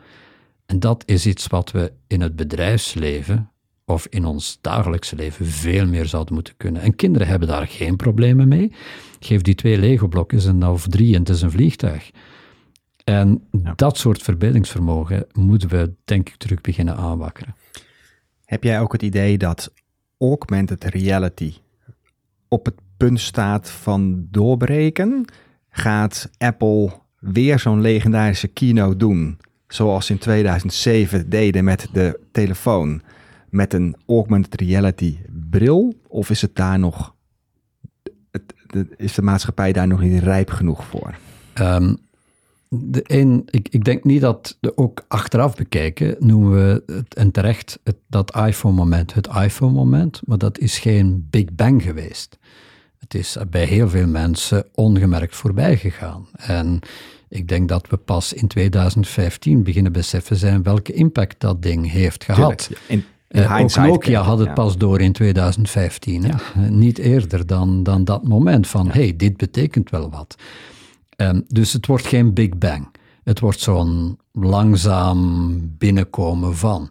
En 0.65 0.79
dat 0.79 1.03
is 1.05 1.25
iets 1.25 1.47
wat 1.47 1.71
we 1.71 1.91
in 2.07 2.21
het 2.21 2.35
bedrijfsleven 2.35 3.50
of 3.91 4.07
in 4.09 4.25
ons 4.25 4.57
dagelijkse 4.61 5.15
leven 5.15 5.45
veel 5.45 5.87
meer 5.87 6.05
zouden 6.05 6.33
moeten 6.33 6.53
kunnen. 6.57 6.81
En 6.81 6.95
kinderen 6.95 7.27
hebben 7.27 7.47
daar 7.47 7.67
geen 7.67 7.95
problemen 7.95 8.47
mee. 8.47 8.71
Geef 9.19 9.41
die 9.41 9.55
twee 9.55 9.77
Lego-blokjes 9.77 10.45
en 10.45 10.65
of 10.65 10.87
drie 10.87 11.13
en 11.13 11.19
het 11.19 11.29
is 11.29 11.41
een 11.41 11.51
vliegtuig. 11.51 12.11
En 13.03 13.47
dat 13.75 13.97
soort 13.97 14.21
verbeeldingsvermogen 14.21 15.25
moeten 15.31 15.69
we, 15.69 15.93
denk 16.05 16.29
ik, 16.29 16.35
terug 16.35 16.61
beginnen 16.61 16.95
aanwakkeren. 16.95 17.55
Heb 18.45 18.63
jij 18.63 18.79
ook 18.79 18.91
het 18.91 19.01
idee 19.01 19.37
dat 19.37 19.73
augmented 20.17 20.83
reality 20.83 21.53
op 22.47 22.65
het 22.65 22.75
punt 22.97 23.19
staat 23.19 23.69
van 23.69 24.27
doorbreken? 24.31 25.25
Gaat 25.69 26.29
Apple 26.37 26.91
weer 27.19 27.59
zo'n 27.59 27.81
legendarische 27.81 28.47
keynote 28.47 28.97
doen, 28.97 29.37
zoals 29.67 30.05
ze 30.05 30.11
in 30.11 30.19
2007 30.19 31.29
deden 31.29 31.63
met 31.63 31.87
de 31.93 32.19
telefoon, 32.31 33.01
met 33.51 33.73
een 33.73 33.95
augmented 34.07 34.61
reality 34.61 35.17
bril? 35.49 35.93
Of 36.07 36.29
is 36.29 36.41
het 36.41 36.55
daar 36.55 36.79
nog, 36.79 37.15
het, 38.31 38.53
de- 38.67 38.93
is 38.97 39.13
de 39.13 39.21
maatschappij 39.21 39.71
daar 39.71 39.87
nog 39.87 40.01
niet 40.01 40.23
rijp 40.23 40.49
genoeg 40.49 40.85
voor? 40.85 41.15
Ehm, 41.53 41.95
de 42.69 43.01
een, 43.03 43.43
ik, 43.45 43.67
ik 43.69 43.83
denk 43.83 44.03
niet 44.03 44.21
dat, 44.21 44.57
de, 44.59 44.77
ook 44.77 45.05
achteraf 45.07 45.55
bekijken, 45.55 46.15
noemen 46.19 46.51
we 46.51 46.93
het, 46.93 47.13
en 47.13 47.31
terecht 47.31 47.79
het, 47.83 47.97
dat 48.07 48.35
iPhone-moment 48.35 49.13
het 49.13 49.27
iPhone-moment, 49.27 50.21
maar 50.25 50.37
dat 50.37 50.59
is 50.59 50.79
geen 50.79 51.27
Big 51.29 51.45
Bang 51.53 51.83
geweest. 51.83 52.37
Het 52.97 53.13
is 53.13 53.37
bij 53.49 53.65
heel 53.65 53.89
veel 53.89 54.07
mensen 54.07 54.65
ongemerkt 54.73 55.35
voorbij 55.35 55.77
gegaan. 55.77 56.27
En 56.35 56.79
ik 57.29 57.47
denk 57.47 57.69
dat 57.69 57.89
we 57.89 57.97
pas 57.97 58.33
in 58.33 58.47
2015 58.47 59.63
beginnen 59.63 59.91
beseffen 59.91 60.35
zijn 60.35 60.63
welke 60.63 60.93
impact 60.93 61.39
dat 61.39 61.61
ding 61.61 61.91
heeft 61.91 62.23
gehad. 62.23 62.57
Tuurlijk, 62.87 63.05
Eh, 63.31 63.59
ook 63.61 63.75
Nokia 63.75 64.21
had 64.21 64.37
het 64.37 64.47
ja. 64.47 64.53
pas 64.53 64.77
door 64.77 65.01
in 65.01 65.11
2015. 65.11 66.23
Hè? 66.23 66.29
Eh, 66.29 66.69
Niet 66.69 66.97
eerder 66.97 67.45
dan, 67.45 67.83
dan 67.83 68.03
dat 68.03 68.27
moment 68.27 68.67
van, 68.67 68.89
hey, 68.89 69.15
dit 69.15 69.37
betekent 69.37 69.89
wel 69.89 70.09
wat. 70.09 70.35
Ehm, 71.15 71.41
dus 71.47 71.73
het 71.73 71.85
wordt 71.85 72.05
geen 72.07 72.33
Big 72.33 72.57
Bang. 72.57 72.87
Het 73.23 73.39
wordt 73.39 73.59
zo'n 73.59 74.19
langzaam 74.31 75.59
binnenkomen 75.77 76.55
van. 76.55 76.89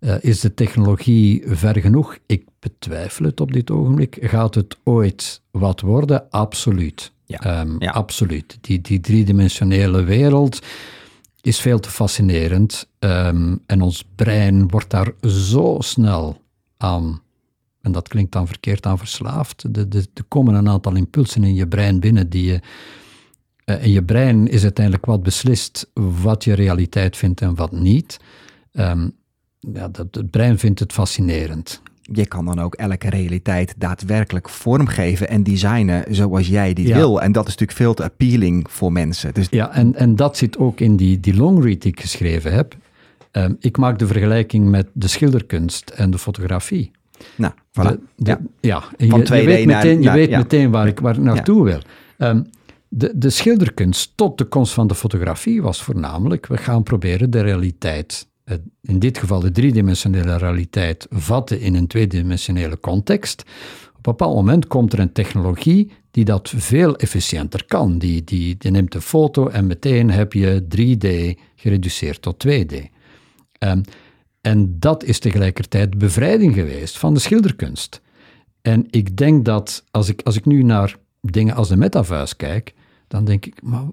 Uh, 0.00 0.14
is 0.20 0.40
de 0.40 0.54
technologie 0.54 1.42
ver 1.46 1.80
genoeg? 1.80 2.18
Ik 2.26 2.44
betwijfel 2.58 3.24
het 3.24 3.40
op 3.40 3.52
dit 3.52 3.70
ogenblik. 3.70 4.18
Gaat 4.20 4.54
het 4.54 4.76
ooit 4.84 5.42
wat 5.50 5.80
worden? 5.80 6.30
Absoluut. 6.30 7.12
Ja. 7.24 7.60
Um, 7.60 7.76
Ja. 7.78 7.90
Absoluut. 7.90 8.58
Die, 8.60 8.80
die 8.80 9.00
driedimensionele 9.00 10.02
wereld 10.04 10.60
is 11.42 11.60
veel 11.60 11.78
te 11.78 11.90
fascinerend. 11.90 12.88
Um, 12.98 13.62
en 13.66 13.80
ons 13.80 14.04
brein 14.14 14.68
wordt 14.68 14.90
daar 14.90 15.12
zo 15.20 15.76
snel 15.78 16.42
aan, 16.76 17.22
en 17.80 17.92
dat 17.92 18.08
klinkt 18.08 18.32
dan 18.32 18.46
verkeerd, 18.46 18.86
aan 18.86 18.98
verslaafd. 18.98 19.64
Er 19.76 20.24
komen 20.28 20.54
een 20.54 20.68
aantal 20.68 20.94
impulsen 20.94 21.44
in 21.44 21.54
je 21.54 21.68
brein 21.68 22.00
binnen 22.00 22.28
die 22.28 22.44
je. 22.44 22.60
En 23.64 23.90
je 23.90 24.04
brein 24.04 24.48
is 24.48 24.62
uiteindelijk 24.62 25.06
wat 25.06 25.22
beslist 25.22 25.90
wat 25.94 26.44
je 26.44 26.52
realiteit 26.52 27.16
vindt 27.16 27.40
en 27.40 27.54
wat 27.54 27.72
niet. 27.72 28.20
Um, 28.72 29.12
ja, 29.58 29.88
dat, 29.88 30.14
het 30.14 30.30
brein 30.30 30.58
vindt 30.58 30.78
het 30.78 30.92
fascinerend. 30.92 31.82
Je 32.12 32.26
kan 32.26 32.44
dan 32.44 32.58
ook 32.60 32.74
elke 32.74 33.10
realiteit 33.10 33.74
daadwerkelijk 33.78 34.48
vormgeven 34.48 35.28
en 35.28 35.42
designen 35.42 36.04
zoals 36.14 36.48
jij 36.48 36.72
die 36.72 36.86
Ja. 36.86 36.96
wil. 36.96 37.22
En 37.22 37.32
dat 37.32 37.42
is 37.44 37.50
natuurlijk 37.50 37.78
veel 37.78 37.94
te 37.94 38.02
appealing 38.04 38.66
voor 38.70 38.92
mensen. 38.92 39.34
Dus 39.34 39.46
Ja, 39.50 39.72
en, 39.74 39.94
en 39.94 40.16
dat 40.16 40.36
zit 40.36 40.58
ook 40.58 40.80
in 40.80 40.96
die, 40.96 41.20
die 41.20 41.34
longread 41.36 41.80
die 41.80 41.92
ik 41.92 42.00
geschreven 42.00 42.52
heb. 42.52 42.76
Um, 43.32 43.56
ik 43.60 43.76
maak 43.76 43.98
de 43.98 44.06
vergelijking 44.06 44.68
met 44.68 44.86
de 44.92 45.08
schilderkunst 45.08 45.90
en 45.90 46.10
de 46.10 46.18
fotografie. 46.18 46.90
nou, 47.34 47.52
voilà. 47.52 47.82
De, 47.82 47.98
de, 48.16 48.30
ja. 48.30 48.38
ja. 48.60 48.82
en 48.96 49.08
Van 49.08 49.18
je, 49.20 49.26
2D 49.26 49.28
je 49.36 49.44
weet 49.44 49.66
meteen, 49.66 49.98
je 49.98 50.04
naar- 50.04 50.14
weet 50.14 50.28
ja. 50.30 50.38
meteen 50.38 50.70
waar, 50.70 50.86
ik, 50.86 51.00
waar 51.00 51.14
ik 51.14 51.20
naartoe 51.22 51.64
wil. 51.64 51.80
Um, 52.18 52.46
de, 52.88 53.12
de 53.16 53.30
schilderkunst 53.30 54.12
tot 54.14 54.38
de 54.38 54.44
komst 54.44 54.72
van 54.72 54.86
de 54.86 54.94
fotografie 54.94 55.62
was 55.62 55.82
voornamelijk, 55.82 56.46
we 56.46 56.56
gaan 56.56 56.82
proberen 56.82 57.30
de 57.30 57.40
realiteit, 57.40 58.28
in 58.80 58.98
dit 58.98 59.18
geval 59.18 59.40
de 59.40 59.50
driedimensionele 59.50 60.36
realiteit, 60.36 61.06
vatten 61.10 61.60
in 61.60 61.74
een 61.74 61.86
tweedimensionele 61.86 62.80
context. 62.80 63.40
Op 63.88 64.06
een 64.06 64.16
bepaald 64.16 64.34
moment 64.34 64.66
komt 64.66 64.92
er 64.92 64.98
een 64.98 65.12
technologie 65.12 65.90
die 66.10 66.24
dat 66.24 66.52
veel 66.56 66.96
efficiënter 66.96 67.64
kan. 67.66 67.98
Die, 67.98 68.24
die, 68.24 68.56
die 68.58 68.70
neemt 68.70 68.94
een 68.94 69.00
foto 69.00 69.48
en 69.48 69.66
meteen 69.66 70.10
heb 70.10 70.32
je 70.32 70.62
3D 70.62 71.40
gereduceerd 71.56 72.22
tot 72.22 72.46
2D. 72.46 72.74
Um, 73.58 73.82
en 74.40 74.78
dat 74.78 75.04
is 75.04 75.18
tegelijkertijd 75.18 75.98
bevrijding 75.98 76.54
geweest 76.54 76.98
van 76.98 77.14
de 77.14 77.20
schilderkunst. 77.20 78.00
En 78.62 78.86
ik 78.90 79.16
denk 79.16 79.44
dat 79.44 79.84
als 79.90 80.08
ik, 80.08 80.22
als 80.22 80.36
ik 80.36 80.44
nu 80.44 80.62
naar 80.62 80.96
dingen 81.20 81.54
als 81.54 81.68
de 81.68 81.76
metaverse 81.76 82.36
kijk, 82.36 82.74
dan 83.08 83.24
denk 83.24 83.46
ik, 83.46 83.62
maar 83.62 83.84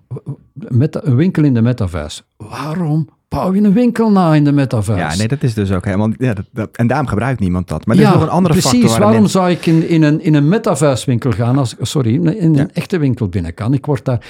een 0.54 1.16
winkel 1.16 1.44
in 1.44 1.54
de 1.54 1.62
metaverse, 1.62 2.24
waarom 2.38 3.10
bouw 3.28 3.54
je 3.54 3.62
een 3.62 3.74
winkel 3.74 4.12
na 4.12 4.34
in 4.36 4.44
de 4.44 4.52
metaverse? 4.52 5.02
Ja, 5.02 5.16
nee, 5.16 5.28
dat 5.28 5.44
is 5.44 5.54
dus 5.54 5.72
ook 5.72 5.86
helemaal. 5.86 6.10
Ja, 6.18 6.34
dat, 6.34 6.46
dat- 6.54 6.70
en 6.76 6.88
daarom 6.88 7.08
gebruikt 7.08 7.40
niemand 7.40 7.68
dat. 7.68 7.86
Maar 7.86 7.96
er 7.96 8.02
ja, 8.02 8.08
is 8.08 8.14
nog 8.14 8.24
een 8.24 8.30
andere 8.30 8.54
precies. 8.54 8.72
factor. 8.72 8.90
waar 9.00 9.08
Waarom 9.10 9.28
zou 9.28 9.50
ik 9.50 9.66
in, 9.66 9.88
in 9.90 10.04
een, 10.04 10.22
in 10.22 10.34
een 10.34 10.48
metaverse 10.50 11.06
winkel 11.06 11.32
gaan, 11.32 11.58
als, 11.58 11.76
sorry, 11.82 12.14
in 12.14 12.28
een 12.44 12.54
Ja. 12.54 12.68
echte 12.74 12.98
winkel 12.98 13.28
binnen 13.28 13.54
kan? 13.54 13.74
Ik 13.74 13.86
word 13.86 14.06
daar, 14.06 14.26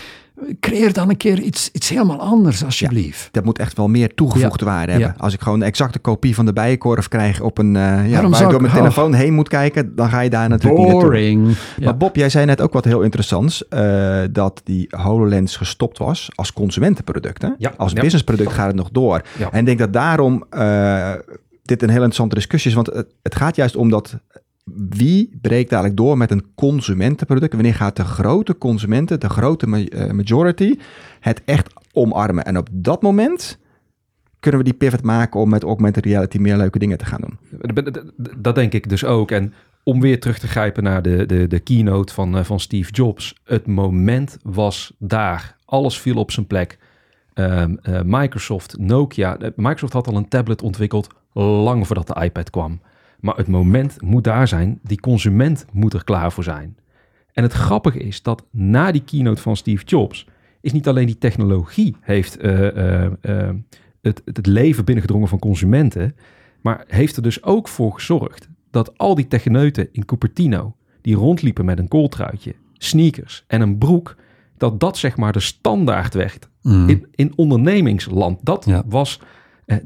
creëer 0.60 0.94
dan 0.94 1.10
een 1.10 1.18
keer 1.18 1.40
iets, 1.40 1.70
iets 1.72 1.90
helemaal 1.90 2.20
anders, 2.20 2.64
alsjeblieft. 2.64 3.30
Dat 3.32 3.44
moet 3.44 3.60
echt 3.60 3.78
wel 3.78 3.88
meer 3.88 4.14
toegevoegde 4.14 4.66
waarde 4.66 4.92
hebben. 4.92 5.10
Ja. 5.18 5.24
Als 5.24 5.34
ik 5.34 5.42
gewoon 5.42 5.62
een 5.62 5.68
exacte 5.68 6.00
kopie 6.00 6.36
van 6.36 6.46
de 6.46 6.54
bijenkorf 6.54 7.08
krijg 7.08 7.42
op 7.42 7.58
een. 7.58 7.76
eh 7.76 7.82
ja, 7.82 8.12
Waarom 8.12 8.32
waar 8.32 8.42
ik 8.42 8.50
door 8.50 8.62
mijn 8.62 8.74
oh. 8.74 8.80
telefoon 8.80 9.14
heen 9.14 9.34
moet 9.34 9.50
kijken, 9.50 9.96
dan 9.96 10.10
ga 10.10 10.20
je 10.20 10.30
daar 10.30 10.50
natuurlijk 10.50 10.84
niet 10.84 10.92
naartoe. 11.02 11.54
Maar 11.84 11.98
Bob, 11.98 12.16
jij 12.16 12.30
zei 12.30 12.46
net 12.46 12.62
ook 12.62 12.74
wat 12.74 12.86
heel 12.86 13.02
interessants. 13.02 13.68
eh, 13.68 14.24
dat 14.32 14.62
die 14.64 14.88
HoloLens 14.90 15.56
gestopt 15.58 15.98
was 15.98 16.30
als 16.36 16.54
consumentenproduct. 16.54 17.42
Hè? 17.42 17.50
Ja, 17.58 17.74
als 17.78 17.92
ja. 17.92 18.02
businessproduct 18.02 18.52
gaat 18.54 18.68
het 18.68 18.76
nog 18.76 18.90
door. 18.92 19.22
Ja. 19.38 19.52
En 19.52 19.60
ik 19.60 19.66
denk 19.66 19.80
dat 19.80 19.94
daarom 19.94 20.44
eh, 20.50 21.12
dit 21.64 21.82
een 21.82 21.88
heel 21.90 21.96
interessante 21.98 22.36
discussie 22.36 22.70
is. 22.70 22.76
Want 22.76 22.88
het, 22.88 23.08
het 23.22 23.36
gaat 23.36 23.56
juist 23.56 23.76
om 23.76 23.90
dat 23.90 24.16
wie 24.76 25.38
breekt 25.42 25.72
eigenlijk 25.72 26.02
door 26.02 26.18
met 26.18 26.32
een 26.32 26.46
consumentenproduct? 26.56 27.52
En 27.52 27.58
wanneer 27.58 27.76
gaat 27.76 27.96
de 27.96 28.04
grote 28.04 28.58
consumenten, 28.58 29.20
de 29.20 29.30
grote 29.30 29.90
eh, 29.90 30.12
majority, 30.12 30.76
het 31.20 31.42
echt 31.46 31.74
omarmen? 31.92 32.46
En 32.46 32.58
op 32.58 32.68
dat 32.72 33.02
moment 33.02 33.60
kunnen 34.40 34.60
we 34.60 34.66
die 34.66 34.78
pivot 34.78 35.02
maken 35.02 35.40
om 35.40 35.50
met 35.50 35.64
augmented 35.64 36.06
reality 36.06 36.38
meer 36.38 36.58
leuke 36.58 36.80
dingen 36.80 36.98
te 36.98 37.06
gaan 37.06 37.22
doen. 37.22 37.64
Dat- 38.38 38.56
denk 38.56 38.74
ik 38.74 38.90
dus 38.90 39.06
ook. 39.06 39.32
En 39.32 39.54
om 39.84 40.02
weer 40.02 40.20
terug 40.20 40.40
te 40.40 40.48
grijpen 40.48 40.84
naar 40.84 41.02
de, 41.02 41.26
de, 41.26 41.48
de 41.48 41.60
keynote 41.60 42.14
van, 42.14 42.38
eh, 42.38 42.44
van 42.44 42.60
Steve 42.60 42.92
Jobs. 42.92 43.36
Het 43.44 43.68
moment 43.68 44.38
was 44.44 44.94
daar. 45.00 45.56
Alles 45.66 46.00
viel 46.00 46.16
op 46.16 46.32
zijn 46.32 46.48
plek. 46.48 46.78
Ehm, 47.34 47.76
eh, 47.82 48.02
Microsoft, 48.06 48.78
Nokia. 48.78 49.38
Microsoft 49.56 49.94
had 49.94 50.08
al 50.08 50.16
een 50.16 50.28
tablet 50.28 50.62
ontwikkeld 50.62 51.08
lang 51.34 51.88
voordat 51.88 52.08
de 52.08 52.22
iPad 52.24 52.50
kwam. 52.50 52.80
Maar 53.20 53.36
het 53.36 53.48
moment 53.48 54.02
moet 54.02 54.24
daar 54.24 54.48
zijn. 54.48 54.80
Die 54.84 55.00
consument 55.00 55.66
moet 55.72 55.94
er 55.94 56.04
klaar 56.04 56.32
voor 56.32 56.44
zijn. 56.44 56.78
En 57.34 57.44
het 57.44 57.54
grappige 57.54 58.00
is 58.00 58.22
dat 58.22 58.46
na 58.52 58.92
die 58.92 59.04
keynote 59.04 59.42
van 59.42 59.58
Steve 59.58 59.84
Jobs... 59.86 60.28
is 60.62 60.72
niet 60.72 60.88
alleen 60.88 61.06
die 61.06 61.18
technologie 61.18 61.96
heeft 62.02 62.38
eh, 62.38 62.68
eh, 62.68 63.12
eh, 63.22 63.56
het, 64.02 64.22
het 64.26 64.46
leven 64.46 64.86
binnengedrongen 64.86 65.28
van 65.28 65.40
consumenten... 65.40 66.16
maar 66.62 66.84
heeft 66.88 67.16
er 67.16 67.24
dus 67.24 67.44
ook 67.44 67.68
voor 67.68 67.94
gezorgd 67.94 68.50
dat 68.72 68.98
al 68.98 69.16
die 69.16 69.28
techneuten 69.28 69.90
in 69.92 70.06
Cupertino... 70.06 70.76
die 71.02 71.16
rondliepen 71.16 71.66
met 71.66 71.80
een 71.80 71.88
kooltruitje, 71.88 72.56
sneakers 72.74 73.44
en 73.48 73.62
een 73.62 73.78
broek... 73.78 74.16
dat 74.58 74.80
dat 74.80 74.98
zeg 74.98 75.18
maar 75.18 75.32
de 75.34 75.40
standaard 75.40 76.14
werd 76.14 76.50
Mm. 76.62 76.90
in, 76.90 77.08
in 77.16 77.34
ondernemingsland. 77.36 78.40
Dat 78.46 78.66
Ja. 78.66 78.84
was, 78.88 79.22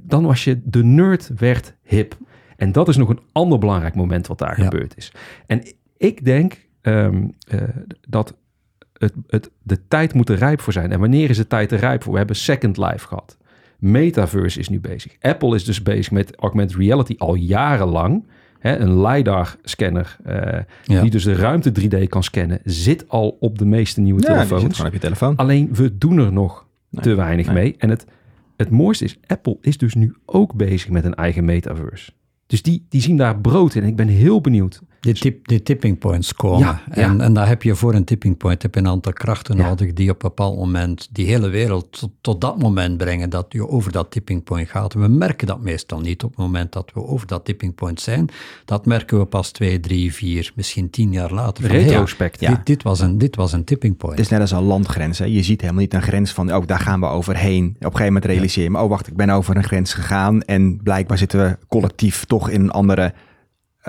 dan 0.02 0.24
was 0.24 0.44
je 0.44 0.62
de 0.64 0.84
nerd 0.84 1.32
werd 1.38 1.76
hip. 1.84 2.18
En 2.62 2.72
dat 2.72 2.88
is 2.88 2.98
nog 2.98 3.10
een 3.10 3.20
ander 3.32 3.60
belangrijk 3.60 3.96
moment 3.96 4.28
wat 4.28 4.38
daar 4.40 4.58
Ja. 4.60 4.64
gebeurd 4.64 4.98
is. 4.98 5.12
En 5.48 5.62
ik 5.98 6.26
denk 6.26 6.68
ehm, 6.82 7.24
eh, 7.48 7.60
dat 8.08 8.36
het, 8.94 9.14
het, 9.28 9.50
de 9.64 9.88
tijd 9.88 10.14
moet 10.14 10.30
er 10.30 10.38
rijp 10.38 10.62
voor 10.62 10.74
zijn. 10.74 10.92
En 10.92 11.00
wanneer 11.00 11.30
is 11.30 11.38
de 11.38 11.48
tijd 11.48 11.72
er 11.72 11.80
rijp 11.80 12.04
voor? 12.04 12.12
We 12.12 12.18
hebben 12.18 12.36
Second 12.36 12.78
Life 12.78 13.08
gehad. 13.08 13.38
Metaverse 13.80 14.60
is 14.60 14.70
nu 14.70 14.80
bezig. 14.80 15.16
Apple 15.22 15.56
is 15.56 15.64
dus 15.66 15.82
bezig 15.84 16.12
met 16.12 16.36
augmented 16.36 16.78
reality 16.78 17.16
al 17.18 17.36
jarenlang. 17.36 18.28
Hè, 18.60 18.78
een 18.78 19.02
LiDAR-scanner, 19.02 20.18
eh, 20.24 20.60
Ja. 20.84 21.02
die 21.02 21.12
dus 21.12 21.24
de 21.24 21.36
ruimte 21.36 21.72
3D 21.72 22.08
kan 22.10 22.24
scannen, 22.24 22.60
zit 22.64 23.10
al 23.10 23.38
op 23.40 23.58
de 23.58 23.66
meeste 23.66 24.02
nieuwe 24.02 24.22
Ja, 24.22 24.28
telefoons. 24.28 24.78
zit 24.78 24.86
op 24.86 24.94
je 24.94 25.00
telefoon. 25.00 25.36
Alleen 25.36 25.70
we 25.74 25.98
doen 25.98 26.18
er 26.18 26.34
nog 26.34 26.68
Nee, 26.90 27.04
te 27.04 27.16
weinig 27.16 27.46
nee. 27.46 27.56
mee. 27.56 27.76
En 27.78 27.90
het, 27.90 28.06
het 28.58 28.70
mooiste 28.70 29.04
is, 29.04 29.18
Apple 29.28 29.58
is 29.62 29.78
dus 29.78 29.94
nu 29.96 30.16
ook 30.26 30.54
bezig 30.54 30.90
met 30.90 31.06
een 31.06 31.16
eigen 31.16 31.46
metaverse. 31.46 32.12
Dus 32.52 32.62
die, 32.62 32.86
die 32.90 33.02
zien 33.02 33.18
daar 33.18 33.40
brood 33.40 33.76
in. 33.76 33.84
Ik 33.84 33.96
ben 33.96 34.08
heel 34.08 34.42
benieuwd. 34.42 34.82
Die, 35.02 35.14
tip, 35.14 35.48
die 35.48 35.64
tipping 35.64 35.98
points 35.98 36.34
komen. 36.34 36.60
Ja, 36.60 36.82
ja. 36.94 36.96
En, 36.96 37.22
en 37.22 37.34
daar 37.34 37.48
heb 37.48 37.64
je 37.64 37.76
voor 37.76 37.94
een 37.94 38.04
tipping 38.04 38.38
point 38.38 38.62
heb 38.62 38.74
je 38.74 38.80
een 38.80 38.88
aantal 38.88 39.14
krachten 39.14 39.58
Ja. 39.58 39.68
nodig 39.68 39.94
die 39.94 40.10
op 40.10 40.24
een 40.24 40.30
bepaald 40.30 40.56
moment 40.58 41.10
die 41.12 41.26
hele 41.26 41.50
wereld 41.50 42.00
tot, 42.00 42.12
tot 42.22 42.42
dat 42.42 42.60
moment 42.60 42.98
brengen 42.98 43.30
dat 43.30 43.46
je 43.50 43.68
over 43.68 43.92
dat 43.92 44.12
tipping 44.12 44.44
point 44.44 44.70
gaat. 44.70 44.94
We 44.94 45.08
merken 45.08 45.48
dat 45.48 45.62
meestal 45.62 46.00
niet 46.00 46.24
op 46.24 46.30
het 46.30 46.40
moment 46.40 46.72
dat 46.74 46.92
we 46.94 47.06
over 47.06 47.28
dat 47.28 47.46
tipping 47.46 47.76
point 47.76 48.00
zijn. 48.02 48.30
Dat 48.66 48.86
merken 48.86 49.20
we 49.20 49.26
pas 49.26 49.52
twee, 49.52 49.80
drie, 49.80 50.14
vier, 50.14 50.52
misschien 50.56 50.90
tien 50.90 51.12
jaar 51.12 51.34
later. 51.34 51.64
Van, 51.64 51.76
hey, 51.76 51.84
Retrospect. 51.84 52.40
dit, 52.40 52.66
dit, 52.66 52.84
was 52.84 53.00
een, 53.00 53.18
dit 53.18 53.36
was 53.36 53.54
een 53.54 53.64
tipping 53.64 53.98
point. 53.98 54.18
Het 54.18 54.26
is 54.26 54.32
net 54.32 54.42
als 54.42 54.52
een 54.52 54.64
landgrens. 54.64 55.20
Hè. 55.20 55.26
Je 55.26 55.44
ziet 55.44 55.62
helemaal 55.62 55.82
niet 55.82 55.94
een 55.94 56.02
grens 56.02 56.32
van, 56.32 56.54
oh, 56.56 56.66
daar 56.66 56.80
gaan 56.80 57.00
we 57.00 57.06
overheen. 57.06 57.66
Op 57.66 57.76
een 57.76 57.92
gegeven 57.92 58.06
moment 58.06 58.26
realiseer 58.26 58.64
je, 58.64 58.70
me, 58.70 58.82
oh, 58.82 58.90
wacht, 58.90 59.08
ik 59.08 59.16
ben 59.16 59.30
over 59.30 59.56
een 59.56 59.64
grens 59.64 59.94
gegaan. 59.94 60.42
En 60.42 60.80
blijkbaar 60.84 61.18
zitten 61.18 61.40
we 61.40 61.58
collectief 61.68 62.26
toch 62.26 62.50
in 62.50 62.62
een 62.62 62.72
andere 62.72 63.14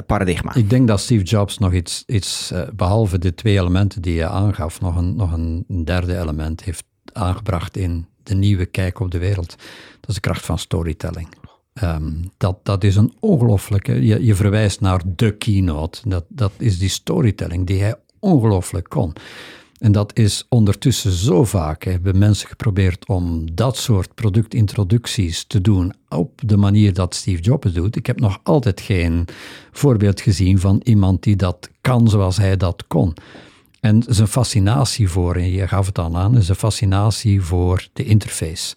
paradigma. 0.06 0.54
Ik 0.54 0.70
denk 0.70 0.88
dat 0.88 1.00
Steve 1.00 1.24
Jobs 1.24 1.58
nog 1.58 1.72
iets, 1.72 2.02
iets 2.06 2.50
eh, 2.50 2.68
behalve 2.74 3.18
de 3.18 3.34
twee 3.34 3.58
elementen 3.58 4.02
die 4.02 4.14
je 4.14 4.26
aangaf, 4.26 4.80
nog 4.80 4.96
een, 4.96 5.16
nog 5.16 5.32
een 5.32 5.64
derde 5.84 6.18
element 6.18 6.64
heeft 6.64 6.84
aangebracht 7.12 7.76
in 7.76 8.06
de 8.22 8.34
nieuwe 8.34 8.66
kijk 8.66 9.00
op 9.00 9.10
de 9.10 9.18
wereld. 9.18 9.48
Dat 10.00 10.08
is 10.08 10.14
de 10.14 10.20
kracht 10.20 10.44
van 10.44 10.58
storytelling. 10.58 11.28
Ehm, 11.72 12.12
dat, 12.36 12.58
dat 12.62 12.84
is 12.84 12.96
een 12.96 13.12
ongelooflijke, 13.20 14.06
je, 14.06 14.24
je 14.24 14.34
verwijst 14.34 14.80
naar 14.80 15.02
de 15.06 15.36
keynote, 15.36 16.08
dat, 16.08 16.24
dat 16.28 16.52
is 16.58 16.78
die 16.78 16.88
storytelling 16.88 17.66
die 17.66 17.82
hij 17.82 17.94
ongelooflijk 18.18 18.88
kon. 18.88 19.12
En 19.82 19.92
dat 19.92 20.18
is 20.18 20.46
ondertussen 20.48 21.12
zo 21.12 21.44
vaak, 21.44 21.84
hebben 21.84 22.18
mensen 22.18 22.48
geprobeerd 22.48 23.08
om 23.08 23.54
dat 23.54 23.76
soort 23.76 24.14
productintroducties 24.14 25.44
te 25.44 25.60
doen 25.60 25.92
op 26.08 26.40
de 26.44 26.56
manier 26.56 26.94
dat 26.94 27.14
Steve 27.14 27.42
Jobs 27.42 27.64
het 27.64 27.74
doet. 27.74 27.96
Ik 27.96 28.06
heb 28.06 28.20
nog 28.20 28.40
altijd 28.42 28.80
geen 28.80 29.24
voorbeeld 29.72 30.20
gezien 30.20 30.58
van 30.58 30.80
iemand 30.84 31.22
die 31.22 31.36
dat 31.36 31.70
kan 31.80 32.08
zoals 32.08 32.36
hij 32.36 32.56
dat 32.56 32.86
kon. 32.86 33.14
En 33.80 34.04
zijn 34.08 34.28
fascinatie 34.28 35.08
voor, 35.08 35.36
en 35.36 35.50
je 35.50 35.68
gaf 35.68 35.86
het 35.86 35.98
al 35.98 36.16
aan, 36.16 36.34
een 36.34 36.42
fascinatie 36.42 37.40
voor 37.42 37.88
de 37.92 38.04
interface. 38.04 38.74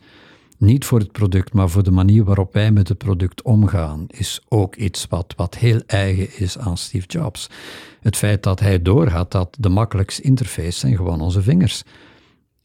Niet 0.58 0.86
voor 0.86 1.00
het 1.00 1.12
product, 1.12 1.54
maar 1.54 1.70
voor 1.70 1.84
de 1.84 1.92
manier 1.92 2.24
waarop 2.24 2.54
wij 2.54 2.72
met 2.72 2.88
het 2.88 2.98
product 2.98 3.42
omgaan, 3.42 4.06
is 4.08 4.42
ook 4.48 4.76
iets 4.76 5.08
wat, 5.10 5.34
wat 5.38 5.56
heel 5.56 5.82
eigen 5.86 6.38
is 6.38 6.58
aan 6.58 6.78
Steve 6.78 7.08
Jobs. 7.08 7.50
Het 8.02 8.18
feit 8.18 8.44
dat 8.44 8.60
hij 8.60 8.82
doorgaat 8.82 9.32
dat 9.32 9.58
de 9.60 9.70
makkelijkste 9.70 10.22
interface 10.22 10.80
zijn 10.80 10.96
gewoon 10.96 11.22
onze 11.22 11.42
vingers. 11.42 11.84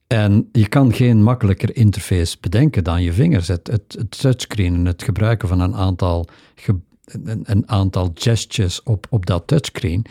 En 0.06 0.48
je 0.52 0.68
kan 0.68 0.92
geen 0.92 1.22
makkelijker 1.22 1.76
interface 1.76 2.36
bedenken 2.40 2.84
dan 2.84 3.02
je 3.02 3.12
vingers. 3.12 3.48
Het, 3.48 3.66
het, 3.66 4.20
touchscreen 4.20 4.74
en 4.74 4.84
het 4.84 5.02
gebruiken 5.02 5.48
van 5.48 5.60
een 5.60 5.74
aantal, 5.74 6.26
een, 7.04 7.42
een, 7.42 7.68
aantal 7.68 8.10
gestures 8.14 8.82
op, 8.82 9.06
op 9.10 9.26
dat 9.26 9.46
touchscreen, 9.46 10.06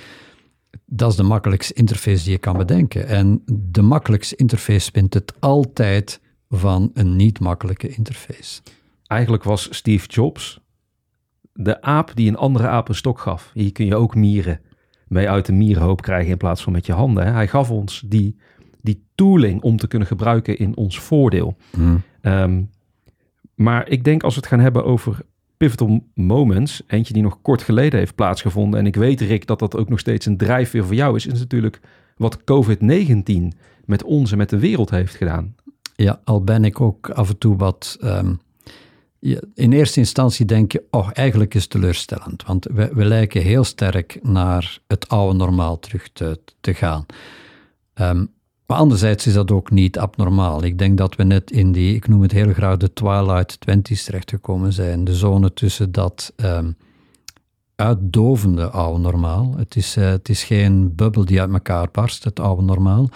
dat 0.85 1.11
is 1.11 1.17
de 1.17 1.23
makkelijkste 1.23 1.73
interface 1.73 2.23
die 2.23 2.31
je 2.31 2.37
kan 2.37 2.57
bedenken. 2.57 3.07
En 3.07 3.41
de 3.45 3.81
makkelijkste 3.81 4.35
interface 4.35 4.89
wint 4.93 5.13
het 5.13 5.33
altijd 5.39 6.19
van 6.49 6.91
een 6.93 7.15
niet 7.15 7.39
makkelijke 7.39 7.87
interface. 7.87 8.61
Eigenlijk 9.07 9.43
was 9.43 9.67
Steve 9.71 10.07
Jobs 10.07 10.61
de 11.61 11.81
aap 11.81 12.11
die 12.15 12.27
een 12.27 12.37
andere 12.37 12.67
aap 12.67 12.89
een 12.89 12.95
stok 12.95 13.19
gaf. 13.19 13.51
Hier 13.53 13.71
kun 13.71 13.85
je 13.85 13.95
ook 13.95 14.15
mieren 14.15 14.61
mee 15.07 15.29
uit 15.29 15.45
de 15.45 15.53
mierenhoop 15.53 16.01
krijgen 16.01 16.31
in 16.31 16.37
plaats 16.37 16.63
van 16.63 16.73
met 16.73 16.85
je 16.85 16.93
handen. 16.93 17.25
Hè. 17.25 17.31
Hij 17.31 17.47
gaf 17.47 17.71
ons 17.71 18.03
die, 18.05 18.35
die 18.81 19.03
tooling 19.15 19.61
om 19.61 19.77
te 19.77 19.87
kunnen 19.87 20.07
gebruiken 20.07 20.57
in 20.57 20.77
ons 20.77 20.99
voordeel. 20.99 21.57
Hmm. 21.71 22.01
Ehm, 22.21 22.61
maar 23.55 23.89
ik 23.89 24.03
denk 24.03 24.23
als 24.23 24.33
we 24.33 24.39
het 24.39 24.49
gaan 24.49 24.59
hebben 24.59 24.85
over 24.85 25.19
pivotal 25.57 26.03
moments, 26.13 26.83
eentje 26.87 27.13
die 27.13 27.23
nog 27.23 27.41
kort 27.41 27.61
geleden 27.61 27.99
heeft 27.99 28.15
plaatsgevonden, 28.15 28.79
en 28.79 28.85
ik 28.85 28.95
weet 28.95 29.21
Rick 29.21 29.47
dat 29.47 29.59
dat 29.59 29.75
ook 29.75 29.89
nog 29.89 29.99
steeds 29.99 30.25
een 30.25 30.37
drijfveer 30.37 30.85
voor 30.85 30.95
jou 30.95 31.15
is, 31.15 31.25
is 31.25 31.39
natuurlijk 31.39 31.79
wat 32.17 32.39
COVID-19 32.39 33.57
met 33.85 34.03
ons 34.03 34.31
en 34.31 34.37
met 34.37 34.49
de 34.49 34.59
wereld 34.59 34.89
heeft 34.89 35.15
gedaan. 35.15 35.55
Ja, 36.03 36.21
al 36.23 36.43
ben 36.43 36.65
ik 36.65 36.81
ook 36.81 37.09
af 37.09 37.29
en 37.29 37.37
toe 37.37 37.57
wat 37.57 37.97
ehm, 38.01 38.33
in 39.53 39.71
eerste 39.71 39.99
instantie 39.99 40.45
denk 40.45 40.71
je, 40.71 40.83
oh, 40.91 41.09
eigenlijk 41.13 41.53
is 41.53 41.61
het 41.61 41.71
teleurstellend, 41.71 42.43
want 42.45 42.65
we, 42.73 42.89
we 42.93 43.05
lijken 43.05 43.41
heel 43.41 43.63
sterk 43.63 44.19
naar 44.21 44.79
het 44.87 45.09
oude 45.09 45.37
normaal 45.37 45.79
terug 45.79 46.09
te, 46.13 46.39
te 46.59 46.73
gaan. 46.73 47.05
Um, 47.95 48.31
maar 48.65 48.77
anderzijds 48.77 49.27
is 49.27 49.33
dat 49.33 49.51
ook 49.51 49.71
niet 49.71 49.97
abnormaal. 49.97 50.63
Ik 50.63 50.77
denk 50.77 50.97
dat 50.97 51.15
we 51.15 51.23
net 51.23 51.51
in 51.51 51.71
die, 51.71 51.95
ik 51.95 52.07
noem 52.07 52.21
het 52.21 52.31
heel 52.31 52.53
graag 52.53 52.77
de 52.77 52.93
twilight 52.93 53.59
twenties 53.59 54.03
terechtgekomen 54.03 54.73
zijn. 54.73 55.03
De 55.03 55.15
zone 55.15 55.53
tussen 55.53 55.91
dat 55.91 56.33
um, 56.35 56.77
uitdovende 57.75 58.69
oude 58.69 58.99
normaal. 58.99 59.53
Het 59.57 59.75
is, 59.75 59.97
uh, 59.97 60.09
het 60.09 60.29
is 60.29 60.43
geen 60.43 60.95
bubbel 60.95 61.25
die 61.25 61.41
uit 61.41 61.51
elkaar 61.51 61.89
barst, 61.91 62.23
het 62.23 62.39
oude 62.39 62.61
normaal. 62.61 63.09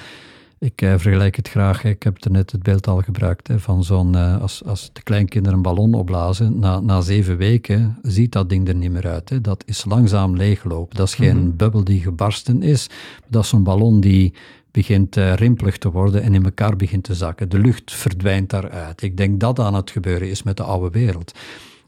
Ik 0.63 0.81
eh, 0.81 0.93
vergelijk 0.97 1.35
het 1.35 1.49
graag, 1.49 1.83
ik 1.83 2.03
heb 2.03 2.23
er 2.23 2.31
net 2.31 2.51
het 2.51 2.63
beeld 2.63 2.87
al 2.87 3.01
gebruikt, 3.01 3.47
hè, 3.47 3.59
van 3.59 3.83
zo'n, 3.83 4.15
eh, 4.15 4.41
als, 4.41 4.63
als 4.65 4.89
de 4.93 5.01
kleinkinderen 5.01 5.57
een 5.57 5.63
ballon 5.63 5.93
opblazen, 5.93 6.59
na, 6.59 6.79
na 6.79 7.01
zeven 7.01 7.37
weken 7.37 7.97
ziet 8.01 8.31
dat 8.31 8.49
ding 8.49 8.67
er 8.67 8.75
niet 8.75 8.91
meer 8.91 9.07
uit. 9.07 9.29
Hè. 9.29 9.41
Dat 9.41 9.63
is 9.67 9.85
langzaam 9.85 10.35
leeglopen. 10.35 10.95
Dat 10.95 11.07
is 11.07 11.15
geen 11.15 11.37
mhm. 11.37 11.55
bubbel 11.55 11.83
die 11.83 12.01
gebarsten 12.01 12.61
is, 12.61 12.89
dat 13.27 13.43
is 13.43 13.49
zo'n 13.49 13.63
ballon 13.63 13.99
die 13.99 14.33
begint 14.71 15.17
uh, 15.17 15.33
rimpelig 15.33 15.77
te 15.77 15.91
worden 15.91 16.21
en 16.21 16.33
in 16.33 16.43
elkaar 16.43 16.75
begint 16.75 17.03
te 17.03 17.15
zakken. 17.15 17.49
De 17.49 17.59
lucht 17.59 17.93
verdwijnt 17.93 18.49
daaruit. 18.49 19.01
Ik 19.01 19.17
denk 19.17 19.39
dat 19.39 19.59
aan 19.59 19.73
het 19.73 19.91
gebeuren 19.91 20.29
is 20.29 20.43
met 20.43 20.57
de 20.57 20.63
oude 20.63 20.89
wereld. 20.89 21.31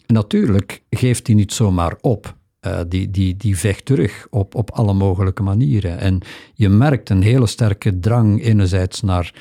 En 0.06 0.14
natuurlijk 0.14 0.82
geeft 0.90 1.28
hij 1.28 1.36
niet 1.36 1.54
zomaar 1.54 1.98
op. 2.02 2.36
Uh, 2.66 2.80
die, 2.88 3.12
die, 3.12 3.38
die 3.38 3.58
vecht 3.58 3.86
terug 3.86 4.28
op, 4.30 4.56
op 4.56 4.72
alle 4.72 4.94
mogelijke 4.94 5.44
manieren. 5.44 6.00
En 6.00 6.20
je 6.54 6.70
merkt 6.70 7.10
een 7.10 7.22
hele 7.22 7.48
sterke 7.48 8.00
drang 8.00 8.44
enerzijds 8.44 9.02
naar 9.02 9.34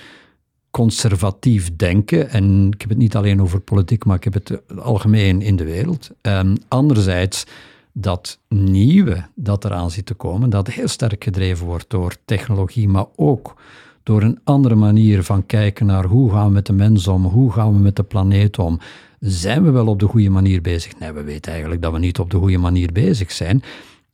conservatief 0.71 1.77
denken. 1.77 2.31
En 2.31 2.67
ik 2.73 2.81
heb 2.81 2.91
het 2.91 2.99
niet 2.99 3.17
alleen 3.17 3.43
over 3.43 3.61
politiek, 3.61 4.05
maar 4.05 4.17
ik 4.17 4.25
heb 4.25 4.35
het 4.35 4.79
algemeen 4.79 5.43
in 5.43 5.57
de 5.57 5.65
wereld. 5.65 6.11
En 6.21 6.63
anderzijds 6.69 7.47
dat 7.93 8.39
nieuwe 8.49 9.25
dat 9.35 9.65
eraan 9.65 9.91
zit 9.91 10.07
te 10.07 10.15
komen, 10.15 10.51
dat 10.51 10.69
heel 10.69 10.89
sterk 10.89 11.25
gedreven 11.25 11.67
wordt 11.67 11.91
door 11.91 12.17
technologie, 12.25 12.89
maar 12.89 13.07
ook 13.17 13.55
door 14.03 14.23
een 14.23 14.39
andere 14.45 14.75
manier 14.75 15.23
van 15.23 15.47
kijken 15.47 15.87
naar 15.87 16.05
hoe 16.05 16.31
gaan 16.31 16.47
we 16.47 16.53
met 16.53 16.67
de 16.67 16.73
mens 16.73 17.09
om, 17.09 17.25
hoe 17.25 17.53
gaan 17.53 17.73
we 17.73 17.79
met 17.79 17.97
de 17.97 18.03
planeet 18.03 18.59
om. 18.59 18.79
Zijn 19.27 19.63
we 19.65 19.71
wel 19.71 19.87
op 19.87 19.99
de 20.01 20.07
goede 20.07 20.31
manier 20.31 20.61
bezig? 20.61 20.99
Nee, 20.99 21.13
we 21.13 21.23
weten 21.23 21.53
eigenlijk 21.53 21.83
dat 21.83 21.93
we 21.93 21.99
niet 21.99 22.19
op 22.19 22.31
de 22.31 22.37
goede 22.37 22.59
manier 22.59 22.93
bezig 22.93 23.33
zijn. 23.33 23.63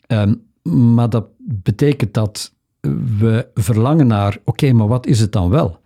Ehm, 0.06 0.34
maar 0.94 1.11
dat 1.11 1.26
betekent 1.38 2.14
dat 2.14 2.54
we 3.18 3.48
verlangen 3.54 4.06
naar, 4.06 4.38
oké, 4.44 4.72
maar 4.72 4.88
wat 4.88 5.06
is 5.06 5.20
het 5.20 5.32
dan 5.32 5.50
wel? 5.50 5.80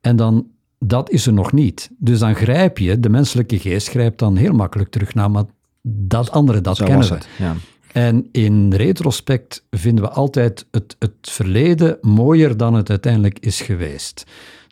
En 0.00 0.16
dan, 0.16 0.46
dat 0.78 1.10
is 1.10 1.26
er 1.26 1.32
nog 1.32 1.52
niet. 1.52 1.90
Dus 1.98 2.18
dan 2.18 2.34
grijp 2.34 2.78
je, 2.78 3.00
de 3.00 3.08
menselijke 3.08 3.58
geest 3.58 3.88
grijpt 3.88 4.18
dan 4.18 4.36
heel 4.36 4.52
makkelijk 4.52 4.90
terug 4.90 5.14
naar, 5.14 5.30
maar 5.30 5.44
dat 5.82 6.30
andere, 6.30 6.60
dat 6.60 6.82
kennen 6.82 7.08
we. 7.08 7.18
Ja. 7.38 7.54
En 7.92 8.28
in 8.32 8.72
retrospect 8.74 9.64
vinden 9.70 10.04
we 10.04 10.10
altijd 10.10 10.66
het, 10.70 10.96
het 10.98 11.12
verleden 11.20 11.98
mooier 12.00 12.56
dan 12.56 12.74
het 12.74 12.90
uiteindelijk 12.90 13.38
is 13.38 13.60
geweest. 13.60 14.24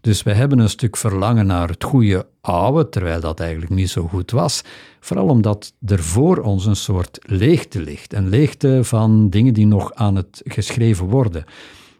Dus 0.05 0.22
we 0.22 0.32
hebben 0.32 0.59
een 0.59 0.68
stuk 0.68 0.96
verlangen 0.96 1.46
naar 1.46 1.68
het 1.68 1.84
goede 1.84 2.26
oude, 2.40 2.88
terwijl 2.88 3.20
dat 3.20 3.40
eigenlijk 3.40 3.70
niet 3.70 3.90
zo 3.90 4.09
goed 4.09 4.30
was. 4.30 4.62
Vooral 5.00 5.28
omdat 5.28 5.74
er 5.86 6.02
voor 6.02 6.38
ons 6.38 6.66
een 6.66 6.76
soort 6.76 7.18
leegte 7.22 7.80
ligt. 7.80 8.12
Een 8.12 8.28
leegte 8.28 8.84
van 8.84 9.30
dingen 9.30 9.55
die 9.55 9.66
nog 9.66 9.94
aan 9.94 10.16
het 10.16 10.40
geschreven 10.44 11.07
worden. 11.07 11.44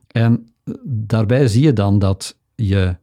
En 0.07 0.47
daarbij 0.85 1.49
zie 1.49 1.63
je 1.63 1.73
dan 1.73 1.99
dat 1.99 2.37
je 2.55 2.97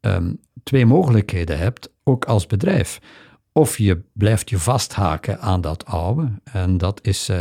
ehm, 0.00 0.32
twee 0.62 0.86
mogelijkheden 0.86 1.58
hebt, 1.58 1.90
ook 2.04 2.24
als 2.24 2.46
bedrijf. 2.46 3.00
Of 3.52 3.78
je 3.78 4.02
blijft 4.12 4.50
je 4.50 4.58
vasthaken 4.58 5.40
aan 5.40 5.60
dat 5.60 5.84
oude. 5.86 6.28
En 6.44 6.78
dat 6.78 7.00
is, 7.02 7.28
uh, 7.30 7.40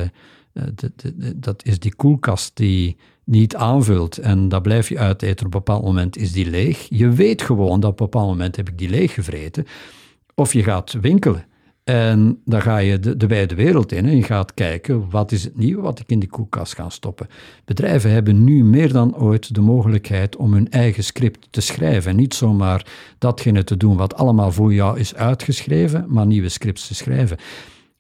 dat 1.36 1.66
is 1.66 1.80
die 1.80 1.96
koelkast 1.96 2.52
die 2.56 2.98
niet 3.24 3.56
aanvult 3.56 4.18
en 4.18 4.50
dat 4.50 4.62
blijf 4.62 4.90
je 4.90 4.98
uiteten. 4.98 5.46
Op 5.46 5.54
een 5.54 5.60
bepaald 5.60 5.84
moment 5.84 6.18
is 6.18 6.32
die 6.32 6.50
leeg. 6.50 6.86
Je 6.90 7.10
weet 7.10 7.42
gewoon 7.42 7.80
dat 7.80 7.92
op 7.92 8.00
een 8.00 8.06
bepaald 8.06 8.30
moment 8.30 8.56
heb 8.56 8.70
ik 8.70 8.78
die 8.78 8.90
leeg 8.90 9.14
gevreten. 9.14 9.66
Of 10.36 10.54
je 10.54 10.64
gaat 10.64 10.98
winkelen. 11.02 11.46
En 11.84 12.42
dan 12.46 12.62
ga 12.62 12.78
je 12.78 13.00
de, 13.00 13.18
de 13.18 13.28
wijde 13.28 13.56
wereld 13.56 13.92
in 13.92 14.06
en 14.06 14.16
je 14.16 14.24
gaat 14.24 14.54
kijken 14.54 15.10
wat 15.10 15.32
is 15.32 15.44
het 15.44 15.58
nieuwe 15.58 15.82
wat 15.82 16.00
ik 16.00 16.10
in 16.10 16.20
die 16.20 16.30
koelkast 16.30 16.76
ga 16.76 16.90
stoppen. 16.90 17.28
Bedrijven 17.66 18.12
hebben 18.12 18.44
nu 18.44 18.64
meer 18.64 18.92
dan 18.92 19.18
ooit 19.18 19.56
de 19.56 19.62
mogelijkheid 19.62 20.36
om 20.36 20.54
hun 20.54 20.70
eigen 20.70 21.04
script 21.04 21.48
te 21.52 21.62
schrijven. 21.62 22.12
En 22.12 22.18
niet 22.18 22.34
zomaar 22.34 22.86
datgene 23.18 23.64
te 23.64 23.78
doen 23.78 23.98
wat 23.98 24.16
allemaal 24.16 24.52
voor 24.52 24.74
jou 24.74 25.00
is 25.00 25.16
uitgeschreven, 25.16 26.06
maar 26.08 26.26
nieuwe 26.26 26.50
scripts 26.50 26.88
te 26.88 26.96
schrijven. 26.96 27.38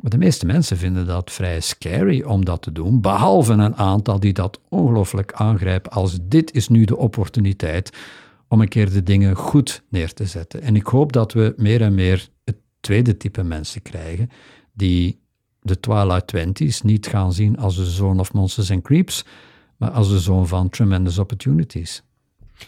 Maar 0.04 0.12
de 0.12 0.18
meeste 0.18 0.46
mensen 0.46 0.78
vinden 0.78 1.06
dat 1.06 1.32
vrij 1.32 1.60
scary 1.60 2.22
om 2.22 2.46
dat 2.46 2.62
te 2.62 2.72
doen, 2.72 3.02
behalve 3.02 3.54
een 3.54 3.76
aantal 3.76 4.20
die 4.20 4.34
dat 4.34 4.60
ongelooflijk 4.70 5.34
aangrijpen 5.34 5.92
als 5.92 6.18
dit 6.22 6.54
is 6.54 6.68
nu 6.68 6.86
de 6.86 6.98
opportuniteit 6.98 7.98
om 8.48 8.62
een 8.62 8.68
keer 8.68 8.92
de 8.92 9.04
dingen 9.04 9.36
goed 9.36 9.84
neer 9.90 10.14
te 10.14 10.26
zetten. 10.26 10.62
En 10.62 10.76
ik 10.76 10.86
hoop 10.86 11.14
dat 11.14 11.34
we 11.34 11.54
meer 11.58 11.82
en 11.82 11.94
meer 11.94 12.30
het 12.44 12.56
tweede 12.80 13.18
type 13.18 13.44
mensen 13.44 13.82
krijgen, 13.82 14.30
die 14.74 15.20
de 15.62 15.80
Twilight 15.80 16.28
Twenties 16.28 16.82
niet 16.82 17.08
gaan 17.08 17.34
zien 17.34 17.58
als 17.58 17.76
de 17.76 17.86
zoon 17.86 18.20
of 18.20 18.34
Monsters 18.34 18.72
and 18.72 18.84
Creeps, 18.84 19.26
maar 19.78 19.92
als 19.92 20.10
de 20.10 20.20
zoon 20.20 20.48
van 20.48 20.70
Tremendous 20.70 21.18
Opportunities. 21.18 22.04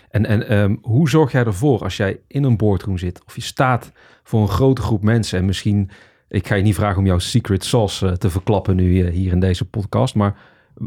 En, 0.09 0.25
en 0.25 0.57
um, 0.57 0.79
hoe 0.81 1.09
zorg 1.09 1.31
jij 1.31 1.45
ervoor 1.45 1.83
als 1.83 1.97
jij 1.97 2.19
in 2.27 2.43
een 2.43 2.57
boardroom 2.57 2.97
zit 2.97 3.21
of 3.25 3.35
je 3.35 3.41
staat 3.41 3.91
voor 4.23 4.41
een 4.41 4.47
grote 4.47 4.81
groep 4.81 5.03
mensen 5.03 5.39
en 5.39 5.45
misschien 5.45 5.89
ik 6.27 6.47
ga 6.47 6.55
je 6.55 6.63
niet 6.63 6.75
vragen 6.75 6.97
om 6.97 7.05
jouw 7.05 7.19
secret 7.19 7.63
sauce 7.63 8.07
eh, 8.07 8.13
te 8.13 8.29
verklappen 8.29 8.75
nu 8.75 9.01
eh, 9.01 9.13
hier 9.13 9.31
in 9.31 9.39
deze 9.39 9.65
podcast. 9.65 10.15
Maar 10.15 10.37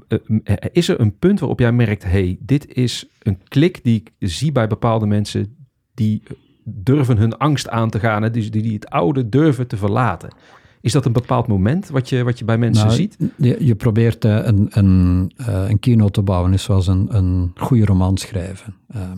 eh, 0.08 0.56
is 0.72 0.88
er 0.88 1.00
een 1.00 1.18
punt 1.18 1.40
waarop 1.40 1.60
jij 1.60 1.72
merkt: 1.72 2.04
hey, 2.04 2.36
dit 2.40 2.74
is 2.74 3.08
een 3.22 3.38
klik 3.48 3.84
die 3.84 3.96
ik 3.96 4.28
zie 4.30 4.52
bij 4.52 4.66
bepaalde 4.66 5.06
mensen 5.06 5.56
die 5.94 6.22
durven 6.64 7.16
hun 7.16 7.38
angst 7.38 7.68
aan 7.68 7.90
te 7.90 7.98
gaan, 7.98 8.32
die, 8.32 8.50
die, 8.50 8.62
die 8.62 8.74
het 8.74 8.88
oude 8.88 9.28
durven 9.28 9.66
te 9.66 9.76
verlaten? 9.76 10.34
Is 10.80 10.92
dat 10.92 11.04
een 11.04 11.12
bepaald 11.12 11.46
moment 11.46 11.88
wat 11.88 12.08
je, 12.08 12.24
wat 12.24 12.38
je 12.38 12.44
bij 12.44 12.58
mensen 12.58 12.86
nou, 12.86 12.98
ziet? 12.98 13.16
Je, 13.36 13.64
je 13.64 13.74
probeert 13.74 14.24
een, 14.24 14.68
een, 14.70 15.32
een 15.36 15.78
keynote 15.78 16.12
te 16.12 16.22
bouwen, 16.22 16.52
is 16.52 16.62
zoals 16.62 16.86
een, 16.86 17.16
een 17.16 17.52
goede 17.54 17.84
roman 17.84 18.16
schrijven. 18.16 18.74
Ehm, 18.88 19.16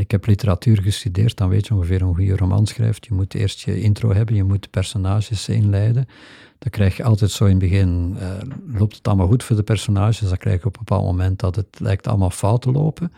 ik 0.00 0.10
heb 0.10 0.26
literatuur 0.26 0.82
gestudeerd, 0.82 1.36
dan 1.36 1.48
weet 1.48 1.66
je 1.66 1.74
ongeveer 1.74 2.02
hoe 2.02 2.24
je 2.24 2.36
roman 2.36 2.66
schrijft. 2.66 3.06
Je 3.06 3.14
moet 3.14 3.34
eerst 3.34 3.60
je 3.60 3.80
intro 3.80 4.12
hebben, 4.12 4.34
je 4.34 4.44
moet 4.44 4.70
personages 4.70 5.48
inleiden. 5.48 6.08
Dan 6.58 6.70
krijg 6.70 6.96
je 6.96 7.04
altijd 7.04 7.30
zo 7.30 7.44
in 7.44 7.50
het 7.50 7.58
begin, 7.58 8.16
uh, 8.20 8.30
loopt 8.78 8.96
het 8.96 9.08
allemaal 9.08 9.26
goed 9.26 9.44
voor 9.44 9.56
de 9.56 9.62
personages, 9.62 10.28
dan 10.28 10.36
krijg 10.36 10.60
je 10.60 10.66
op 10.66 10.76
een 10.76 10.84
bepaald 10.84 11.04
moment 11.04 11.38
dat 11.38 11.56
het 11.56 11.80
lijkt 11.80 12.06
allemaal 12.06 12.30
fout 12.30 12.62
te 12.62 12.72
lopen. 12.72 13.12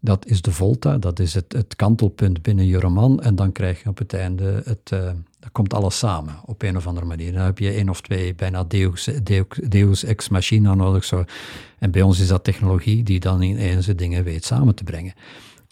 Dat 0.00 0.26
is 0.26 0.42
de 0.42 0.52
volta, 0.52 0.98
dat 0.98 1.18
is 1.18 1.34
het, 1.34 1.52
het 1.52 1.76
kantelpunt 1.76 2.42
binnen 2.42 2.66
je 2.66 2.80
roman. 2.80 3.20
En 3.20 3.34
dan 3.34 3.52
krijg 3.52 3.82
je 3.82 3.88
op 3.88 3.98
het 3.98 4.12
einde, 4.12 4.62
het, 4.64 4.90
uh, 4.94 5.10
komt 5.52 5.74
alles 5.74 5.98
samen 5.98 6.34
op 6.44 6.62
een 6.62 6.76
of 6.76 6.86
andere 6.86 7.06
manier. 7.06 7.32
Dan 7.32 7.42
heb 7.42 7.58
je 7.58 7.70
één 7.70 7.88
of 7.88 8.00
twee 8.00 8.34
bijna 8.34 8.64
deus 9.68 10.04
ex 10.04 10.28
machina 10.28 10.74
nodig. 10.74 11.04
Zo. 11.04 11.24
En 11.78 11.90
bij 11.90 12.02
ons 12.02 12.20
is 12.20 12.28
dat 12.28 12.44
technologie 12.44 13.02
die 13.02 13.20
dan 13.20 13.42
ineens 13.42 13.86
de 13.86 13.94
dingen 13.94 14.24
weet 14.24 14.44
samen 14.44 14.74
te 14.74 14.84
brengen 14.84 15.14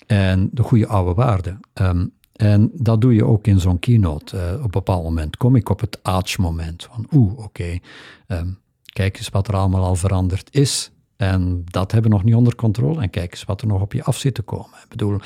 en 0.09 0.48
de 0.52 0.62
goede 0.62 0.86
oude 0.86 1.14
waarden. 1.14 1.61
Ehm, 1.72 2.06
en 2.32 2.70
dat 2.74 3.00
doe 3.00 3.14
je 3.14 3.24
ook 3.24 3.46
in 3.46 3.61
zo'n 3.61 3.78
keynote. 3.78 4.36
Uh, 4.36 4.54
op 4.54 4.64
een 4.64 4.70
bepaald 4.70 5.02
moment 5.02 5.36
kom 5.36 5.56
ik 5.56 5.68
op 5.68 5.80
het 5.80 5.98
aach-moment 6.02 6.88
van 6.90 7.06
oeh, 7.12 7.38
oké, 7.38 7.78
ehm, 8.26 8.48
kijk 8.92 9.18
eens 9.18 9.28
wat 9.28 9.48
er 9.48 9.56
allemaal 9.56 9.84
al 9.84 9.94
veranderd 9.94 10.48
is. 10.54 10.90
En 11.16 11.62
dat 11.64 11.92
hebben 11.92 12.11
we 12.11 12.16
nog 12.16 12.26
niet 12.26 12.34
onder 12.34 12.54
controle. 12.54 13.02
En 13.02 13.11
kijk 13.11 13.30
eens 13.30 13.44
wat 13.44 13.61
er 13.61 13.66
nog 13.66 13.80
op 13.80 13.92
je 13.92 14.04
af 14.04 14.16
zit 14.16 14.34
te 14.34 14.42
komen. 14.42 14.78
Ik 14.82 14.88
bedoel, 14.88 15.18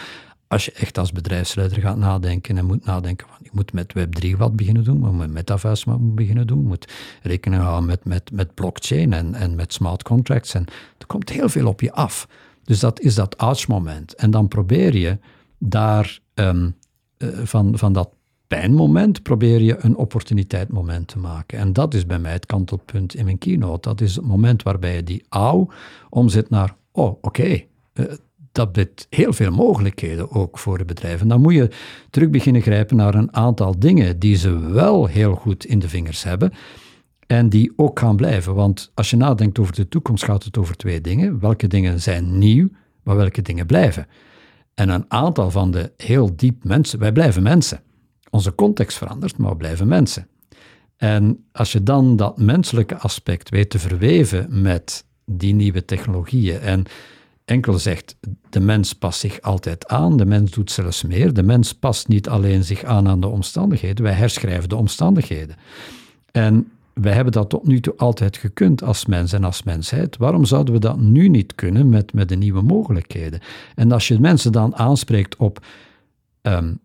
als 0.49 0.64
je 0.64 0.72
echt 0.72 0.99
als 0.99 1.12
bedrijfsleider 1.12 1.80
gaat 1.80 1.97
nadenken 1.97 2.59
en 2.59 2.64
moet 2.64 2.85
nadenken 2.85 3.26
van, 3.28 3.37
je 3.41 3.51
moet 3.53 3.72
met 3.72 3.95
Web3 3.99 4.37
wat 4.37 4.57
beginnen 4.57 4.85
doen, 4.85 4.99
maar 4.99 5.14
met 5.14 5.30
metaverse 5.30 5.91
wat 5.91 5.99
moet 5.99 6.14
beginnen 6.14 6.47
doen, 6.47 6.66
moet 6.66 6.93
rekening 7.22 7.62
houden 7.62 7.87
met, 7.87 8.05
met, 8.05 8.30
met 8.33 8.55
blockchain 8.55 9.12
en, 9.12 9.35
en 9.35 9.55
met 9.55 9.72
smart 9.72 10.03
contracts 10.03 10.55
en 10.55 10.64
er 10.99 11.07
komt 11.07 11.28
heel 11.28 11.49
veel 11.49 11.66
op 11.66 11.80
je 11.80 11.93
af. 11.93 12.28
Dus 12.65 12.81
dat 12.81 13.01
is 13.01 13.15
dat 13.15 13.39
ouch-moment. 13.39 14.15
En 14.15 14.31
dan 14.31 14.49
probeer 14.49 14.97
je 14.97 15.19
daar 15.59 16.21
ehm, 16.35 16.71
eh, 17.17 17.29
van, 17.29 17.79
van 17.79 17.93
dat 17.93 18.11
pijnmoment 18.47 19.23
probeer 19.23 19.61
je 19.61 19.77
een 19.79 19.97
opportuniteitmoment 19.97 21.09
te 21.09 21.19
maken. 21.19 21.59
En 21.59 21.73
dat 21.73 21.95
is 21.95 22.07
bij 22.07 22.19
mij 22.19 22.33
het 22.33 22.47
kantelpunt 22.47 23.15
in 23.15 23.25
mijn 23.25 23.39
keynote. 23.39 23.89
Dat 23.89 24.01
is 24.01 24.17
het 24.17 24.25
moment 24.25 24.63
waarbij 24.63 24.95
je 24.95 25.03
die 25.03 25.25
ouw 25.29 25.69
omzet 26.11 26.51
naar, 26.51 26.77
oh 26.93 27.19
oké, 27.21 27.61
eh, 27.93 28.05
dat 28.53 28.73
biedt 28.73 29.07
heel 29.11 29.33
veel 29.33 29.51
mogelijkheden 29.51 30.31
ook 30.31 30.59
voor 30.59 30.79
de 30.79 30.85
bedrijven. 30.85 31.29
Dan 31.29 31.41
moet 31.41 31.55
je 31.55 31.71
terug 32.11 32.31
beginnen 32.31 32.63
grijpen 32.63 32.97
naar 32.97 33.15
een 33.15 33.35
aantal 33.35 33.79
dingen 33.79 34.19
die 34.19 34.37
ze 34.37 34.59
wel 34.59 35.07
heel 35.07 35.35
goed 35.35 35.65
in 35.65 35.79
de 35.79 35.89
vingers 35.89 36.23
hebben 36.23 36.53
en 37.33 37.49
die 37.49 37.72
ook 37.76 37.99
gaan 37.99 38.16
blijven. 38.16 38.55
Want 38.55 38.91
als 38.95 39.11
je 39.11 39.16
nadenkt 39.16 39.59
over 39.59 39.74
de 39.74 39.89
toekomst, 39.89 40.24
gaat 40.24 40.45
het 40.45 40.59
over 40.59 40.76
twee 40.76 41.01
dingen. 41.01 41.41
Welke 41.41 41.66
dingen 41.66 42.01
zijn 42.01 42.39
nieuw, 42.39 42.68
maar 43.03 43.16
welke 43.16 43.43
dingen 43.43 43.66
blijven? 43.66 44.07
En 44.74 44.89
een 44.89 45.05
aantal 45.09 45.51
van 45.51 45.70
de 45.70 45.93
heel 45.97 46.37
diep 46.37 46.64
mensen, 46.64 46.99
wij 46.99 47.12
blijven 47.12 47.43
mensen. 47.43 47.80
Onze 48.30 48.55
context 48.55 48.99
verandert, 48.99 49.39
maar 49.39 49.51
we 49.51 49.57
blijven 49.57 49.89
mensen. 49.89 50.26
En 50.97 51.45
als 51.53 51.72
je 51.72 51.83
dan 51.83 52.16
dat 52.16 52.39
menselijke 52.39 52.97
aspect 52.97 53.49
weet 53.49 53.70
te 53.70 53.78
verweven 53.78 54.62
met 54.62 55.05
die 55.24 55.55
nieuwe 55.55 55.85
technologieën 55.85 56.61
en 56.61 56.85
enkel 57.45 57.78
zegt, 57.78 58.16
de 58.51 58.61
mens 58.61 58.93
past 58.93 59.20
zich 59.20 59.41
altijd 59.41 59.89
aan, 59.89 60.16
de 60.16 60.26
mens 60.26 60.51
doet 60.51 60.70
zelfs 60.70 61.03
meer, 61.03 61.33
de 61.33 61.43
mens 61.43 61.74
past 61.74 62.09
niet 62.09 62.28
alleen 62.28 62.64
zich 62.64 62.85
aan 62.85 63.09
aan 63.09 63.20
de 63.20 63.28
omstandigheden, 63.28 64.05
wij 64.05 64.14
herschrijven 64.14 64.68
de 64.68 64.76
omstandigheden. 64.76 65.57
En 66.30 66.66
wij 66.95 67.12
hebben 67.12 67.32
dat 67.32 67.51
tot 67.51 67.66
nu 67.66 67.80
toe 67.80 67.97
altijd 67.97 68.36
gekund 68.36 68.82
als 68.82 69.07
mens 69.07 69.32
en 69.32 69.45
als 69.45 69.62
mensheid. 69.62 70.16
Waarom 70.16 70.45
zouden 70.45 70.74
we 70.74 70.80
dat 70.80 71.01
nu 71.01 71.28
niet 71.28 71.55
kunnen 71.55 71.88
met, 71.88 72.12
met 72.12 72.28
de 72.28 72.36
nieuwe 72.36 72.62
mogelijkheden? 72.62 73.40
En 73.74 73.93
als 73.93 74.09
je 74.09 74.20
mensen 74.20 74.53
dan 74.53 74.76
aanspreekt 74.76 75.36
op 75.36 75.66
um, 76.43 76.78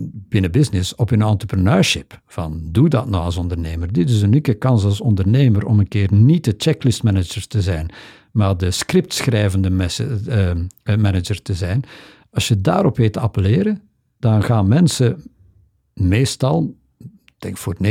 binnen 0.00 0.50
business, 0.50 0.94
op 0.94 1.10
hun 1.10 1.22
entrepreneurship, 1.22 2.20
van 2.26 2.60
doe 2.70 2.88
dat 2.88 3.08
nou 3.08 3.24
als 3.24 3.36
ondernemer. 3.36 3.92
Dit 3.92 4.10
is 4.10 4.22
een 4.22 4.28
unieke 4.28 4.54
kans 4.54 4.84
als 4.84 5.00
ondernemer 5.00 5.66
om 5.66 5.78
een 5.78 5.88
keer 5.88 6.12
niet 6.12 6.44
de 6.44 6.54
checklist 6.58 7.02
manager 7.02 7.46
te 7.46 7.62
zijn, 7.62 7.90
maar 8.32 8.56
de 8.56 8.70
scriptschrijvende 8.70 9.70
uh, 9.70 10.96
manager 10.96 11.42
te 11.42 11.54
zijn. 11.54 11.82
Als 12.30 12.48
je 12.48 12.60
daarop 12.60 12.96
weet 12.96 13.12
te 13.12 13.20
appelleren, 13.20 13.82
dan 14.18 14.42
gaan 14.42 14.68
mensen 14.68 15.22
meestal 15.92 16.74
denk 17.38 17.56
voor 17.56 17.76
90%, 17.82 17.88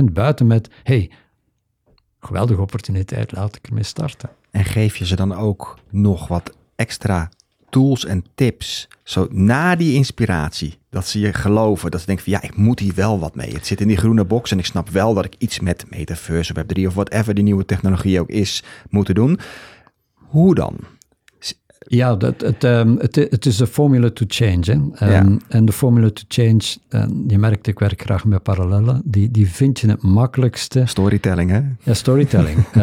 99% 0.00 0.04
buiten 0.12 0.46
met, 0.46 0.68
hey, 0.82 1.10
geweldige 2.20 2.60
opportuniteit, 2.60 3.32
laat 3.32 3.56
ik 3.56 3.66
ermee 3.66 3.82
starten. 3.82 4.30
En 4.50 4.64
geef 4.64 4.96
je 4.96 5.06
ze 5.06 5.16
dan 5.16 5.34
ook 5.34 5.78
nog 5.90 6.28
wat 6.28 6.56
extra 6.76 7.30
tools 7.70 8.04
en 8.04 8.24
tips, 8.34 8.88
zo 9.02 9.28
na 9.30 9.76
die 9.76 9.94
inspiratie, 9.94 10.78
dat 10.90 11.06
ze 11.06 11.20
je 11.20 11.32
geloven, 11.32 11.90
dat 11.90 12.00
ze 12.00 12.06
denken 12.06 12.24
van 12.24 12.32
ja, 12.32 12.42
ik 12.42 12.56
moet 12.56 12.78
hier 12.78 12.94
wel 12.94 13.18
wat 13.18 13.34
mee. 13.34 13.52
Het 13.52 13.66
zit 13.66 13.80
in 13.80 13.88
die 13.88 13.96
groene 13.96 14.24
box 14.24 14.50
en 14.50 14.58
ik 14.58 14.66
snap 14.66 14.88
wel 14.88 15.14
dat 15.14 15.24
ik 15.24 15.34
iets 15.38 15.60
met 15.60 15.84
metaverse, 15.90 16.54
web3 16.54 16.86
of 16.86 16.94
whatever 16.94 17.34
die 17.34 17.44
nieuwe 17.44 17.64
technologie 17.64 18.20
ook 18.20 18.28
is, 18.28 18.62
moeten 18.88 19.14
doen. 19.14 19.38
Hoe 20.14 20.54
dan? 20.54 20.76
Ja, 21.92 22.16
dat, 22.16 22.40
het, 22.40 22.64
um, 22.64 22.96
het, 22.98 23.14
het, 23.16 23.46
is 23.46 23.60
een 23.60 23.66
formula 23.66 24.10
to 24.10 24.24
change. 24.28 24.90
Hè. 24.94 25.18
Um, 25.18 25.40
En 25.48 25.64
de 25.64 25.72
formula 25.72 26.10
to 26.10 26.22
change, 26.28 26.60
um, 26.88 27.24
je 27.26 27.38
merkt, 27.38 27.66
ik 27.66 27.78
werk 27.78 28.02
graag 28.02 28.24
met 28.24 28.42
parallellen, 28.42 29.02
die, 29.04 29.30
die 29.30 29.50
vind 29.50 29.80
je 29.80 29.88
het 29.88 30.02
makkelijkste. 30.02 30.82
Storytelling, 30.86 31.50
hè? 31.50 31.60
Ja, 31.82 31.94
storytelling. 31.94 32.66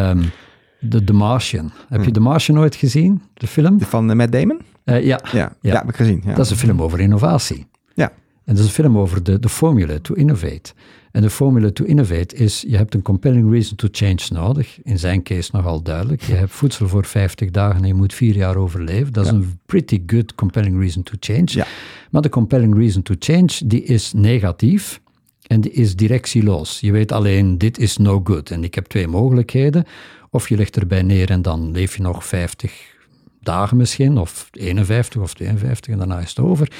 de 0.79 1.03
The 1.03 1.13
Martian. 1.13 1.71
Heb 1.89 2.03
je 2.03 2.11
The 2.11 2.19
Martian 2.19 2.59
ooit 2.59 2.75
gezien, 2.75 3.21
de 3.33 3.47
film? 3.47 3.81
Van 3.81 4.09
uh, 4.09 4.15
Matt 4.15 4.31
Damon? 4.31 4.61
Uh, 4.85 5.03
ja. 5.03 5.19
ja. 5.31 5.55
Ja, 5.61 5.75
heb 5.79 5.89
ik 5.89 5.95
gezien. 5.95 6.21
Ja. 6.25 6.33
Dat 6.33 6.45
is 6.45 6.51
een 6.51 6.57
film 6.57 6.81
over 6.81 6.99
innovatie. 6.99 7.67
Ja. 7.93 8.11
En 8.47 8.55
dat 8.55 8.63
is 8.63 8.65
een 8.65 8.83
film 8.83 8.97
over 8.97 9.23
de, 9.23 9.39
de 9.39 9.49
formula 9.49 9.99
to 10.01 10.13
innovate. 10.13 10.73
En 11.11 11.21
de 11.21 11.29
formule 11.29 11.73
to 11.73 11.85
innovate 11.85 12.35
is, 12.35 12.63
je 12.67 12.77
hebt 12.77 12.93
een 12.93 13.01
compelling 13.01 13.51
reason 13.51 13.75
to 13.75 13.87
change 13.91 14.19
nodig. 14.29 14.79
In 14.83 14.99
zijn 14.99 15.23
case 15.23 15.49
nogal 15.53 15.81
duidelijk. 15.81 16.21
Je 16.21 16.33
hebt 16.33 16.51
voedsel 16.51 16.87
voor 16.87 17.05
50 17.05 17.51
dagen 17.51 17.81
en 17.81 17.87
je 17.87 17.93
moet 17.93 18.13
vier 18.13 18.35
jaar 18.35 18.55
overleven. 18.55 19.13
Dat 19.13 19.25
is 19.25 19.31
een 19.31 19.59
pretty 19.65 20.03
good 20.05 20.35
compelling 20.35 20.79
reason 20.79 21.03
to 21.03 21.13
change. 21.19 21.45
Ja. 21.45 21.67
Maar 22.11 22.21
de 22.21 22.29
compelling 22.29 22.75
reason 22.77 23.01
to 23.01 23.15
change, 23.19 23.49
die 23.65 23.83
is 23.83 24.13
negatief 24.13 25.01
en 25.47 25.61
die 25.61 25.71
is 25.71 25.95
directieloos. 25.95 26.79
Je 26.79 26.91
weet 26.91 27.11
alleen, 27.11 27.57
dit 27.57 27.77
is 27.77 27.97
no 27.97 28.21
good. 28.23 28.51
En 28.51 28.63
ik 28.63 28.75
heb 28.75 28.85
twee 28.85 29.07
mogelijkheden. 29.07 29.85
Of 30.29 30.49
je 30.49 30.55
ligt 30.55 30.75
erbij 30.75 31.01
neer 31.01 31.29
en 31.29 31.41
dan 31.41 31.71
leef 31.71 31.95
je 31.95 32.01
nog 32.01 32.25
50 32.25 32.95
dagen 33.41 33.77
misschien, 33.77 34.17
of 34.17 34.49
51 34.51 35.21
of 35.21 35.33
52 35.33 35.91
en 35.91 35.97
daarna 35.97 36.19
is 36.19 36.29
het 36.29 36.39
over. 36.39 36.71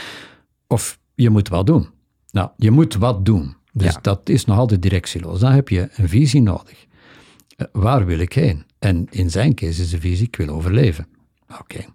Of 0.67 0.99
je 1.17 1.29
moet 1.29 1.47
wat 1.47 1.65
doen. 1.65 1.89
Nou, 2.31 2.49
je 2.57 2.71
moet 2.71 2.95
wat 2.95 3.25
doen. 3.25 3.55
Dus 3.73 3.97
dat 4.01 4.29
is 4.29 4.45
nog 4.45 4.57
altijd 4.57 4.81
directieloos. 4.81 5.39
Dan 5.39 5.51
heb 5.51 5.69
je 5.69 5.89
een 5.95 6.09
visie 6.09 6.41
nodig. 6.41 6.85
Uh, 7.57 7.67
waar 7.71 8.05
wil 8.05 8.19
ik 8.19 8.33
heen? 8.33 8.65
En 8.79 9.07
in 9.09 9.29
zijn 9.29 9.53
case 9.53 9.81
is 9.81 9.89
de 9.89 9.99
visie, 9.99 10.27
ik 10.27 10.35
wil 10.35 10.47
overleven. 10.47 11.07
Oké, 11.59 11.85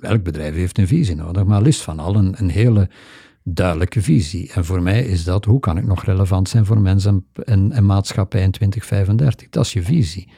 elk 0.00 0.22
bedrijf 0.22 0.54
heeft 0.54 0.78
een 0.78 0.86
visie 0.86 1.14
nodig, 1.14 1.44
maar 1.44 1.62
liefst 1.62 1.82
van 1.82 1.98
al 1.98 2.14
een, 2.14 2.34
een, 2.36 2.50
hele 2.50 2.88
duidelijke 3.42 4.02
visie. 4.02 4.52
En 4.52 4.64
voor 4.64 4.82
mij 4.82 5.04
is 5.04 5.24
dat, 5.24 5.44
hoe 5.44 5.60
kan 5.60 5.78
ik 5.78 5.86
nog 5.86 6.04
relevant 6.04 6.48
zijn 6.48 6.66
voor 6.66 6.80
mensen 6.80 7.26
en, 7.44 7.72
en, 7.72 7.86
maatschappij 7.86 8.42
in 8.42 8.50
2035? 8.50 9.48
Dat 9.48 9.64
is 9.64 9.72
je 9.72 9.82
visie. 9.82 10.28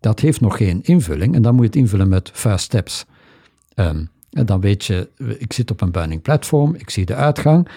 Dat 0.00 0.20
heeft 0.20 0.40
nog 0.40 0.56
geen 0.56 0.82
invulling 0.82 1.34
en 1.34 1.42
dan 1.42 1.54
moet 1.54 1.62
je 1.62 1.70
het 1.70 1.78
invullen 1.78 2.08
met 2.08 2.30
first 2.34 2.64
steps. 2.64 3.04
Um, 3.74 4.10
en 4.30 4.46
dan 4.46 4.60
weet 4.60 4.84
je, 4.84 5.08
ik 5.38 5.52
zit 5.52 5.70
op 5.70 5.80
een 5.80 5.90
burning 5.90 6.22
platform, 6.22 6.74
ik 6.74 6.90
zie 6.90 7.06
de 7.06 7.14
uitgang, 7.14 7.68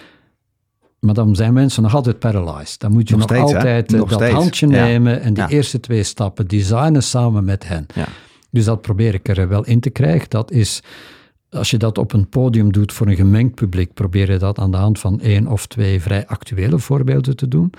maar 1.00 1.14
dan 1.14 1.36
zijn 1.36 1.54
mensen 1.54 1.84
nog 1.84 1.96
altijd 1.96 2.20
paralyzed. 2.20 2.80
Dan 2.80 2.92
moet 2.92 3.10
je 3.10 3.16
nog, 3.16 3.32
altijd 3.36 3.94
eh, 3.94 4.00
dat 4.00 4.30
handje 4.30 4.68
nemen 4.68 5.22
en 5.22 5.34
die 5.34 5.48
eerste 5.48 5.80
twee 5.80 6.04
stappen 6.04 6.48
designen 6.48 7.04
samen 7.04 7.46
met 7.46 7.68
hen. 7.68 7.86
Ja. 7.96 8.08
Dus 8.50 8.66
dat 8.66 8.82
probeer 8.82 9.14
ik 9.14 9.28
er 9.28 9.48
wel 9.48 9.66
in 9.66 9.80
te 9.80 9.90
krijgen. 9.90 10.30
Dat 10.30 10.52
is, 10.52 10.82
als 11.50 11.70
je 11.70 11.78
dat 11.78 11.98
op 11.98 12.14
een 12.14 12.30
podium 12.30 12.72
doet 12.72 12.94
voor 12.94 13.08
een 13.08 13.16
gemengd 13.16 13.56
publiek, 13.56 13.94
probeer 13.94 14.32
je 14.32 14.38
dat 14.38 14.60
aan 14.60 14.72
de 14.72 14.78
hand 14.78 15.00
van 15.00 15.20
één 15.20 15.48
of 15.48 15.68
twee 15.68 16.02
vrij 16.02 16.28
actuele 16.28 16.80
voorbeelden 16.80 17.36
te 17.36 17.48
doen. 17.48 17.74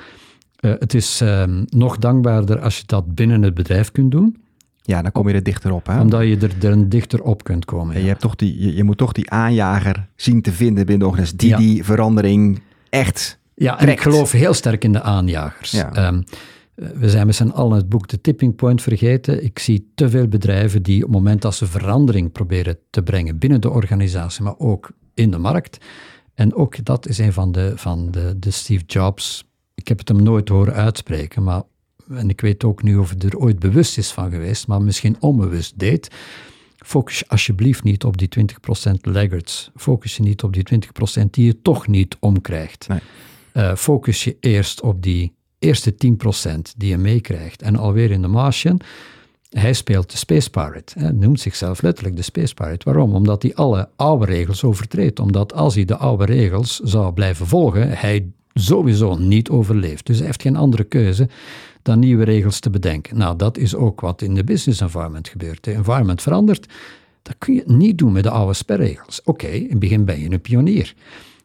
Uh, 0.60 0.72
het 0.78 0.94
is 0.94 1.22
uh, 1.22 1.44
nog 1.66 1.98
dankbaarder 1.98 2.60
als 2.60 2.78
je 2.78 2.82
dat 2.86 3.14
binnen 3.14 3.42
het 3.42 3.54
bedrijf 3.54 3.92
kunt 3.92 4.10
doen. 4.10 4.42
Ja, 4.82 5.02
dan 5.02 5.12
kom 5.12 5.28
je 5.28 5.34
er 5.34 5.42
dichter 5.42 5.72
op. 5.72 5.86
Hè? 5.86 6.00
Omdat 6.00 6.22
je 6.22 6.36
er, 6.36 6.70
er 6.70 6.88
dichter 6.88 7.22
op 7.22 7.44
kunt 7.44 7.64
komen. 7.64 7.94
Ja. 7.94 8.00
Je, 8.00 8.08
hebt 8.08 8.20
toch 8.20 8.34
die, 8.34 8.60
je, 8.60 8.74
je, 8.74 8.84
moet 8.84 8.98
toch 8.98 9.12
die 9.12 9.30
aanjager 9.30 10.08
zien 10.16 10.42
te 10.42 10.52
vinden 10.52 10.86
binnen 10.86 10.98
de 10.98 11.06
organisatie, 11.06 11.56
die 11.56 11.56
die 11.56 11.84
verandering 11.84 12.62
echt. 12.88 13.38
Ja, 13.54 13.80
en 13.80 13.88
ik 13.88 14.00
geloof 14.00 14.32
heel 14.32 14.54
sterk 14.54 14.84
in 14.84 14.92
de 14.92 15.02
aanjagers. 15.02 15.70
Ja. 15.70 16.06
Um, 16.06 16.24
we 16.74 17.10
zijn 17.10 17.26
met 17.26 17.34
z'n 17.34 17.48
allen 17.48 17.76
het 17.76 17.88
boek 17.88 18.06
The 18.06 18.20
Tipping 18.20 18.54
Point 18.54 18.82
vergeten. 18.82 19.44
Ik 19.44 19.58
zie 19.58 19.92
te 19.94 20.10
veel 20.10 20.28
bedrijven 20.28 20.82
die 20.82 20.96
op 20.96 21.02
het 21.02 21.12
moment 21.12 21.42
dat 21.42 21.54
ze 21.54 21.66
verandering 21.66 22.32
proberen 22.32 22.78
te 22.90 23.02
brengen 23.02 23.38
binnen 23.38 23.60
de 23.60 23.70
organisatie, 23.70 24.42
maar 24.42 24.58
ook 24.58 24.90
in 25.14 25.30
de 25.30 25.38
markt. 25.38 25.84
En 26.34 26.54
ook 26.54 26.84
dat 26.84 27.08
is 27.08 27.18
een 27.18 27.32
van 27.32 27.52
de, 27.52 27.72
van 27.76 28.10
de, 28.10 28.38
de 28.38 28.50
Steve 28.50 28.84
Jobs. 28.86 29.44
Ik 29.74 29.88
heb 29.88 29.98
het 29.98 30.08
hem 30.08 30.22
nooit 30.22 30.48
horen 30.48 30.74
uitspreken, 30.74 31.42
maar 31.42 31.62
en 32.16 32.28
ik 32.28 32.40
weet 32.40 32.64
ook 32.64 32.82
niet 32.82 32.96
of 32.96 33.10
hij 33.10 33.28
er 33.28 33.38
ooit 33.38 33.58
bewust 33.58 33.98
is 33.98 34.10
van 34.10 34.30
geweest, 34.30 34.66
maar 34.66 34.82
misschien 34.82 35.16
onbewust 35.20 35.78
deed. 35.78 36.10
Focus 36.76 37.28
alsjeblieft 37.28 37.82
niet 37.82 38.04
op 38.04 38.18
die 38.18 38.28
20% 38.38 38.92
laggards. 39.00 39.70
Focus 39.76 40.16
je 40.16 40.22
niet 40.22 40.42
op 40.42 40.52
die 40.52 40.64
20% 41.20 41.30
die 41.30 41.46
je 41.46 41.62
toch 41.62 41.86
niet 41.86 42.16
omkrijgt. 42.20 42.88
Nee. 42.88 43.00
Uh, 43.54 43.74
focus 43.74 44.24
je 44.24 44.36
eerst 44.40 44.80
op 44.80 45.02
die 45.02 45.32
eerste 45.58 45.94
10% 45.94 45.96
die 46.76 46.88
je 46.88 46.96
meekrijgt. 46.96 47.62
En 47.62 47.76
alweer 47.76 48.10
in 48.10 48.22
de 48.22 48.28
Martian, 48.28 48.80
hij 49.48 49.72
speelt 49.72 50.10
de 50.10 50.16
Space 50.16 50.50
Pirate. 50.50 50.98
Hij 50.98 51.10
noemt 51.10 51.40
zichzelf 51.40 51.82
letterlijk 51.82 52.16
de 52.16 52.22
Space 52.22 52.54
Pirate. 52.54 52.84
Waarom? 52.84 53.14
Omdat 53.14 53.42
hij 53.42 53.54
alle 53.54 53.88
oude 53.96 54.24
regels 54.24 54.64
overtreedt. 54.64 55.20
Omdat 55.20 55.52
als 55.52 55.74
hij 55.74 55.84
de 55.84 55.96
oude 55.96 56.24
regels 56.24 56.78
zou 56.78 57.12
blijven 57.12 57.46
volgen, 57.46 57.90
hij 57.90 58.26
sowieso 58.54 59.14
niet 59.14 59.48
overleeft. 59.48 60.06
Dus 60.06 60.16
hij 60.16 60.26
heeft 60.26 60.42
geen 60.42 60.56
andere 60.56 60.84
keuze 60.84 61.28
dan 61.82 61.98
nieuwe 61.98 62.24
regels 62.24 62.60
te 62.60 62.70
bedenken. 62.70 63.18
Nou, 63.18 63.36
dat 63.36 63.58
is 63.58 63.74
ook 63.74 64.00
wat 64.00 64.22
in 64.22 64.34
de 64.34 64.44
business 64.44 64.80
environment 64.80 65.28
gebeurt. 65.28 65.64
De 65.64 65.72
environment 65.72 66.22
verandert. 66.22 66.72
Dat 67.22 67.34
kun 67.38 67.54
je 67.54 67.62
niet 67.66 67.98
doen 67.98 68.12
met 68.12 68.22
de 68.22 68.30
oude 68.30 68.54
spelregels. 68.54 69.22
Oké, 69.24 69.46
in 69.46 69.70
het 69.70 69.78
begin 69.78 70.04
ben 70.04 70.20
je 70.20 70.30
een 70.30 70.40
pionier. 70.40 70.94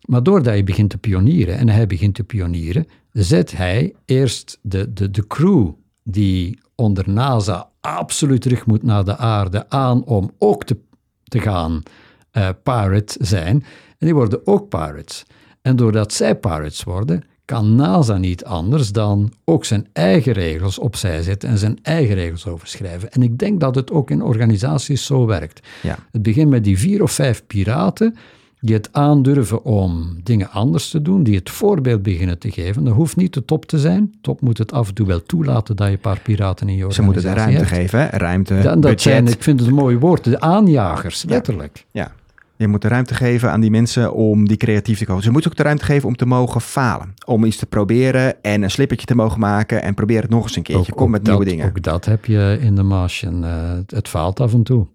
Maar 0.05 0.23
doordat 0.23 0.55
je 0.55 0.63
begint 0.63 0.89
te 0.89 0.97
pionieren 0.97 1.57
en 1.57 1.69
hij 1.69 1.87
begint 1.87 2.15
te 2.15 2.23
pionieren, 2.23 2.87
zet 3.11 3.57
hij 3.57 3.93
eerst 4.05 4.59
de, 4.61 4.93
de, 4.93 5.11
de 5.11 5.27
crew 5.27 5.69
die 6.03 6.59
onder 6.75 7.09
NASA 7.09 7.69
absoluut 7.81 8.41
terug 8.41 8.65
moet 8.65 8.83
naar 8.83 9.03
de 9.03 9.17
aarde 9.17 9.69
aan 9.69 10.03
om 10.03 10.31
ook 10.37 10.63
te, 10.63 10.77
te 11.23 11.39
gaan 11.39 11.83
eh, 12.31 12.49
pirate 12.63 13.15
zijn. 13.19 13.63
En 13.97 14.05
die 14.05 14.13
worden 14.13 14.47
ook 14.47 14.69
pirates. 14.69 15.25
En 15.61 15.75
doordat 15.75 16.13
zij 16.13 16.35
pirates 16.35 16.83
worden, 16.83 17.23
kan 17.47 17.75
NASA 17.75 18.17
niet 18.17 18.45
anders 18.45 18.91
dan 18.91 19.31
ook 19.45 19.65
zijn 19.65 19.87
eigen 19.93 20.33
regels 20.33 20.79
opzij 20.79 21.21
zetten 21.21 21.49
en 21.49 21.57
zijn 21.57 21.79
eigen 21.81 22.15
regels 22.15 22.47
overschrijven. 22.47 23.11
En 23.11 23.21
ik 23.21 23.37
denk 23.37 23.59
dat 23.59 23.75
het 23.75 23.91
ook 23.91 24.09
in 24.11 24.21
organisaties 24.23 25.05
zo 25.05 25.25
werkt. 25.25 25.67
Ja. 25.83 25.97
Het 26.11 26.21
begint 26.21 26.49
met 26.49 26.63
die 26.63 26.79
vier 26.79 27.03
of 27.03 27.11
vijf 27.11 27.43
piraten 27.47 28.15
die 28.59 28.75
het 28.75 28.89
aandurven 28.91 29.63
om 29.63 30.17
dingen 30.23 30.49
anders 30.49 30.89
te 30.89 31.01
doen, 31.01 31.23
die 31.23 31.35
het 31.35 31.49
voorbeeld 31.49 32.03
beginnen 32.03 32.39
te 32.39 32.51
geven. 32.51 32.83
Dat 32.83 32.93
hoeft 32.93 33.15
niet 33.15 33.33
de 33.33 33.45
top 33.45 33.65
te 33.65 33.79
zijn. 33.79 34.13
Top 34.21 34.41
moet 34.41 34.57
het 34.57 34.71
af 34.71 34.87
en 34.87 34.93
toe 34.93 35.07
wel 35.07 35.23
toelaten 35.23 35.75
dat 35.75 35.87
je 35.87 35.93
een 35.93 35.99
paar 35.99 36.19
piraten 36.19 36.69
in 36.69 36.75
je 36.75 36.79
Ze 36.79 36.85
organisatie 36.85 37.03
moeten 37.03 37.23
de 37.23 37.39
ruimte 37.39 37.57
hebt. 37.57 37.69
geven, 37.69 37.99
hè? 37.99 38.17
ruimte, 38.17 38.59
dat 38.61 38.79
budget. 38.81 39.01
zijn, 39.01 39.27
ik 39.27 39.43
vind 39.43 39.59
het 39.59 39.69
een 39.69 39.75
mooi 39.75 39.97
woord, 39.97 40.23
de 40.23 40.39
aanjagers, 40.39 41.23
letterlijk. 41.27 41.85
Ja. 41.91 42.11
Je 42.57 42.67
moet 42.67 42.81
de 42.81 42.87
ruimte 42.87 43.13
geven 43.13 43.51
aan 43.51 43.59
die 43.61 43.71
mensen 43.71 44.13
om 44.13 44.47
die 44.47 44.57
creatief 44.57 44.97
te 44.97 45.05
komen. 45.05 45.23
Ze 45.23 45.31
moeten 45.31 45.51
ook 45.51 45.57
de 45.57 45.63
ruimte 45.63 45.85
geven 45.85 46.07
om 46.07 46.15
te 46.15 46.25
mogen 46.25 46.61
falen. 46.61 47.13
Om 47.25 47.43
iets 47.45 47.57
te 47.57 47.65
proberen 47.65 48.43
en 48.43 48.61
een 48.61 48.71
slippertje 48.71 49.05
te 49.05 49.15
mogen 49.15 49.39
maken 49.39 49.81
en 49.81 49.93
probeer 49.93 50.21
het 50.21 50.29
nog 50.29 50.43
eens 50.43 50.55
een 50.55 50.63
keertje. 50.63 50.93
Kom 50.93 51.11
met 51.11 51.25
dat, 51.25 51.29
nieuwe 51.33 51.49
dingen. 51.49 51.67
Ook 51.67 51.83
dat 51.83 52.05
heb 52.05 52.25
je 52.25 52.57
in 52.61 52.75
de 52.75 52.83
Martian. 52.83 53.43
eh, 53.43 53.69
het, 53.69 53.91
het 53.91 54.07
faalt 54.07 54.39
af 54.39 54.53
en 54.53 54.63
toe. 54.63 54.87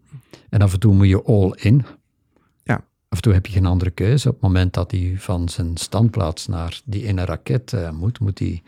En 0.49 0.63
af 0.63 0.73
en 0.73 0.81
toe 0.81 0.95
moet 0.95 1.09
je 1.09 1.23
all 1.23 1.53
in. 1.57 1.85
Ja. 2.63 2.75
Af 3.09 3.17
en 3.17 3.23
toe 3.23 3.33
heb 3.33 3.47
je 3.47 3.53
geen 3.53 3.67
andere 3.67 3.91
keuze. 3.91 4.29
Op 4.29 4.35
het 4.35 4.43
moment 4.43 4.75
dat 4.75 4.91
hij 4.91 5.15
van 5.19 5.49
zijn 5.49 5.77
standplaats 5.77 6.47
naar 6.47 6.81
die 6.85 7.07
ene 7.07 7.25
raket 7.25 7.73
eh, 7.73 7.91
moet, 7.91 8.21
moet 8.21 8.39
hij 8.39 8.63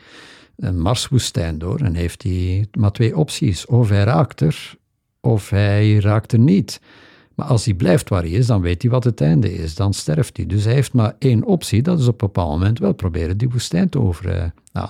een 0.57 0.81
Marswoestijn 0.81 1.59
door 1.59 1.81
en 1.81 1.95
heeft 1.95 2.23
hij 2.23 2.67
maar 2.79 2.93
twee 2.93 3.17
opties. 3.17 3.67
Of 3.67 3.89
hij 3.89 4.05
raakt 4.05 4.41
er, 4.41 4.75
of 5.21 5.51
hij 5.51 5.99
raakt 5.99 6.33
er 6.33 6.39
niet. 6.39 6.81
Maar 7.35 7.47
als 7.47 7.65
hij 7.65 7.75
blijft 7.75 8.09
waar 8.09 8.23
hij 8.23 8.31
is, 8.31 8.47
dan 8.47 8.61
weet 8.61 8.83
hij 8.83 8.91
wat 8.91 9.05
het 9.05 9.21
einde 9.21 9.55
is. 9.55 9.75
Dan 9.75 9.93
sterft 9.95 10.37
hij. 10.37 10.47
Dus 10.47 10.65
hij 10.65 10.75
heeft 10.75 10.93
maar 10.93 11.15
één 11.19 11.45
optie. 11.45 11.83
Dat 11.83 11.99
is 11.99 12.07
op 12.07 12.23
een 12.23 12.27
bepaald 12.27 12.51
moment 12.51 12.79
wel 12.79 12.93
proberen 12.93 13.37
die 13.39 13.49
woestijn 13.51 13.89
te 13.89 14.01
over. 14.01 14.29
eh, 14.29 14.45
nou, 14.73 14.89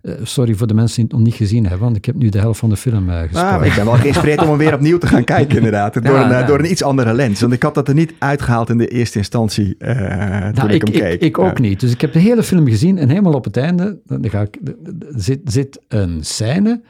eh, 0.00 0.12
sorry 0.22 0.54
voor 0.54 0.66
de 0.66 0.74
mensen 0.74 0.94
die 0.96 1.04
het 1.04 1.12
nog 1.12 1.22
niet 1.22 1.34
gezien 1.34 1.62
hebben, 1.62 1.80
want 1.82 1.96
ik 1.96 2.04
heb 2.04 2.14
nu 2.14 2.28
de 2.28 2.38
helft 2.38 2.58
van 2.60 2.68
de 2.68 2.76
film 2.76 3.08
uh, 3.08 3.18
gesproken. 3.20 3.58
Ah, 3.58 3.66
ik 3.66 3.74
ben 3.74 3.84
wel 3.84 3.94
geïnspireerd 3.94 4.42
om 4.42 4.48
hem 4.48 4.58
weer 4.58 4.74
opnieuw 4.74 4.98
te 4.98 5.06
gaan 5.06 5.24
kijken, 5.24 5.56
inderdaad. 5.56 5.94
Door, 6.02 6.02
Ja, 6.04 6.24
een, 6.24 6.30
eh, 6.32 6.38
ja. 6.40 6.46
door 6.46 6.58
een 6.58 6.70
iets 6.70 6.82
andere 6.82 7.12
lens. 7.14 7.40
Want 7.40 7.52
ik 7.52 7.62
had 7.62 7.74
dat 7.74 7.88
er 7.88 7.94
niet 7.94 8.14
uitgehaald 8.18 8.68
in 8.70 8.78
de 8.78 8.88
eerste 8.88 9.18
instantie 9.18 9.74
eh, 9.78 10.42
toen 10.42 10.52
Nou, 10.54 10.68
ik, 10.68 10.74
ik, 10.74 10.82
hem 10.82 10.92
keek. 11.02 11.12
ik, 11.12 11.20
ik 11.20 11.38
ook 11.38 11.56
Ja. 11.56 11.62
niet. 11.62 11.80
Dus 11.80 11.92
ik 11.92 12.00
heb 12.00 12.12
de 12.12 12.18
hele 12.18 12.42
film 12.42 12.66
gezien 12.68 12.98
en 12.98 13.08
helemaal 13.08 13.32
op 13.34 13.44
het 13.44 13.56
einde 13.56 13.98
dan 14.06 14.30
ga 14.30 14.40
ik, 14.40 14.58
zit, 15.16 15.40
zit 15.44 15.80
een 15.88 16.18
scène. 16.24 16.80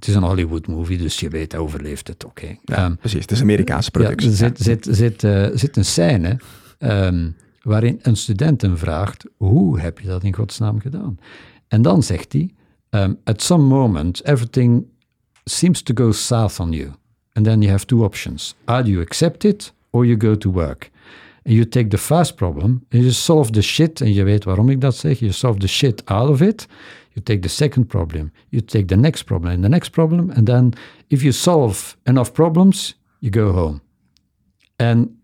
Het 0.00 0.08
is 0.08 0.14
een 0.14 0.22
Hollywood 0.22 0.66
movie, 0.66 0.98
dus 0.98 1.20
je 1.20 1.28
weet, 1.28 1.52
hij 1.52 1.60
overleeft 1.60 2.08
het. 2.08 2.24
Oké. 2.24 2.56
Ja, 2.64 2.76
Ehm, 2.76 2.94
precies. 2.96 3.20
Het 3.20 3.30
is 3.30 3.36
een 3.38 3.42
Amerikaanse 3.44 3.90
Ja, 3.92 3.98
productie. 4.00 4.30
er 4.30 4.36
zit, 4.36 4.58
zit, 4.58 4.88
zit, 4.90 5.24
eh, 5.24 5.46
zit 5.54 5.76
een 5.76 5.84
scène 5.84 6.36
ehm, 6.78 7.30
waarin 7.62 7.98
een 8.02 8.16
student 8.16 8.62
hem 8.62 8.76
vraagt, 8.76 9.24
hoe 9.36 9.80
heb 9.80 9.98
je 9.98 10.06
dat 10.08 10.22
in 10.24 10.34
godsnaam 10.34 10.80
gedaan? 10.80 11.18
En 11.68 11.82
dan 11.82 12.02
zegt 12.02 12.32
hij, 12.32 12.50
ehm, 12.90 13.14
at 13.24 13.42
some 13.42 13.64
moment 13.64 14.24
everything 14.26 14.84
seems 15.44 15.82
to 15.82 15.94
go 16.04 16.12
south 16.12 16.60
on 16.60 16.72
you. 16.72 16.90
And 17.32 17.44
then 17.44 17.60
you 17.60 17.70
have 17.70 17.84
two 17.86 18.04
options. 18.04 18.54
Either 18.64 18.90
you 18.90 19.02
accept 19.02 19.44
it 19.44 19.72
or 19.90 20.06
you 20.06 20.20
go 20.20 20.36
to 20.36 20.50
work. 20.52 20.90
And 21.44 21.54
you 21.54 21.68
take 21.68 21.88
the 21.88 21.98
first 21.98 22.34
problem 22.34 22.70
and 22.90 23.02
you 23.02 23.10
solve 23.10 23.50
the 23.50 23.62
shit, 23.62 24.00
en 24.00 24.12
je 24.12 24.24
weet 24.24 24.44
waarom 24.44 24.68
ik 24.70 24.80
dat 24.80 24.96
zeg, 24.96 25.18
you 25.18 25.32
solve 25.32 25.58
the 25.58 25.66
shit 25.66 26.04
out 26.04 26.28
of 26.30 26.40
it. 26.40 26.66
You 27.12 27.24
take 27.24 27.38
the 27.38 27.48
second 27.48 27.86
problem, 27.86 28.32
you 28.48 28.64
take 28.64 28.84
the 28.84 28.96
next 28.96 29.22
problem 29.22 29.52
and 29.52 29.62
the 29.62 29.68
next 29.68 29.90
problem, 29.90 30.30
and 30.30 30.46
then 30.46 30.72
if 31.06 31.22
you 31.22 31.32
solve 31.32 31.96
enough 32.02 32.32
problems, 32.32 33.00
you 33.18 33.32
go 33.32 33.50
home. 33.52 33.80
En 34.76 35.20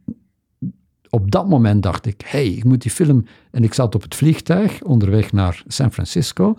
op 1.11 1.31
dat 1.31 1.49
moment 1.49 1.83
dacht 1.83 2.07
ik, 2.07 2.23
hey, 2.25 2.49
ik 2.49 2.65
moet 2.65 2.83
die 2.83 2.91
film... 2.91 3.25
En 3.51 3.65
ik 3.65 3.75
zat 3.75 3.95
op 3.95 4.03
het 4.03 4.15
vliegtuig 4.15 4.83
onderweg 4.83 5.33
naar 5.33 5.63
San 5.67 5.93
Francisco. 5.93 6.57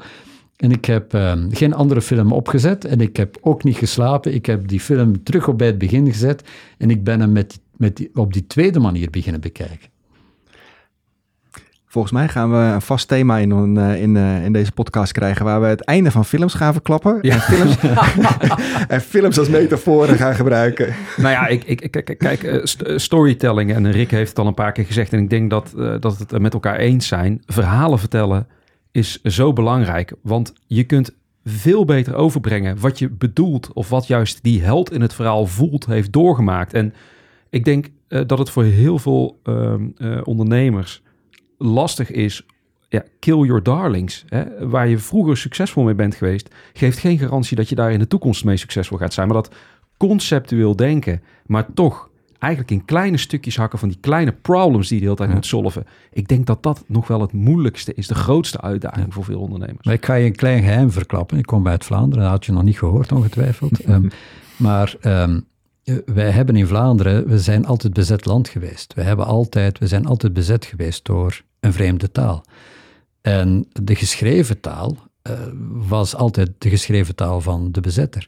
En 0.56 0.72
ik 0.72 0.86
heb 0.86 1.14
ehm, 1.14 1.50
geen 1.52 1.74
andere 1.74 2.02
film 2.02 2.32
opgezet. 2.32 2.86
En 2.86 3.02
ik 3.02 3.18
heb 3.18 3.38
ook 3.42 3.64
niet 3.64 3.78
geslapen. 3.78 4.34
Ik 4.34 4.46
heb 4.46 4.68
die 4.68 4.80
film 4.80 5.24
terug 5.24 5.48
op 5.48 5.58
bij 5.58 5.68
het 5.68 5.78
begin 5.78 6.12
gezet. 6.12 6.44
En 6.78 6.90
ik 6.90 7.04
ben 7.04 7.20
hem 7.20 7.32
met, 7.32 7.60
met 7.76 8.10
op 8.14 8.34
die 8.34 8.48
tweede 8.48 8.80
manier 8.80 9.10
beginnen 9.10 9.42
bekijken. 9.42 9.90
Volgens 11.98 12.18
mij 12.18 12.28
gaan 12.28 12.52
we 12.52 12.58
een 12.58 12.82
vast 12.82 13.08
thema 13.08 13.38
in, 13.38 13.78
eh, 13.78 14.02
in, 14.02 14.18
eh, 14.18 14.46
in 14.46 14.54
deze 14.54 14.72
podcast 14.72 15.12
krijgen... 15.12 15.46
waar 15.46 15.62
we 15.62 15.68
het 15.68 15.82
einde 15.82 16.12
van 16.12 16.26
films 16.26 16.54
gaan 16.54 16.74
verklappen. 16.74 17.22
En, 17.22 17.40
films, 17.40 17.78
en 18.88 19.02
films 19.02 19.40
als 19.40 19.50
metaforen 19.50 20.18
gaan 20.18 20.36
gebruiken. 20.36 20.96
Nou 21.16 21.30
ja, 21.30 21.48
ik, 21.48 21.64
ik, 21.64 21.92
kijk, 21.92 22.18
kijk 22.18 22.44
eh, 22.44 22.60
st- 22.64 22.84
storytelling, 22.96 23.74
en 23.74 23.92
Rick 23.92 24.12
heeft 24.12 24.30
het 24.30 24.40
al 24.40 24.48
een 24.48 24.54
paar 24.54 24.72
keer 24.72 24.86
gezegd, 24.86 25.14
en 25.14 25.20
ik 25.20 25.30
denk 25.30 25.50
dat, 25.50 25.74
dat 26.00 26.18
het 26.18 26.40
met 26.40 26.54
elkaar 26.54 26.78
eens 26.78 27.08
zijn. 27.08 27.42
Verhalen 27.46 28.00
vertellen 28.00 28.48
is 28.92 29.22
zo 29.22 29.54
belangrijk, 29.54 30.14
want 30.22 30.54
je 30.68 30.84
kunt 30.84 31.16
veel 31.44 31.86
beter 31.86 32.16
overbrengen 32.16 32.80
wat 32.80 33.00
je 33.00 33.10
bedoelt, 33.10 33.74
of 33.74 33.90
wat 33.90 34.08
juist 34.08 34.44
die 34.44 34.64
held 34.64 34.92
in 34.92 35.02
het 35.02 35.14
verhaal 35.14 35.46
voelt, 35.46 35.86
heeft 35.86 36.14
doorgemaakt. 36.14 36.74
En 36.74 36.94
ik 37.50 37.66
denk 37.66 37.90
dat 38.08 38.38
het 38.38 38.50
voor 38.50 38.64
heel 38.64 39.00
veel 39.00 39.40
ehm, 39.44 39.86
eh, 39.98 40.20
ondernemers 40.24 41.02
lastig 41.58 42.12
is. 42.12 42.46
Ja, 42.90 43.04
kill 43.20 43.38
your 43.46 43.64
darlings. 43.64 44.26
Hè? 44.28 44.68
Waar 44.68 44.88
je 44.88 44.98
vroeger 44.98 45.38
succesvol 45.38 45.84
mee 45.84 45.96
bent 45.96 46.16
geweest, 46.16 46.50
geeft 46.74 46.98
geen 46.98 47.18
garantie 47.18 47.56
dat 47.56 47.70
je 47.70 47.76
daar 47.76 47.92
in 47.92 48.00
de 48.00 48.08
toekomst 48.08 48.46
mee 48.46 48.58
succesvol 48.58 48.98
gaat 48.98 49.14
zijn. 49.14 49.28
Maar 49.28 49.36
dat 49.42 49.56
conceptueel 49.98 50.76
denken, 50.76 51.22
maar 51.46 51.66
toch 51.74 52.10
eigenlijk 52.40 52.72
in 52.72 52.86
kleine 52.86 53.18
stukjes 53.18 53.58
hakken 53.58 53.80
van 53.80 53.90
die 53.90 53.98
kleine 54.02 54.32
problems 54.32 54.88
die 54.88 54.96
je 54.98 55.02
de 55.02 55.06
hele 55.06 55.18
tijd 55.18 55.30
Ja. 55.30 55.36
moet 55.36 55.46
solven. 55.46 55.86
Ik 56.12 56.28
denk 56.28 56.46
dat 56.46 56.64
dat 56.64 56.84
nog 56.88 57.08
wel 57.08 57.22
het 57.22 57.34
moeilijkste 57.34 57.94
is, 57.94 58.08
de 58.08 58.16
grootste 58.16 58.62
uitdaging 58.62 59.14
voor 59.14 59.24
veel 59.24 59.40
ondernemers. 59.40 59.86
Maar 59.86 59.94
ik 59.94 60.06
ga 60.06 60.14
je 60.14 60.26
een 60.26 60.36
klein 60.36 60.64
geheim 60.64 60.92
verklappen. 60.92 61.38
Ik 61.38 61.46
kom 61.46 61.68
uit 61.68 61.86
Vlaanderen, 61.86 62.24
dat 62.24 62.34
had 62.34 62.46
je 62.46 62.52
nog 62.52 62.64
niet 62.64 62.78
gehoord 62.78 63.12
ongetwijfeld. 63.12 63.80
Ehm, 63.86 64.08
maar 64.58 64.96
eh, 65.02 65.34
wij 66.06 66.30
hebben 66.30 66.56
in 66.56 66.68
Vlaanderen, 66.68 67.28
we 67.28 67.40
zijn 67.40 67.66
altijd 67.66 67.94
bezet 67.94 68.26
land 68.26 68.50
geweest. 68.50 68.94
We, 68.94 69.02
hebben 69.02 69.26
altijd, 69.26 69.80
we 69.80 69.88
zijn 69.88 70.06
altijd 70.06 70.34
bezet 70.34 70.66
geweest 70.66 71.06
door 71.06 71.42
een 71.60 71.74
vreemde 71.74 72.12
taal. 72.12 72.44
En 73.22 73.68
de 73.72 73.96
geschreven 73.96 74.60
taal 74.60 74.98
eh, 75.22 75.34
was 75.70 76.16
altijd 76.16 76.52
de 76.58 76.70
geschreven 76.70 77.16
taal 77.16 77.42
van 77.42 77.72
de 77.72 77.82
bezetter. 77.82 78.28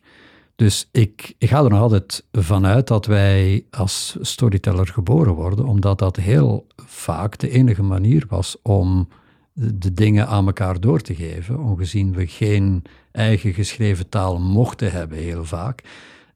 Dus 0.56 0.88
ik, 0.92 1.36
ik 1.38 1.50
ga 1.50 1.64
er 1.64 1.70
nog 1.70 1.80
altijd 1.80 2.26
vanuit 2.32 2.88
dat 2.88 3.06
wij 3.06 3.66
als 3.72 4.18
storyteller 4.22 4.88
geboren 4.88 5.34
worden, 5.34 5.66
omdat 5.66 6.00
dat 6.00 6.16
heel 6.16 6.68
vaak 6.76 7.38
de 7.38 7.50
enige 7.50 7.84
manier 7.84 8.26
was 8.28 8.58
om 8.62 9.08
de, 9.54 9.94
dingen 9.94 10.28
aan 10.28 10.46
elkaar 10.46 10.80
door 10.80 11.02
te 11.02 11.16
geven, 11.16 11.60
ongezien 11.60 12.14
we 12.14 12.28
geen 12.28 12.84
eigen 13.12 13.54
geschreven 13.54 14.10
taal 14.10 14.40
mochten 14.40 14.92
hebben, 14.92 15.18
heel 15.18 15.46
vaak. 15.46 15.84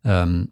Ehm, 0.02 0.36
eh, 0.40 0.46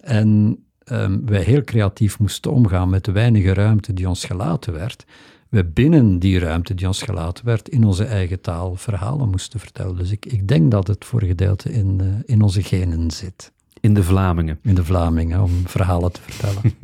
en 0.00 0.58
ehm, 0.84 1.18
wij 1.24 1.42
heel 1.42 1.64
creatief 1.64 2.18
moesten 2.18 2.52
omgaan 2.52 2.88
met 2.90 3.04
de 3.04 3.12
weinige 3.12 3.54
ruimte 3.54 3.92
die 3.92 4.08
ons 4.08 4.24
gelaten 4.24 4.72
werd. 4.72 5.04
We 5.48 5.64
binnen 5.64 6.18
die 6.18 6.38
ruimte 6.38 6.74
die 6.74 6.86
ons 6.86 7.02
gelaten 7.02 7.44
werd, 7.44 7.68
in 7.68 7.84
onze 7.84 8.04
eigen 8.04 8.40
taal 8.40 8.74
verhalen 8.74 9.28
moesten 9.30 9.60
vertellen. 9.60 9.96
Dus 9.96 10.10
ik, 10.10 10.26
ik 10.26 10.48
denk 10.48 10.70
dat 10.70 10.86
het 10.86 11.04
voor 11.04 11.22
een 11.22 11.28
gedeelte 11.28 11.72
in, 11.72 12.00
eh, 12.00 12.06
in 12.34 12.42
onze 12.42 12.62
genen 12.62 13.10
zit. 13.10 13.52
In 13.80 13.94
de 13.94 14.02
Vlamingen. 14.02 14.58
In 14.62 14.74
de 14.74 14.84
Vlamingen, 14.84 15.42
om 15.42 15.50
verhalen 15.66 16.12
te 16.12 16.20
vertellen. 16.22 16.62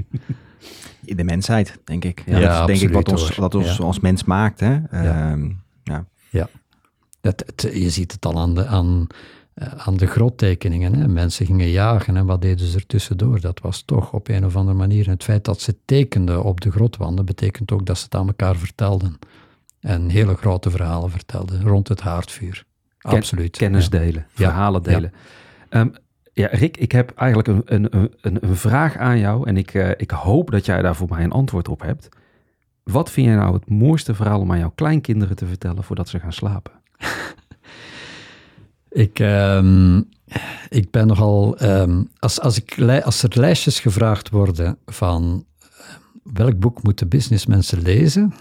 In 1.05 1.16
de 1.16 1.24
mensheid, 1.24 1.78
denk 1.85 2.05
ik. 2.05 2.22
Ja, 2.26 2.41
dat 2.61 2.68
is 2.68 2.78
denk 2.78 2.91
ik 2.91 2.95
wat 2.97 3.09
absoluut, 3.09 3.20
ons, 3.28 3.37
hoor. 3.37 3.45
wat 3.51 3.55
ons 3.55 3.76
Ja. 3.76 3.85
als 3.85 4.01
mens 4.01 4.24
maakt. 4.24 4.61
Hè? 4.61 4.72
Ja. 4.72 5.30
Ehm, 5.30 5.51
ja. 5.82 6.49
Dat, 7.20 7.43
het- 7.47 7.70
je 7.74 7.91
ziet 7.91 8.12
het 8.12 8.26
al 8.26 8.39
aan 8.41 8.55
de, 8.55 8.66
aan, 8.66 9.07
eh, 9.07 9.16
aan 9.77 9.97
de 9.97 10.07
grottekeningen. 10.07 10.95
Hè. 10.95 11.09
Mensen 11.09 11.47
gingen 11.47 11.69
jagen 11.71 12.17
en 12.17 12.27
wat 12.27 12.43
deden 12.43 12.67
ze 12.67 12.77
er 12.77 12.87
tussendoor? 12.87 13.41
Dat 13.41 13.61
was 13.61 13.83
toch 13.83 14.13
op 14.13 14.29
een 14.29 14.45
of 14.45 14.57
andere 14.57 14.77
manier. 14.77 15.09
Het 15.09 15.25
feit 15.25 15.45
dat 15.45 15.61
ze 15.61 15.77
tekenden 15.85 16.43
op 16.45 16.61
de 16.61 16.71
grotwanden 16.71 17.25
betekent 17.25 17.73
ook 17.73 17.87
dat 17.87 17.99
ze 17.99 18.05
het 18.05 18.15
aan 18.15 18.27
elkaar 18.27 18.57
vertelden. 18.57 19.19
En 19.81 20.09
hele 20.09 20.35
grote 20.35 20.71
verhalen 20.71 21.11
vertelden 21.11 21.63
rond 21.63 21.89
het 21.89 22.01
haardvuur. 22.01 22.65
Ken- 22.99 23.11
Absoluut. 23.13 23.57
Kennis 23.57 23.85
Ja. 23.85 23.91
delen, 23.91 24.15
Ja, 24.15 24.27
verhalen 24.35 24.81
ja. 24.85 24.89
delen. 24.91 25.13
Ehm, 25.69 25.89
ja, 26.33 26.49
Rick, 26.51 26.77
ik 26.77 26.93
heb 26.93 27.11
eigenlijk 27.17 27.49
een, 27.49 27.63
een, 27.65 28.09
een, 28.21 28.39
een 28.49 28.57
vraag 28.57 28.97
aan 28.97 29.19
jou 29.19 29.49
en 29.49 29.57
ik, 29.57 29.75
eh, 29.75 29.91
ik 29.97 30.11
hoop 30.11 30.51
dat 30.51 30.67
jij 30.67 30.83
daar 30.83 30.97
voor 30.97 31.09
mij 31.09 31.25
een 31.25 31.33
antwoord 31.33 31.69
op 31.69 31.81
hebt. 31.81 32.09
Wat 32.83 33.11
vind 33.11 33.27
jij 33.27 33.37
nou 33.37 33.55
het 33.55 33.69
mooiste 33.69 34.15
verhaal 34.15 34.41
om 34.41 34.53
aan 34.53 34.59
jouw 34.59 34.73
kleinkinderen 34.75 35.37
te 35.37 35.47
vertellen 35.47 35.85
voordat 35.85 36.09
ze 36.09 36.19
gaan 36.21 36.33
slapen? 36.33 36.73
Ik, 38.95 39.18
ehm, 39.18 40.03
ik 40.68 40.90
ben 40.90 41.07
nogal. 41.07 41.57
ehm, 41.57 42.03
als, 42.18 42.40
als, 42.40 42.57
ik, 42.57 42.80
als 43.05 43.22
er 43.22 43.38
lijstjes 43.38 43.80
gevraagd 43.80 44.30
worden 44.30 44.78
van 44.86 45.45
ehm, 45.59 46.34
welk 46.34 46.59
boek 46.59 46.82
moeten 46.82 47.09
businessmensen 47.09 47.82
lezen, 47.82 48.32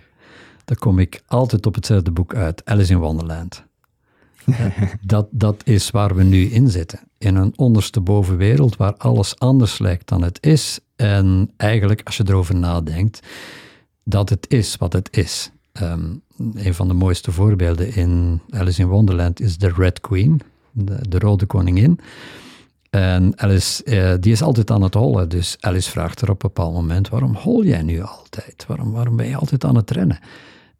dan 0.64 0.76
kom 0.78 0.98
ik 0.98 1.22
altijd 1.26 1.66
op 1.66 1.74
hetzelfde 1.74 2.10
boek 2.10 2.34
uit: 2.34 2.64
Alice 2.64 2.92
in 2.92 2.98
Wonderland. 2.98 3.64
Eh, 4.44 4.66
dat, 5.00 5.28
dat 5.30 5.62
is 5.64 5.90
waar 5.90 6.14
we 6.14 6.22
nu 6.22 6.44
in 6.44 6.68
zitten. 6.68 7.00
In 7.18 7.36
een 7.36 7.52
onderste 7.56 8.00
bovenwereld 8.00 8.76
waar 8.76 8.96
alles 8.96 9.38
anders 9.38 9.78
lijkt 9.78 10.08
dan 10.08 10.22
het 10.22 10.38
is. 10.40 10.80
En 10.96 11.50
eigenlijk, 11.56 12.00
als 12.04 12.16
je 12.16 12.24
erover 12.26 12.56
nadenkt, 12.56 13.20
dat 14.04 14.28
het 14.28 14.46
is 14.48 14.76
wat 14.76 14.92
het 14.92 15.16
is. 15.16 15.50
Ehm, 15.80 16.14
een 16.54 16.74
van 16.74 16.88
de 16.88 16.94
mooiste 16.94 17.32
voorbeelden 17.32 17.94
in 17.94 18.40
Alice 18.50 18.80
in 18.80 18.88
Wonderland 18.88 19.40
is 19.40 19.58
de 19.58 19.72
Red 19.76 20.00
Queen, 20.00 20.40
de, 20.72 21.08
de 21.08 21.18
Rode 21.18 21.46
Koningin. 21.46 22.00
En 22.90 23.32
Alice, 23.38 23.84
eh, 23.84 24.14
die 24.20 24.32
is 24.32 24.42
altijd 24.42 24.70
aan 24.70 24.82
het 24.82 24.94
hollen. 24.94 25.28
Dus 25.28 25.56
Alice 25.60 25.90
vraagt 25.90 26.20
er 26.20 26.30
op 26.30 26.42
een 26.42 26.48
bepaald 26.48 26.74
moment: 26.74 27.08
waarom 27.08 27.34
hol 27.34 27.64
jij 27.64 27.82
nu 27.82 28.02
altijd? 28.02 28.64
Waarom, 28.66 28.92
waarom 28.92 29.16
ben 29.16 29.28
je 29.28 29.36
altijd 29.36 29.64
aan 29.64 29.76
het 29.76 29.90
rennen? 29.90 30.18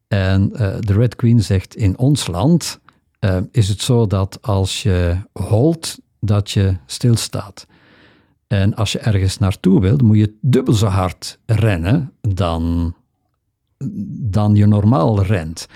En 0.09 0.51
uh, 0.53 0.59
de 0.81 0.93
Red 0.93 1.17
Queen 1.17 1.43
zegt: 1.43 1.77
in 1.77 1.99
ons 1.99 2.27
land 2.27 2.81
uh, 3.21 3.37
is 3.51 3.69
het 3.69 3.81
zo 3.81 4.07
dat 4.07 4.39
als 4.43 4.83
je 4.83 5.17
holt, 5.33 5.99
dat 6.21 6.51
je 6.51 6.77
stilstaat. 6.87 7.67
En 8.47 8.75
als 8.75 8.93
je 8.93 8.99
ergens 8.99 9.39
naartoe 9.39 9.81
wilt, 9.81 10.03
moet 10.03 10.17
je 10.17 10.35
dubbel 10.41 10.75
zo 10.75 10.87
hard 10.87 11.39
rennen 11.47 12.13
dan, 12.21 12.95
dan 14.31 14.55
je 14.55 14.67
normaal 14.67 15.23
rent. 15.23 15.67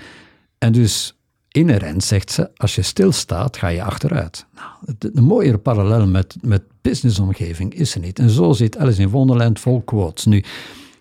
En 0.57 0.71
dus 0.71 1.17
inherent 1.51 2.03
zegt 2.03 2.31
ze, 2.31 2.49
als 2.55 2.75
je 2.75 2.81
stilstaat, 2.81 3.57
ga 3.57 3.67
je 3.67 3.83
achteruit. 3.83 4.45
Nou, 4.55 4.95
de, 4.97 5.57
parallel 5.57 6.07
met, 6.07 6.35
met 6.41 6.63
businessomgeving 6.81 7.73
is 7.73 7.95
er 7.95 8.01
niet. 8.01 8.19
En 8.19 8.29
zo 8.29 8.53
zit 8.53 8.77
Alice 8.77 9.01
in 9.01 9.09
Wonderland 9.09 9.59
vol 9.59 9.81
quotes. 9.81 10.25
Nu, 10.25 10.43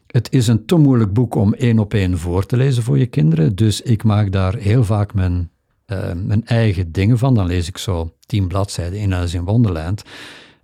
het 0.07 0.33
is 0.33 0.47
een 0.47 0.67
te 0.67 0.77
moeilijk 0.77 1.13
boek 1.13 1.35
om 1.35 1.55
één 1.55 1.79
op 1.79 1.95
één 1.95 2.19
voor 2.19 2.47
te 2.47 2.57
lezen 2.57 2.83
voor 2.83 2.99
je 2.99 3.07
kinderen, 3.07 3.55
dus 3.55 3.81
ik 3.81 4.05
maak 4.05 4.33
daar 4.33 4.55
heel 4.55 4.85
vaak 4.85 5.15
mijn, 5.15 5.51
uh, 5.87 6.13
mijn 6.13 6.47
eigen 6.47 6.93
dingen 6.93 7.19
van. 7.19 7.35
Dan 7.35 7.47
lees 7.47 7.69
ik 7.69 7.79
zo 7.79 8.15
tien 8.27 8.49
bladzijden 8.49 8.99
in 8.99 9.15
Alice 9.15 9.37
in 9.37 9.45
Wonderland. 9.45 10.03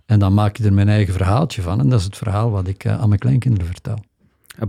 En 0.05 0.19
dan 0.19 0.33
maak 0.33 0.57
ik 0.57 0.65
er 0.65 0.73
mijn 0.73 0.89
eigen 0.89 1.13
verhaaltje 1.13 1.61
van. 1.61 1.79
En 1.79 1.89
dat 1.89 1.99
is 1.99 2.05
het 2.05 2.17
verhaal 2.17 2.51
wat 2.51 2.67
ik 2.67 2.85
uh, 2.85 3.01
aan 3.01 3.07
mijn 3.07 3.19
kleinkinderen 3.19 3.67
vertel. 3.67 3.97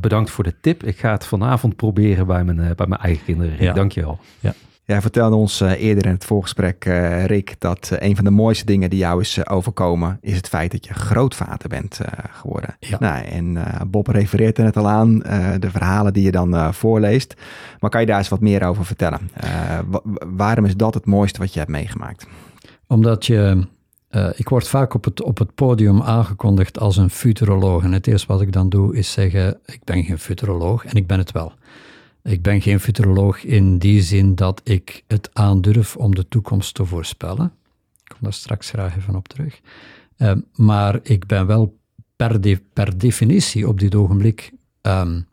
Bedankt 0.01 0.31
voor 0.31 0.45
de 0.45 0.55
tip. 0.61 0.85
Ik 0.85 0.99
ga 0.99 1.13
het 1.13 1.27
vanavond 1.27 1.77
proberen 1.77 2.27
bij 2.27 2.45
mijn, 2.45 2.59
uh, 2.59 2.71
bij 2.77 2.87
mijn 2.87 3.01
eigen 3.01 3.25
kinderen. 3.25 3.63
Ja. 3.63 3.73
Dank 3.73 3.93
je 3.93 4.01
wel. 4.01 4.19
Ja. 4.41 4.55
Jij 4.85 5.01
vertelde 5.01 5.37
ons 5.37 5.61
uh, 5.61 5.83
eerder 5.83 6.07
in 6.07 6.13
het 6.13 6.25
voorgesprek, 6.25 6.85
Rick, 7.27 7.55
dat 7.59 7.97
een 7.99 8.17
van 8.17 8.25
de 8.25 8.31
mooiste 8.31 8.65
dingen 8.65 8.91
die 8.91 8.99
jou 8.99 9.21
is 9.21 9.47
overkomen, 9.49 10.19
is 10.21 10.37
het 10.37 10.49
feit 10.49 10.71
dat 10.71 10.87
je 10.87 10.95
grootvader 10.95 11.69
bent 11.69 12.01
geworden. 12.31 12.77
Ja. 12.79 12.97
Nou, 13.01 13.25
en 13.25 13.59
Bob 13.87 14.07
refereert 14.07 14.59
er 14.59 14.65
net 14.65 14.77
al 14.77 14.89
aan, 14.89 15.19
de 15.59 15.71
verhalen 15.71 16.13
die 16.13 16.25
je 16.25 16.31
dan 16.31 16.75
voorleest. 16.75 17.35
Maar 17.79 17.91
kan 17.91 18.01
je 18.01 18.07
daar 18.07 18.19
eens 18.19 18.29
wat 18.29 18.41
meer 18.41 18.65
over 18.65 18.85
vertellen? 18.85 19.31
waarom 20.37 20.65
is 20.65 20.77
dat 20.77 20.95
het 20.95 21.07
mooiste 21.07 21.39
wat 21.39 21.53
je 21.53 21.59
hebt 21.59 21.71
meegemaakt? 21.71 22.27
Omdat 22.87 23.27
je, 23.27 23.67
ik 24.35 24.49
word 24.49 24.69
vaak 24.69 24.95
op 24.95 25.05
het, 25.05 25.23
op 25.23 25.39
het 25.39 25.55
podium 25.55 26.03
aangekondigd 26.03 26.79
als 26.79 26.97
een 26.97 27.11
futuroloog. 27.11 27.83
En 27.83 27.93
het 27.93 28.07
eerste 28.07 28.27
wat 28.27 28.41
ik 28.41 28.53
dan 28.53 28.69
doe 28.69 28.97
is 28.97 29.13
zeggen, 29.13 29.61
ik 29.65 29.85
ben 29.85 30.05
geen 30.05 30.19
futuroloog 30.19 30.85
en 30.85 30.95
ik 30.97 31.07
ben 31.07 31.19
het 31.19 31.33
wel. 31.33 31.53
Ik 32.23 32.43
ben 32.43 32.63
geen 32.63 32.81
futuroloog 32.81 33.45
in 33.45 33.79
die 33.79 34.03
zin 34.03 34.35
dat 34.35 34.61
ik 34.65 35.05
het 35.07 35.31
aandurf 35.33 35.97
om 35.97 36.15
de 36.15 36.29
toekomst 36.29 36.75
te 36.75 36.85
voorspellen. 36.85 37.53
Ik 38.05 38.09
kom 38.09 38.19
daar 38.21 38.33
straks 38.33 38.71
graag 38.71 38.97
even 38.97 39.17
op 39.17 39.29
terug. 39.29 39.61
Uh, 40.19 40.33
maar 40.55 41.01
ik 41.03 41.27
ben 41.27 41.47
wel 41.47 41.79
per, 42.17 42.61
per 42.73 42.99
definitie 42.99 43.69
op 43.69 43.81
dit 43.81 43.95
ogenblik 43.95 44.53
um, 44.83 45.27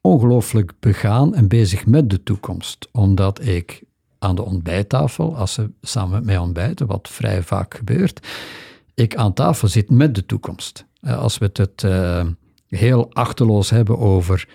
ongelooflijk 0.00 0.72
begaan 0.80 1.34
en 1.34 1.48
bezig 1.48 1.86
met 1.86 2.10
de 2.10 2.22
toekomst. 2.22 2.88
Omdat 2.92 3.44
ik 3.46 3.82
aan 4.20 4.34
de 4.34 4.42
ontbijttafel, 4.42 5.36
als 5.36 5.52
ze 5.52 5.70
samen 5.82 6.10
met 6.10 6.24
mij 6.24 6.38
ontbijten, 6.38 6.86
wat 6.86 7.08
vrij 7.08 7.42
vaak 7.42 7.74
gebeurt, 7.74 8.28
ik 8.94 9.16
aan 9.16 9.32
tafel 9.32 9.68
zit 9.68 9.90
met 9.90 10.14
de 10.14 10.26
toekomst. 10.26 10.84
Uh, 11.02 11.18
als 11.18 11.38
we 11.38 11.50
het 11.52 11.82
uh, 11.82 12.26
heel 12.68 13.12
achterloos 13.12 13.70
hebben 13.70 13.98
over 13.98 14.48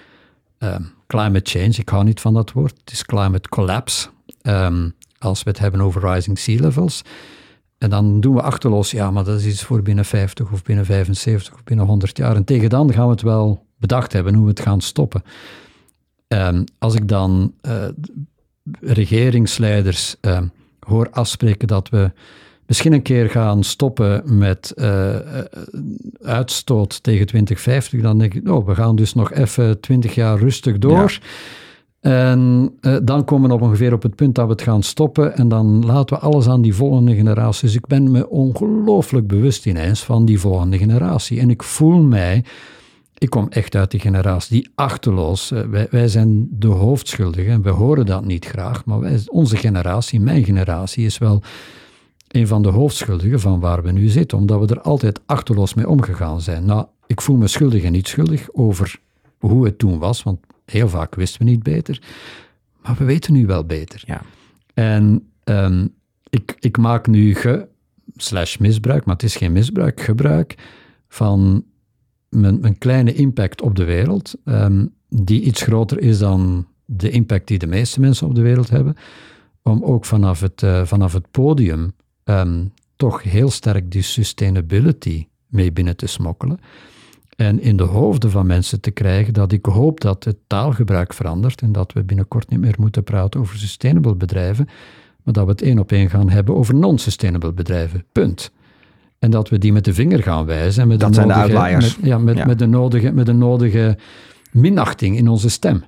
um, 0.59 0.91
climate 1.07 1.49
change, 1.49 1.73
ik 1.75 1.89
hou 1.89 2.03
niet 2.03 2.21
van 2.21 2.33
dat 2.33 2.51
woord, 2.51 2.77
het 2.79 2.91
is 2.91 3.05
climate 3.05 3.49
collapse. 3.49 4.09
Um, 4.41 4.95
als 5.25 5.43
we 5.43 5.49
het 5.49 5.59
hebben 5.59 5.81
over 5.81 6.13
rising 6.13 6.39
sea 6.39 6.61
levels. 6.61 7.01
En 7.77 7.89
dan 7.89 8.19
doen 8.19 8.35
we 8.35 8.41
achterloos, 8.41 8.91
ja, 8.91 9.11
maar 9.11 9.23
dat 9.23 9.39
is 9.39 9.45
iets 9.45 9.63
voor 9.63 9.81
binnen 9.81 10.05
50 10.05 10.51
of 10.51 10.63
binnen 10.63 10.85
75 10.85 11.53
of 11.53 11.63
binnen 11.63 11.85
100 11.85 12.17
jaar. 12.17 12.35
En 12.35 12.43
tegen 12.43 12.69
dan 12.69 12.93
gaan 12.93 13.05
we 13.05 13.11
het 13.11 13.21
wel 13.21 13.65
bedacht 13.77 14.13
hebben 14.13 14.33
hoe 14.33 14.43
we 14.43 14.49
het 14.49 14.59
gaan 14.59 14.81
stoppen. 14.81 15.23
Um, 16.27 16.63
als 16.77 16.95
ik 16.95 17.07
dan 17.07 17.53
uh, 17.61 17.85
regeringsleiders 18.79 20.15
uh, 20.21 20.39
hoor 20.79 21.09
afspreken 21.11 21.67
dat 21.67 21.89
we 21.89 22.11
misschien 22.65 22.93
een 22.93 23.01
keer 23.01 23.29
gaan 23.29 23.63
stoppen 23.63 24.37
met 24.37 24.73
uh, 24.75 25.15
uitstoot 26.21 27.03
tegen 27.03 27.25
2050, 27.25 28.01
dan 28.01 28.17
denk 28.17 28.33
ik, 28.33 28.49
oh, 28.49 28.67
we 28.67 28.75
gaan 28.75 28.95
dus 28.95 29.13
nog 29.13 29.33
even 29.33 29.79
20 29.79 30.15
jaar 30.15 30.39
rustig 30.39 30.77
door. 30.77 31.19
Ja. 31.21 31.27
En 32.05 32.71
uh, 32.81 32.95
dan 33.03 33.25
komen 33.25 33.49
we 33.49 33.63
ongeveer 33.63 33.93
op 33.93 34.03
het 34.03 34.15
punt 34.15 34.35
dat 34.35 34.45
we 34.45 34.51
het 34.51 34.61
gaan 34.61 34.83
stoppen 34.83 35.37
en 35.37 35.47
dan 35.47 35.85
laten 35.85 36.15
we 36.15 36.21
alles 36.21 36.47
aan 36.47 36.61
die 36.61 36.75
volgende 36.75 37.15
generatie. 37.15 37.67
Dus 37.67 37.77
ik 37.77 37.87
ben 37.87 38.11
me 38.11 38.29
ongelooflijk 38.29 39.27
bewust 39.27 39.65
ineens 39.65 40.03
van 40.03 40.25
die 40.25 40.39
volgende 40.39 40.77
generatie. 40.77 41.39
En 41.39 41.49
ik 41.49 41.63
voel 41.63 42.01
mij, 42.01 42.43
ik 43.17 43.29
kom 43.29 43.47
echt 43.49 43.75
uit 43.75 43.91
die 43.91 43.99
generatie 43.99 44.61
die 44.61 44.71
achterloos, 44.75 45.51
uh, 45.51 45.61
wij, 45.61 45.87
wij 45.89 46.07
zijn 46.07 46.47
de 46.51 46.67
hoofdschuldigen 46.67 47.51
en 47.51 47.61
we 47.61 47.69
horen 47.69 48.05
dat 48.05 48.25
niet 48.25 48.45
graag, 48.45 48.85
maar 48.85 48.99
wij, 48.99 49.19
onze 49.27 49.57
generatie, 49.57 50.19
mijn 50.19 50.43
generatie, 50.43 51.05
is 51.05 51.17
wel 51.17 51.43
een 52.27 52.47
van 52.47 52.61
de 52.61 52.69
hoofdschuldigen 52.69 53.39
van 53.39 53.59
waar 53.59 53.83
we 53.83 53.91
nu 53.91 54.07
zitten, 54.07 54.37
omdat 54.37 54.59
we 54.59 54.75
er 54.75 54.81
altijd 54.81 55.19
achterloos 55.25 55.73
mee 55.73 55.89
omgegaan 55.89 56.41
zijn. 56.41 56.65
Nou, 56.65 56.85
ik 57.07 57.21
voel 57.21 57.35
me 57.35 57.47
schuldig 57.47 57.83
en 57.83 57.91
niet 57.91 58.07
schuldig 58.07 58.47
over 58.53 58.99
hoe 59.37 59.65
het 59.65 59.77
toen 59.77 59.99
was, 59.99 60.23
want 60.23 60.39
heel 60.65 60.89
vaak 60.89 61.15
wisten 61.15 61.45
we 61.45 61.49
niet 61.49 61.63
beter, 61.63 62.01
maar 62.81 62.95
we 62.97 63.03
weten 63.03 63.33
nu 63.33 63.45
wel 63.45 63.65
beter. 63.65 64.03
Ja. 64.05 64.21
En 64.73 65.29
um, 65.43 65.93
ik, 66.29 66.55
ik 66.59 66.77
maak 66.77 67.07
nu 67.07 67.35
ge, 67.35 67.67
slash 68.15 68.57
misbruik, 68.57 69.05
maar 69.05 69.15
het 69.15 69.23
is 69.23 69.35
geen 69.35 69.51
misbruik, 69.51 70.01
gebruik 70.01 70.55
van 71.07 71.63
mijn, 72.29 72.77
kleine 72.77 73.13
impact 73.13 73.61
op 73.61 73.75
de 73.75 73.83
wereld, 73.83 74.35
um, 74.45 74.93
die 75.09 75.41
iets 75.41 75.61
groter 75.61 75.99
is 75.99 76.17
dan 76.17 76.67
de 76.85 77.09
impact 77.09 77.47
die 77.47 77.57
de 77.57 77.67
meeste 77.67 77.99
mensen 77.99 78.27
op 78.27 78.35
de 78.35 78.41
wereld 78.41 78.69
hebben, 78.69 78.95
om 79.61 79.83
ook 79.83 80.05
vanaf 80.05 80.39
het, 80.39 80.61
uh, 80.61 80.85
vanaf 80.85 81.13
het 81.13 81.31
podium 81.31 81.93
um, 82.23 82.73
toch 82.95 83.23
heel 83.23 83.49
sterk 83.49 83.91
die 83.91 84.01
sustainability 84.01 85.27
mee 85.47 85.71
binnen 85.71 85.95
te 85.95 86.07
smokkelen. 86.07 86.59
En 87.35 87.59
in 87.59 87.77
de 87.77 87.83
hoofden 87.83 88.31
van 88.31 88.45
mensen 88.45 88.81
te 88.81 88.91
krijgen 88.91 89.33
dat 89.33 89.51
ik 89.51 89.65
hoop 89.65 90.01
dat 90.01 90.23
het 90.23 90.37
taalgebruik 90.47 91.13
verandert 91.13 91.61
en 91.61 91.71
dat 91.71 91.93
we 91.93 92.03
binnenkort 92.03 92.49
niet 92.49 92.59
meer 92.59 92.75
moeten 92.79 93.03
praten 93.03 93.39
over 93.39 93.57
sustainable 93.57 94.15
bedrijven, 94.15 94.67
maar 95.23 95.33
dat 95.33 95.45
we 95.45 95.51
het 95.51 95.61
één 95.61 95.79
op 95.79 95.91
één 95.91 96.09
gaan 96.09 96.29
hebben 96.29 96.55
over 96.55 96.75
non-sustainable 96.75 97.53
bedrijven. 97.53 98.05
Punt. 98.11 98.51
En 99.25 99.31
dat 99.31 99.49
we 99.49 99.57
die 99.57 99.73
met 99.73 99.85
de 99.85 99.93
vinger 99.93 100.23
gaan 100.23 100.45
wijzen. 100.45 100.87
Met 100.87 100.99
dat 100.99 101.09
de 101.09 101.15
zijn 101.15 101.27
nodige, 101.27 101.47
de 101.47 101.57
outliers. 101.57 101.97
Met, 101.97 102.05
ja, 102.05 102.17
met, 102.17 102.37
ja. 102.37 102.45
Met, 102.45 102.59
de 102.59 102.65
nodige, 102.65 103.11
met 103.11 103.25
de 103.25 103.33
nodige 103.33 103.97
minachting 104.51 105.17
in 105.17 105.27
onze 105.27 105.49
stem. 105.49 105.83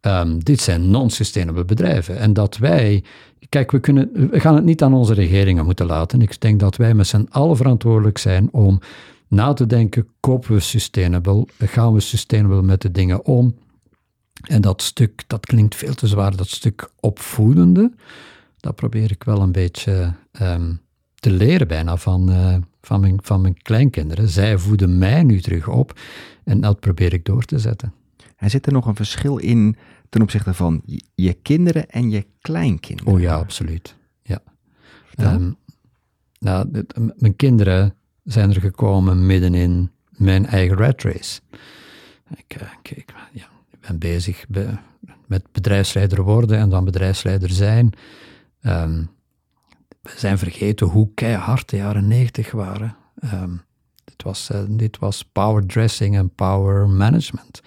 Um, 0.00 0.44
dit 0.44 0.60
zijn 0.60 0.90
non-sustainable 0.90 1.64
bedrijven. 1.64 2.18
En 2.18 2.32
dat 2.32 2.56
wij, 2.56 3.04
kijk, 3.48 3.70
we, 3.70 3.78
kunnen, 3.80 4.10
we 4.30 4.40
gaan 4.40 4.54
het 4.54 4.64
niet 4.64 4.82
aan 4.82 4.94
onze 4.94 5.14
regeringen 5.14 5.64
moeten 5.64 5.86
laten. 5.86 6.22
Ik 6.22 6.40
denk 6.40 6.60
dat 6.60 6.76
wij 6.76 6.94
met 6.94 7.06
z'n 7.06 7.26
allen 7.30 7.56
verantwoordelijk 7.56 8.18
zijn 8.18 8.48
om 8.52 8.80
na 9.28 9.52
te 9.52 9.66
denken, 9.66 10.08
kopen 10.20 10.52
we 10.52 10.60
sustainable, 10.60 11.46
gaan 11.58 11.92
we 11.92 12.00
sustainable 12.00 12.62
met 12.62 12.82
de 12.82 12.90
dingen 12.90 13.24
om. 13.24 13.54
En 14.42 14.60
dat 14.60 14.82
stuk, 14.82 15.24
dat 15.26 15.46
klinkt 15.46 15.74
veel 15.74 15.94
te 15.94 16.06
zwaar, 16.06 16.36
dat 16.36 16.48
stuk 16.48 16.90
opvoedende, 17.00 17.92
dat 18.56 18.74
probeer 18.74 19.10
ik 19.10 19.24
wel 19.24 19.40
een 19.40 19.52
beetje 19.52 20.12
um, 20.42 20.80
te 21.18 21.30
leren 21.30 21.68
bijna 21.68 21.96
van, 21.96 22.30
uh, 22.30 22.56
van, 22.80 23.00
mijn, 23.00 23.18
van 23.22 23.40
mijn 23.40 23.62
kleinkinderen. 23.62 24.28
Zij 24.28 24.58
voeden 24.58 24.98
mij 24.98 25.22
nu 25.22 25.40
terug 25.40 25.68
op 25.68 26.00
en 26.44 26.60
dat 26.60 26.80
probeer 26.80 27.12
ik 27.12 27.24
door 27.24 27.44
te 27.44 27.58
zetten. 27.58 27.92
En 28.36 28.50
zit 28.50 28.66
er 28.66 28.72
nog 28.72 28.86
een 28.86 28.96
verschil 28.96 29.36
in 29.36 29.76
ten 30.08 30.22
opzichte 30.22 30.54
van 30.54 30.82
je 31.14 31.32
kinderen 31.32 31.88
en 31.88 32.10
je 32.10 32.26
kleinkinderen? 32.40 33.12
Oh 33.12 33.20
ja, 33.20 33.34
absoluut. 33.34 33.96
Ja. 34.22 34.40
Um, 35.16 35.56
nou, 36.38 36.70
dit, 36.70 36.94
mijn 37.20 37.36
kinderen 37.36 37.94
zijn 38.24 38.50
er 38.50 38.60
gekomen 38.60 39.26
midden 39.26 39.54
in 39.54 39.90
mijn 40.10 40.46
eigen 40.46 40.76
rat 40.76 41.02
race. 41.02 41.40
Ik, 42.36 42.60
ik, 42.82 43.14
ja, 43.32 43.48
ben 43.80 43.98
bezig 43.98 44.44
be, 44.48 44.78
met 45.26 45.52
bedrijfsleider 45.52 46.22
worden 46.22 46.58
en 46.58 46.68
dan 46.68 46.84
bedrijfsleider 46.84 47.50
zijn. 47.50 47.92
Um, 48.62 49.10
we 50.12 50.18
zijn 50.18 50.38
vergeten 50.38 50.86
hoe 50.86 51.10
keihard 51.14 51.68
de 51.68 51.76
jaren 51.76 52.08
negentig 52.08 52.50
waren. 52.50 52.96
Dit, 54.04 54.22
was, 54.22 54.50
uh, 54.52 54.60
dit 54.68 54.98
was 54.98 55.22
power 55.22 55.66
dressing 55.66 56.16
en 56.16 56.34
power 56.34 56.88
management. 56.88 57.60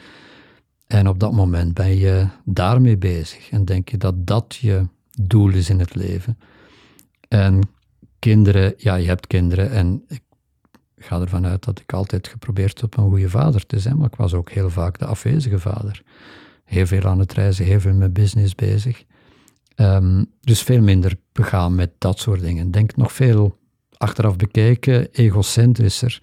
En 0.88 1.08
op 1.08 1.20
dat 1.20 1.32
moment 1.32 1.74
ben 1.74 1.98
je 1.98 2.28
daarmee 2.46 2.98
bezig 2.98 3.50
en 3.50 3.66
denk 3.66 3.90
je 3.90 3.98
dat 3.98 4.28
dat 4.28 4.58
je 4.62 4.88
doel 5.22 5.50
is 5.50 5.70
in 5.70 5.80
het 5.80 5.96
leven. 5.96 6.38
En 7.28 7.62
kinderen, 8.20 8.74
ja, 8.78 8.96
je 8.96 9.08
hebt 9.08 9.28
kinderen 9.28 9.72
en 9.72 10.04
ik 10.08 10.22
ga 10.98 11.22
ervan 11.22 11.46
uit 11.46 11.64
dat 11.64 11.80
ik 11.80 11.94
altijd 11.94 12.28
geprobeerd 12.28 12.82
heb 12.82 12.98
een 12.98 13.10
goede 13.10 13.30
vader 13.30 13.66
te 13.66 13.80
zijn, 13.80 13.98
maar 13.98 14.08
ik 14.08 14.16
was 14.16 14.34
ook 14.34 14.52
heel 14.52 14.70
vaak 14.70 15.00
de 15.00 15.06
afwezige 15.06 15.60
vader. 15.60 16.04
Heel 16.64 16.86
veel 16.86 17.04
aan 17.04 17.20
het 17.20 17.34
reizen, 17.34 17.66
heel 17.66 17.80
veel 17.80 17.94
met 17.94 18.14
business 18.14 18.56
bezig. 18.56 19.04
Ehm, 19.82 20.24
dus 20.42 20.62
veel 20.62 20.82
minder 20.82 21.16
begaan 21.32 21.76
met 21.76 21.92
dat 21.98 22.20
soort 22.20 22.42
dingen. 22.42 22.72
Denk 22.72 22.96
nog 22.96 23.12
veel 23.12 23.58
achteraf 23.98 24.36
bekeken, 24.36 25.12
egocentrischer. 25.12 26.22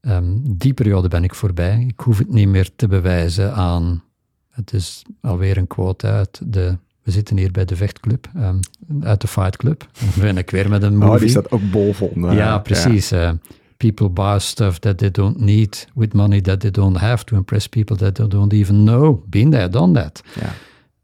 Um, 0.00 0.42
die 0.56 0.74
periode 0.74 1.08
ben 1.08 1.24
ik 1.24 1.34
voorbij. 1.34 1.84
Ik 1.88 2.00
hoef 2.00 2.18
het 2.18 2.32
niet 2.32 2.48
meer 2.48 2.70
te 2.76 2.88
bewijzen 2.88 3.54
aan. 3.54 4.02
Het 4.50 4.72
is 4.72 5.02
alweer 5.20 5.56
een 5.56 5.66
quote 5.66 6.06
uit 6.06 6.40
de. 6.44 6.76
We 7.02 7.10
zitten 7.10 7.36
hier 7.36 7.50
bij 7.50 7.64
de 7.64 7.76
Vechtclub, 7.76 8.30
um, 8.36 8.60
uit 9.00 9.20
de 9.20 9.26
Fight 9.26 9.56
Club. 9.56 9.88
Dan 10.00 10.24
ben 10.24 10.36
ik 10.36 10.50
weer 10.50 10.68
met 10.68 10.82
een 10.82 10.96
movie. 10.96 11.14
Oh, 11.14 11.20
die 11.20 11.28
staat 11.28 11.50
ook 11.50 11.70
bolvol. 11.70 12.12
Uh, 12.16 12.32
ja, 12.32 12.58
precies. 12.58 13.08
Ja. 13.08 13.30
Uh, 13.30 13.38
people 13.76 14.08
buy 14.08 14.38
stuff 14.38 14.78
that 14.78 14.98
they 14.98 15.10
don't 15.10 15.40
need 15.40 15.88
with 15.94 16.12
money 16.12 16.40
that 16.40 16.60
they 16.60 16.70
don't 16.70 16.96
have 16.96 17.24
to 17.24 17.36
impress 17.36 17.66
people 17.66 17.96
that 17.96 18.14
they 18.14 18.28
don't 18.28 18.52
even 18.52 18.84
know. 18.84 19.24
Been 19.26 19.50
there, 19.50 19.68
done 19.68 19.92
that. 19.92 20.22
Ja. 20.40 20.52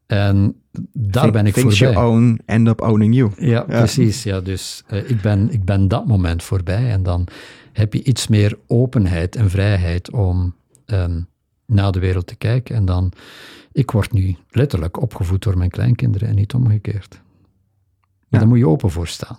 En 0.07 0.63
daar 0.93 1.31
ben 1.31 1.47
ik 1.47 1.55
voorbij. 1.55 1.77
you 1.77 1.97
own, 1.97 2.41
end 2.45 2.69
up 2.69 2.81
owning 2.81 3.15
you. 3.15 3.31
Ja, 3.37 3.63
precies. 3.63 4.23
Ja, 4.23 4.41
dus 4.41 4.85
uh, 4.91 5.11
ik, 5.11 5.21
ben, 5.21 5.51
ik 5.51 5.65
ben 5.65 5.89
dat 5.89 6.07
moment 6.07 6.43
voorbij 6.43 6.91
en 6.91 7.03
dan 7.03 7.27
heb 7.73 7.93
je 7.93 8.03
iets 8.03 8.29
meer 8.29 8.59
openheid 8.67 9.37
en 9.37 9.51
vrijheid 9.51 10.11
om 10.11 10.55
um, 10.87 11.27
naar 11.67 11.93
de 11.93 11.99
wereld 11.99 12.27
te 12.27 12.37
kijken. 12.37 12.75
En 12.75 12.85
dan, 12.85 13.13
ik 13.73 13.91
word 13.91 14.13
nu 14.13 14.37
letterlijk 14.51 15.01
opgevoed 15.01 15.43
door 15.43 15.59
mijn 15.59 15.71
kleinkinderen 15.71 16.29
en 16.29 16.35
niet 16.35 16.55
omgekeerd. 16.55 17.21
Maar 18.01 18.27
ja. 18.29 18.39
daar 18.39 18.49
moet 18.49 18.59
je 18.59 18.69
open 18.69 18.91
voor 18.91 19.09
staan. 19.09 19.39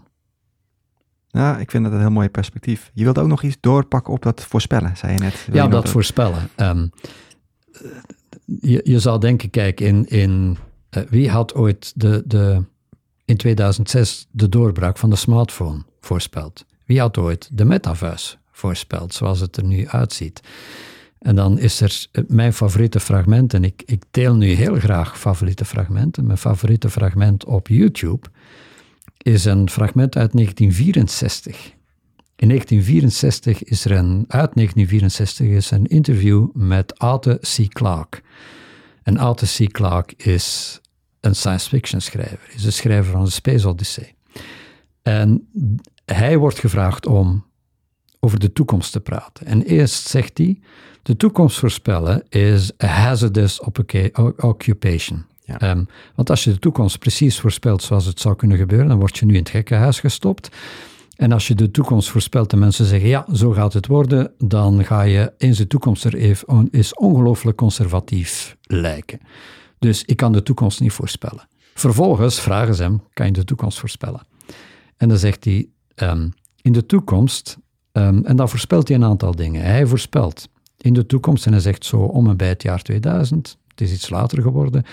Ja, 1.28 1.58
ik 1.58 1.72
vind 1.72 1.84
dat 1.84 1.94
een 1.94 2.00
heel 2.00 2.10
mooi 2.10 2.30
perspectief. 2.30 2.92
Je 2.94 3.04
wilt 3.04 3.18
ook 3.18 3.28
nog 3.28 3.44
iets 3.44 3.58
doorpakken 3.60 4.14
op 4.14 4.22
dat 4.22 4.46
voorspellen, 4.46 4.98
zei 4.98 5.14
je 5.14 5.20
net. 5.20 5.46
Wil 5.46 5.56
ja, 5.56 5.64
je 5.64 5.70
dat, 5.70 5.82
dat 5.84 5.92
voorspellen. 5.92 6.50
Um, 6.58 6.92
je, 8.46 8.82
je 8.84 9.00
zou 9.00 9.20
denken, 9.20 9.50
kijk, 9.50 9.80
in, 9.80 10.08
in 10.08 10.58
uh, 10.98 11.04
wie 11.10 11.30
had 11.30 11.54
ooit 11.54 11.94
de, 11.96 12.24
de, 12.26 12.64
in 13.26 13.38
2006 13.38 14.28
de 14.32 14.50
doorbraak 14.50 14.98
van 14.98 15.10
de 15.10 15.16
smartphone 15.16 15.84
voorspeld? 16.00 16.66
Wie 16.86 17.00
had 17.00 17.18
ooit 17.18 17.50
de 17.52 17.66
metaverse 17.66 18.38
voorspeld, 18.52 19.14
zoals 19.14 19.40
het 19.40 19.58
er 19.58 19.64
nu 19.64 19.88
uitziet? 19.88 20.42
En 21.20 21.36
dan 21.36 21.60
is 21.60 21.82
er 21.82 22.08
mijn 22.28 22.54
favoriete 22.54 23.00
fragment, 23.00 23.54
en 23.54 23.64
ik, 23.64 23.84
ik 23.86 24.04
deel 24.12 24.36
nu 24.36 24.48
heel 24.48 24.76
graag 24.76 25.20
favoriete 25.20 25.66
fragmenten. 25.66 26.26
Mijn 26.26 26.38
favoriete 26.38 26.90
fragment 26.90 27.46
op 27.46 27.68
YouTube 27.68 28.28
is 29.18 29.46
een 29.46 29.70
fragment 29.70 30.18
uit 30.18 30.32
1964. 30.32 31.75
In 32.36 32.48
1964 32.48 33.64
is 33.64 33.86
er 33.86 33.92
een, 33.92 34.26
uit 34.28 34.54
1964 34.54 35.48
is 35.48 35.72
een 35.72 35.86
interview 35.86 36.48
met 36.54 37.00
Arthur 37.00 37.40
C. 37.40 37.68
Clarke. 37.68 38.22
En 39.04 39.18
Arthur 39.18 39.68
C. 39.68 39.72
Clarke 39.72 40.14
is 40.18 40.80
een 41.20 41.36
science 41.36 41.70
fiction 41.70 42.02
schrijver, 42.02 42.50
is 42.54 42.62
de 42.62 42.72
schrijver 42.72 43.12
van 43.12 43.24
de 43.24 43.30
Space 43.30 43.68
Odyssey. 43.68 44.16
En 45.02 45.48
hij 46.06 46.38
wordt 46.38 46.60
gevraagd 46.60 47.06
om 47.06 47.46
over 48.20 48.40
de 48.40 48.54
toekomst 48.54 48.92
te 48.92 49.00
praten. 49.00 49.46
En 49.46 49.62
eerst 49.62 50.08
zegt 50.08 50.38
hij, 50.38 50.60
de 51.02 51.18
toekomst 51.18 51.60
voorspellen 51.60 52.24
is 52.30 52.72
a 52.84 52.88
hazardous 52.88 53.62
occupation. 54.38 55.26
Ja. 55.42 55.72
Um, 55.72 55.88
want 56.16 56.30
als 56.30 56.44
je 56.44 56.52
de 56.52 56.60
toekomst 56.60 57.00
precies 57.00 57.40
voorspelt 57.40 57.84
zoals 57.84 58.06
het 58.06 58.20
zou 58.20 58.36
kunnen 58.36 58.58
gebeuren, 58.58 58.88
dan 58.88 59.00
word 59.00 59.18
je 59.18 59.26
nu 59.26 59.34
in 59.34 59.40
het 59.40 59.50
gekkenhuis 59.50 60.00
gestopt. 60.00 60.50
En 61.16 61.32
als 61.32 61.48
je 61.48 61.56
de 61.56 61.72
toekomst 61.72 62.10
voorspelt 62.10 62.54
en 62.54 62.60
mensen 62.60 62.86
zeggen, 62.86 63.10
ja, 63.10 63.26
zo 63.34 63.52
gaat 63.52 63.74
het 63.74 63.88
worden, 63.88 64.32
dan 64.38 64.86
ga 64.86 65.02
je 65.02 65.34
in 65.38 65.56
zijn 65.56 65.68
toekomst 65.68 66.04
er 66.04 66.16
even, 66.16 66.68
is 66.72 66.94
ongelooflijk 66.94 67.58
conservatief 67.58 68.58
lijken. 68.62 69.20
Dus 69.80 70.04
ik 70.04 70.18
kan 70.18 70.32
de 70.32 70.44
toekomst 70.44 70.80
niet 70.80 70.92
voorspellen. 70.92 71.48
Vervolgens 71.74 72.40
vragen 72.40 72.76
ze 72.76 72.84
hem, 72.84 73.02
kan 73.14 73.26
je 73.26 73.32
de 73.32 73.44
toekomst 73.44 73.80
voorspellen? 73.80 74.22
En 74.98 75.10
dan 75.10 75.18
zegt 75.18 75.44
hij, 75.44 75.68
um, 75.96 76.34
in 76.62 76.72
de 76.72 76.86
toekomst, 76.86 77.58
um, 77.92 78.26
en 78.26 78.36
dan 78.36 78.50
voorspelt 78.50 78.88
hij 78.88 78.98
een 78.98 79.04
aantal 79.04 79.36
dingen. 79.36 79.62
Hij 79.64 79.86
voorspelt 79.86 80.50
in 80.78 80.94
de 80.94 81.06
toekomst, 81.06 81.46
en 81.46 81.52
hij 81.52 81.62
zegt 81.62 81.86
zo 81.86 81.98
om 81.98 82.30
en 82.30 82.38
bij 82.38 82.48
het 82.48 82.64
jaar 82.64 82.82
2000, 82.82 83.58
het 83.68 83.82
is 83.82 83.94
iets 83.94 84.10
later 84.10 84.42
geworden, 84.42 84.84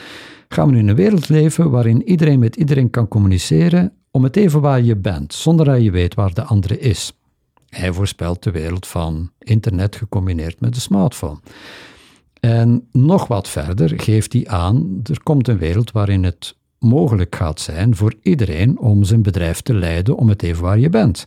gaan 0.49 0.67
we 0.67 0.73
nu 0.73 0.79
in 0.79 0.89
een 0.89 0.95
wereld 0.95 1.29
leven 1.29 1.71
waarin 1.71 2.09
iedereen 2.09 2.39
met 2.39 2.57
iedereen 2.57 2.91
kan 2.91 3.09
communiceren 3.09 3.93
om 4.13 4.23
het 4.23 4.37
even 4.37 4.61
waar 4.61 4.83
je 4.83 4.97
bent, 4.97 5.35
zonder 5.35 5.67
dat 5.67 5.83
je 5.83 5.91
weet 5.91 6.15
waar 6.15 6.35
de 6.35 6.43
andere 6.43 6.79
is. 6.79 7.13
Hij 7.69 7.93
voorspelt 7.93 8.43
de 8.43 8.51
wereld 8.51 8.87
van 8.87 9.31
internet 9.39 9.97
gecombineerd 9.97 10.61
met 10.61 10.75
de 10.75 10.81
smartphone. 10.81 11.39
En 12.41 12.89
nog 12.93 13.27
wat 13.27 13.49
verder 13.49 14.01
geeft 14.01 14.33
hij 14.33 14.49
aan, 14.49 15.01
er 15.03 15.23
komt 15.23 15.49
een 15.49 15.59
wereld 15.59 15.93
waarin 15.93 16.25
het 16.25 16.57
mogelijk 16.79 17.37
gaat 17.37 17.61
zijn 17.61 17.97
voor 17.97 18.15
iedereen 18.23 18.79
om 18.79 19.05
zijn 19.05 19.23
bedrijf 19.23 19.61
te 19.61 19.75
leiden 19.75 20.17
om 20.17 20.29
het 20.29 20.43
even 20.43 20.63
waar 20.63 20.79
je 20.79 20.89
bent. 20.89 21.27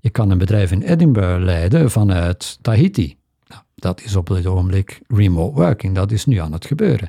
Je 0.00 0.10
kan 0.10 0.30
een 0.30 0.38
bedrijf 0.38 0.72
in 0.72 0.82
Edinburgh 0.82 1.44
leiden 1.44 1.90
vanuit 1.90 2.58
Tahiti. 2.62 3.16
Nou, 3.46 3.62
dat 3.74 4.02
is 4.02 4.16
op 4.16 4.26
dit 4.26 4.46
ogenblik 4.46 5.00
remote 5.08 5.54
working, 5.54 5.94
dat 5.94 6.12
is 6.12 6.26
nu 6.26 6.36
aan 6.36 6.52
het 6.52 6.66
gebeuren. 6.66 7.08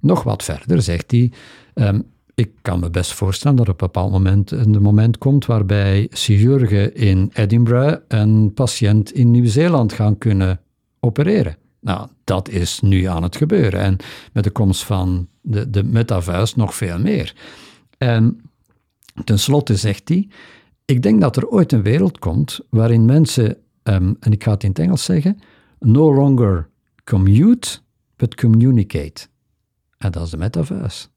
Nog 0.00 0.22
wat 0.22 0.42
verder 0.42 0.82
zegt 0.82 1.10
hij, 1.10 1.32
um, 1.74 2.11
ik 2.34 2.50
kan 2.62 2.80
me 2.80 2.90
best 2.90 3.12
voorstellen 3.12 3.56
dat 3.56 3.66
er 3.66 3.72
op 3.72 3.80
een 3.80 3.86
bepaald 3.86 4.10
moment 4.10 4.50
een 4.50 4.82
moment 4.82 5.18
komt 5.18 5.46
waarbij 5.46 6.06
chirurgen 6.10 6.94
in 6.94 7.30
Edinburgh 7.32 8.00
een 8.08 8.52
patiënt 8.54 9.12
in 9.12 9.30
Nieuw-Zeeland 9.30 9.92
gaan 9.92 10.18
kunnen 10.18 10.60
opereren. 11.00 11.56
Nou, 11.80 12.08
dat 12.24 12.48
is 12.48 12.80
nu 12.80 13.04
aan 13.04 13.22
het 13.22 13.36
gebeuren. 13.36 13.80
En 13.80 13.96
met 14.32 14.44
de 14.44 14.50
komst 14.50 14.84
van 14.84 15.28
de, 15.40 15.70
de 15.70 15.84
metaverse 15.84 16.58
nog 16.58 16.74
veel 16.74 16.98
meer. 16.98 17.34
En 17.98 18.40
tenslotte 19.24 19.76
zegt 19.76 20.08
hij, 20.08 20.28
ik 20.84 21.02
denk 21.02 21.20
dat 21.20 21.36
er 21.36 21.48
ooit 21.48 21.72
een 21.72 21.82
wereld 21.82 22.18
komt 22.18 22.60
waarin 22.70 23.04
mensen, 23.04 23.56
um, 23.82 24.16
en 24.20 24.32
ik 24.32 24.44
ga 24.44 24.50
het 24.50 24.62
in 24.62 24.68
het 24.68 24.78
Engels 24.78 25.04
zeggen, 25.04 25.38
no 25.78 26.14
longer 26.14 26.68
commute, 27.04 27.78
but 28.16 28.34
communicate. 28.34 29.26
En 29.98 30.10
dat 30.12 30.24
is 30.24 30.30
de 30.30 30.36
metaverse. 30.36 31.08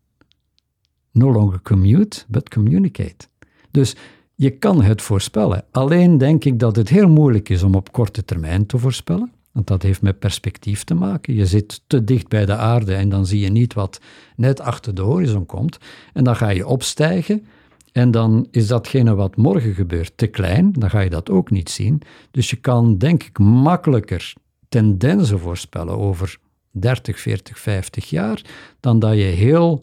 No 1.15 1.31
longer 1.31 1.61
commute, 1.61 2.23
but 2.27 2.49
communicate. 2.49 3.27
Dus 3.71 3.95
je 4.35 4.49
kan 4.49 4.81
het 4.81 5.01
voorspellen. 5.01 5.65
Alleen 5.71 6.17
denk 6.17 6.45
ik 6.45 6.59
dat 6.59 6.75
het 6.75 6.89
heel 6.89 7.09
moeilijk 7.09 7.49
is 7.49 7.63
om 7.63 7.75
op 7.75 7.91
korte 7.91 8.25
termijn 8.25 8.65
te 8.65 8.77
voorspellen. 8.77 9.31
Want 9.51 9.67
dat 9.67 9.81
heeft 9.81 10.01
met 10.01 10.19
perspectief 10.19 10.83
te 10.83 10.93
maken. 10.93 11.33
Je 11.33 11.45
zit 11.45 11.81
te 11.87 12.03
dicht 12.03 12.27
bij 12.27 12.45
de 12.45 12.55
aarde 12.55 12.95
en 12.95 13.09
dan 13.09 13.25
zie 13.25 13.39
je 13.39 13.49
niet 13.49 13.73
wat 13.73 14.01
net 14.35 14.59
achter 14.59 14.95
de 14.95 15.01
horizon 15.01 15.45
komt. 15.45 15.77
En 16.13 16.23
dan 16.23 16.35
ga 16.35 16.49
je 16.49 16.67
opstijgen. 16.67 17.45
En 17.91 18.11
dan 18.11 18.47
is 18.51 18.67
datgene 18.67 19.15
wat 19.15 19.35
morgen 19.35 19.73
gebeurt 19.73 20.17
te 20.17 20.27
klein. 20.27 20.71
Dan 20.71 20.89
ga 20.89 20.99
je 20.99 21.09
dat 21.09 21.29
ook 21.29 21.51
niet 21.51 21.69
zien. 21.69 22.01
Dus 22.31 22.49
je 22.49 22.55
kan, 22.55 22.97
denk 22.97 23.23
ik, 23.23 23.39
makkelijker 23.39 24.33
tendensen 24.69 25.39
voorspellen 25.39 25.97
over 25.97 26.37
30, 26.71 27.19
40, 27.19 27.59
50 27.59 28.09
jaar. 28.09 28.41
Dan 28.79 28.99
dat 28.99 29.13
je 29.13 29.23
heel 29.23 29.81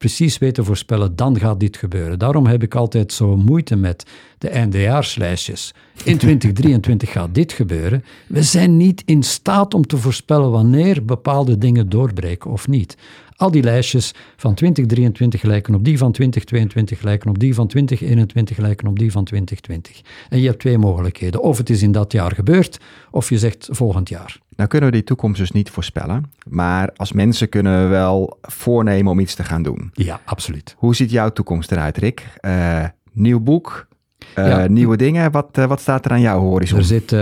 precies 0.00 0.38
weet 0.38 0.54
te 0.54 0.64
voorspellen, 0.64 1.16
dan 1.16 1.38
gaat 1.38 1.60
dit 1.60 1.76
gebeuren. 1.76 2.18
Daarom 2.18 2.46
heb 2.46 2.62
ik 2.62 2.74
altijd 2.74 3.12
zo 3.12 3.36
moeite 3.36 3.76
met 3.76 4.06
de 4.38 4.48
eindejaarslijstjes. 4.48 5.74
In 6.04 6.18
2023 6.24 7.12
gaat 7.12 7.34
dit 7.34 7.52
gebeuren. 7.52 8.04
We 8.26 8.42
zijn 8.42 8.76
niet 8.76 9.02
in 9.04 9.22
staat 9.22 9.74
om 9.74 9.86
te 9.86 9.96
voorspellen 9.96 10.50
wanneer 10.50 11.04
bepaalde 11.04 11.58
dingen 11.58 11.88
doorbreken 11.88 12.50
of 12.50 12.68
niet. 12.68 12.96
Al 13.40 13.50
die 13.50 13.62
lijstjes 13.62 14.14
van 14.36 14.54
2023 14.54 15.42
lijken 15.42 15.74
op 15.74 15.84
die 15.84 15.98
van 15.98 16.12
2022, 16.12 17.02
lijken 17.02 17.30
op 17.30 17.38
die 17.38 17.54
van 17.54 17.66
2021, 17.66 18.56
lijken 18.56 18.88
op 18.88 18.98
die 18.98 19.12
van 19.12 19.24
2020. 19.24 20.00
En 20.28 20.40
je 20.40 20.46
hebt 20.46 20.58
twee 20.58 20.78
mogelijkheden. 20.78 21.42
Of 21.42 21.58
het 21.58 21.70
is 21.70 21.82
in 21.82 21.92
dat 21.92 22.12
jaar 22.12 22.34
gebeurd, 22.34 22.80
of 23.10 23.28
je 23.28 23.38
zegt 23.38 23.68
volgend 23.70 24.08
jaar. 24.08 24.38
Nou 24.56 24.68
kunnen 24.68 24.90
we 24.90 24.94
die 24.94 25.04
toekomst 25.04 25.38
dus 25.38 25.50
niet 25.50 25.70
voorspellen. 25.70 26.32
Maar 26.48 26.90
als 26.96 27.12
mensen 27.12 27.48
kunnen 27.48 27.82
we 27.82 27.88
wel 27.88 28.38
voornemen 28.42 29.12
om 29.12 29.20
iets 29.20 29.34
te 29.34 29.44
gaan 29.44 29.62
doen. 29.62 29.90
Ja, 29.92 30.20
absoluut. 30.24 30.74
Hoe 30.78 30.94
ziet 30.94 31.10
jouw 31.10 31.30
toekomst 31.30 31.72
eruit, 31.72 31.96
Rick? 31.96 32.26
Uh, 32.40 32.84
nieuw 33.12 33.40
boek, 33.40 33.86
ja. 34.34 34.66
nieuwe 34.66 34.96
dingen. 34.96 35.30
Wat, 35.30 35.58
uh, 35.58 35.66
wat 35.66 35.80
staat 35.80 36.04
er 36.04 36.10
aan 36.10 36.20
jouw 36.20 36.40
horizon? 36.40 36.78
Er 36.78 36.84
zitten 36.84 37.18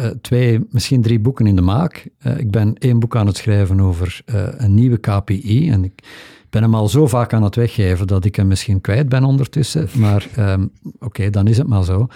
uh, 0.00 0.06
twee, 0.20 0.66
misschien 0.70 1.02
drie 1.02 1.18
boeken 1.18 1.46
in 1.46 1.56
de 1.56 1.62
maak. 1.62 2.08
ik 2.36 2.50
ben 2.50 2.74
één 2.78 2.98
boek 2.98 3.16
aan 3.16 3.26
het 3.26 3.36
schrijven 3.36 3.80
over 3.80 4.20
een 4.56 4.74
nieuwe 4.74 4.98
KPI. 4.98 5.70
En 5.70 5.84
ik 5.84 6.02
ben 6.50 6.62
hem 6.62 6.74
al 6.74 6.88
zo 6.88 7.06
vaak 7.06 7.32
aan 7.32 7.42
het 7.42 7.56
weggeven 7.56 8.06
dat 8.06 8.24
ik 8.24 8.36
hem 8.36 8.46
misschien 8.46 8.80
kwijt 8.80 9.08
ben 9.08 9.24
ondertussen. 9.24 9.88
Maar 9.94 10.26
um, 10.38 10.70
oké, 10.84 11.04
okay, 11.04 11.30
dan 11.30 11.46
is 11.46 11.58
het 11.58 11.66
maar 11.66 11.84
zo. 11.84 12.06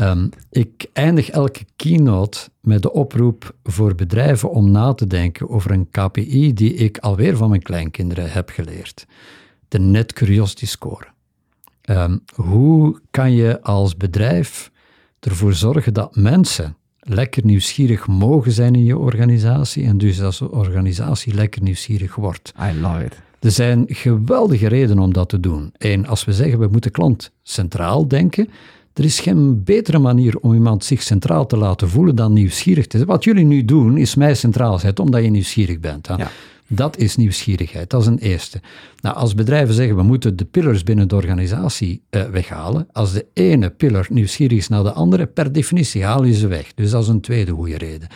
Um, 0.00 0.28
ik 0.50 0.86
eindig 0.92 1.30
elke 1.30 1.64
keynote 1.76 2.38
met 2.60 2.82
de 2.82 2.92
oproep 2.92 3.54
voor 3.62 3.94
bedrijven 3.94 4.50
om 4.50 4.70
na 4.70 4.94
te 4.94 5.06
denken 5.06 5.48
over 5.48 5.70
een 5.70 5.88
KPI 5.90 6.52
die 6.52 6.74
ik 6.74 6.98
alweer 6.98 7.36
van 7.36 7.48
mijn 7.48 7.62
kleinkinderen 7.62 8.32
heb 8.32 8.50
geleerd. 8.50 9.06
De 9.68 9.78
Net 9.78 10.12
Curiosity 10.12 10.66
Score. 10.66 11.06
Um, 11.90 12.20
hoe 12.34 13.00
kan 13.10 13.32
je 13.32 13.62
als 13.62 13.96
bedrijf 13.96 14.70
ervoor 15.20 15.54
zorgen 15.54 15.94
dat 15.94 16.16
mensen 16.16 16.76
lekker 17.00 17.44
nieuwsgierig 17.44 18.06
mogen 18.06 18.52
zijn 18.52 18.74
in 18.74 18.84
je 18.84 18.98
organisatie 18.98 19.84
en 19.84 19.98
dus 19.98 20.22
als 20.22 20.40
organisatie 20.40 21.34
lekker 21.34 21.62
nieuwsgierig 21.62 22.14
wordt. 22.14 22.52
I 22.60 22.80
love 22.80 23.04
it. 23.04 23.20
Er 23.40 23.50
zijn 23.50 23.84
geweldige 23.88 24.68
redenen 24.68 25.02
om 25.02 25.12
dat 25.12 25.28
te 25.28 25.40
doen. 25.40 25.72
Eén, 25.78 26.06
als 26.06 26.24
we 26.24 26.32
zeggen 26.32 26.58
we 26.58 26.68
moeten 26.70 26.90
klant 26.90 27.30
centraal 27.42 28.08
denken, 28.08 28.48
er 28.92 29.04
is 29.04 29.20
geen 29.20 29.64
betere 29.64 29.98
manier 29.98 30.38
om 30.38 30.54
iemand 30.54 30.84
zich 30.84 31.02
centraal 31.02 31.46
te 31.46 31.56
laten 31.56 31.88
voelen 31.88 32.16
dan 32.16 32.32
nieuwsgierig 32.32 32.86
te 32.86 32.96
zijn. 32.96 33.08
Wat 33.08 33.24
jullie 33.24 33.44
nu 33.44 33.64
doen, 33.64 33.96
is 33.96 34.14
mij 34.14 34.34
centraal 34.34 34.78
zetten 34.78 35.04
omdat 35.04 35.24
je 35.24 35.30
nieuwsgierig 35.30 35.80
bent. 35.80 36.06
Hè? 36.06 36.14
Ja. 36.14 36.30
Dat 36.68 36.96
is 36.96 37.16
nieuwsgierigheid, 37.16 37.90
dat 37.90 38.00
is 38.00 38.06
een 38.06 38.18
eerste. 38.18 38.60
Nou, 39.00 39.16
als 39.16 39.34
bedrijven 39.34 39.74
zeggen 39.74 39.96
we 39.96 40.02
moeten 40.02 40.36
de 40.36 40.44
pillars 40.44 40.82
binnen 40.82 41.08
de 41.08 41.14
organisatie 41.14 42.02
eh, 42.10 42.22
weghalen, 42.22 42.86
als 42.92 43.12
de 43.12 43.26
ene 43.32 43.70
pillar 43.70 44.06
nieuwsgierig 44.10 44.58
is 44.58 44.68
naar 44.68 44.82
de 44.82 44.92
andere, 44.92 45.26
per 45.26 45.52
definitie 45.52 46.04
haal 46.04 46.24
je 46.24 46.34
ze 46.34 46.46
weg. 46.46 46.74
Dus 46.74 46.90
dat 46.90 47.02
is 47.02 47.08
een 47.08 47.20
tweede 47.20 47.52
goede 47.52 47.76
reden. 47.76 48.08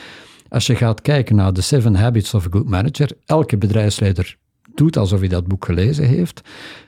Als 0.49 0.67
je 0.67 0.75
gaat 0.75 1.03
kijken 1.03 1.37
naar 1.37 1.53
de 1.53 1.61
Seven 1.61 1.95
Habits 1.95 2.35
of 2.35 2.47
a 2.47 2.49
Good 2.51 2.69
Manager, 2.69 3.11
elke 3.25 3.59
bedrijfsleider 3.59 4.37
doet 4.75 4.97
alsof 4.97 5.19
hij 5.19 5.29
dat 5.29 5.47
boek 5.47 5.65
gelezen 5.65 6.07
heeft. 6.07 6.41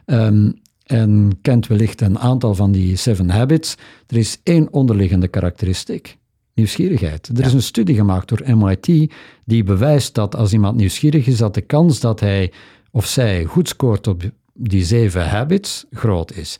Ehm, 0.04 0.50
en 0.84 1.38
kent 1.42 1.66
wellicht 1.66 2.00
een 2.00 2.18
aantal 2.18 2.54
van 2.54 2.72
die 2.72 2.96
Seven 2.96 3.30
Habits. 3.30 3.74
Er 4.06 4.16
is 4.16 4.40
één 4.42 4.72
onderliggende 4.72 5.28
karakteristiek. 5.28 6.18
Nieuwsgierigheid. 6.54 7.28
Er 7.38 7.44
is 7.44 7.52
een 7.52 7.62
studie 7.62 7.94
gemaakt 7.94 8.28
door 8.28 8.56
MIT 8.56 9.12
die 9.44 9.64
bewijst 9.64 10.14
dat 10.14 10.36
als 10.36 10.52
iemand 10.52 10.76
nieuwsgierig 10.76 11.26
is, 11.26 11.36
dat 11.36 11.54
de 11.54 11.60
kans 11.60 12.00
dat 12.00 12.20
hij 12.20 12.52
of 12.90 13.06
zij 13.06 13.44
goed 13.44 13.68
scoort 13.68 14.06
op 14.06 14.22
die 14.52 14.84
zeven 14.84 15.28
habits 15.28 15.84
groot 15.90 16.32
is. 16.32 16.58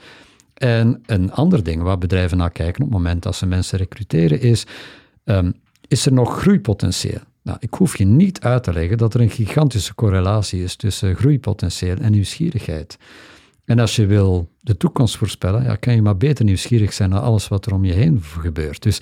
En 0.55 1.03
een 1.07 1.32
ander 1.32 1.62
ding 1.62 1.82
waar 1.82 1.99
bedrijven 1.99 2.36
naar 2.36 2.51
kijken 2.51 2.82
op 2.82 2.88
het 2.88 2.99
moment 2.99 3.22
dat 3.22 3.36
ze 3.36 3.47
mensen 3.47 3.78
recruteren 3.78 4.40
is, 4.40 4.66
ehm, 5.24 5.51
is 5.88 6.07
er 6.07 6.12
nog 6.12 6.40
groeipotentieel? 6.40 7.20
Nou, 7.42 7.59
ik 7.61 7.74
hoef 7.74 7.99
je 7.99 8.05
niet 8.05 8.40
uit 8.40 8.62
te 8.62 8.72
leggen 8.72 8.99
dat 8.99 9.14
er 9.14 9.20
een 9.20 9.30
gigantische 9.30 9.95
correlatie 9.95 10.62
is 10.62 10.76
tussen 10.76 11.16
groeipotentieel 11.16 11.97
en 11.97 12.12
nieuwsgierigheid. 12.12 12.99
En 13.64 13.78
als 13.78 13.97
je 13.97 14.07
wil 14.07 14.49
de 14.61 14.76
toekomst 14.76 15.16
voorspellen, 15.16 15.62
ja, 15.62 15.76
kan 15.76 15.95
je 15.95 16.03
maar 16.03 16.16
beter 16.16 16.45
nieuwsgierig 16.45 16.92
zijn 16.92 17.11
naar 17.11 17.20
alles 17.20 17.49
wat 17.49 17.66
er 17.66 17.74
om 17.74 17.84
je 17.84 17.92
heen 17.92 18.22
gebeurt. 18.22 18.82
Dus 18.82 19.01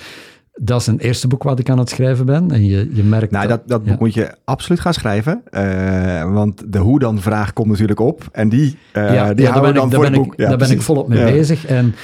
dat 0.55 0.81
is 0.81 0.87
een 0.87 0.99
eerste 0.99 1.29
boek 1.29 1.43
wat 1.43 1.59
ik 1.59 1.71
aan 1.71 1.79
het 1.79 1.89
schrijven 1.89 2.27
ben. 2.27 2.51
En 2.51 2.65
je, 2.65 2.91
je 2.95 3.03
merkt 3.03 3.33
Nou, 3.33 3.49
dat, 3.49 3.69
dat 3.69 3.83
boek 3.83 3.93
ja. 3.93 3.97
moet 3.99 4.15
je 4.15 4.35
absoluut 4.45 4.81
gaan 4.81 4.95
schrijven. 4.95 5.43
eh, 5.51 6.33
want 6.33 6.73
de 6.73 6.79
hoe 6.79 6.99
dan 6.99 7.21
vraag 7.21 7.53
komt 7.53 7.69
natuurlijk 7.69 8.01
op. 8.01 8.29
En 8.33 8.49
die, 8.49 8.77
eh 8.93 9.15
ja, 9.15 9.35
die 9.35 9.45
ja, 9.45 9.51
houden 9.51 9.73
we 9.73 9.79
dan 9.79 9.89
ben 9.89 9.99
ik, 9.99 10.05
voor 10.05 10.05
het 10.05 10.15
boek. 10.15 10.33
ik, 10.33 10.39
daar 10.49 10.57
ben 10.57 10.71
ik 10.71 10.83
volop 10.83 11.09
mee 11.09 11.33
bezig. 11.33 11.67
En 11.67 11.95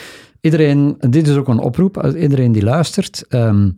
iedereen, 0.41 0.97
dit 1.11 1.29
is 1.29 1.37
ook 1.37 1.49
een 1.49 1.59
oproep, 1.59 2.13
iedereen 2.17 2.53
die 2.53 2.63
luistert, 2.63 3.25
ehm, 3.29 3.71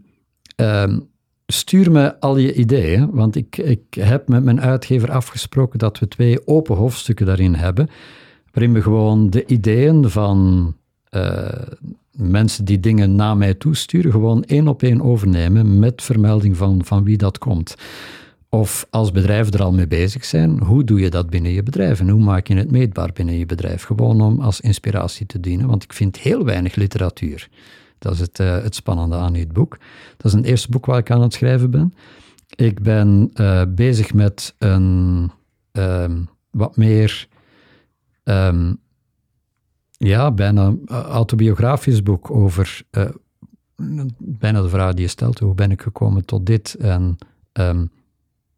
ehm, 0.56 0.98
stuur 1.46 1.90
me 1.90 2.20
al 2.20 2.36
je 2.36 2.54
ideeën. 2.54 3.10
Want 3.12 3.36
ik, 3.36 3.56
ik 3.56 3.94
heb 3.94 4.28
met 4.28 4.44
mijn 4.44 4.60
uitgever 4.60 5.10
afgesproken 5.10 5.78
dat 5.78 5.98
we 5.98 6.08
twee 6.08 6.46
open 6.46 6.76
hoofdstukken 6.76 7.26
daarin 7.26 7.54
hebben, 7.54 7.88
waarin 8.52 8.72
we 8.72 8.82
gewoon 8.82 9.30
de 9.30 9.46
ideeën 9.46 10.10
van 10.10 10.74
eh, 11.08 11.48
mensen 12.20 12.64
die 12.64 12.80
dingen 12.80 13.14
naar 13.14 13.36
mij 13.36 13.54
toesturen, 13.54 14.10
gewoon 14.10 14.44
één 14.44 14.68
op 14.68 14.82
één 14.82 15.02
overnemen 15.02 15.78
met 15.78 16.02
vermelding 16.02 16.56
van, 16.56 16.84
van 16.84 17.04
wie 17.04 17.16
dat 17.16 17.38
komt. 17.38 17.74
Of 18.48 18.86
als 18.90 19.10
bedrijven 19.10 19.52
er 19.52 19.62
al 19.62 19.72
mee 19.72 19.86
bezig 19.86 20.24
zijn, 20.24 20.62
hoe 20.62 20.84
doe 20.84 21.00
je 21.00 21.10
dat 21.10 21.30
binnen 21.30 21.52
je 21.52 21.62
bedrijf 21.62 22.00
en 22.00 22.08
hoe 22.08 22.22
maak 22.22 22.46
je 22.46 22.54
het 22.54 22.70
meetbaar 22.70 23.10
binnen 23.12 23.38
je 23.38 23.46
bedrijf? 23.46 23.82
Gewoon 23.82 24.20
om 24.20 24.40
als 24.40 24.60
inspiratie 24.60 25.26
te 25.26 25.40
dienen, 25.40 25.66
want 25.66 25.82
ik 25.82 25.92
vind 25.92 26.18
heel 26.18 26.44
weinig 26.44 26.74
literatuur. 26.74 27.48
Dat 27.98 28.12
is 28.12 28.20
het, 28.20 28.40
eh, 28.40 28.62
het 28.62 28.74
spannende 28.74 29.16
aan 29.16 29.32
dit 29.32 29.52
boek. 29.52 29.78
Dat 30.16 30.26
is 30.26 30.32
een 30.32 30.44
eerste 30.44 30.68
boek 30.70 30.86
waar 30.86 30.98
ik 30.98 31.10
aan 31.10 31.22
het 31.22 31.32
schrijven 31.32 31.70
ben. 31.70 31.94
Ik 32.54 32.82
ben 32.82 33.30
eh, 33.34 33.62
bezig 33.68 34.14
met 34.14 34.54
een 34.58 35.30
ehm, 35.72 36.16
wat 36.50 36.76
meer, 36.76 37.28
ehm, 38.24 38.74
ja, 40.08 40.30
bijna 40.30 40.74
eh, 40.86 41.00
autobiografisch 41.00 42.02
boek 42.02 42.30
over 42.30 42.82
eh, 42.90 43.08
bijna 44.18 44.62
de 44.62 44.68
vraag 44.68 44.92
die 44.94 45.04
je 45.04 45.10
stelt, 45.10 45.38
hoe 45.38 45.54
ben 45.54 45.70
ik 45.70 45.82
gekomen 45.82 46.24
tot 46.24 46.46
dit 46.46 46.74
en 46.74 47.18
ehm, 47.52 47.86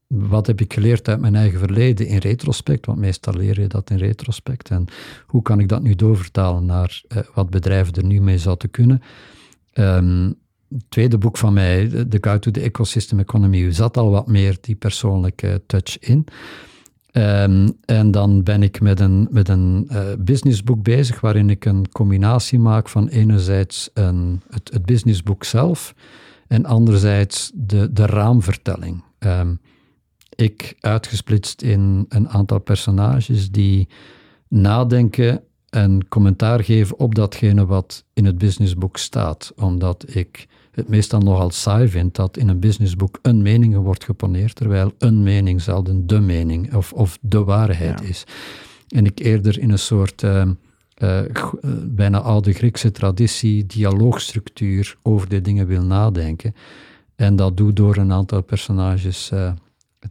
wat 0.06 0.46
heb 0.46 0.60
ik 0.60 0.72
geleerd 0.72 1.08
uit 1.08 1.20
mijn 1.20 1.34
eigen 1.34 1.58
verleden 1.58 2.06
in 2.06 2.18
retrospect, 2.18 2.86
want 2.86 2.98
meestal 2.98 3.34
leer 3.34 3.60
je 3.60 3.66
dat 3.66 3.90
in 3.90 3.96
retrospect. 3.96 4.70
En 4.70 4.84
hoe 5.26 5.42
kan 5.42 5.60
ik 5.60 5.68
dat 5.68 5.82
nu 5.82 5.94
doorvertalen 5.94 6.66
naar 6.66 7.02
eh, 7.08 7.18
wat 7.34 7.50
bedrijven 7.50 7.94
er 7.94 8.04
nu 8.04 8.20
mee 8.20 8.38
zouden 8.38 8.70
kunnen? 8.70 9.02
Ehm, 9.72 10.32
het 10.68 10.84
tweede 10.88 11.18
boek 11.18 11.36
van 11.36 11.52
mij, 11.52 11.88
The 11.88 12.18
Guide 12.20 12.38
to 12.38 12.50
the 12.50 12.60
Ecosystem 12.60 13.18
Economy, 13.18 13.72
zat 13.72 13.96
al 13.96 14.10
wat 14.10 14.26
meer 14.26 14.56
die 14.60 14.74
persoonlijke 14.74 15.62
touch 15.66 15.98
in. 15.98 16.26
Ehm, 17.12 17.68
en 17.84 18.10
dan 18.10 18.42
ben 18.42 18.62
ik 18.62 18.80
met 18.80 19.00
een, 19.00 19.28
met 19.30 19.48
een 19.48 19.86
eh, 19.88 20.02
businessboek 20.18 20.82
bezig, 20.82 21.20
waarin 21.20 21.50
ik 21.50 21.64
een 21.64 21.88
combinatie 21.90 22.58
maak 22.58 22.88
van 22.88 23.08
enerzijds 23.08 23.90
een, 23.94 24.42
het, 24.50 24.70
het 24.72 24.86
businessboek 24.86 25.44
zelf 25.44 25.94
en 26.48 26.64
anderzijds 26.64 27.50
de, 27.54 27.92
de 27.92 28.06
raamvertelling. 28.06 29.04
Ehm, 29.18 29.54
ik 30.36 30.76
uitgesplitst 30.80 31.62
in 31.62 32.06
een 32.08 32.28
aantal 32.28 32.58
personages 32.58 33.50
die 33.50 33.88
nadenken 34.48 35.42
en 35.68 36.08
commentaar 36.08 36.64
geven 36.64 36.98
op 36.98 37.14
datgene 37.14 37.66
wat 37.66 38.04
in 38.12 38.24
het 38.24 38.38
businessboek 38.38 38.96
staat. 38.96 39.52
Omdat 39.56 40.04
ik 40.14 40.46
het 40.72 40.88
meestal 40.88 41.20
nogal 41.20 41.50
saai 41.50 41.88
vind 41.88 42.14
dat 42.14 42.36
in 42.36 42.48
een 42.48 42.60
businessboek 42.60 43.18
een 43.22 43.42
mening 43.42 43.76
wordt 43.76 44.04
geponeerd, 44.04 44.54
terwijl 44.54 44.92
een 44.98 45.22
mening 45.22 45.60
zelden 45.62 46.06
de 46.06 46.20
mening 46.20 46.74
of, 46.74 46.92
of 46.92 47.18
de 47.20 47.44
waarheid 47.44 48.00
Ja. 48.00 48.06
is. 48.06 48.24
En 48.88 49.06
ik 49.06 49.18
eerder 49.18 49.58
in 49.58 49.70
een 49.70 49.78
soort 49.78 50.22
eh, 50.22 50.42
eh, 50.94 51.18
eh, 51.18 51.44
bijna 51.84 52.18
oude 52.20 52.52
Griekse 52.52 52.90
traditie, 52.90 53.66
dialoogstructuur 53.66 54.96
over 55.02 55.28
de 55.28 55.40
dingen 55.40 55.66
wil 55.66 55.82
nadenken. 55.82 56.54
En 57.16 57.36
dat 57.36 57.56
doe 57.56 57.72
door 57.72 57.96
een 57.96 58.12
aantal 58.12 58.42
personages 58.42 59.30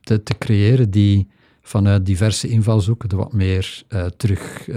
te, 0.01 0.23
te 0.23 0.37
creëren 0.37 0.91
die 0.91 1.27
vanuit 1.61 2.05
diverse 2.05 2.47
invalshoeken, 2.47 3.09
de 3.09 3.15
wat 3.15 3.33
meer 3.33 3.83
eh, 3.87 4.05
terug 4.05 4.67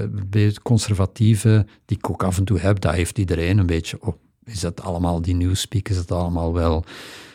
conservatieve, 0.63 1.67
die 1.85 1.97
ik 1.97 2.11
ook 2.11 2.23
af 2.23 2.39
en 2.39 2.45
toe 2.45 2.59
heb, 2.59 2.81
dat 2.81 2.95
heeft 2.95 3.19
iedereen 3.19 3.59
een 3.59 3.67
beetje, 3.67 3.97
oh, 4.01 4.15
is 4.45 4.61
dat 4.61 4.83
allemaal 4.83 5.23
die 5.23 5.35
newspeak, 5.35 5.89
is 5.89 5.97
dat 5.97 6.19
allemaal 6.19 6.53
wel... 6.55 6.85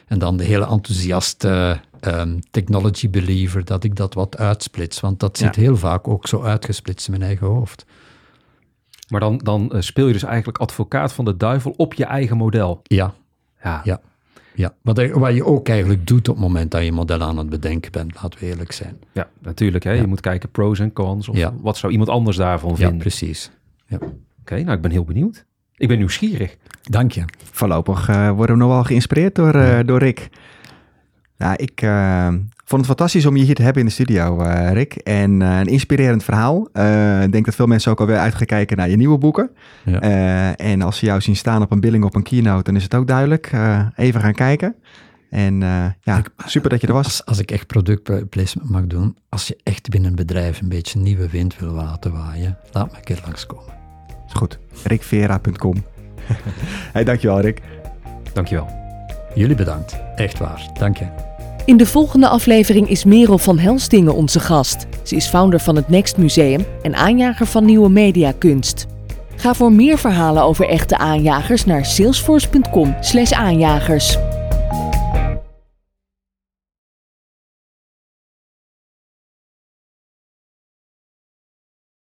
En 0.08 0.20
dan 0.20 0.38
de 0.38 0.44
hele 0.44 0.68
enthousiaste 0.68 1.80
ehm, 2.00 2.40
technology 2.52 3.10
believer, 3.10 3.66
dat 3.66 3.84
ik 3.84 3.96
dat 3.96 4.14
wat 4.14 4.38
uitsplits, 4.38 5.00
want 5.00 5.20
dat 5.20 5.38
zit 5.38 5.56
Ja. 5.56 5.62
heel 5.62 5.78
vaak 5.78 6.08
ook 6.08 6.28
zo 6.28 6.42
uitgesplitst 6.44 7.08
in 7.08 7.14
mijn 7.14 7.26
eigen 7.26 7.48
hoofd. 7.48 7.86
Maar 9.10 9.20
dan, 9.20 9.38
dan 9.38 9.72
eh, 9.72 9.82
speel 9.82 10.08
je 10.08 10.14
dus 10.14 10.24
eigenlijk 10.24 10.58
advocaat 10.58 11.14
van 11.14 11.26
de 11.26 11.38
duivel 11.38 11.74
op 11.78 11.94
je 11.94 12.06
eigen 12.06 12.38
model. 12.38 12.80
Ja, 12.84 13.14
Ja, 13.64 13.82
Ja. 13.84 14.02
ja. 14.56 14.74
Wat, 14.82 15.08
wat 15.12 15.34
je 15.34 15.46
ook 15.46 15.68
eigenlijk 15.70 16.08
doet 16.08 16.30
op 16.30 16.36
het 16.36 16.44
moment 16.44 16.72
dat 16.72 16.84
je 16.84 16.92
model 16.92 17.22
aan 17.22 17.38
het 17.38 17.50
bedenken 17.50 17.92
bent, 17.92 18.14
laten 18.22 18.40
we 18.40 18.46
eerlijk 18.46 18.72
zijn. 18.72 19.00
Ja, 19.12 19.30
natuurlijk. 19.40 19.84
Hè? 19.84 19.92
Ja. 19.92 20.02
Je 20.02 20.08
moet 20.08 20.22
kijken 20.22 20.50
pros 20.50 20.80
en 20.80 20.94
cons. 20.94 21.30
Of 21.30 21.36
Ja. 21.38 21.54
wat 21.62 21.78
zou 21.78 21.92
iemand 21.92 22.10
anders 22.10 22.38
daarvan 22.38 22.70
Ja, 22.70 22.76
vinden? 22.76 22.98
precies. 22.98 23.52
Oké, 24.42 24.62
nou 24.62 24.72
ik 24.76 24.82
ben 24.82 24.92
heel 24.92 25.04
benieuwd. 25.04 25.46
Ik 25.80 25.88
ben 25.88 25.98
nieuwsgierig. 25.98 26.58
Dank 26.84 27.12
je. 27.12 27.24
Voorlopig 27.52 28.10
eh, 28.10 28.30
worden 28.30 28.56
we 28.58 28.62
nog 28.62 28.72
wel 28.72 28.84
geïnspireerd 28.84 29.36
door, 29.36 29.54
eh, 29.56 29.80
door 29.86 30.00
Rick. 30.00 30.30
Nou, 31.38 31.56
ik 31.56 31.82
eh, 31.82 32.28
vond 32.66 32.82
het 32.82 32.86
fantastisch 32.86 33.26
om 33.26 33.36
je 33.36 33.44
hier 33.44 33.56
te 33.56 33.62
hebben 33.62 33.82
in 33.82 33.88
de 33.88 33.94
studio, 33.94 34.42
eh, 34.42 34.72
Rick. 34.72 34.94
En 34.96 35.42
eh, 35.42 35.60
een 35.60 35.66
inspirerend 35.66 36.24
verhaal. 36.24 36.68
Eh, 36.74 37.24
ik 37.24 37.32
denk 37.32 37.46
dat 37.46 37.56
veel 37.56 37.66
mensen 37.68 37.92
ook 37.92 38.00
alweer 38.00 38.18
uitgekijken 38.18 38.78
naar 38.78 38.90
je 38.90 38.96
nieuwe 38.96 39.18
boeken. 39.18 39.50
Ja. 39.86 40.00
Eh, 40.02 40.72
en 40.72 40.82
als 40.82 40.98
ze 40.98 41.06
jou 41.06 41.22
zien 41.22 41.36
staan 41.36 41.62
op 41.62 41.72
een 41.72 41.80
billing 41.80 42.04
op 42.04 42.16
een 42.16 42.24
keynote, 42.24 42.64
dan 42.64 42.76
is 42.76 42.84
het 42.84 42.96
ook 42.96 43.08
duidelijk. 43.08 43.50
Eh, 43.52 43.86
even 43.96 44.22
gaan 44.22 44.34
kijken. 44.34 44.76
En 45.30 45.64
eh, 45.64 45.86
ja, 46.02 46.22
super 46.46 46.70
dat 46.70 46.82
je 46.82 46.88
er 46.88 46.94
was. 46.94 47.06
Als, 47.06 47.26
als 47.26 47.40
ik 47.40 47.52
echt 47.52 47.68
productplacement 47.68 48.70
mag 48.70 48.88
doen, 48.88 49.18
als 49.30 49.48
je 49.48 49.58
echt 49.64 49.90
binnen 49.90 50.10
een 50.10 50.16
bedrijf 50.16 50.62
een 50.62 50.70
beetje 50.70 51.00
nieuwe 51.00 51.30
wind 51.30 51.60
wil 51.60 51.72
laten 51.72 52.12
waaien, 52.12 52.58
laat 52.72 52.92
me 52.92 52.98
een 52.98 53.04
keer 53.04 53.20
langskomen. 53.26 53.79
Is 54.30 54.34
goed. 54.34 54.58
rickvera.com. 54.84 55.84
hey, 56.94 57.04
dankjewel 57.04 57.40
Rick. 57.40 57.62
Dankjewel. 58.34 58.68
Jullie 59.36 59.56
bedankt. 59.56 60.00
Echt 60.16 60.40
waar. 60.40 60.70
Dank 60.80 60.98
je. 60.98 61.06
In 61.66 61.78
de 61.78 61.86
volgende 61.86 62.28
aflevering 62.28 62.90
is 62.90 63.04
Merel 63.04 63.38
van 63.38 63.60
Helsdingen 63.60 64.16
onze 64.16 64.40
gast. 64.40 64.88
Ze 65.04 65.16
is 65.16 65.28
founder 65.28 65.60
van 65.60 65.76
het 65.76 65.90
Next 65.90 66.18
Museum 66.18 66.66
en 66.82 66.96
aanjager 66.96 67.46
van 67.46 67.66
nieuwe 67.66 67.90
mediakunst. 67.90 68.86
Ga 69.36 69.54
voor 69.54 69.72
meer 69.72 69.98
verhalen 69.98 70.44
over 70.44 70.68
echte 70.68 70.98
aanjagers 70.98 71.66
naar 71.66 71.86
salesforce.com/aanjagers. 71.86 74.18